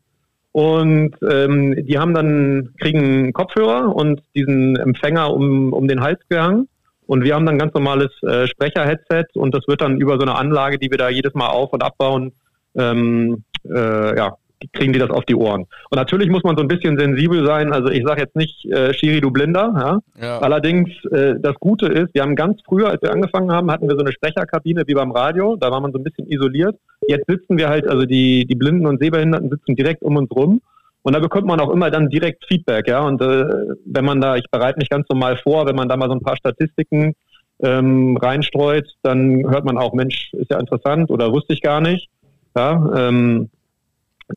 Und 0.52 1.14
ähm, 1.30 1.86
die 1.86 1.96
haben 1.98 2.12
dann, 2.12 2.74
kriegen 2.80 3.32
Kopfhörer 3.32 3.94
und 3.94 4.20
diesen 4.34 4.74
Empfänger 4.76 5.32
um, 5.32 5.72
um 5.72 5.86
den 5.86 6.00
Hals 6.00 6.18
gehangen. 6.28 6.68
Und 7.06 7.22
wir 7.24 7.34
haben 7.34 7.46
dann 7.46 7.58
ganz 7.58 7.72
normales 7.74 8.10
äh, 8.22 8.46
Sprecher-Headset 8.48 9.26
und 9.34 9.54
das 9.54 9.66
wird 9.68 9.80
dann 9.80 10.00
über 10.00 10.14
so 10.14 10.22
eine 10.22 10.36
Anlage, 10.36 10.78
die 10.78 10.90
wir 10.90 10.98
da 10.98 11.08
jedes 11.08 11.34
Mal 11.34 11.48
auf- 11.48 11.72
und 11.72 11.82
abbauen, 11.82 12.32
ähm, 12.76 13.44
äh, 13.64 14.16
ja, 14.16 14.36
kriegen 14.72 14.92
die 14.92 14.98
das 14.98 15.10
auf 15.10 15.24
die 15.24 15.34
Ohren. 15.34 15.62
Und 15.90 15.96
natürlich 15.96 16.28
muss 16.28 16.42
man 16.42 16.56
so 16.56 16.62
ein 16.62 16.68
bisschen 16.68 16.98
sensibel 16.98 17.44
sein. 17.44 17.72
Also 17.72 17.90
ich 17.90 18.04
sage 18.04 18.22
jetzt 18.22 18.36
nicht, 18.36 18.64
äh, 18.66 18.92
Schiri, 18.94 19.20
du 19.20 19.30
Blinder. 19.30 19.72
Ja? 19.76 20.26
Ja. 20.26 20.38
Allerdings, 20.38 20.90
äh, 21.10 21.34
das 21.40 21.54
Gute 21.60 21.86
ist, 21.86 22.14
wir 22.14 22.22
haben 22.22 22.36
ganz 22.36 22.60
früher, 22.64 22.88
als 22.88 23.02
wir 23.02 23.12
angefangen 23.12 23.50
haben, 23.52 23.70
hatten 23.70 23.88
wir 23.88 23.96
so 23.96 24.02
eine 24.02 24.12
Sprecherkabine 24.12 24.84
wie 24.86 24.94
beim 24.94 25.10
Radio. 25.10 25.56
Da 25.56 25.70
war 25.70 25.80
man 25.80 25.92
so 25.92 25.98
ein 25.98 26.04
bisschen 26.04 26.30
isoliert. 26.30 26.76
Jetzt 27.08 27.26
sitzen 27.26 27.58
wir 27.58 27.68
halt, 27.68 27.88
also 27.88 28.04
die, 28.04 28.46
die 28.46 28.54
Blinden 28.54 28.86
und 28.86 29.00
Sehbehinderten 29.00 29.50
sitzen 29.50 29.76
direkt 29.76 30.02
um 30.02 30.16
uns 30.16 30.30
rum. 30.30 30.60
Und 31.02 31.14
da 31.14 31.18
bekommt 31.18 31.46
man 31.46 31.60
auch 31.60 31.70
immer 31.70 31.90
dann 31.90 32.10
direkt 32.10 32.44
Feedback, 32.46 32.86
ja. 32.88 33.00
Und 33.00 33.22
äh, 33.22 33.44
wenn 33.86 34.04
man 34.04 34.20
da, 34.20 34.36
ich 34.36 34.44
bereite 34.50 34.78
mich 34.78 34.90
ganz 34.90 35.08
normal 35.08 35.38
vor, 35.38 35.66
wenn 35.66 35.76
man 35.76 35.88
da 35.88 35.96
mal 35.96 36.08
so 36.08 36.14
ein 36.14 36.20
paar 36.20 36.36
Statistiken 36.36 37.14
ähm, 37.62 38.16
reinstreut, 38.16 38.86
dann 39.02 39.48
hört 39.50 39.64
man 39.64 39.78
auch, 39.78 39.94
Mensch, 39.94 40.32
ist 40.34 40.50
ja 40.50 40.58
interessant 40.58 41.10
oder 41.10 41.32
wusste 41.32 41.54
ich 41.54 41.62
gar 41.62 41.80
nicht. 41.80 42.08
Ja, 42.56 43.08
ähm, 43.08 43.48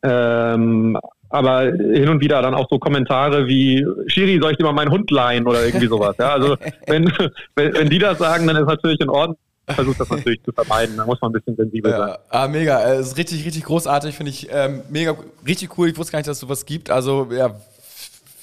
ähm, 0.02 0.98
aber 1.30 1.62
hin 1.62 2.08
und 2.08 2.20
wieder 2.20 2.40
dann 2.42 2.54
auch 2.54 2.68
so 2.70 2.78
Kommentare 2.78 3.46
wie, 3.46 3.84
Schiri, 4.06 4.38
soll 4.40 4.52
ich 4.52 4.56
dir 4.58 4.64
mal 4.64 4.72
meinen 4.72 4.90
Hund 4.90 5.10
leihen 5.10 5.46
oder 5.46 5.64
irgendwie 5.64 5.88
sowas. 5.88 6.14
Ja, 6.18 6.32
also 6.32 6.56
wenn, 6.86 7.10
wenn, 7.56 7.74
wenn 7.74 7.88
die 7.90 7.98
das 7.98 8.18
sagen, 8.18 8.46
dann 8.46 8.56
ist 8.56 8.66
natürlich 8.66 9.00
in 9.00 9.08
Ordnung. 9.08 9.36
Ich 9.66 9.74
versuche 9.74 9.96
das 9.98 10.10
natürlich 10.10 10.42
zu 10.44 10.52
vermeiden. 10.52 10.96
Da 10.98 11.06
muss 11.06 11.18
man 11.22 11.30
ein 11.30 11.32
bisschen 11.32 11.56
sensibel 11.56 11.90
sein. 11.90 12.00
Ja, 12.08 12.18
ah, 12.28 12.46
mega. 12.48 12.80
Äh, 12.82 12.96
Es 12.96 13.08
ist 13.08 13.16
richtig, 13.16 13.46
richtig 13.46 13.64
großartig, 13.64 14.14
finde 14.14 14.30
ich. 14.30 14.46
Ähm, 14.52 14.82
mega, 14.90 15.16
richtig 15.46 15.76
cool. 15.78 15.88
Ich 15.88 15.96
wusste 15.96 16.12
gar 16.12 16.18
nicht, 16.18 16.28
dass 16.28 16.36
es 16.36 16.40
sowas 16.42 16.66
gibt. 16.66 16.90
Also, 16.90 17.28
ja, 17.32 17.54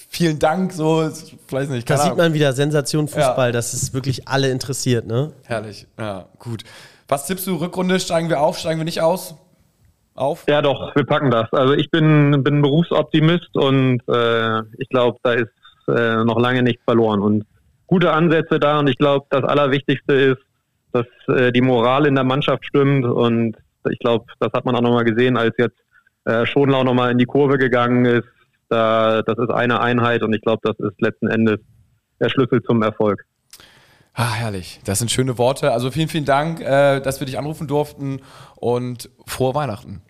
vielen 0.10 0.39
Dank. 0.39 0.74
So, 0.74 1.08
ich 1.08 1.38
weiß 1.54 1.70
nicht. 1.70 1.88
Da 1.88 1.97
sieht 1.97 2.18
man 2.18 2.34
wieder 2.34 2.54
Sensation 2.54 3.08
Fußball, 3.08 3.49
Ja. 3.49 3.52
dass 3.52 3.74
es 3.74 3.93
wirklich 3.93 4.28
alle 4.28 4.49
interessiert, 4.49 5.06
ne? 5.06 5.32
Herrlich. 5.45 5.86
Ja, 5.99 6.26
gut. 6.39 6.64
Was 7.08 7.28
tippst 7.28 7.45
du? 7.45 7.56
Rückrunde? 7.56 7.99
Steigen 7.99 8.28
wir 8.30 8.41
auf? 8.41 8.58
Steigen 8.58 8.80
wir 8.80 8.86
nicht 8.86 9.02
aus? 9.02 9.36
Auf? 10.16 10.43
Ja, 10.47 10.62
doch, 10.62 10.95
wir 10.95 11.05
packen 11.05 11.32
das. 11.32 11.51
Also 11.53 11.74
ich 11.74 11.89
bin, 11.89 12.43
bin 12.43 12.62
Berufsoptimist 12.62 13.55
und 13.55 14.01
äh, 14.07 14.59
ich 14.78 14.89
glaube, 14.89 15.18
da 15.24 15.34
ist 15.34 15.51
äh, 15.88 16.24
noch 16.24 16.39
lange 16.39 16.64
nichts 16.64 16.84
verloren. 16.84 17.22
Und 17.22 17.45
gute 17.88 18.12
Ansätze 18.12 18.59
da 18.59 18.80
und 18.80 18.88
ich 18.88 18.97
glaube, 18.97 19.26
das 19.30 19.43
Allerwichtigste 19.43 20.14
ist, 20.14 20.41
dass 20.91 21.05
äh, 21.28 21.51
die 21.51 21.62
Moral 21.62 22.05
in 22.05 22.16
der 22.16 22.24
Mannschaft 22.24 22.66
stimmt 22.66 23.05
und 23.05 23.57
ich 23.89 23.99
glaube, 23.99 24.26
das 24.39 24.51
hat 24.53 24.66
man 24.66 24.76
auch 24.76 24.82
nochmal 24.82 25.05
gesehen, 25.05 25.38
als 25.38 25.55
jetzt 25.57 25.78
äh, 26.26 26.45
Schonlau 26.45 26.84
nochmal 26.84 27.12
in 27.12 27.18
die 27.18 27.26
Kurve 27.26 27.57
gegangen 27.57 28.05
ist. 28.05 28.28
Da, 28.70 29.22
das 29.22 29.38
ist 29.38 29.49
eine 29.49 29.82
Einheit 29.82 30.24
und 30.24 30.34
ich 30.34 30.41
glaube, 30.41 30.62
das 30.64 30.78
ist 30.80 31.01
letzten 31.01 31.28
Endes 31.28 31.59
der 32.20 32.30
Schlüssel 32.30 32.62
zum 32.64 32.82
Erfolg. 32.84 33.26
Ah, 34.14 34.34
herrlich. 34.34 34.80
Das 34.84 34.99
sind 34.99 35.09
schöne 35.09 35.38
Worte. 35.38 35.72
Also 35.72 35.89
vielen, 35.89 36.09
vielen 36.09 36.26
Dank, 36.26 36.59
äh, 36.62 36.99
dass 36.99 37.20
wir 37.20 37.26
dich 37.26 37.38
anrufen 37.39 37.68
durften 37.68 38.20
und 38.57 39.09
frohe 39.26 39.55
Weihnachten. 39.55 40.01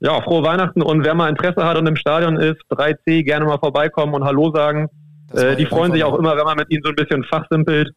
Ja, 0.00 0.20
frohe 0.22 0.42
Weihnachten 0.42 0.82
und 0.82 1.04
wer 1.04 1.14
mal 1.14 1.28
Interesse 1.28 1.64
hat 1.64 1.76
und 1.76 1.86
im 1.86 1.96
Stadion 1.96 2.36
ist, 2.36 2.60
3C, 2.70 3.22
gerne 3.22 3.44
mal 3.44 3.58
vorbeikommen 3.58 4.14
und 4.14 4.24
Hallo 4.24 4.50
sagen. 4.52 4.88
Äh, 5.32 5.56
die 5.56 5.66
freuen 5.66 5.92
sich 5.92 6.02
auch 6.04 6.18
immer, 6.18 6.36
wenn 6.36 6.44
man 6.44 6.56
mit 6.56 6.70
ihnen 6.70 6.82
so 6.82 6.88
ein 6.88 6.96
bisschen 6.96 7.22
fachsimpelt. 7.24 7.90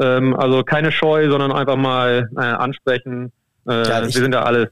Ähm, 0.00 0.34
also 0.36 0.62
keine 0.62 0.90
Scheu, 0.92 1.28
sondern 1.28 1.52
einfach 1.52 1.76
mal 1.76 2.30
äh, 2.36 2.40
ansprechen. 2.40 3.32
Äh, 3.68 3.86
Ja, 3.88 4.02
wir 4.02 4.10
sind 4.10 4.32
ja 4.32 4.42
alles 4.42 4.68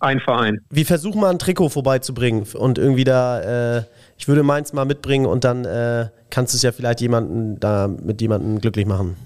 ein 0.00 0.18
Verein. 0.20 0.60
Wir 0.70 0.84
versuchen 0.84 1.20
mal 1.20 1.30
ein 1.30 1.38
Trikot 1.38 1.68
vorbeizubringen 1.68 2.44
und 2.54 2.78
irgendwie 2.78 3.04
da, 3.04 3.76
äh, 3.76 3.82
ich 4.18 4.26
würde 4.26 4.42
meins 4.42 4.72
mal 4.72 4.84
mitbringen 4.84 5.26
und 5.26 5.44
dann 5.44 5.64
äh, 5.64 6.08
kannst 6.30 6.54
du 6.54 6.56
es 6.56 6.62
ja 6.62 6.72
vielleicht 6.72 7.00
jemanden 7.00 7.60
da 7.60 7.86
mit 7.86 8.20
jemandem 8.20 8.60
glücklich 8.60 8.86
machen. 8.86 9.16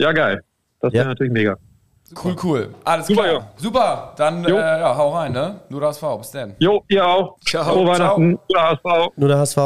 Ja, 0.00 0.12
geil. 0.12 0.42
Das 0.80 0.92
Ja. 0.92 1.00
wäre 1.00 1.08
natürlich 1.10 1.32
mega. 1.32 1.56
Cool, 2.24 2.34
cool. 2.42 2.74
Alles 2.84 3.06
Super, 3.06 3.22
klar. 3.22 3.32
ja. 3.34 3.50
Super. 3.56 4.14
Dann, 4.16 4.44
äh, 4.44 4.48
Jo. 4.48 4.56
ja, 4.56 4.96
hau 4.96 5.10
rein, 5.14 5.32
ne? 5.32 5.60
Nur 5.68 5.80
das 5.80 5.98
V. 5.98 6.18
Bis 6.18 6.30
dann. 6.32 6.54
Jo, 6.58 6.82
ihr 6.88 7.06
auch. 7.06 7.36
Ciao. 7.46 7.64
Frohe 7.74 7.86
Weihnachten. 7.86 8.36
Gute 8.48 8.60
HSV. 8.60 8.84
Nur 9.16 9.28
der 9.28 9.38
HSV. 9.38 9.58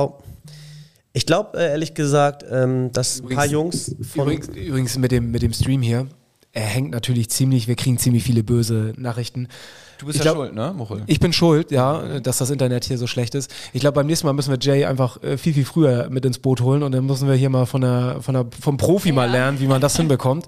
Ich 1.14 1.24
glaube, 1.26 1.56
äh, 1.58 1.70
ehrlich 1.70 1.94
gesagt, 1.94 2.44
ähm, 2.50 2.90
dass 2.92 3.22
ein 3.22 3.28
paar 3.28 3.46
Jungs 3.46 3.94
von. 4.02 4.24
Übrigens, 4.24 4.48
übrigens 4.48 4.98
mit, 4.98 5.12
dem, 5.12 5.30
mit 5.30 5.42
dem 5.42 5.52
Stream 5.54 5.80
hier, 5.80 6.06
er 6.52 6.62
hängt 6.62 6.90
natürlich 6.90 7.30
ziemlich, 7.30 7.66
wir 7.68 7.76
kriegen 7.76 7.96
ziemlich 7.98 8.24
viele 8.24 8.42
böse 8.42 8.92
Nachrichten. 8.98 9.48
Du 10.04 10.08
bist 10.08 10.18
Ich 10.18 10.24
ja 10.26 10.32
glaub- 10.32 10.44
schuld, 10.44 10.54
ne, 10.54 10.74
Muchel? 10.76 11.02
Ich 11.06 11.18
bin 11.18 11.32
schuld, 11.32 11.70
ja, 11.70 12.20
dass 12.20 12.36
das 12.36 12.50
Internet 12.50 12.84
hier 12.84 12.98
so 12.98 13.06
schlecht 13.06 13.34
ist. 13.34 13.50
Ich 13.72 13.80
glaube, 13.80 13.94
beim 13.94 14.06
nächsten 14.06 14.26
Mal 14.26 14.34
müssen 14.34 14.50
wir 14.50 14.58
Jay 14.60 14.84
einfach 14.84 15.22
äh, 15.22 15.38
viel, 15.38 15.54
viel 15.54 15.64
früher 15.64 16.08
mit 16.10 16.26
ins 16.26 16.38
Boot 16.38 16.60
holen 16.60 16.82
und 16.82 16.92
dann 16.92 17.06
müssen 17.06 17.26
wir 17.26 17.34
hier 17.34 17.48
mal 17.48 17.64
von 17.64 17.80
der, 17.80 18.18
von 18.20 18.34
der, 18.34 18.44
vom 18.60 18.76
Profi 18.76 19.12
mal 19.12 19.26
Ja. 19.28 19.32
lernen, 19.32 19.60
wie 19.60 19.66
man 19.66 19.80
das 19.80 19.96
hinbekommt. 19.96 20.46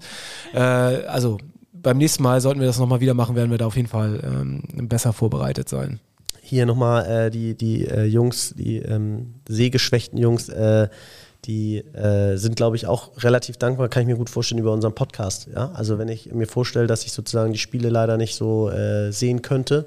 Äh, 0.52 0.58
also 0.60 1.38
beim 1.72 1.96
nächsten 1.96 2.22
Mal 2.22 2.42
sollten 2.42 2.60
wir 2.60 2.66
das 2.66 2.78
nochmal 2.78 3.00
wieder 3.00 3.14
machen, 3.14 3.34
werden 3.34 3.50
wir 3.50 3.56
da 3.58 3.64
auf 3.66 3.76
jeden 3.76 3.88
Fall 3.88 4.20
ähm, 4.22 4.88
besser 4.88 5.14
vorbereitet 5.14 5.70
sein. 5.70 6.00
hier 6.42 6.66
nochmal 6.66 7.06
äh, 7.26 7.30
die, 7.30 7.54
die 7.56 7.86
äh, 7.86 8.04
Jungs, 8.04 8.54
die 8.58 8.76
ähm, 8.76 9.36
sehgeschwächten 9.48 10.18
Jungs, 10.18 10.50
äh, 10.50 10.88
die 11.46 11.78
äh, 11.78 12.36
sind, 12.36 12.56
glaube 12.56 12.76
ich, 12.76 12.86
auch 12.86 13.22
relativ 13.22 13.56
dankbar, 13.56 13.88
kann 13.88 14.02
ich 14.02 14.08
mir 14.08 14.16
gut 14.16 14.30
vorstellen, 14.30 14.60
über 14.60 14.72
unseren 14.72 14.94
Podcast. 14.94 15.48
Ja? 15.54 15.70
Also 15.74 15.98
wenn 15.98 16.08
ich 16.08 16.32
mir 16.32 16.46
vorstelle, 16.46 16.86
dass 16.86 17.04
ich 17.04 17.12
sozusagen 17.12 17.52
die 17.52 17.58
Spiele 17.58 17.88
leider 17.88 18.16
nicht 18.16 18.34
so 18.34 18.68
äh, 18.70 19.12
sehen 19.12 19.42
könnte, 19.42 19.86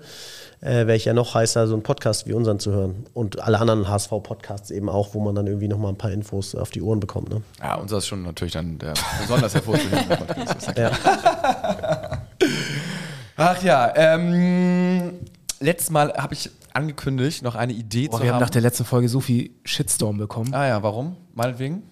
äh, 0.62 0.88
wäre 0.88 0.96
ich 0.96 1.06
ja 1.06 1.14
noch 1.14 1.36
heißer, 1.36 1.68
so 1.68 1.74
einen 1.74 1.84
Podcast 1.84 2.28
wie 2.28 2.34
unseren 2.34 2.60
zu 2.60 2.72
hören. 2.72 3.06
Und 3.14 3.42
alle 3.42 3.60
anderen 3.60 3.88
HSV-Podcasts 3.88 4.72
eben 4.72 4.90
auch, 4.90 5.14
wo 5.14 5.20
man 5.20 5.36
dann 5.36 5.48
irgendwie 5.48 5.68
nochmal 5.68 5.92
ein 5.92 5.98
paar 5.98 6.12
Infos 6.12 6.56
auf 6.56 6.70
die 6.70 6.82
Ohren 6.82 7.00
bekommt. 7.00 7.30
Ne? 7.30 7.42
Ja, 7.60 7.76
unser 7.76 7.98
ist 7.98 8.08
schon 8.08 8.24
natürlich 8.24 8.54
dann 8.54 8.78
der 8.80 8.94
besonders 9.20 9.54
hervorzuhebende 9.54 10.16
Podcast. 10.16 10.78
ja. 10.78 10.92
Ach 13.36 13.64
ja, 13.64 13.94
ähm, 13.96 15.14
letztes 15.60 15.90
Mal 15.90 16.14
habe 16.14 16.34
ich 16.34 16.50
angekündigt, 16.80 17.44
noch 17.44 17.56
eine 17.56 17.74
Idee 17.74 18.08
Boah, 18.08 18.18
zu 18.18 18.24
wir 18.24 18.30
haben 18.30 18.36
haben. 18.36 18.42
nach 18.42 18.50
der 18.50 18.62
letzten 18.62 18.86
Folge 18.86 19.08
so 19.10 19.20
viel 19.20 19.52
Shitstorm 19.64 20.18
bekommen. 20.18 20.54
ah 20.54 20.68
ja, 20.68 20.82
warum? 20.84 21.16
Meinetwegen? 21.36 21.84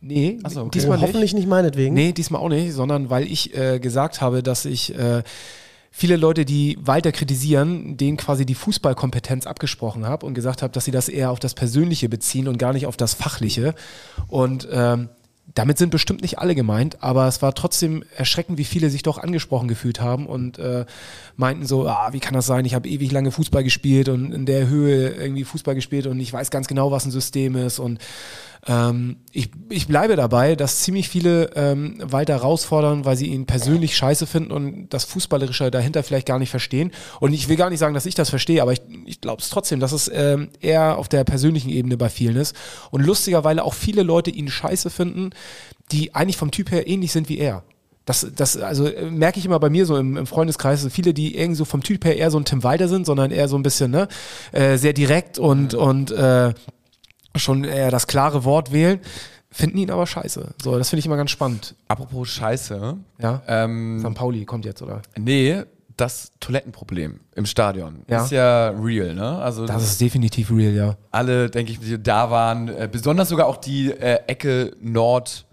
Nee, 0.00 0.38
Ach 0.42 0.50
so, 0.50 0.62
okay. 0.62 0.70
diesmal 0.74 0.98
Oh, 0.98 1.00
nicht. 1.00 1.08
hoffentlich 1.08 1.32
nicht 1.34 1.48
meinetwegen. 1.48 1.94
Nee, 1.94 2.12
diesmal 2.12 2.40
auch 2.42 2.48
nicht, 2.48 2.72
sondern 2.72 3.08
weil 3.08 3.24
ich 3.26 3.56
äh, 3.56 3.78
gesagt 3.78 4.20
habe, 4.20 4.42
dass 4.42 4.64
ich 4.64 4.92
äh, 4.98 5.22
viele 5.92 6.16
Leute, 6.16 6.44
die 6.44 6.76
Walter 6.80 7.12
kritisieren, 7.12 7.96
denen 7.96 8.16
quasi 8.16 8.44
die 8.44 8.56
Fußballkompetenz 8.56 9.46
abgesprochen 9.46 10.04
habe 10.04 10.26
und 10.26 10.34
gesagt 10.34 10.62
habe, 10.62 10.72
dass 10.72 10.86
sie 10.86 10.90
das 10.90 11.08
eher 11.08 11.30
auf 11.30 11.38
das 11.38 11.54
Persönliche 11.54 12.08
beziehen 12.08 12.48
und 12.48 12.58
gar 12.58 12.72
nicht 12.72 12.86
auf 12.86 12.96
das 12.96 13.14
Fachliche. 13.14 13.74
Und 14.26 14.66
ähm, 14.72 15.08
damit 15.54 15.76
sind 15.76 15.90
bestimmt 15.90 16.22
nicht 16.22 16.38
alle 16.38 16.54
gemeint, 16.54 17.02
aber 17.02 17.26
es 17.26 17.42
war 17.42 17.54
trotzdem 17.54 18.04
erschreckend, 18.16 18.58
wie 18.58 18.64
viele 18.64 18.90
sich 18.90 19.02
doch 19.02 19.18
angesprochen 19.18 19.68
gefühlt 19.68 20.00
haben 20.00 20.26
und 20.26 20.58
äh, 20.58 20.86
meinten 21.36 21.66
so, 21.66 21.86
ah, 21.86 22.12
wie 22.12 22.20
kann 22.20 22.34
das 22.34 22.46
sein? 22.46 22.64
Ich 22.64 22.74
habe 22.74 22.88
ewig 22.88 23.10
lange 23.12 23.32
Fußball 23.32 23.64
gespielt 23.64 24.08
und 24.08 24.32
in 24.32 24.46
der 24.46 24.68
Höhe 24.68 25.10
irgendwie 25.10 25.44
Fußball 25.44 25.74
gespielt 25.74 26.06
und 26.06 26.20
ich 26.20 26.32
weiß 26.32 26.50
ganz 26.50 26.68
genau, 26.68 26.90
was 26.90 27.04
ein 27.04 27.10
System 27.10 27.56
ist 27.56 27.80
und 27.80 27.98
ähm, 28.66 29.16
ich, 29.32 29.50
ich 29.70 29.88
bleibe 29.88 30.14
dabei, 30.14 30.54
dass 30.54 30.82
ziemlich 30.82 31.08
viele 31.08 31.50
ähm, 31.56 31.96
Walter 32.00 32.34
herausfordern, 32.34 33.04
weil 33.04 33.16
sie 33.16 33.26
ihn 33.26 33.44
persönlich 33.44 33.96
scheiße 33.96 34.26
finden 34.26 34.52
und 34.52 34.88
das 34.90 35.04
Fußballerische 35.04 35.70
dahinter 35.70 36.04
vielleicht 36.04 36.28
gar 36.28 36.38
nicht 36.38 36.50
verstehen. 36.50 36.92
Und 37.18 37.32
ich 37.32 37.48
will 37.48 37.56
gar 37.56 37.70
nicht 37.70 37.80
sagen, 37.80 37.94
dass 37.94 38.06
ich 38.06 38.14
das 38.14 38.30
verstehe, 38.30 38.62
aber 38.62 38.72
ich, 38.72 38.82
ich 39.04 39.20
glaube 39.20 39.42
es 39.42 39.50
trotzdem, 39.50 39.80
dass 39.80 39.90
es 39.90 40.10
ähm, 40.14 40.50
eher 40.60 40.98
auf 40.98 41.08
der 41.08 41.24
persönlichen 41.24 41.70
Ebene 41.70 41.96
bei 41.96 42.08
vielen 42.08 42.36
ist. 42.36 42.54
Und 42.92 43.04
lustigerweise 43.04 43.64
auch 43.64 43.74
viele 43.74 44.04
Leute 44.04 44.30
ihn 44.30 44.48
scheiße 44.48 44.90
finden, 44.90 45.30
die 45.90 46.14
eigentlich 46.14 46.36
vom 46.36 46.52
Typ 46.52 46.70
her 46.70 46.86
ähnlich 46.86 47.10
sind 47.10 47.28
wie 47.28 47.38
er. 47.38 47.64
Das, 48.04 48.26
das 48.34 48.56
also 48.56 48.86
äh, 48.86 49.10
merke 49.10 49.40
ich 49.40 49.44
immer 49.44 49.58
bei 49.58 49.70
mir 49.70 49.86
so 49.86 49.96
im, 49.96 50.16
im 50.16 50.26
Freundeskreis, 50.26 50.82
so 50.82 50.90
viele, 50.90 51.14
die 51.14 51.36
irgendwie 51.36 51.56
so 51.56 51.64
vom 51.64 51.82
Typ 51.82 52.04
her 52.04 52.16
eher 52.16 52.30
so 52.30 52.38
ein 52.38 52.44
Tim 52.44 52.62
Walter 52.62 52.86
sind, 52.86 53.06
sondern 53.06 53.32
eher 53.32 53.48
so 53.48 53.56
ein 53.56 53.62
bisschen, 53.64 53.90
ne, 53.90 54.06
äh, 54.52 54.76
sehr 54.76 54.92
direkt 54.92 55.38
und, 55.38 55.74
und 55.74 56.12
äh, 56.12 56.52
schon 57.36 57.64
eher 57.64 57.90
das 57.90 58.06
klare 58.06 58.44
Wort 58.44 58.72
wählen, 58.72 59.00
finden 59.50 59.78
ihn 59.78 59.90
aber 59.90 60.06
scheiße. 60.06 60.54
So, 60.62 60.78
das 60.78 60.88
finde 60.90 61.00
ich 61.00 61.06
immer 61.06 61.16
ganz 61.16 61.30
spannend. 61.30 61.74
Apropos 61.88 62.28
Scheiße. 62.28 62.96
Ja. 63.18 63.42
Ähm, 63.46 64.00
St. 64.00 64.14
Pauli 64.14 64.44
kommt 64.44 64.64
jetzt, 64.64 64.82
oder? 64.82 65.02
nee, 65.18 65.62
das 65.96 66.32
Toilettenproblem 66.40 67.20
im 67.34 67.44
Stadion 67.46 68.02
Ja. 68.08 68.24
ist 68.24 68.30
ja 68.32 68.70
real, 68.70 69.14
ne? 69.14 69.38
Also 69.38 69.66
Das 69.66 69.82
ist 69.82 70.00
definitiv 70.00 70.50
real, 70.50 70.72
ja. 70.72 70.96
alle, 71.10 71.50
denke 71.50 71.72
ich, 71.72 71.80
die 71.80 72.02
da 72.02 72.30
waren, 72.30 72.68
äh, 72.68 72.88
besonders 72.90 73.28
sogar 73.28 73.46
auch 73.46 73.58
die 73.58 73.90
äh, 73.92 74.20
Ecke 74.26 74.74
Nord 74.80 75.44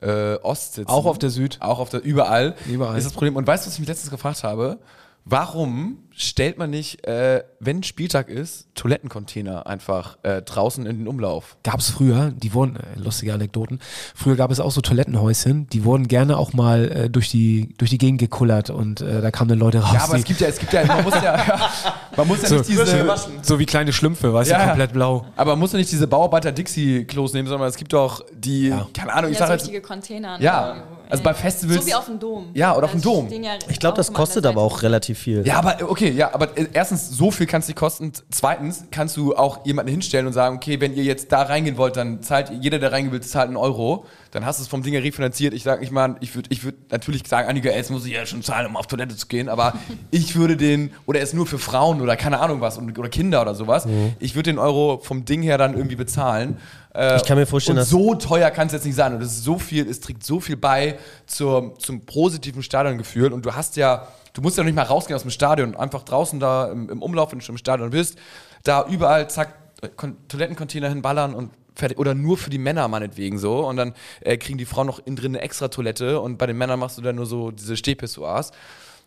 äh, 0.00 0.34
Ost 0.36 0.74
sitzen. 0.74 0.88
Auch 0.88 1.04
auf 1.04 1.18
der 1.18 1.30
Süd. 1.30 1.56
Auch 1.60 1.80
auf 1.80 1.88
der 1.88 2.02
überall. 2.04 2.54
Überall. 2.68 2.96
Ist 2.96 3.04
das 3.06 3.12
Problem. 3.12 3.34
Und 3.34 3.46
weißt 3.48 3.64
du, 3.64 3.66
was 3.66 3.74
ich 3.74 3.80
mich 3.80 3.88
letztens 3.88 4.10
gefragt 4.12 4.44
habe? 4.44 4.78
Warum 5.24 5.98
stellt 6.20 6.58
man 6.58 6.68
nicht, 6.70 7.06
äh, 7.06 7.44
wenn 7.60 7.84
Spieltag 7.84 8.28
ist, 8.28 8.66
Toilettencontainer 8.74 9.66
einfach 9.68 10.18
äh, 10.24 10.42
draußen 10.42 10.84
in 10.84 10.98
den 10.98 11.06
Umlauf? 11.08 11.56
Gab 11.62 11.78
es 11.78 11.90
früher, 11.90 12.32
die 12.36 12.52
wurden, 12.54 12.74
äh, 12.76 12.98
lustige 12.98 13.32
Anekdoten, 13.32 13.78
früher 14.16 14.34
gab 14.34 14.50
es 14.50 14.58
auch 14.58 14.72
so 14.72 14.80
Toilettenhäuschen, 14.80 15.68
die 15.68 15.84
wurden 15.84 16.08
gerne 16.08 16.36
auch 16.36 16.52
mal 16.52 16.90
äh, 16.90 17.08
durch, 17.10 17.30
die, 17.30 17.72
durch 17.78 17.90
die 17.90 17.98
Gegend 17.98 18.18
gekullert 18.20 18.68
und 18.68 19.00
äh, 19.00 19.20
da 19.22 19.30
kamen 19.30 19.48
dann 19.50 19.58
Leute 19.60 19.78
raus. 19.78 19.92
Ja, 19.94 20.04
aber 20.04 20.14
die, 20.14 20.20
es 20.22 20.26
gibt 20.26 20.40
ja, 20.40 20.48
es 20.48 20.58
gibt 20.58 20.72
ja, 20.72 20.84
man 20.84 21.04
muss 21.04 21.14
ja, 21.14 21.60
man 22.16 22.26
muss 22.26 22.42
ja 22.42 22.48
so, 22.48 22.54
nicht 22.56 22.68
diese, 22.68 23.14
so 23.42 23.58
wie 23.60 23.66
kleine 23.66 23.92
Schlümpfe, 23.92 24.34
weißt 24.34 24.50
Ja. 24.50 24.58
du, 24.58 24.66
komplett 24.68 24.92
blau. 24.92 25.24
aber 25.36 25.52
man 25.52 25.60
muss 25.60 25.72
ja 25.72 25.78
nicht 25.78 25.92
diese 25.92 26.08
Bauarbeiter 26.08 26.50
Dixie-Klos 26.50 27.32
nehmen, 27.32 27.46
sondern 27.48 27.68
es 27.68 27.76
gibt 27.76 27.92
doch 27.92 28.24
die, 28.34 28.74
keine 28.92 29.12
Ahnung, 29.14 29.30
ich 29.30 29.38
Ja, 29.38 29.46
sag 29.46 29.48
so 29.48 29.52
jetzt, 29.52 29.62
richtige 29.62 29.82
Container. 29.82 30.36
ne? 30.38 30.44
Ja, 30.44 30.82
also 31.10 31.22
bei 31.22 31.32
Festivals- 31.32 31.80
So 31.80 31.86
wie 31.86 31.94
auf 31.94 32.04
dem 32.06 32.18
Dom. 32.18 32.48
Ja, 32.54 32.74
oder 32.76 32.84
auf 32.84 32.90
dem 32.90 33.00
Das 33.00 33.04
Dom. 33.04 33.28
ja 33.42 33.52
Ich 33.68 33.78
glaube, 33.80 33.96
das 33.96 34.12
kostet 34.12 34.44
aber 34.44 34.60
auch 34.60 34.82
relativ 34.82 35.18
viel. 35.18 35.46
Ja, 35.46 35.58
aber 35.58 35.78
okay, 35.88 36.07
okay, 36.08 36.18
ja, 36.18 36.34
aber 36.34 36.56
äh, 36.56 36.66
erstens, 36.72 37.10
so 37.10 37.30
viel 37.30 37.46
kann 37.46 37.60
es 37.60 37.68
nicht 37.68 37.76
kosten. 37.76 38.12
Zweitens 38.30 38.84
kannst 38.90 39.16
du 39.16 39.36
auch 39.36 39.64
jemanden 39.64 39.90
hinstellen 39.90 40.26
und 40.26 40.32
sagen, 40.32 40.56
okay, 40.56 40.80
wenn 40.80 40.94
ihr 40.94 41.04
jetzt 41.04 41.32
da 41.32 41.42
reingehen 41.42 41.76
wollt, 41.76 41.96
dann 41.96 42.22
zahlt 42.22 42.50
jeder, 42.50 42.78
der 42.78 42.92
reingehen 42.92 43.12
will, 43.12 43.20
zahlt 43.20 43.48
einen 43.48 43.56
Euro. 43.56 44.06
Dann 44.30 44.44
hast 44.44 44.58
du 44.58 44.62
es 44.62 44.68
vom 44.68 44.82
Ding 44.82 44.92
her 44.92 45.02
refinanziert. 45.02 45.54
Ich 45.54 45.62
sage, 45.62 45.82
ich 45.82 45.90
meine, 45.90 46.16
ich 46.20 46.34
würde 46.34 46.48
ich 46.52 46.64
würd 46.64 46.90
natürlich 46.90 47.26
sagen, 47.26 47.48
einige, 47.48 47.70
jetzt 47.70 47.90
muss 47.90 48.04
ich 48.04 48.12
ja 48.12 48.26
schon 48.26 48.42
zahlen, 48.42 48.66
um 48.66 48.76
auf 48.76 48.86
Toilette 48.86 49.16
zu 49.16 49.26
gehen, 49.26 49.48
aber 49.48 49.74
ich 50.10 50.36
würde 50.36 50.56
den, 50.56 50.90
oder 51.06 51.18
er 51.18 51.24
ist 51.24 51.34
nur 51.34 51.46
für 51.46 51.58
Frauen 51.58 52.00
oder 52.00 52.16
keine 52.16 52.40
Ahnung 52.40 52.60
was, 52.60 52.78
oder 52.78 53.08
Kinder 53.08 53.42
oder 53.42 53.54
sowas. 53.54 53.86
Ich 54.18 54.34
würde 54.34 54.50
den 54.50 54.58
Euro 54.58 55.00
vom 55.02 55.24
Ding 55.24 55.42
her 55.42 55.58
dann 55.58 55.74
irgendwie 55.74 55.96
bezahlen. 55.96 56.58
Äh, 56.98 57.16
Ich 57.16 57.24
kann 57.24 57.38
mir 57.38 57.46
vorstellen, 57.46 57.76
und 57.78 57.82
dass- 57.82 57.90
so 57.90 58.14
teuer 58.16 58.50
kann 58.50 58.66
es 58.66 58.72
jetzt 58.72 58.84
nicht 58.84 58.96
sein. 58.96 59.14
Und 59.14 59.22
es 59.22 59.32
ist 59.32 59.44
so 59.44 59.58
viel, 59.58 59.88
es 59.88 60.00
trägt 60.00 60.24
so 60.24 60.40
viel 60.40 60.56
bei 60.56 60.98
zur, 61.26 61.74
zum 61.78 62.00
positiven 62.04 62.62
Stadiongefühl. 62.62 63.32
Und 63.32 63.46
du 63.46 63.54
hast 63.54 63.76
ja, 63.76 64.08
du 64.32 64.42
musst 64.42 64.58
ja 64.58 64.64
nicht 64.64 64.74
mal 64.74 64.82
rausgehen 64.82 65.14
aus 65.14 65.22
dem 65.22 65.30
Stadion, 65.30 65.76
einfach 65.76 66.02
draußen 66.02 66.40
da 66.40 66.70
im, 66.72 66.90
im 66.90 67.00
Umlauf, 67.02 67.30
wenn 67.32 67.38
du 67.38 67.44
schon 67.44 67.54
im 67.54 67.58
Stadion 67.58 67.90
bist, 67.90 68.18
da 68.64 68.86
überall, 68.88 69.30
zack, 69.30 69.54
Kon 69.96 70.16
Toilettencontainer 70.26 70.88
hinballern 70.88 71.34
und 71.34 71.52
fertig. 71.76 71.98
Oder 71.98 72.14
nur 72.14 72.36
für 72.36 72.50
die 72.50 72.58
Männer 72.58 72.88
meinetwegen 72.88 73.38
so. 73.38 73.64
Und 73.64 73.76
dann 73.76 73.94
äh, 74.20 74.36
kriegen 74.36 74.58
die 74.58 74.64
Frauen 74.64 74.88
noch 74.88 74.98
innen 74.98 75.14
drin 75.14 75.36
eine 75.36 75.42
extra 75.44 75.68
Toilette 75.68 76.20
und 76.20 76.36
bei 76.36 76.46
den 76.46 76.58
Männern 76.58 76.80
machst 76.80 76.98
du 76.98 77.02
dann 77.02 77.14
nur 77.14 77.26
so 77.26 77.52
diese 77.52 77.76
Stehpissoirs. 77.76 78.50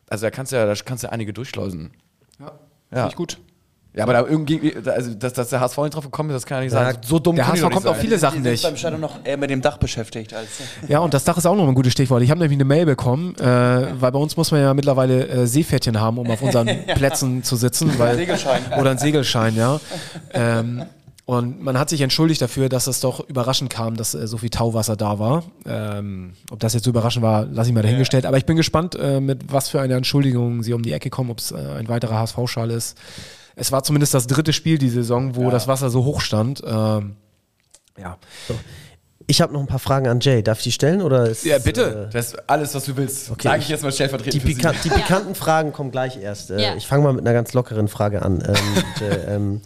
Also 0.09 0.25
da 0.27 0.31
kannst 0.31 0.53
du 0.53 0.55
ja, 0.55 0.65
da 0.65 0.73
kannst 0.85 1.03
du 1.03 1.07
ja 1.07 1.11
einige 1.11 1.33
durchschleusen. 1.33 1.91
Ja, 2.39 2.45
Ja. 2.45 2.51
Finde 2.91 3.07
ich 3.09 3.15
gut. 3.17 3.37
Ja, 3.93 4.03
aber 4.03 4.13
da 4.13 4.25
irgendwie, 4.25 4.73
also 4.85 5.13
dass, 5.15 5.33
dass 5.33 5.49
der 5.49 5.59
HSV 5.59 5.77
nicht 5.79 5.95
drauf 5.95 6.05
gekommen 6.05 6.29
ist, 6.29 6.35
das 6.35 6.45
kann 6.45 6.59
ja 6.59 6.63
nicht 6.63 6.73
Ja, 6.73 6.85
sein. 6.93 6.97
So 7.05 7.19
dumm 7.19 7.35
der 7.35 7.43
können 7.43 7.57
die 7.57 7.61
HSV 7.61 7.63
doch 7.63 7.69
nicht 7.69 7.75
kommt 7.75 7.87
auf 7.87 7.95
sein. 7.97 8.05
viele 8.05 8.17
Sachen 8.17 8.41
nicht. 8.41 8.63
beim 8.63 8.77
Stadion 8.77 9.01
noch 9.01 9.19
eher 9.25 9.35
mit 9.35 9.49
dem 9.49 9.61
Dach 9.61 9.77
beschäftigt 9.77 10.33
als. 10.33 10.47
Ja, 10.87 10.99
und 10.99 11.13
das 11.13 11.25
Dach 11.25 11.37
ist 11.37 11.45
auch 11.45 11.55
noch 11.57 11.67
ein 11.67 11.75
gutes 11.75 11.91
Stichwort. 11.91 12.21
Ich 12.23 12.29
habe 12.31 12.39
nämlich 12.39 12.55
eine 12.55 12.63
Mail 12.65 12.85
bekommen, 12.85 13.35
äh, 13.35 13.43
weil 13.43 14.11
bei 14.13 14.19
uns 14.19 14.37
muss 14.37 14.51
man 14.51 14.61
ja 14.61 14.73
mittlerweile 14.73 15.27
äh, 15.27 15.45
Seepferdchen 15.45 15.99
haben, 15.99 16.17
um 16.19 16.31
auf 16.31 16.41
unseren 16.41 16.67
Plätzen 16.95 17.43
zu 17.43 17.57
sitzen. 17.57 17.91
Weil, 17.99 18.15
Segelschein. 18.15 18.61
Oder 18.79 18.91
ein 18.91 18.97
Segelschein, 18.97 19.55
ja. 19.57 19.81
Ähm, 20.33 20.83
und 21.25 21.61
man 21.61 21.77
hat 21.77 21.89
sich 21.89 22.01
entschuldigt 22.01 22.41
dafür, 22.41 22.67
dass 22.69 22.87
es 22.87 22.99
doch 22.99 23.27
überraschend 23.29 23.69
kam, 23.69 23.95
dass 23.97 24.13
äh, 24.13 24.25
so 24.25 24.37
viel 24.37 24.49
Tauwasser 24.49 24.95
da 24.95 25.19
war. 25.19 25.43
Ähm, 25.65 26.33
ob 26.49 26.59
das 26.59 26.73
jetzt 26.73 26.83
so 26.85 26.89
überraschend 26.89 27.23
war, 27.23 27.45
lasse 27.45 27.69
ich 27.69 27.75
mal 27.75 27.83
dahingestellt. 27.83 28.25
Aber 28.25 28.37
ich 28.37 28.45
bin 28.45 28.55
gespannt, 28.57 28.95
äh, 28.95 29.19
mit 29.19 29.51
was 29.51 29.67
für 29.69 29.79
einer 29.81 29.95
Entschuldigung 29.95 30.63
sie 30.63 30.73
um 30.73 30.81
die 30.81 30.93
Ecke 30.93 31.09
kommen, 31.09 31.29
ob 31.29 31.39
es 31.39 31.51
äh, 31.51 31.55
ein 31.57 31.89
weiterer 31.89 32.19
HSV-Schal 32.19 32.71
ist. 32.71 32.97
Es 33.55 33.71
war 33.71 33.83
zumindest 33.83 34.13
das 34.13 34.27
dritte 34.27 34.53
Spiel 34.53 34.77
die 34.77 34.89
Saison, 34.89 35.35
wo 35.35 35.49
das 35.49 35.67
Wasser 35.67 35.89
so 35.89 36.05
hoch 36.05 36.21
stand. 36.21 36.61
Ähm, 36.65 37.15
ja. 37.97 38.17
Ich 39.27 39.41
habe 39.41 39.53
noch 39.53 39.59
ein 39.61 39.67
paar 39.67 39.79
Fragen 39.79 40.07
an 40.07 40.19
Jay. 40.19 40.41
Darf 40.41 40.59
ich 40.59 40.63
die 40.65 40.71
stellen? 40.71 41.01
Oder 41.01 41.29
ist, 41.29 41.45
Ja, 41.45 41.59
bitte. 41.59 42.07
Äh, 42.09 42.13
Das 42.13 42.27
ist 42.27 42.49
alles, 42.49 42.73
was 42.75 42.85
du 42.85 42.97
willst. 42.97 43.31
Okay, 43.31 43.47
Sag 43.47 43.59
ich 43.59 43.69
jetzt 43.69 43.83
mal 43.83 43.91
stellvertretend 43.91 44.33
die, 44.43 44.53
pika 44.53 44.73
die 44.83 44.89
pikanten 44.89 45.35
Fragen 45.35 45.71
kommen 45.73 45.91
gleich 45.91 46.17
erst. 46.17 46.51
Äh, 46.51 46.61
Ja. 46.61 46.75
Ich 46.75 46.87
fange 46.87 47.03
mal 47.03 47.13
mit 47.13 47.21
einer 47.21 47.33
ganz 47.33 47.53
lockeren 47.53 47.87
Frage 47.87 48.21
an. 48.23 48.43
Ähm, 48.45 48.83
Jay, 48.99 49.17
ähm, 49.27 49.61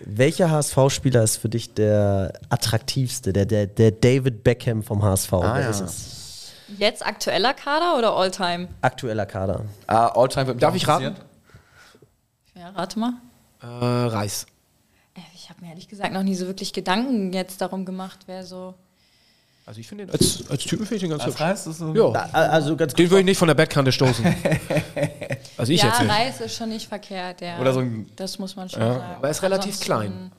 welcher 0.00 0.50
HSV-Spieler 0.50 1.22
ist 1.22 1.38
für 1.38 1.48
dich 1.48 1.74
der 1.74 2.32
attraktivste, 2.50 3.32
der, 3.32 3.46
der, 3.46 3.66
der 3.66 3.90
David 3.90 4.44
Beckham 4.44 4.82
vom 4.82 5.02
HSV? 5.02 5.32
Wer 5.32 5.60
ja. 5.60 5.70
ist 5.70 5.80
es? 5.80 6.52
Jetzt 6.76 7.04
aktueller 7.04 7.54
Kader 7.54 7.96
oder 7.96 8.14
Alltime? 8.14 8.68
Aktueller 8.82 9.26
Kader. 9.26 9.64
Ah, 9.86 10.08
Alltime 10.08 10.54
Darf 10.54 10.74
ich 10.74 10.86
raten? 10.86 11.16
Ja, 12.58 12.70
rate 12.70 12.98
mal. 12.98 13.12
Äh, 13.62 13.66
Reis. 13.66 14.46
Äh, 15.14 15.20
Ich 15.34 15.48
habe 15.50 15.60
mir 15.62 15.70
ehrlich 15.70 15.88
gesagt 15.88 16.12
noch 16.12 16.22
nie 16.22 16.34
so 16.34 16.46
wirklich 16.46 16.72
Gedanken 16.72 17.32
jetzt 17.32 17.60
darum 17.60 17.84
gemacht, 17.84 18.20
wer 18.26 18.44
so. 18.44 18.74
Also 19.66 19.80
ich 19.80 19.86
finde 19.88 20.06
den 20.06 20.12
als, 20.12 20.48
als 20.50 20.62
Typen 20.62 20.86
finde 20.86 20.94
ich 20.96 21.00
den 21.02 21.10
ganz 21.10 21.22
Was 21.22 21.28
hübsch. 21.34 21.40
heißt 21.40 21.66
das 21.66 21.78
so? 21.78 21.94
Ja, 21.94 22.06
A- 22.32 22.46
Also 22.46 22.74
ganz 22.74 22.94
den 22.94 23.10
würde 23.10 23.20
ich 23.20 23.26
nicht 23.26 23.36
von 23.38 23.48
der 23.48 23.54
Bettkante 23.54 23.92
stoßen. 23.92 24.24
Also 25.58 25.72
ich 25.72 25.80
ja, 25.82 25.88
jetzt 25.88 26.00
nicht. 26.02 26.10
Reis 26.12 26.40
ist 26.40 26.54
schon 26.54 26.68
nicht 26.68 26.88
verkehrt. 26.88 27.40
Ja. 27.40 27.58
Oder 27.60 27.72
so 27.72 27.80
ein- 27.80 28.08
Das 28.14 28.38
muss 28.38 28.54
man 28.54 28.68
schon 28.68 28.80
sagen. 28.80 29.00
Aber 29.16 29.24
er 29.26 29.30
ist 29.32 29.42
relativ 29.42 29.64
Ansonsten- 29.74 29.84
klein. 29.84 30.32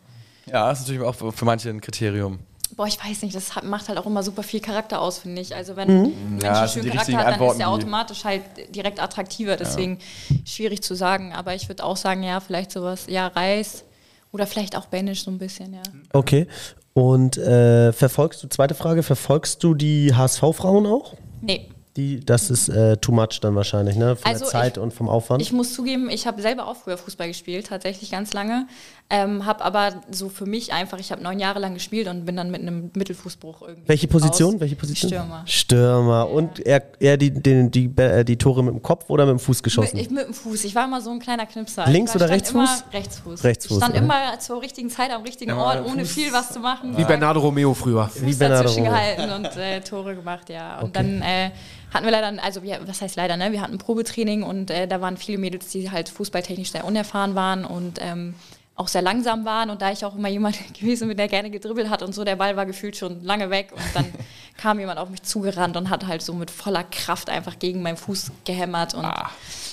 Ja, 0.46 0.70
das 0.70 0.80
ist 0.80 0.88
natürlich 0.88 1.06
auch 1.08 1.34
für 1.34 1.46
manche 1.46 1.70
ein 1.70 1.82
Kriterium. 1.82 2.40
Boah, 2.80 2.88
ich 2.88 2.98
weiß 2.98 3.24
nicht, 3.24 3.36
das 3.36 3.58
hat, 3.58 3.66
macht 3.66 3.90
halt 3.90 3.98
auch 3.98 4.06
immer 4.06 4.24
super 4.24 4.42
viel 4.42 4.62
Charakter 4.62 5.02
aus, 5.02 5.18
finde 5.18 5.42
ich. 5.42 5.54
Also 5.54 5.76
wenn 5.76 5.90
Mhm. 5.90 6.04
ein 6.06 6.30
Mensch 6.36 6.44
Ja, 6.46 6.66
die 6.66 6.88
Charakter 6.90 7.18
hat, 7.18 7.26
dann 7.26 7.34
Antworten, 7.34 7.60
ist 7.60 7.60
er 7.60 7.70
automatisch 7.72 8.24
halt 8.24 8.42
direkt 8.74 9.02
attraktiver. 9.04 9.58
Deswegen 9.58 10.00
schwierig 10.46 10.82
zu 10.82 10.96
sagen. 10.96 11.34
Aber 11.34 11.54
ich 11.54 11.68
würde 11.68 11.84
auch 11.84 11.98
sagen, 11.98 12.24
ja, 12.24 12.40
vielleicht 12.40 12.72
sowas, 12.72 13.08
ja, 13.10 13.28
Reis 13.28 13.84
oder 14.32 14.48
vielleicht 14.48 14.78
auch 14.78 14.86
Banish 14.86 15.26
so 15.26 15.30
ein 15.32 15.40
bisschen, 15.40 15.74
ja. 15.74 15.82
Okay. 16.14 16.48
Und 16.94 17.36
äh, 17.38 17.92
verfolgst 17.92 18.44
du, 18.44 18.48
zweite 18.48 18.76
Frage, 18.76 19.04
verfolgst 19.04 19.62
du 19.62 19.74
die 19.74 20.16
HSV-Frauen 20.16 20.86
auch? 20.86 21.16
Nee. 21.42 21.68
Die, 21.98 22.24
das 22.24 22.50
ist 22.50 22.70
äh, 22.70 22.96
too 22.96 23.12
much 23.12 23.42
dann 23.42 23.56
wahrscheinlich, 23.56 23.98
ne? 23.98 24.16
Von 24.16 24.32
Also 24.32 24.46
der 24.46 24.52
Zeit 24.52 24.78
ich- 24.78 24.84
und 24.84 24.94
vom 24.94 25.10
Aufwand. 25.10 25.42
Ich 25.42 25.52
muss 25.52 25.74
zugeben, 25.74 26.10
ich 26.10 26.28
habe 26.28 26.42
selber 26.42 26.68
auch 26.68 26.78
früher 26.78 26.98
Fußball 26.98 27.28
gespielt, 27.28 27.68
tatsächlich 27.68 28.10
ganz 28.12 28.32
lange. 28.32 28.68
Ähm, 29.12 29.48
habe 29.48 29.66
aber 29.66 30.02
so 30.12 30.30
für 30.30 30.46
mich 30.46 30.72
einfach, 30.72 31.00
ich 31.00 31.12
habe 31.12 31.24
neun 31.24 31.40
Jahre 31.40 31.58
lang 31.58 31.74
gespielt 31.74 32.08
und 32.08 32.26
bin 32.26 32.36
dann 32.36 32.52
mit 32.52 32.62
einem 32.62 32.92
Mittelfußbruch 32.94 33.64
irgendwie. 33.64 33.90
Welche 33.90 34.08
Position? 34.08 34.52
raus. 34.52 34.60
Welche 34.60 34.76
Position? 34.76 35.10
Stürmer. 35.10 35.42
Stürmer. 35.48 36.30
Und 36.30 36.60
er, 36.64 36.84
er 37.00 37.18
die, 37.18 37.32
die, 37.32 37.72
die, 37.72 37.86
äh, 38.00 38.24
die 38.24 38.38
Tore 38.38 38.64
mit 38.64 38.72
dem 38.76 38.84
Kopf 38.84 39.10
oder 39.10 39.26
mit 39.26 39.32
dem 39.32 39.40
Fuß 39.40 39.58
Mit, 39.58 39.64
geschossen? 39.64 39.98
ich 39.98 40.12
mit 40.12 40.28
dem 40.28 40.34
Fuß. 40.36 40.64
Ich 40.64 40.76
war 40.76 40.86
immer 40.86 41.02
so 41.02 41.10
ein 41.10 41.18
kleiner 41.18 41.48
Knipser. 41.48 41.88
Links 41.88 42.12
war, 42.14 42.22
oder 42.22 42.30
Rechtsfuß? 42.30 42.84
Rechtsfuß. 42.94 43.44
Rechtsfuß, 43.44 43.78
Ich 43.78 43.84
stand 43.84 43.96
okay. 43.96 44.04
immer 44.04 44.40
zur 44.40 44.62
richtigen 44.62 44.92
Zeit 44.92 45.10
am 45.10 45.24
richtigen 45.24 45.52
Ja, 45.52 45.58
Ort, 45.58 45.80
Fuß- 45.88 45.92
ohne 45.92 46.06
viel 46.06 46.32
was 46.32 46.54
zu 46.54 46.60
machen. 46.60 46.96
Wie 46.96 47.04
Bernardo 47.04 47.40
Romeo 47.40 47.74
früher. 47.74 48.12
Wie 48.14 48.26
Fuß 48.30 48.38
Bernardo 48.38 48.66
dazwischen 48.70 48.86
Romeo. 48.86 49.00
gehalten 49.02 49.32
und 49.34 49.58
äh, 49.58 49.82
Tore 49.82 50.14
gemacht, 50.16 50.50
ja. 50.52 50.82
Und 50.82 50.96
dann 50.96 51.24
äh, 51.24 51.50
hatten 51.92 52.06
wir 52.06 52.12
leider, 52.12 52.32
also 52.44 52.62
wir, 52.62 52.80
was 52.86 53.02
heißt 53.02 53.16
leider, 53.16 53.38
ne? 53.38 53.52
Wir 53.52 53.62
hatten 53.62 53.74
ein 53.74 53.80
Probetraining 53.80 54.44
und 54.44 54.70
äh, 54.70 54.88
da 54.88 55.02
waren 55.02 55.18
viele 55.18 55.40
Mädels, 55.40 55.70
die 55.70 55.90
halt 55.90 56.10
fußballtechnisch 56.10 56.72
sehr 56.74 56.86
unerfahren 56.86 57.34
waren 57.34 57.66
und 57.66 57.98
ähm, 58.02 58.36
auch 58.80 58.88
sehr 58.88 59.02
langsam 59.02 59.44
waren. 59.44 59.70
Und 59.70 59.82
da 59.82 59.92
ich 59.92 60.06
auch 60.06 60.16
immer 60.16 60.30
jemand 60.30 60.58
gewesen 60.74 61.10
bin, 61.10 61.18
der 61.18 61.28
gerne 61.28 61.50
gedribbelt 61.52 61.90
hat 61.90 62.02
und 62.02 62.16
so, 62.16 62.24
der 62.24 62.38
Ball 62.38 62.56
war 62.56 62.66
gefühlt 62.66 62.96
schon 62.96 63.24
lange 63.24 63.50
weg 63.50 63.72
und 63.74 63.84
dann 63.94 64.06
kam 64.58 64.80
jemand 64.80 65.00
auf 65.00 65.10
mich 65.10 65.22
zugerannt 65.24 65.76
und 65.78 65.90
hat 65.90 66.08
halt 66.08 66.22
so 66.22 66.34
mit 66.34 66.50
voller 66.50 66.84
Kraft 66.84 67.30
einfach 67.30 67.60
gegen 67.60 67.82
meinen 67.82 67.98
Fuß 67.98 68.32
gehämmert 68.46 68.94
und 68.94 69.04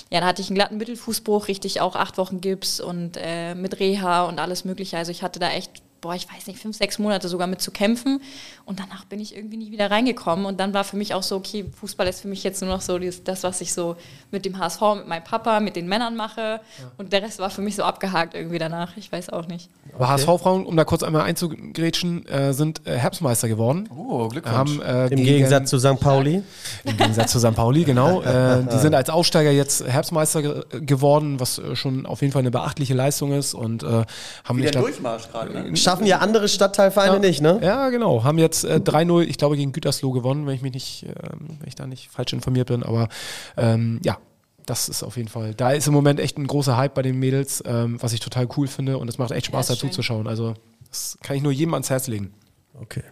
ja, 0.09 0.21
da 0.21 0.25
hatte 0.25 0.41
ich 0.41 0.49
einen 0.49 0.55
glatten 0.55 0.77
Mittelfußbruch, 0.77 1.49
richtig 1.49 1.81
auch 1.81 1.95
acht 1.95 2.17
Wochen 2.17 2.39
Gips 2.39 2.79
und 2.79 3.17
äh, 3.17 3.55
mit 3.55 3.79
Reha 3.79 4.23
und 4.23 4.39
alles 4.39 4.63
Mögliche. 4.63 4.97
Also 4.97 5.11
ich 5.11 5.21
hatte 5.21 5.39
da 5.39 5.49
echt, 5.49 5.71
boah, 6.07 6.15
ich 6.15 6.25
weiß 6.33 6.47
nicht, 6.47 6.57
fünf, 6.59 6.77
sechs 6.77 6.99
Monate 6.99 7.27
sogar 7.27 7.47
mit 7.47 7.61
zu 7.61 7.69
kämpfen. 7.69 8.21
Und 8.63 8.79
danach 8.79 9.03
bin 9.03 9.19
ich 9.19 9.35
irgendwie 9.35 9.57
nie 9.57 9.71
wieder 9.71 9.91
reingekommen. 9.91 10.45
Und 10.45 10.57
dann 10.57 10.73
war 10.73 10.85
für 10.85 10.95
mich 10.95 11.13
auch 11.13 11.21
so, 11.23 11.35
okay, 11.35 11.65
Fußball 11.81 12.07
ist 12.07 12.21
für 12.21 12.29
mich 12.29 12.43
jetzt 12.45 12.61
nur 12.61 12.69
noch 12.71 12.79
so 12.79 12.97
das, 12.97 13.43
was 13.43 13.59
ich 13.59 13.73
so 13.73 13.97
mit 14.31 14.45
dem 14.45 14.57
HSV, 14.57 14.81
mit 14.95 15.07
meinem 15.09 15.23
Papa, 15.25 15.59
mit 15.59 15.75
den 15.75 15.87
Männern 15.89 16.15
mache. 16.15 16.61
Und 16.97 17.11
der 17.11 17.23
Rest 17.23 17.39
war 17.39 17.49
für 17.49 17.61
mich 17.61 17.75
so 17.75 17.83
abgehakt 17.83 18.35
irgendwie 18.35 18.57
danach. 18.57 18.95
Ich 18.95 19.11
weiß 19.11 19.29
auch 19.31 19.47
nicht. 19.47 19.69
Aber 19.95 20.07
HSV-Frauen, 20.07 20.65
um 20.65 20.77
da 20.77 20.85
kurz 20.85 21.03
einmal 21.03 21.23
einzugrätschen, 21.23 22.25
äh, 22.27 22.53
sind 22.53 22.87
äh, 22.87 22.95
Herbstmeister 22.97 23.49
geworden. 23.49 23.89
Oh, 23.95 24.29
Glückwunsch. 24.29 24.55
Haben, 24.55 24.81
äh, 24.81 25.03
Im 25.07 25.09
gegen- 25.17 25.23
Gegensatz 25.25 25.69
zu 25.69 25.79
St. 25.79 25.99
Pauli. 25.99 26.41
Im 26.85 26.95
Gegensatz 26.97 27.31
zu 27.33 27.39
St. 27.39 27.53
Pauli, 27.53 27.83
genau. 27.83 28.21
Äh, 28.27 28.63
die 28.71 28.77
sind 28.77 28.93
als 28.93 29.09
Aufsteiger 29.09 29.51
jetzt 29.51 29.85
Herbstmeister 29.85 30.41
ge 30.41 30.63
geworden, 30.81 31.39
was 31.39 31.57
äh, 31.59 31.75
schon 31.75 32.05
auf 32.05 32.21
jeden 32.21 32.31
Fall 32.33 32.41
eine 32.41 32.51
beachtliche 32.51 32.93
Leistung 32.93 33.31
ist. 33.33 33.53
Und 33.53 33.83
äh, 33.83 34.03
haben 34.43 34.57
Wieder 34.57 34.65
ich 34.67 34.71
glaub- 34.71 34.83
Durchmarsch 34.85 35.29
gerade, 35.31 35.53
ne? 35.53 35.75
Schaffen 35.97 36.07
ja 36.07 36.19
andere 36.19 36.47
Stadtteilvereine 36.47 37.19
nicht, 37.19 37.41
ne? 37.41 37.59
Ja, 37.61 37.89
genau. 37.89 38.23
Haben 38.23 38.37
jetzt 38.37 38.63
äh, 38.63 38.75
3-0, 38.83 39.21
ich 39.23 39.37
glaube, 39.37 39.57
gegen 39.57 39.71
Gütersloh 39.71 40.11
gewonnen, 40.11 40.45
wenn 40.47 40.53
ich 40.55 40.61
mich 40.61 40.73
nicht, 40.73 41.03
ähm, 41.03 41.57
wenn 41.59 41.67
ich 41.67 41.75
da 41.75 41.85
nicht 41.87 42.09
falsch 42.09 42.33
informiert 42.33 42.67
bin. 42.67 42.83
Aber 42.83 43.09
ähm, 43.57 43.99
ja, 44.03 44.17
das 44.65 44.89
ist 44.89 45.03
auf 45.03 45.17
jeden 45.17 45.29
Fall. 45.29 45.53
Da 45.53 45.71
ist 45.71 45.87
im 45.87 45.93
Moment 45.93 46.19
echt 46.19 46.37
ein 46.37 46.45
großer 46.47 46.75
Hype 46.77 46.93
bei 46.93 47.01
den 47.01 47.17
Mädels, 47.19 47.63
ähm, 47.65 47.97
was 48.01 48.13
ich 48.13 48.19
total 48.19 48.47
cool 48.57 48.67
finde. 48.67 48.97
Und 48.97 49.07
es 49.07 49.17
macht 49.17 49.31
echt 49.31 49.45
Spaß, 49.47 49.69
Ja, 49.69 49.75
dazu 49.75 49.89
zu 49.89 50.01
schauen. 50.03 50.27
Also, 50.27 50.53
das 50.89 51.17
kann 51.23 51.35
ich 51.37 51.41
nur 51.43 51.51
jedem 51.51 51.73
ans 51.73 51.89
Herz 51.89 52.07
legen. 52.07 52.33
Okay. 52.79 53.03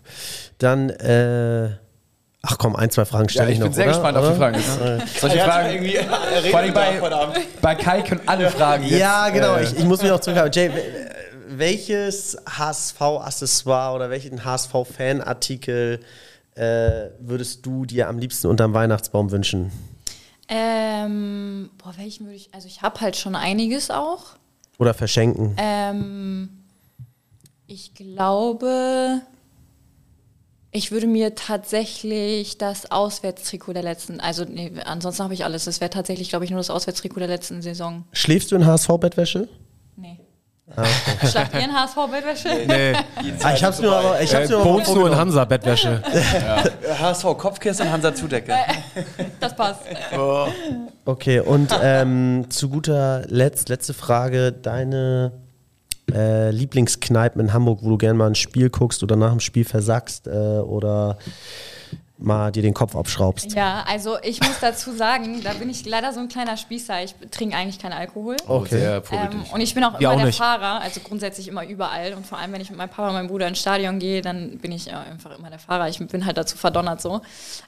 Dann, 0.59 0.89
äh, 0.91 1.69
ach 2.41 2.57
komm, 2.59 2.75
ein, 2.75 2.91
zwei 2.91 3.05
Fragen 3.05 3.29
stelle 3.29 3.45
Ja, 3.47 3.51
ich 3.51 3.55
ich 3.55 3.59
noch. 3.61 3.67
bin 3.67 3.73
sehr 3.73 3.85
oder? 3.85 3.93
gespannt 3.93 4.17
auf 4.17 4.23
die 4.25 4.29
Oder? 4.29 4.37
Fragen. 4.37 5.07
Solche 5.19 5.39
Fragen, 5.39 5.89
vor 6.51 6.59
allem 6.59 6.73
bei, 6.73 6.99
bei 7.61 7.75
Kai 7.75 8.01
können 8.03 8.21
alle 8.27 8.49
Fragen 8.51 8.83
jetzt, 8.83 8.99
Ja, 8.99 9.29
genau. 9.29 9.55
äh, 9.55 9.63
Ich, 9.63 9.77
ich 9.79 9.83
muss 9.85 10.01
mich 10.03 10.11
auch 10.11 10.19
zurückhalten. 10.19 10.53
Jay, 10.61 10.71
welches 11.47 12.37
HSV-Accessoire 12.45 13.95
oder 13.95 14.09
welchen 14.09 14.43
HSV-Fanartikel 14.43 15.99
äh, 16.55 17.09
würdest 17.19 17.65
du 17.65 17.85
dir 17.85 18.07
am 18.07 18.17
liebsten 18.17 18.47
unterm 18.47 18.73
Weihnachtsbaum 18.73 19.31
wünschen? 19.31 19.71
Ähm, 20.47 21.69
boah, 21.77 21.93
welchen 21.97 22.25
würde 22.25 22.35
ich, 22.35 22.53
also 22.53 22.67
ich 22.67 22.81
habe 22.81 23.01
halt 23.01 23.15
schon 23.15 23.35
einiges 23.35 23.89
auch. 23.89 24.37
Oder 24.77 24.93
verschenken? 24.93 25.55
Ähm, 25.57 26.49
ich 27.67 27.93
glaube, 27.95 29.21
ich 30.71 30.91
würde 30.91 31.07
mir 31.07 31.35
tatsächlich 31.35 32.57
das 32.57 32.91
Auswärtstrikot 32.91 33.73
der 33.73 33.83
letzten, 33.83 34.19
also 34.19 34.43
nee, 34.43 34.71
ansonsten 34.85 35.23
habe 35.23 35.33
ich 35.33 35.45
alles. 35.45 35.65
Das 35.65 35.81
wäre 35.81 35.89
tatsächlich, 35.89 36.29
glaube 36.29 36.45
ich, 36.45 36.51
nur 36.51 36.59
das 36.59 36.69
Auswärtstrikot 36.69 37.19
der 37.19 37.29
letzten 37.29 37.61
Saison. 37.61 38.03
Schläfst 38.11 38.51
du 38.51 38.55
in 38.55 38.65
HSV-Bettwäsche? 38.65 39.47
Schlagt 41.29 41.53
ihr 41.53 41.59
ein 41.61 41.73
HSV-Bettwäsche? 41.73 42.49
Nee. 42.67 42.93
Ah, 43.43 43.53
ich 43.53 43.63
hab's 43.63 43.79
nur 43.79 43.95
aber, 43.95 44.19
ich 44.21 44.33
hab's 44.33 44.49
Äh, 44.49 44.53
nur 44.53 44.95
nur 44.95 45.07
in 45.07 45.15
Hansa-Bettwäsche. 45.15 46.01
HSV 46.99 47.23
Kopfkissen, 47.37 47.91
Hansa 47.91 48.13
Zudecke. 48.15 48.53
Das 49.39 49.55
passt. 49.55 49.81
Okay, 51.05 51.39
und 51.39 51.69
ähm, 51.81 52.45
zu 52.49 52.69
guter 52.69 53.23
Letzt, 53.27 53.69
letzte 53.69 53.93
Frage, 53.93 54.51
deine 54.51 55.33
äh, 56.11 56.49
Lieblingskneipen 56.49 57.39
in 57.41 57.53
Hamburg, 57.53 57.79
wo 57.83 57.89
du 57.89 57.97
gerne 57.97 58.15
mal 58.17 58.27
ein 58.27 58.35
Spiel 58.35 58.69
guckst 58.69 59.03
oder 59.03 59.15
nach 59.15 59.31
dem 59.31 59.39
Spiel 59.41 59.65
versackst 59.65 60.27
äh, 60.27 60.31
oder 60.31 61.17
mal 62.17 62.51
dir 62.51 62.61
den 62.63 62.73
Kopf 62.73 62.95
abschraubst. 62.95 63.53
Ja, 63.53 63.83
also 63.87 64.17
ich 64.23 64.39
muss 64.39 64.59
dazu 64.61 64.93
sagen, 64.93 65.41
da 65.43 65.53
bin 65.53 65.69
ich 65.69 65.85
leider 65.85 66.13
so 66.13 66.21
ein 66.21 66.29
kleiner 66.29 66.55
Spießer. 66.55 67.03
Ich 67.03 67.13
trinke 67.31 67.57
eigentlich 67.57 67.77
keinen 67.77 67.93
Alkohol. 67.93 68.37
Okay. 68.47 68.79
Sehr 68.79 69.03
Ähm, 69.11 69.43
und 69.53 69.59
ich 69.61 69.73
bin 69.73 69.83
auch 69.83 69.99
immer 69.99 70.11
auch 70.11 70.15
der 70.15 70.25
nicht. 70.27 70.37
Fahrer, 70.37 70.81
also 70.81 71.01
grundsätzlich 71.01 71.47
immer 71.47 71.65
überall. 71.65 72.13
Und 72.13 72.25
vor 72.25 72.37
allem, 72.37 72.53
wenn 72.53 72.61
ich 72.61 72.69
mit 72.69 72.77
meinem 72.77 72.89
Papa 72.89 73.09
und 73.09 73.15
meinem 73.15 73.27
Bruder 73.27 73.47
ins 73.47 73.59
Stadion 73.59 73.99
gehe, 73.99 74.21
dann 74.21 74.59
bin 74.59 74.71
ich 74.71 74.87
äh, 74.87 74.93
einfach 74.93 75.37
immer 75.37 75.49
der 75.49 75.59
Fahrer. 75.59 75.89
Ich 75.89 75.99
bin 75.99 76.25
halt 76.25 76.37
dazu 76.37 76.57
verdonnert 76.57 77.01
so. 77.01 77.21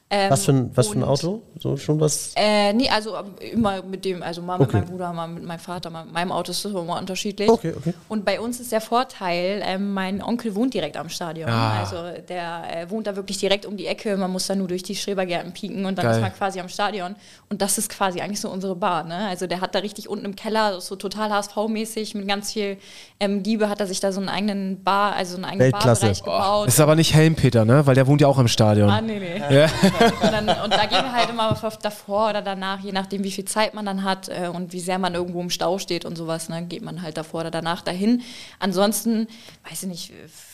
Ähm, 0.09 0.31
Was 0.31 0.45
für 0.45 0.53
ein, 0.53 0.71
was 0.75 0.87
für 0.87 0.99
ein 0.99 1.03
Auto? 1.03 1.41
So 1.59 1.75
schon 1.75 1.99
was? 1.99 2.31
Äh, 2.37 2.71
nee, 2.71 2.89
also 2.89 3.17
ähm, 3.17 3.35
immer 3.51 3.81
mit 3.81 4.05
dem, 4.05 4.23
also 4.23 4.41
mal 4.41 4.57
mit 4.57 4.69
Okay. 4.69 4.77
meinem 4.77 4.89
Bruder, 4.89 5.11
mal 5.11 5.27
mit 5.27 5.43
meinem 5.43 5.59
Vater, 5.59 5.89
mal 5.89 6.05
mit 6.05 6.13
meinem 6.13 6.31
Auto 6.31 6.51
ist 6.51 6.63
das 6.63 6.71
immer 6.71 6.97
unterschiedlich. 6.97 7.49
Okay, 7.49 7.73
okay. 7.75 7.93
Und 8.07 8.23
bei 8.23 8.39
uns 8.39 8.61
ist 8.61 8.71
der 8.71 8.79
Vorteil, 8.79 9.61
ähm, 9.65 9.93
mein 9.93 10.23
Onkel 10.23 10.55
wohnt 10.55 10.73
direkt 10.73 10.95
am 10.95 11.09
Stadion. 11.09 11.49
Ah. 11.49 11.79
Also 11.81 11.97
der 12.29 12.63
äh, 12.83 12.89
wohnt 12.89 13.07
da 13.07 13.17
wirklich 13.17 13.37
direkt 13.37 13.65
um 13.65 13.75
die 13.75 13.87
Ecke. 13.87 14.15
Man 14.15 14.31
muss 14.31 14.36
da 14.45 14.53
nur 14.53 14.67
durch 14.67 14.83
die 14.83 14.95
Schrebergärten 14.95 15.53
pieken 15.53 15.85
und 15.85 15.97
dann 15.97 16.05
Geil. 16.05 16.15
ist 16.15 16.21
man 16.21 16.33
quasi 16.33 16.59
am 16.59 16.69
Stadion. 16.69 17.15
Und 17.49 17.63
das 17.63 17.79
ist 17.79 17.89
quasi 17.89 18.21
eigentlich 18.21 18.39
so 18.39 18.49
unsere 18.49 18.75
Bar. 18.75 19.03
Ne? 19.05 19.27
Also 19.27 19.47
der 19.47 19.61
hat 19.61 19.73
da 19.73 19.79
richtig 19.79 20.07
unten 20.07 20.25
im 20.25 20.35
Keller, 20.35 20.79
so 20.81 20.95
total 20.95 21.31
HSV-mäßig, 21.31 22.15
mit 22.15 22.27
ganz 22.27 22.53
viel 22.53 22.77
ähm, 23.19 23.41
Liebe 23.43 23.69
hat 23.69 23.79
er 23.79 23.87
sich 23.87 23.99
da 23.99 24.11
so 24.11 24.19
einen 24.19 24.29
eigenen 24.29 24.83
Bar, 24.83 25.15
also 25.15 25.35
einen 25.35 25.45
eigenen 25.45 25.71
Weltklasse. 25.71 26.01
Barbereich 26.01 26.23
gebaut. 26.23 26.67
Ist 26.67 26.79
aber 26.79 26.95
nicht 26.95 27.13
Helmpeter, 27.13 27.65
ne? 27.65 27.85
Weil 27.87 27.95
der 27.95 28.05
wohnt 28.05 28.21
ja 28.21 28.27
auch 28.27 28.37
im 28.37 28.47
Stadion. 28.47 28.89
Ah, 28.89 29.01
nee, 29.01 29.19
nee. 29.19 29.55
Ja. 29.55 29.65
Und, 30.21 30.31
dann, 30.31 30.49
und 30.63 30.73
da 30.73 30.85
gehen 30.85 31.03
wir 31.03 31.13
halt 31.13 31.29
immer 31.29 31.57
davor 31.81 32.29
oder 32.29 32.41
danach, 32.41 32.79
je 32.81 32.91
nachdem, 32.91 33.23
wie 33.23 33.31
viel 33.31 33.45
Zeit 33.45 33.73
man 33.73 33.85
dann 33.85 34.03
hat 34.03 34.29
äh, 34.29 34.47
und 34.47 34.73
wie 34.73 34.79
sehr 34.79 34.99
man 34.99 35.13
irgendwo 35.13 35.41
im 35.41 35.49
Stau 35.49 35.77
steht 35.77 36.05
und 36.05 36.15
sowas, 36.15 36.49
ne, 36.49 36.63
geht 36.63 36.81
man 36.81 37.01
halt 37.01 37.17
davor 37.17 37.41
oder 37.41 37.51
danach 37.51 37.81
dahin. 37.81 38.21
Ansonsten, 38.59 39.27
weiß 39.69 39.83
ich 39.83 39.89
nicht, 39.89 40.13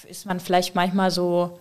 ist 0.09 0.25
man 0.25 0.39
vielleicht 0.39 0.75
manchmal 0.75 1.11
so 1.11 1.59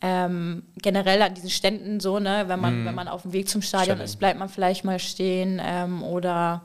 ähm, 0.00 0.62
generell 0.76 1.22
an 1.22 1.34
diesen 1.34 1.50
Ständen 1.50 2.00
so, 2.00 2.18
ne, 2.18 2.44
wenn 2.46 2.60
man, 2.60 2.84
wenn 2.84 2.94
man 2.94 3.08
auf 3.08 3.22
dem 3.22 3.32
Weg 3.32 3.48
zum 3.48 3.62
Stadion 3.62 4.00
ist, 4.00 4.16
bleibt 4.16 4.38
man 4.38 4.48
vielleicht 4.48 4.84
mal 4.84 4.98
stehen 4.98 5.60
ähm, 5.62 6.02
oder 6.04 6.62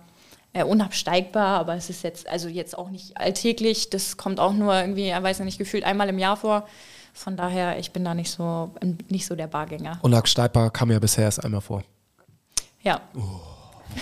äh, 0.54 0.64
unabsteigbar, 0.64 1.60
aber 1.60 1.76
es 1.76 1.90
ist 1.90 2.04
jetzt, 2.04 2.28
also 2.30 2.48
jetzt 2.48 2.78
auch 2.78 2.90
nicht 2.90 3.18
alltäglich, 3.18 3.90
das 3.90 4.18
kommt 4.18 4.40
auch 4.40 4.54
nur 4.54 4.76
irgendwie, 4.76 5.10
ich 5.10 5.24
weiß 5.24 5.40
nicht, 5.40 5.58
gefühlt 5.58 5.84
einmal 5.84 6.10
im 6.10 6.20
Jahr 6.20 6.38
vor. 6.38 6.68
Von 7.16 7.38
daher, 7.38 7.80
ich 7.80 7.92
bin 7.92 8.04
da 8.06 8.14
nicht 8.14 8.32
so, 8.32 8.72
nicht 9.10 9.26
so 9.26 9.36
der 9.36 9.48
Bargänger. 9.48 10.00
Steiper 10.28 10.70
kam 10.70 10.92
ja 10.92 11.00
bisher 11.00 11.26
erst 11.26 11.44
einmal 11.44 11.62
vor. 11.62 11.84
Ja. 12.82 13.02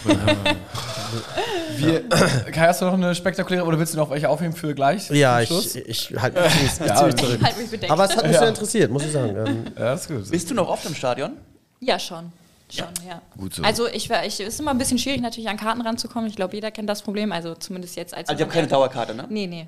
Wir, 1.78 2.08
Kai, 2.10 2.68
hast 2.68 2.82
du 2.82 2.86
noch 2.86 2.94
eine 2.94 3.14
spektakuläre 3.16 3.66
oder 3.66 3.78
willst 3.80 3.94
du 3.94 3.98
noch 3.98 4.10
welche 4.12 4.30
aufheben 4.30 4.54
für 4.54 4.74
gleich? 4.74 5.10
Ja, 5.10 5.42
ich, 5.42 5.76
ich 5.76 6.14
halt 6.18 6.36
mich 6.36 6.80
Ja. 6.88 7.02
Halt 7.02 7.58
mich 7.58 7.70
bedeckt. 7.70 7.92
Aber 7.92 8.06
es 8.06 8.16
hat 8.16 8.26
mich 8.28 8.38
sehr 8.40 8.48
interessiert, 8.48 8.92
muss 8.92 9.04
ich 9.04 9.12
sagen. 9.12 9.36
Ähm, 9.36 9.66
Ja, 9.78 9.94
ist 9.94 10.08
gut. 10.08 10.30
Bist 10.30 10.50
du 10.50 10.54
noch 10.54 10.70
oft 10.70 10.86
im 10.86 10.96
Stadion? 10.96 11.34
ja, 11.80 11.98
schon. 12.00 12.32
Schon, 12.72 12.88
ja. 13.08 13.22
Gut 13.38 13.54
so. 13.56 13.64
Also 13.64 13.88
ich, 13.88 14.10
war- 14.10 14.26
ich 14.26 14.40
ist 14.40 14.60
immer 14.60 14.72
ein 14.72 14.78
bisschen 14.78 14.98
schwierig, 14.98 15.22
natürlich 15.22 15.50
an 15.50 15.58
Karten 15.58 15.82
ranzukommen. 15.82 16.30
Ich 16.30 16.36
glaube, 16.36 16.56
jeder 16.56 16.72
kennt 16.72 16.90
das 16.90 17.02
Problem. 17.02 17.32
Also 17.32 17.54
zumindest 17.56 17.96
jetzt 17.96 18.14
als. 18.14 18.30
Also, 18.30 18.40
ihr 18.40 18.46
habt 18.46 18.54
keine 18.54 18.68
Dauerkarte, 18.68 19.14
ne? 19.14 19.26
Nee, 19.30 19.48
nee. 19.48 19.68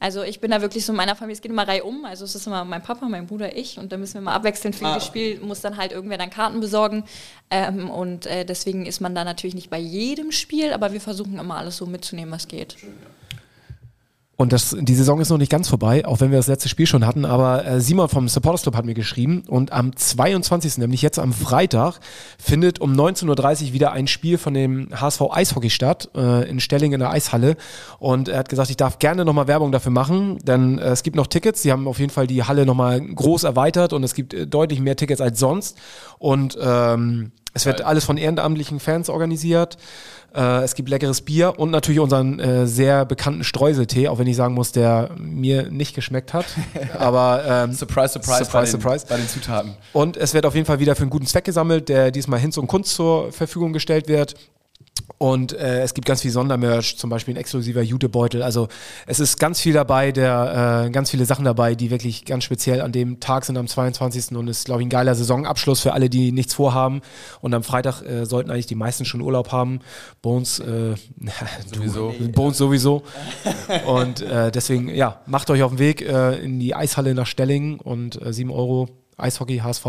Also 0.00 0.22
ich 0.22 0.40
bin 0.40 0.50
da 0.50 0.60
wirklich 0.60 0.84
so 0.84 0.92
in 0.92 0.96
meiner 0.96 1.14
Familie, 1.16 1.34
es 1.36 1.42
geht 1.42 1.50
immer 1.52 1.66
reihum. 1.66 2.04
Also 2.04 2.24
es 2.24 2.34
ist 2.34 2.46
immer 2.46 2.64
mein 2.64 2.82
Papa, 2.82 3.06
mein 3.08 3.26
Bruder, 3.26 3.56
ich 3.56 3.78
und 3.78 3.92
dann 3.92 4.00
müssen 4.00 4.14
wir 4.14 4.20
mal 4.20 4.34
abwechselnd 4.34 4.74
für 4.76 4.84
Ah, 4.86 4.90
jedes 4.94 5.06
Spiel, 5.06 5.40
muss 5.40 5.60
dann 5.60 5.76
halt 5.76 5.92
irgendwer 5.92 6.18
dann 6.18 6.30
Karten 6.30 6.60
besorgen. 6.60 7.04
Ähm, 7.50 7.88
und 7.90 8.26
äh, 8.26 8.44
deswegen 8.44 8.84
ist 8.86 9.00
man 9.00 9.14
da 9.14 9.24
natürlich 9.24 9.54
nicht 9.54 9.70
bei 9.70 9.78
jedem 9.78 10.32
Spiel, 10.32 10.72
aber 10.72 10.92
wir 10.92 11.00
versuchen 11.00 11.38
immer 11.38 11.56
alles 11.56 11.76
so 11.76 11.86
mitzunehmen, 11.86 12.32
was 12.32 12.48
geht. 12.48 12.76
Und 14.36 14.52
das, 14.52 14.74
die 14.78 14.94
Saison 14.94 15.20
ist 15.20 15.28
noch 15.28 15.38
nicht 15.38 15.52
ganz 15.52 15.68
vorbei, 15.68 16.06
auch 16.06 16.20
wenn 16.20 16.30
wir 16.30 16.38
das 16.38 16.46
letzte 16.46 16.68
Spiel 16.68 16.86
schon 16.86 17.06
hatten. 17.06 17.26
Aber 17.26 17.66
äh, 17.66 17.80
Simon 17.80 18.08
vom 18.08 18.28
Supporters 18.28 18.62
Club 18.62 18.76
hat 18.76 18.86
mir 18.86 18.94
geschrieben 18.94 19.44
und 19.46 19.72
am 19.72 19.94
22., 19.94 20.78
nämlich 20.78 21.02
jetzt 21.02 21.18
am 21.18 21.32
Freitag, 21.32 22.00
findet 22.38 22.80
um 22.80 22.94
19.30 22.94 23.66
Uhr 23.66 23.72
wieder 23.74 23.92
ein 23.92 24.06
Spiel 24.06 24.38
von 24.38 24.54
dem 24.54 24.88
HSV 24.98 25.22
Eishockey 25.30 25.68
statt, 25.68 26.08
äh, 26.16 26.48
in 26.48 26.60
Stelling 26.60 26.92
in 26.92 27.00
der 27.00 27.10
Eishalle. 27.10 27.56
Und 27.98 28.28
er 28.28 28.38
hat 28.38 28.48
gesagt, 28.48 28.70
ich 28.70 28.78
darf 28.78 28.98
gerne 28.98 29.26
nochmal 29.26 29.48
Werbung 29.48 29.70
dafür 29.70 29.92
machen, 29.92 30.38
denn 30.38 30.78
äh, 30.78 30.88
es 30.88 31.02
gibt 31.02 31.16
noch 31.16 31.26
Tickets. 31.26 31.62
Sie 31.62 31.70
haben 31.70 31.86
auf 31.86 31.98
jeden 31.98 32.10
Fall 32.10 32.26
die 32.26 32.42
Halle 32.42 32.64
nochmal 32.64 33.00
groß 33.02 33.44
erweitert 33.44 33.92
und 33.92 34.02
es 34.02 34.14
gibt 34.14 34.32
äh, 34.32 34.46
deutlich 34.46 34.80
mehr 34.80 34.96
Tickets 34.96 35.20
als 35.20 35.38
sonst. 35.38 35.76
Und 36.18 36.56
ähm, 36.60 37.32
es 37.54 37.66
wird 37.66 37.82
alles 37.82 38.04
von 38.04 38.16
ehrenamtlichen 38.16 38.80
Fans 38.80 39.10
organisiert. 39.10 39.76
Äh, 40.34 40.62
es 40.62 40.74
gibt 40.74 40.88
leckeres 40.88 41.20
Bier 41.20 41.58
und 41.58 41.70
natürlich 41.70 42.00
unseren 42.00 42.38
äh, 42.38 42.66
sehr 42.66 43.04
bekannten 43.04 43.44
Streuseltee, 43.44 44.08
auch 44.08 44.18
wenn 44.18 44.26
ich 44.26 44.36
sagen 44.36 44.54
muss, 44.54 44.72
der 44.72 45.10
mir 45.18 45.70
nicht 45.70 45.94
geschmeckt 45.94 46.32
hat. 46.32 46.46
Aber 46.98 47.44
ähm, 47.46 47.72
Surprise, 47.72 48.14
surprise, 48.14 48.44
Surprise, 48.44 48.52
bei, 48.52 48.64
den, 48.64 48.70
surprise. 48.70 49.06
bei 49.08 49.16
den 49.16 49.28
Zutaten. 49.28 49.74
und 49.92 50.16
es 50.16 50.34
wird 50.34 50.46
auf 50.46 50.54
jeden 50.54 50.66
Fall 50.66 50.78
wieder 50.78 50.94
für 50.94 51.02
einen 51.02 51.10
guten 51.10 51.26
Zweck 51.26 51.44
gesammelt, 51.44 51.88
der 51.88 52.10
diesmal 52.10 52.40
Hinz 52.40 52.56
und 52.56 52.66
Kunst 52.66 52.94
zur 52.94 53.32
Verfügung 53.32 53.72
gestellt 53.72 54.08
wird. 54.08 54.34
Und 55.22 55.52
äh, 55.52 55.82
es 55.82 55.94
gibt 55.94 56.08
ganz 56.08 56.22
viel 56.22 56.32
Sondermerch, 56.32 56.96
zum 56.98 57.08
Beispiel 57.08 57.34
ein 57.34 57.36
exklusiver 57.36 57.80
Jutebeutel. 57.80 58.42
Also 58.42 58.66
es 59.06 59.20
ist 59.20 59.38
ganz 59.38 59.60
viel 59.60 59.72
dabei, 59.72 60.10
der, 60.10 60.86
äh, 60.86 60.90
ganz 60.90 61.12
viele 61.12 61.26
Sachen 61.26 61.44
dabei, 61.44 61.76
die 61.76 61.92
wirklich 61.92 62.24
ganz 62.24 62.42
speziell 62.42 62.80
an 62.80 62.90
dem 62.90 63.20
Tag 63.20 63.44
sind, 63.44 63.56
am 63.56 63.68
22. 63.68 64.36
Und 64.36 64.48
es 64.48 64.58
ist, 64.58 64.64
glaube 64.64 64.80
ich, 64.80 64.86
ein 64.86 64.90
geiler 64.90 65.14
Saisonabschluss 65.14 65.78
für 65.78 65.92
alle, 65.92 66.10
die 66.10 66.32
nichts 66.32 66.54
vorhaben. 66.54 67.02
Und 67.40 67.54
am 67.54 67.62
Freitag 67.62 68.02
äh, 68.02 68.26
sollten 68.26 68.50
eigentlich 68.50 68.66
die 68.66 68.74
meisten 68.74 69.04
schon 69.04 69.20
Urlaub 69.20 69.52
haben. 69.52 69.78
Bones 70.22 70.58
äh, 70.58 70.96
Sowieso. 71.72 72.12
Du, 72.18 72.28
Bones 72.32 72.58
sowieso. 72.58 73.04
Und 73.86 74.22
äh, 74.22 74.50
deswegen, 74.50 74.88
ja, 74.88 75.20
macht 75.26 75.50
euch 75.50 75.62
auf 75.62 75.70
den 75.70 75.78
Weg 75.78 76.02
äh, 76.02 76.34
in 76.42 76.58
die 76.58 76.74
Eishalle 76.74 77.14
nach 77.14 77.26
Stellingen 77.26 77.78
und 77.78 78.20
äh, 78.20 78.32
7 78.32 78.50
Euro 78.50 78.88
Eishockey, 79.18 79.58
HSV. 79.58 79.86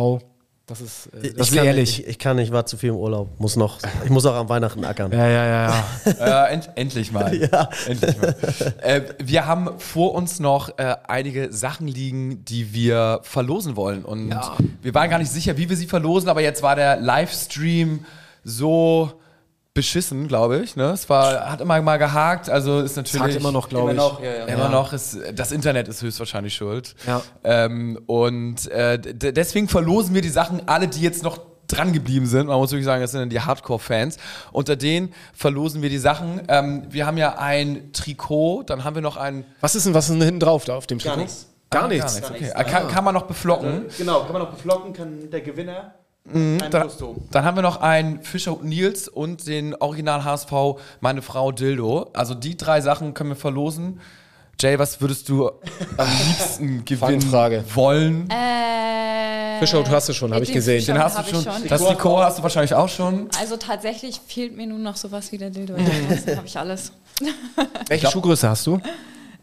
Das 0.66 0.80
ist, 0.80 1.08
äh, 1.14 1.28
ich, 1.28 1.34
das 1.36 1.50
ist 1.50 1.56
kann, 1.58 1.66
ehrlich. 1.66 2.00
ich, 2.00 2.08
ich 2.08 2.20
kann 2.20 2.38
nicht, 2.38 2.54
war 2.54 2.66
zu 2.66 2.78
viel 2.78 2.90
im 2.90 2.96
Urlaub. 2.96 3.38
Muss 3.38 3.58
noch, 3.58 3.80
ich 4.06 4.10
muss 4.10 4.26
auch 4.26 4.36
am 4.36 4.48
Weihnachten 4.48 4.86
ackern. 4.86 5.12
ja, 5.12 5.28
ja, 5.28 5.46
ja, 5.46 5.84
ja. 6.06 6.46
Äh, 6.50 6.54
end, 6.54 6.70
endlich 6.76 7.12
mal. 7.12 7.34
Endlich 7.88 8.18
mal. 8.18 8.34
Äh, 8.82 9.02
wir 9.22 9.46
haben 9.46 9.78
vor 9.80 10.14
uns 10.14 10.40
noch 10.40 10.78
äh, 10.78 10.96
einige 11.06 11.52
Sachen 11.52 11.88
liegen, 11.90 12.46
die 12.46 12.74
wir 12.74 13.20
verlosen 13.24 13.76
wollen. 13.76 14.06
Und 14.06 14.30
Ja. 14.30 14.56
wir 14.82 14.94
waren 14.94 15.10
gar 15.10 15.20
nicht 15.20 15.32
sicher, 15.32 15.58
wie 15.58 15.70
wir 15.70 15.76
sie 15.76 15.88
verlosen, 15.88 16.30
aber 16.30 16.42
jetzt 16.42 16.64
war 16.64 16.78
der 16.78 16.96
Livestream 16.98 18.06
so 18.46 19.12
beschissen, 19.74 20.28
glaube 20.28 20.60
ich. 20.60 20.76
Ne? 20.76 20.92
Es 20.92 21.10
war, 21.10 21.50
hat 21.50 21.62
immer 21.62 21.82
mal 21.82 21.98
gehakt, 21.98 22.50
also 22.50 22.80
ist 22.82 22.96
natürlich. 22.96 23.22
hakt 23.22 23.36
immer 23.36 23.52
noch, 23.52 23.70
glaube 23.70 23.92
ich. 23.92 23.98
noch, 23.98 24.22
ja, 24.22 24.32
ja. 24.32 24.46
Immer 24.46 24.70
noch 24.70 24.94
ist 24.94 25.18
das 25.34 25.52
Internet 25.52 25.88
ist 25.88 26.02
höchstwahrscheinlich 26.02 26.54
schuld. 26.54 26.96
Ja. 27.08 27.22
Ähm, 27.44 28.00
und 28.06 28.68
äh, 28.70 29.00
deswegen 29.00 29.68
verlosen 29.68 30.14
wir 30.14 30.22
die 30.22 30.30
Sachen, 30.30 30.68
alle, 30.68 30.88
die 30.88 31.02
jetzt 31.02 31.24
noch 31.24 31.40
dran 31.68 31.92
geblieben 31.94 32.28
sind. 32.28 32.48
Man 32.48 32.58
muss 32.58 32.72
wirklich 32.72 32.86
sagen, 32.86 33.02
das 33.02 33.12
sind 33.12 33.22
dann 33.22 33.30
die 33.30 33.40
Hardcore-Fans. 33.40 34.18
Unter 34.52 34.76
denen 34.76 35.14
verlosen 35.34 35.82
wir 35.82 35.90
die 35.90 35.98
Sachen. 35.98 36.42
Ähm, 36.50 36.84
wir 36.90 37.08
haben 37.08 37.18
ja 37.18 37.38
ein 37.40 37.92
Trikot, 37.94 38.64
dann 38.64 38.84
haben 38.84 38.96
wir 38.96 39.02
noch 39.02 39.18
ein. 39.18 39.44
Was 39.62 39.74
ist 39.76 39.86
denn, 39.88 39.94
was 39.96 40.06
ist 40.10 40.12
denn 40.14 40.22
hinten 40.22 40.40
drauf 40.42 40.66
da 40.66 40.76
auf 40.76 40.86
dem 40.86 41.00
Trikot? 41.00 41.18
nichts. 41.18 41.48
Gar 41.72 41.86
Ah, 41.86 41.88
nichts. 41.88 42.22
Okay. 42.24 42.52
Ah, 42.54 42.64
Kann, 42.64 42.88
kann 42.88 43.04
man 43.04 43.16
noch 43.16 43.24
beflocken. 43.24 43.86
Genau, 43.98 44.22
kann 44.26 44.34
man 44.34 44.44
noch 44.44 44.52
beflocken, 44.52 44.94
kann 44.94 45.32
der 45.32 45.42
Gewinner 45.42 45.96
Mhm, 46.26 46.60
Da, 46.72 46.88
dann 47.32 47.44
haben 47.46 47.58
wir 47.58 47.62
noch 47.62 47.82
einen 47.82 48.22
Fischer 48.24 48.54
und 48.58 48.64
Nils 48.66 49.08
und 49.10 49.46
den 49.48 49.76
Original 49.76 50.24
HSV 50.24 50.52
Meine 51.02 51.22
Frau 51.22 51.52
Dildo. 51.52 52.10
Also 52.14 52.34
die 52.34 52.56
drei 52.56 52.80
Sachen 52.82 53.14
können 53.14 53.32
wir 53.32 53.36
verlosen. 53.36 54.00
Jay, 54.60 54.80
was 54.80 55.02
würdest 55.02 55.28
du 55.28 55.48
am 55.98 56.08
liebsten 56.28 56.86
gewinnen 56.86 57.22
Fangfrage. 57.22 57.64
wollen? 57.74 58.30
Äh, 58.30 59.60
Fischer, 59.60 59.84
du 59.84 59.92
hast 59.92 60.08
es 60.10 60.16
schon, 60.16 60.34
habe 60.34 60.44
ich 60.44 60.52
gesehen. 60.54 60.80
Fischer 60.80 60.94
Den 60.94 61.04
hast 61.04 61.18
du 61.18 61.22
ich 61.38 61.44
schon. 61.44 61.68
Das 61.68 61.84
Trikot 61.84 62.20
hast 62.24 62.38
du 62.38 62.44
wahrscheinlich 62.44 62.74
auch 62.74 62.88
schon. 62.90 63.28
Also 63.40 63.58
tatsächlich 63.58 64.22
fehlt 64.26 64.56
mir 64.56 64.68
nur 64.68 64.80
noch 64.80 64.96
sowas 64.96 65.32
wie 65.32 65.38
der 65.38 65.50
Dildo. 65.50 65.74
Mhm. 65.74 65.86
Ansonsten 66.04 66.38
habe 66.38 66.48
ich 66.48 66.58
alles. 66.58 66.92
Welche 67.90 68.10
Schuhgröße 68.10 68.48
hast 68.50 68.66
du? 68.68 68.80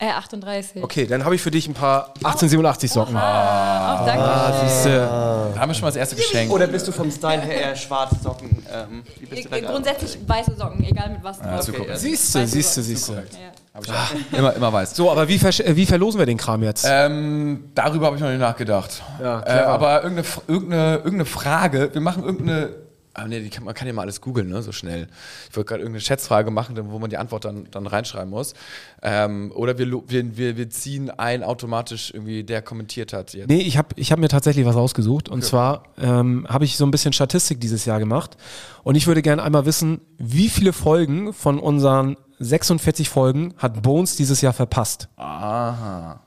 Äh, 0.02 0.12
38. 0.12 0.82
Okay, 0.82 1.06
dann 1.06 1.26
habe 1.26 1.34
ich 1.34 1.42
für 1.42 1.50
dich 1.50 1.68
ein 1.68 1.74
paar 1.74 2.08
1887 2.24 2.90
Socken. 2.90 3.14
Ah, 3.16 4.02
danke. 4.06 4.66
Siehste. 4.66 4.98
Da 4.98 5.60
haben 5.60 5.68
wir 5.68 5.74
schon 5.74 5.82
mal 5.82 5.88
das 5.88 5.96
erste 5.96 6.16
Geschenk. 6.16 6.50
Oder 6.50 6.66
bist 6.68 6.88
du 6.88 6.92
vom 6.92 7.10
Style 7.10 7.42
her 7.42 7.60
eher 7.60 7.76
schwarze 7.76 8.16
Socken? 8.22 8.64
Ähm, 8.72 9.02
wie 9.18 9.26
bist 9.26 9.44
du 9.44 9.48
da 9.50 9.60
Grundsätzlich 9.60 10.18
weiße 10.26 10.56
Socken, 10.56 10.82
egal 10.84 11.10
mit 11.10 11.22
was 11.22 11.38
drauf. 11.38 11.62
super. 11.62 11.86
ja. 11.86 11.96
Siehste, 11.96 12.46
siehste, 12.46 12.82
siehste. 12.82 13.12
Ja. 13.12 14.38
Immer, 14.38 14.54
immer 14.54 14.72
weiß. 14.72 14.96
So, 14.96 15.10
aber 15.10 15.28
wie, 15.28 15.36
äh, 15.36 15.76
wie 15.76 15.84
verlosen 15.84 16.18
wir 16.18 16.26
den 16.26 16.38
Kram 16.38 16.62
jetzt? 16.62 16.86
Ähm, 16.88 17.70
darüber 17.74 18.06
habe 18.06 18.16
ich 18.16 18.22
noch 18.22 18.30
nicht 18.30 18.40
nachgedacht. 18.40 19.02
Ja, 19.22 19.42
äh, 19.42 19.50
aber 19.64 20.02
irgendeine, 20.02 20.26
irgendeine, 20.48 20.94
irgendeine 20.96 21.24
Frage, 21.26 21.90
wir 21.92 22.00
machen 22.00 22.24
irgendeine 22.24 22.70
Ah, 23.12 23.26
nee, 23.26 23.48
kann, 23.48 23.64
man 23.64 23.74
kann 23.74 23.88
ja 23.88 23.92
mal 23.92 24.02
alles 24.02 24.20
googeln, 24.20 24.48
ne, 24.48 24.62
so 24.62 24.70
schnell. 24.70 25.08
Ich 25.50 25.56
wollte 25.56 25.68
gerade 25.68 25.82
irgendeine 25.82 26.00
Schätzfrage 26.00 26.50
machen, 26.52 26.78
wo 26.90 26.98
man 27.00 27.10
die 27.10 27.16
Antwort 27.16 27.44
dann, 27.44 27.66
dann 27.70 27.88
reinschreiben 27.88 28.30
muss. 28.30 28.54
Ähm, 29.02 29.50
oder 29.54 29.78
wir, 29.78 29.90
wir, 30.08 30.36
wir, 30.36 30.56
wir 30.56 30.70
ziehen 30.70 31.10
ein 31.10 31.42
automatisch 31.42 32.12
irgendwie, 32.14 32.44
der 32.44 32.62
kommentiert 32.62 33.12
hat 33.12 33.34
jetzt. 33.34 33.48
Nee, 33.48 33.62
ich 33.62 33.76
habe 33.76 33.88
ich 33.96 34.12
hab 34.12 34.20
mir 34.20 34.28
tatsächlich 34.28 34.64
was 34.64 34.76
ausgesucht. 34.76 35.28
Und 35.28 35.44
zwar 35.44 35.84
ähm, 35.98 36.46
habe 36.48 36.64
ich 36.64 36.76
so 36.76 36.84
ein 36.84 36.92
bisschen 36.92 37.12
Statistik 37.12 37.60
dieses 37.60 37.84
Jahr 37.84 37.98
gemacht. 37.98 38.36
Und 38.84 38.94
ich 38.94 39.08
würde 39.08 39.22
gerne 39.22 39.42
einmal 39.42 39.66
wissen, 39.66 40.00
wie 40.18 40.48
viele 40.48 40.72
Folgen 40.72 41.32
von 41.32 41.58
unseren 41.58 42.16
46 42.38 43.08
Folgen 43.08 43.54
hat 43.58 43.82
Bones 43.82 44.16
dieses 44.16 44.40
Jahr 44.40 44.52
verpasst? 44.52 45.08
Aha. 45.16 46.20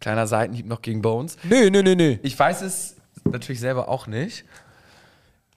Kleiner 0.00 0.26
Seitenhieb 0.26 0.66
noch 0.66 0.82
gegen 0.82 1.00
Bones. 1.00 1.36
Nö, 1.42 1.70
nö, 1.70 1.82
nö, 1.82 1.96
nö. 1.96 2.16
Ich 2.22 2.38
weiß 2.38 2.60
es 2.62 2.96
natürlich 3.24 3.60
selber 3.60 3.88
auch 3.88 4.06
nicht. 4.06 4.44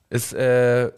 Es, 0.10 0.34
äh, 0.34 0.92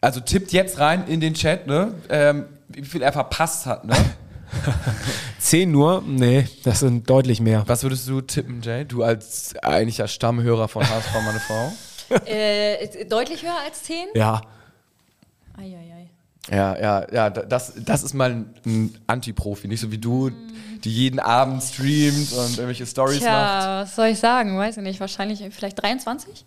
also 0.00 0.20
tippt 0.20 0.52
jetzt 0.52 0.78
rein 0.78 1.06
in 1.08 1.20
den 1.20 1.34
Chat, 1.34 1.66
ne? 1.66 1.94
Ähm, 2.08 2.44
wie 2.68 2.82
viel 2.84 3.02
er 3.02 3.12
verpasst 3.12 3.66
hat, 3.66 3.84
ne? 3.84 3.94
Zehn 5.38 5.70
nur? 5.70 6.02
Nee, 6.06 6.46
das 6.64 6.80
sind 6.80 7.08
deutlich 7.08 7.40
mehr. 7.40 7.64
Was 7.66 7.82
würdest 7.82 8.08
du 8.08 8.20
tippen, 8.20 8.62
Jay? 8.62 8.84
Du 8.84 9.02
als 9.02 9.54
eigentlicher 9.62 10.08
Stammhörer 10.08 10.68
von 10.68 10.88
HSV, 10.88 11.14
meine 11.24 11.40
Frau. 11.40 11.72
Äh, 12.24 13.04
deutlich 13.04 13.42
höher 13.42 13.58
als 13.66 13.82
10? 13.82 13.96
Ja. 14.14 14.40
Eieiei. 15.58 16.08
Ja, 16.50 16.78
ja, 16.80 17.06
ja, 17.12 17.28
da- 17.28 17.42
das, 17.42 17.74
das 17.84 18.02
ist 18.02 18.14
mal 18.14 18.46
ein, 18.64 18.94
Anti-Profi, 19.06 19.68
nicht 19.68 19.80
so 19.80 19.92
wie 19.92 19.98
du, 19.98 20.30
die 20.84 20.90
jeden 20.90 21.20
Abend 21.20 21.62
streamt 21.62 22.32
und 22.32 22.52
irgendwelche 22.52 22.86
Stories 22.86 23.16
macht. 23.20 23.24
Tja, 23.24 23.80
was 23.82 23.94
soll 23.94 24.06
ich 24.06 24.18
sagen? 24.18 24.56
Weiß 24.56 24.78
ich 24.78 24.82
nicht. 24.82 25.00
Wahrscheinlich 25.00 25.44
vielleicht 25.54 25.82
23? 25.82 26.46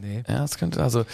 Nee. 0.00 0.22
Ja, 0.26 0.44
es 0.44 0.56
könnte, 0.56 0.82
also, 0.82 1.04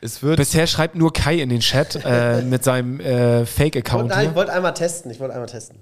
es 0.00 0.22
wird. 0.22 0.36
Bisher 0.36 0.66
schreibt 0.66 0.94
nur 0.94 1.12
Kai 1.12 1.36
in 1.40 1.48
den 1.48 1.60
Chat 1.60 1.98
äh, 2.04 2.42
mit 2.44 2.64
seinem 2.64 3.00
äh, 3.00 3.46
Fake-Account. 3.46 4.08
Nein, 4.08 4.30
ich 4.30 4.34
wollte 4.34 4.52
einmal 4.52 4.74
testen. 4.74 5.10
Ich 5.10 5.20
wollte 5.20 5.34
einmal 5.34 5.48
testen. 5.48 5.78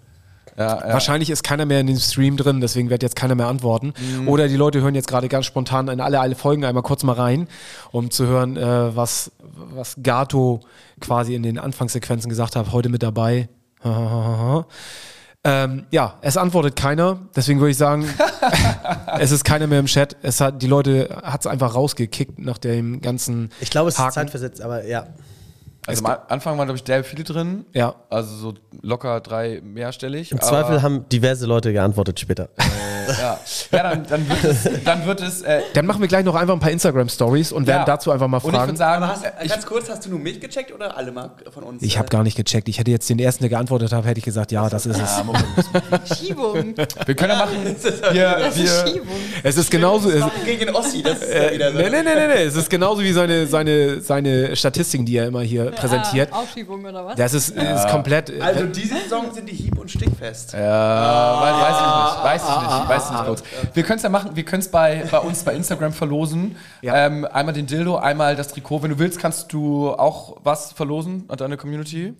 ja, 0.56 0.86
ja. 0.86 0.92
Wahrscheinlich 0.92 1.30
ist 1.30 1.42
keiner 1.42 1.66
mehr 1.66 1.80
in 1.80 1.86
dem 1.86 1.98
Stream 1.98 2.36
drin, 2.36 2.60
deswegen 2.60 2.90
wird 2.90 3.02
jetzt 3.02 3.16
keiner 3.16 3.34
mehr 3.34 3.46
antworten. 3.46 3.94
Oder 4.26 4.48
die 4.48 4.56
Leute 4.56 4.80
hören 4.80 4.94
jetzt 4.94 5.08
gerade 5.08 5.28
ganz 5.28 5.46
spontan 5.46 5.88
in 5.88 6.00
alle, 6.00 6.20
alle 6.20 6.34
Folgen 6.34 6.64
einmal 6.64 6.82
kurz 6.82 7.02
mal 7.04 7.12
rein, 7.14 7.48
um 7.92 8.10
zu 8.10 8.26
hören, 8.26 8.56
äh, 8.56 8.96
was, 8.96 9.30
was 9.74 9.96
Gato 10.02 10.60
quasi 11.00 11.34
in 11.34 11.42
den 11.42 11.58
Anfangssequenzen 11.58 12.28
gesagt 12.28 12.56
hat, 12.56 12.72
heute 12.72 12.88
mit 12.88 13.02
dabei. 13.02 13.48
ähm, 15.48 15.86
ja, 15.90 16.18
es 16.20 16.36
antwortet 16.36 16.76
keiner, 16.76 17.18
deswegen 17.34 17.58
würde 17.60 17.70
ich 17.70 17.78
sagen, 17.78 18.04
es 19.18 19.30
ist 19.30 19.44
keiner 19.44 19.66
mehr 19.66 19.80
im 19.80 19.86
Chat. 19.86 20.14
Es 20.22 20.42
hat, 20.42 20.60
die 20.60 20.66
Leute 20.66 21.08
hat 21.22 21.40
es 21.40 21.46
einfach 21.46 21.74
rausgekickt 21.74 22.38
nach 22.38 22.58
dem 22.58 23.00
ganzen 23.00 23.50
Ich 23.60 23.70
glaube, 23.70 23.88
es 23.88 23.94
ist 23.94 24.00
Haken. 24.00 24.12
zeitversetzt, 24.12 24.60
aber 24.60 24.84
ja. 24.86 25.06
Also 25.88 26.04
am 26.04 26.18
Anfang 26.28 26.58
waren, 26.58 26.66
glaube 26.66 26.76
ich, 26.76 26.84
der 26.84 27.02
viele 27.02 27.24
drin. 27.24 27.64
Ja. 27.72 27.94
Also 28.10 28.34
so 28.36 28.54
locker 28.82 29.20
drei 29.20 29.60
mehrstellig. 29.64 30.32
Im 30.32 30.38
aber- 30.38 30.46
Zweifel 30.46 30.82
haben 30.82 31.08
diverse 31.08 31.46
Leute 31.46 31.72
geantwortet 31.72 32.20
später. 32.20 32.48
Ja, 33.08 33.38
ja 33.72 33.82
dann, 33.82 34.06
dann 34.06 34.28
wird 34.28 34.44
es, 34.44 34.68
dann 34.84 35.06
wird 35.06 35.22
es 35.22 35.40
äh, 35.40 35.62
Dann 35.72 35.86
machen 35.86 36.02
wir 36.02 36.08
gleich 36.08 36.24
noch 36.26 36.34
einfach 36.34 36.52
ein 36.52 36.60
paar 36.60 36.70
Instagram-Stories 36.70 37.52
und 37.52 37.66
werden 37.66 37.80
ja. 37.80 37.84
dazu 37.86 38.10
einfach 38.10 38.28
mal 38.28 38.36
Und 38.36 38.50
ich 38.50 38.54
fragen. 38.54 38.68
würde 38.68 38.78
sagen, 38.78 39.06
hast, 39.08 39.24
äh, 39.24 39.30
ich, 39.42 39.50
ganz 39.50 39.64
kurz, 39.64 39.88
hast 39.88 40.04
du 40.04 40.10
nur 40.10 40.18
mich 40.18 40.40
gecheckt 40.40 40.72
oder 40.74 40.94
alle 40.94 41.10
mal 41.10 41.30
von 41.50 41.62
uns? 41.62 41.82
Ich 41.82 41.96
habe 41.96 42.08
äh, 42.08 42.10
gar 42.10 42.22
nicht 42.22 42.36
gecheckt. 42.36 42.68
Ich 42.68 42.78
hätte 42.78 42.90
jetzt 42.90 43.08
den 43.08 43.18
ersten, 43.18 43.44
der 43.44 43.48
geantwortet 43.48 43.92
hat, 43.92 44.04
hätte 44.04 44.18
ich 44.18 44.24
gesagt, 44.24 44.52
ja, 44.52 44.68
das 44.68 44.84
ist 44.84 45.00
es. 45.00 46.18
Schiebung. 46.18 46.74
wir 46.76 47.14
können 47.14 47.30
ja 47.32 47.38
machen. 47.38 47.56
Wir, 48.12 48.30
Das 48.38 48.56
ist 48.58 48.62
wir, 48.62 48.86
Schiebung. 48.92 49.16
Es 49.42 49.56
ist 49.56 49.70
genauso. 49.70 50.10
Es, 50.10 50.24
gegen 50.44 50.74
Ossi, 50.74 51.02
das 51.02 51.18
ist 51.18 51.30
äh, 51.30 51.54
wieder 51.54 51.72
so. 51.72 51.78
nee, 51.78 51.88
nee, 51.88 52.02
nee, 52.02 52.14
nee, 52.14 52.26
nee. 52.26 52.42
Es 52.42 52.56
ist 52.56 52.68
genauso 52.68 53.00
wie 53.00 53.12
seine, 53.12 53.46
seine, 53.46 54.00
seine 54.02 54.54
Statistiken, 54.54 55.06
die 55.06 55.16
er 55.16 55.26
immer 55.28 55.40
hier 55.40 55.70
präsentiert. 55.78 56.28
Ah, 56.32 56.40
Aufschiebung 56.40 56.84
oder 56.84 57.04
was? 57.06 57.16
Das 57.16 57.34
ist, 57.34 57.50
ist 57.50 57.88
komplett. 57.88 58.30
äh, 58.30 58.40
Also 58.40 58.64
diese 58.66 58.96
Saison 58.96 59.32
sind 59.32 59.48
die 59.48 59.54
hieb- 59.54 59.78
und 59.78 59.90
stickfest. 59.90 60.52
ja, 60.52 61.40
weiß, 61.40 61.54
weiß 61.62 61.76
ich 61.80 61.86
nicht, 62.14 62.24
weiß 62.24 62.42
ich 62.42 62.78
nicht, 62.78 62.88
weiß 62.88 63.04
ich 63.04 63.10
nicht 63.12 63.24
kurz. 63.24 63.42
Wir 63.74 63.82
können 63.82 63.96
es 63.96 64.02
ja 64.02 64.08
machen, 64.08 64.30
wir 64.34 64.44
können 64.44 64.62
es 64.62 64.70
bei, 64.70 65.04
bei 65.10 65.18
uns 65.18 65.42
bei 65.42 65.54
Instagram 65.54 65.92
verlosen. 65.92 66.56
Ja. 66.82 67.06
Ähm, 67.06 67.24
einmal 67.32 67.54
den 67.54 67.66
Dildo, 67.66 67.96
einmal 67.96 68.36
das 68.36 68.48
Trikot. 68.48 68.82
Wenn 68.82 68.90
du 68.90 68.98
willst, 68.98 69.18
kannst 69.18 69.52
du 69.52 69.90
auch 69.92 70.36
was 70.44 70.72
verlosen 70.72 71.24
an 71.28 71.36
deine 71.36 71.56
Community. 71.56 72.14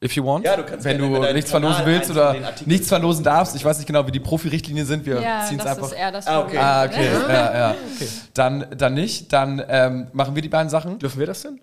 If 0.00 0.12
you 0.12 0.24
want. 0.24 0.44
Ja, 0.44 0.56
du 0.56 0.62
kannst 0.62 0.84
Wenn 0.84 0.96
du 0.98 1.08
nichts 1.32 1.50
Kanal 1.50 1.72
verlosen 1.72 1.86
willst 1.86 2.10
oder 2.12 2.36
nichts 2.66 2.86
verlosen 2.86 3.24
darfst, 3.24 3.56
ich 3.56 3.64
weiß 3.64 3.78
nicht 3.78 3.88
genau, 3.88 4.06
wie 4.06 4.12
die 4.12 4.20
Profi-Richtlinien 4.20 4.86
sind, 4.86 5.04
wir 5.04 5.20
ja, 5.20 5.44
ziehen 5.44 5.58
es 5.58 5.64
das 5.64 5.74
einfach. 5.76 5.88
ist 5.90 5.98
eher 5.98 6.12
das 6.12 6.26
Ah, 6.28 6.40
Problem. 6.42 6.60
Ah, 6.62 6.84
okay. 6.84 7.08
ne? 7.10 7.24
Ja, 7.28 7.58
ja. 7.58 7.74
Dann, 8.34 8.66
dann 8.78 8.94
nicht. 8.94 9.32
Dann 9.32 9.60
ähm, 9.68 10.06
machen 10.12 10.36
wir 10.36 10.42
die 10.42 10.48
beiden 10.48 10.68
Sachen. 10.70 11.00
dürfen 11.00 11.18
wir 11.18 11.26
das 11.26 11.42
denn? 11.42 11.58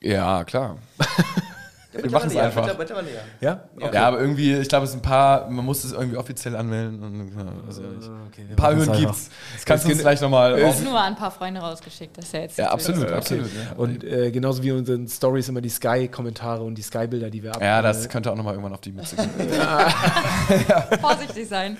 Ja, 0.00 0.44
klar. 0.44 0.76
wir 1.92 2.10
machen 2.10 2.28
es 2.28 2.34
Ja, 2.34 2.42
einfach. 2.44 2.64
bitte, 2.64 2.76
bitte 2.78 2.94
mal 2.94 3.02
näher. 3.02 3.22
Ja? 3.40 3.64
Ja, 3.92 4.08
aber 4.08 4.20
irgendwie, 4.20 4.54
ich 4.54 4.68
glaube, 4.68 4.84
es 4.84 4.90
sind 4.92 5.00
ein 5.00 5.08
paar, 5.08 5.48
man 5.48 5.64
muss 5.64 5.82
es 5.84 5.92
irgendwie 5.92 6.16
offiziell 6.16 6.54
anmelden. 6.56 7.02
Und, 7.02 7.36
ja, 7.38 7.44
also 7.66 7.82
ich, 7.82 8.06
Okay, 8.28 8.46
ein 8.50 8.56
paar 8.56 8.76
wir 8.76 8.84
Hürden 8.84 9.00
gibt's. 9.00 9.30
Das 9.54 9.64
kannst 9.64 9.84
du 9.86 9.90
uns 9.90 10.00
gleich 10.00 10.20
nochmal 10.20 10.58
Ich 10.58 10.64
auf. 10.64 10.74
habe 10.74 10.84
nur 10.84 10.98
an 11.00 11.12
ein 11.12 11.16
paar 11.16 11.30
Freunde 11.30 11.60
rausgeschickt. 11.60 12.16
Das 12.18 12.26
ist 12.26 12.32
ja 12.34 12.40
jetzt 12.40 12.58
Ja, 12.58 12.70
absolut, 12.70 13.00
wirklich- 13.02 13.16
absolut. 13.18 13.46
Ja. 13.54 13.76
Und 13.76 14.04
äh, 14.04 14.30
genauso 14.30 14.62
wie 14.62 14.68
in 14.70 14.76
unseren 14.78 15.08
Stories 15.08 15.48
immer 15.48 15.60
die 15.62 15.68
Sky-Kommentare 15.70 16.62
und 16.62 16.74
die 16.76 16.82
Sky-Bilder, 16.82 17.30
die 17.30 17.42
wir 17.42 17.54
ab. 17.54 17.62
ja, 17.62 17.80
das 17.82 18.08
könnte 18.08 18.30
auch 18.30 18.36
nochmal 18.36 18.54
irgendwann 18.54 18.74
auf 18.74 18.80
die 18.82 18.92
Mütze 18.92 19.16
gehen. 19.16 19.30
Vorsichtig 21.00 21.48
sein. 21.48 21.76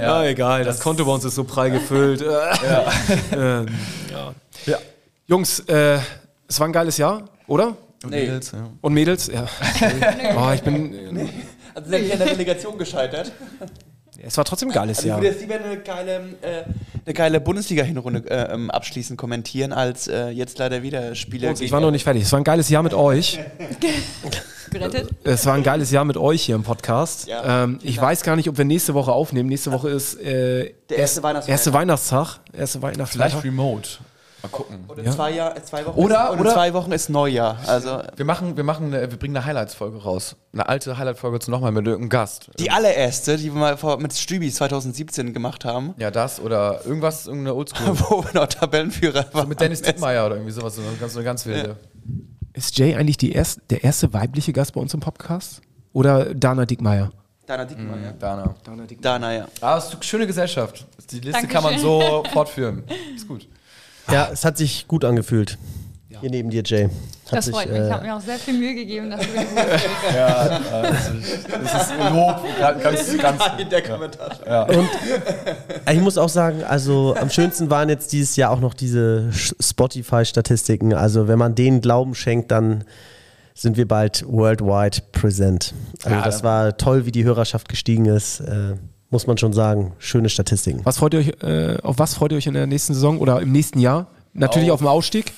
Ja, 0.00 0.24
egal. 0.24 0.64
Das, 0.64 0.80
Konto 0.80 1.04
bei 1.04 1.12
uns 1.12 1.24
ist 1.24 1.34
so 1.34 1.44
prall 1.44 1.70
gefüllt. 1.70 2.22
ähm, 3.32 3.66
ja. 4.10 4.34
Ja. 4.66 4.78
Jungs, 5.26 5.60
äh, 5.60 5.98
es 6.48 6.58
war 6.58 6.66
ein 6.66 6.72
geiles 6.72 6.96
Jahr, 6.98 7.22
oder? 7.50 7.76
Und 8.02 8.10
Nee. 8.10 8.22
Mädels, 8.22 8.52
ja. 8.52 8.70
Und 8.80 8.94
Mädels? 8.94 9.26
Ja. 9.26 9.46
oh, 10.36 10.52
ich 10.54 10.62
bin. 10.62 11.28
Also 11.74 11.90
sind 11.90 12.02
wir 12.06 12.12
in 12.14 12.18
der 12.18 12.30
Relegation 12.30 12.78
gescheitert. 12.78 13.32
Es 14.22 14.36
war 14.36 14.44
trotzdem 14.44 14.68
ein 14.70 14.74
geiles 14.74 14.98
Also 14.98 15.06
ich 15.06 15.08
Jahr. 15.08 15.18
würde 15.18 15.28
jetzt 15.28 15.40
lieber 15.40 15.54
eine 15.56 15.78
geile, 15.78 16.12
äh, 16.42 16.64
eine 17.06 17.14
geile 17.14 17.40
Bundesliga-Hinrunde 17.40 18.30
äh, 18.30 18.52
ähm, 18.52 18.70
abschließend 18.70 19.18
kommentieren, 19.18 19.72
als 19.72 20.08
äh, 20.08 20.28
jetzt 20.28 20.58
leider 20.58 20.82
wieder 20.82 21.14
Spiele 21.14 21.54
Ich 21.58 21.72
war 21.72 21.80
noch 21.80 21.90
nicht 21.90 22.04
fertig. 22.04 22.22
Es 22.24 22.32
war 22.32 22.38
ein 22.40 22.44
geiles 22.44 22.68
Jahr 22.68 22.82
mit 22.82 22.92
euch. 22.94 23.38
Gerettet. 24.70 25.10
Es 25.24 25.46
war 25.46 25.54
ein 25.54 25.62
geiles 25.62 25.90
Jahr 25.90 26.04
mit 26.04 26.16
euch 26.16 26.42
hier 26.42 26.54
im 26.54 26.62
Podcast. 26.62 27.26
Ja. 27.26 27.64
ähm, 27.64 27.78
ich 27.82 28.00
weiß 28.00 28.22
gar 28.22 28.36
nicht, 28.36 28.48
ob 28.48 28.56
wir 28.56 28.64
nächste 28.64 28.94
Woche 28.94 29.12
aufnehmen. 29.12 29.48
Nächste 29.48 29.72
Woche 29.72 29.88
ist 29.90 30.14
äh, 30.20 30.74
Der 30.90 30.98
erste 30.98 31.22
erste 31.48 31.72
Weihnachtstag. 31.72 32.40
Erste 32.52 32.78
Vielleicht 32.78 32.98
Weihnachtstag. 32.98 33.44
remote. 33.44 33.88
Mal 34.42 34.48
gucken. 34.50 34.84
Und 34.88 34.98
in 34.98 35.10
zwei, 35.12 35.32
Jahr, 35.32 35.54
zwei 35.64 35.84
Wochen 35.86 35.98
Oder- 35.98 36.30
ist, 36.32 36.40
oder- 36.40 36.52
zwei 36.54 36.72
Wochen 36.74 36.92
ist 36.92 37.08
Neujahr. 37.10 37.58
Also 37.66 38.02
Wir 38.16 38.24
machen, 38.24 38.56
wir 38.56 38.64
machen, 38.64 38.86
eine, 38.94 39.10
wir 39.10 39.18
bringen 39.18 39.36
eine 39.36 39.44
Highlights-Folge 39.44 39.98
raus. 40.02 40.36
Eine 40.52 40.68
alte 40.68 40.96
Highlight-Folge 40.96 41.40
zu 41.40 41.50
nochmal 41.50 41.72
mit 41.72 41.86
irgendeinem 41.86 42.08
Gast. 42.10 42.50
die 42.58 42.70
allererste, 42.70 43.36
die 43.36 43.52
wir 43.52 43.58
mal 43.60 43.76
vor, 43.76 43.98
mit 44.00 44.14
Stübis 44.14 44.54
2017 44.56 45.32
gemacht 45.34 45.64
haben, 45.64 45.94
Ja, 45.98 46.10
das 46.10 46.40
oder 46.40 46.80
irgendwas, 46.86 47.26
irgendeine 47.26 47.54
Oldschool. 47.54 47.98
wo 48.08 48.24
wir 48.24 48.32
noch 48.40 48.46
Tabellenführer 48.46 49.26
waren. 49.32 49.48
mit 49.48 49.60
Dennis 49.60 49.82
Dittmeier 49.82 50.26
oder 50.26 50.36
irgendwie 50.36 50.52
sowas, 50.52 50.74
so 50.76 50.82
eine 50.82 50.96
ganz, 50.96 51.12
so 51.12 51.18
eine 51.18 51.24
ganz 51.26 51.44
wilde. 51.46 51.76
Ist 52.52 52.76
Jay 52.78 52.96
eigentlich 52.96 53.16
die 53.18 53.32
erst, 53.32 53.60
der 53.70 53.84
erste 53.84 54.12
weibliche 54.12 54.52
Gast 54.52 54.72
bei 54.74 54.80
uns 54.80 54.92
im 54.94 55.00
Podcast? 55.00 55.60
Oder 55.92 56.34
Dana 56.34 56.66
Dickmeier? 56.66 57.10
Dana 57.46 57.64
Dickmann, 57.64 58.14
Dana. 58.18 58.54
Dana, 59.00 59.32
ja. 59.34 59.48
Ah, 59.60 59.76
es 59.78 59.86
ist 59.86 59.94
eine 59.94 60.02
schöne 60.04 60.26
Gesellschaft. 60.26 60.86
Die 61.10 61.16
Liste 61.16 61.32
Dankeschön. 61.32 61.48
kann 61.50 61.62
man 61.64 61.78
so 61.80 62.22
fortführen. 62.32 62.84
Ist 63.14 63.26
gut. 63.26 63.48
Ja, 64.12 64.28
es 64.32 64.44
hat 64.44 64.56
sich 64.58 64.86
gut 64.88 65.04
angefühlt. 65.04 65.58
Hier 66.20 66.28
neben 66.30 66.50
dir, 66.50 66.62
Jay. 66.64 66.84
Hat 66.84 66.90
Das 67.38 67.44
sich, 67.46 67.54
freut 67.54 67.70
mich. 67.70 67.78
äh, 67.80 67.86
Ich 67.86 67.92
habe 67.92 68.04
mir 68.04 68.14
auch 68.14 68.20
sehr 68.20 68.36
viel 68.38 68.58
Mühe 68.58 68.74
gegeben, 68.74 69.08
dass 69.10 69.20
du 69.20 69.26
gut 69.28 69.46
Ja, 70.14 70.58
das 70.58 71.08
ist 71.08 71.92
Lob. 72.12 72.44
Ganz, 72.58 72.82
ganz, 72.82 73.42
In 73.58 73.68
der 73.70 73.82
Kommentar. 73.82 74.68
Ich 75.90 76.00
muss 76.00 76.18
auch 76.18 76.28
sagen, 76.28 76.62
also 76.64 77.14
am 77.18 77.30
schönsten 77.30 77.70
waren 77.70 77.88
jetzt 77.88 78.12
dieses 78.12 78.36
Jahr 78.36 78.50
auch 78.50 78.60
noch 78.60 78.74
diese 78.74 79.30
Spotify-Statistiken. 79.60 80.92
Also 80.94 81.28
wenn 81.28 81.38
man 81.38 81.54
denen 81.54 81.80
Glauben 81.80 82.14
schenkt, 82.14 82.50
dann 82.50 82.84
sind 83.54 83.76
wir 83.76 83.86
bald 83.88 84.24
worldwide 84.26 84.98
präsent. 85.12 85.74
Also 86.02 86.16
Ja, 86.16 86.22
das 86.24 86.42
war 86.42 86.76
toll, 86.76 87.06
wie 87.06 87.12
die 87.12 87.24
Hörerschaft 87.24 87.68
gestiegen 87.68 88.06
ist. 88.06 88.40
Äh, 88.40 88.74
muss 89.10 89.26
man 89.26 89.36
schon 89.38 89.52
sagen. 89.52 89.92
Schöne 89.98 90.28
Statistiken. 90.28 90.80
Was 90.84 90.98
freut 90.98 91.14
ihr 91.14 91.20
euch, 91.20 91.32
äh, 91.42 91.78
auf 91.82 91.98
was 91.98 92.14
freut 92.14 92.32
ihr 92.32 92.38
euch 92.38 92.46
in 92.46 92.54
der 92.54 92.66
nächsten 92.66 92.94
Saison 92.94 93.18
oder 93.18 93.40
im 93.40 93.52
nächsten 93.52 93.78
Jahr? 93.80 94.06
Natürlich 94.32 94.70
auf, 94.70 94.74
Auf- 94.74 94.80
dem 94.80 94.88
Ausstieg. 94.88 95.32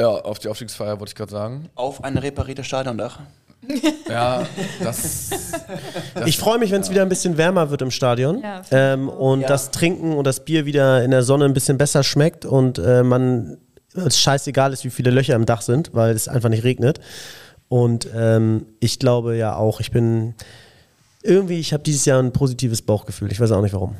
Ja, 0.00 0.08
auf 0.08 0.38
die 0.38 0.48
Aufstiegsfeier 0.48 0.98
wollte 1.00 1.10
ich 1.10 1.14
gerade 1.16 1.30
sagen. 1.32 1.68
Auf 1.74 2.02
ein 2.04 2.16
repariertes 2.18 2.66
Stadiondach. 2.66 3.20
Ja, 4.08 4.46
das. 4.82 5.28
Ich 6.24 6.38
freue 6.38 6.58
mich, 6.58 6.70
wenn 6.70 6.80
es 6.80 6.88
wieder 6.90 7.02
ein 7.02 7.10
bisschen 7.10 7.36
wärmer 7.36 7.68
wird 7.70 7.82
im 7.82 7.90
Stadion 7.90 8.40
Ja, 8.40 8.62
ähm, 8.70 9.10
und 9.10 9.42
das 9.42 9.70
Trinken 9.70 10.14
und 10.14 10.26
das 10.26 10.44
Bier 10.46 10.64
wieder 10.64 11.04
in 11.04 11.10
der 11.10 11.22
Sonne 11.22 11.44
ein 11.44 11.52
bisschen 11.52 11.76
besser 11.76 12.02
schmeckt 12.02 12.46
und 12.46 12.78
äh, 12.78 13.02
man 13.02 13.58
es 13.94 14.18
scheißegal 14.18 14.72
ist, 14.72 14.84
wie 14.84 14.90
viele 14.90 15.10
Löcher 15.10 15.34
im 15.34 15.44
Dach 15.44 15.60
sind, 15.60 15.90
weil 15.92 16.14
es 16.14 16.28
einfach 16.28 16.48
nicht 16.48 16.64
regnet. 16.64 17.00
Und 17.68 18.08
ähm, 18.16 18.64
ich 18.80 18.98
glaube 18.98 19.36
ja 19.36 19.56
auch, 19.56 19.80
ich 19.80 19.90
bin 19.90 20.34
irgendwie, 21.22 21.58
ich 21.58 21.72
habe 21.72 21.82
dieses 21.82 22.04
Jahr 22.04 22.22
ein 22.22 22.32
positives 22.32 22.82
Bauchgefühl. 22.82 23.30
Ich 23.32 23.40
weiß 23.40 23.52
auch 23.52 23.62
nicht 23.62 23.74
warum. 23.74 23.96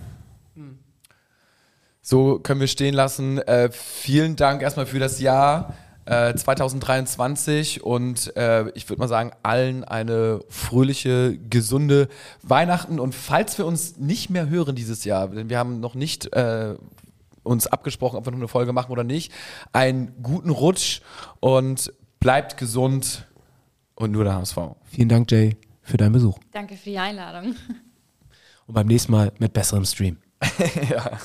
So 2.00 2.38
können 2.38 2.60
wir 2.60 2.68
stehen 2.68 2.94
lassen. 2.94 3.38
Äh, 3.38 3.70
vielen 3.70 4.36
Dank 4.36 4.62
erstmal 4.62 4.86
für 4.86 4.98
das 4.98 5.20
Jahr. 5.20 5.74
äh, 6.08 6.34
2023 6.34 7.84
und 7.84 8.34
äh, 8.36 8.70
ich 8.70 8.88
würde 8.88 9.00
mal 9.00 9.08
sagen, 9.08 9.32
allen 9.42 9.84
eine 9.84 10.40
fröhliche, 10.48 11.38
gesunde 11.50 12.08
Weihnachten 12.42 12.98
und 12.98 13.14
falls 13.14 13.58
wir 13.58 13.66
uns 13.66 13.98
nicht 13.98 14.30
mehr 14.30 14.48
hören 14.48 14.74
dieses 14.74 15.04
Jahr, 15.04 15.28
denn 15.28 15.50
wir 15.50 15.58
haben 15.58 15.80
noch 15.80 15.94
nicht 15.94 16.32
äh, 16.32 16.76
uns 17.42 17.66
abgesprochen, 17.66 18.16
ob 18.16 18.26
wir 18.26 18.30
noch 18.30 18.38
eine 18.38 18.48
Folge 18.48 18.72
machen 18.72 18.90
oder 18.90 19.04
nicht, 19.04 19.32
einen 19.72 20.14
guten 20.22 20.50
Rutsch 20.50 21.02
und 21.40 21.92
bleibt 22.20 22.56
gesund 22.56 23.26
und 23.94 24.12
nur 24.12 24.24
der 24.24 24.34
HSV. 24.34 24.56
Vielen 24.84 25.08
Dank, 25.10 25.30
Jay, 25.30 25.56
für 25.88 25.96
deinen 25.96 26.12
Besuch. 26.12 26.38
Danke 26.52 26.76
für 26.76 26.90
die 26.90 26.98
Einladung. 26.98 27.56
Und 28.66 28.74
beim 28.74 28.86
nächsten 28.86 29.12
Mal 29.12 29.32
mit 29.38 29.52
besserem 29.52 29.84
Stream. 29.84 30.18
ja. 30.90 31.18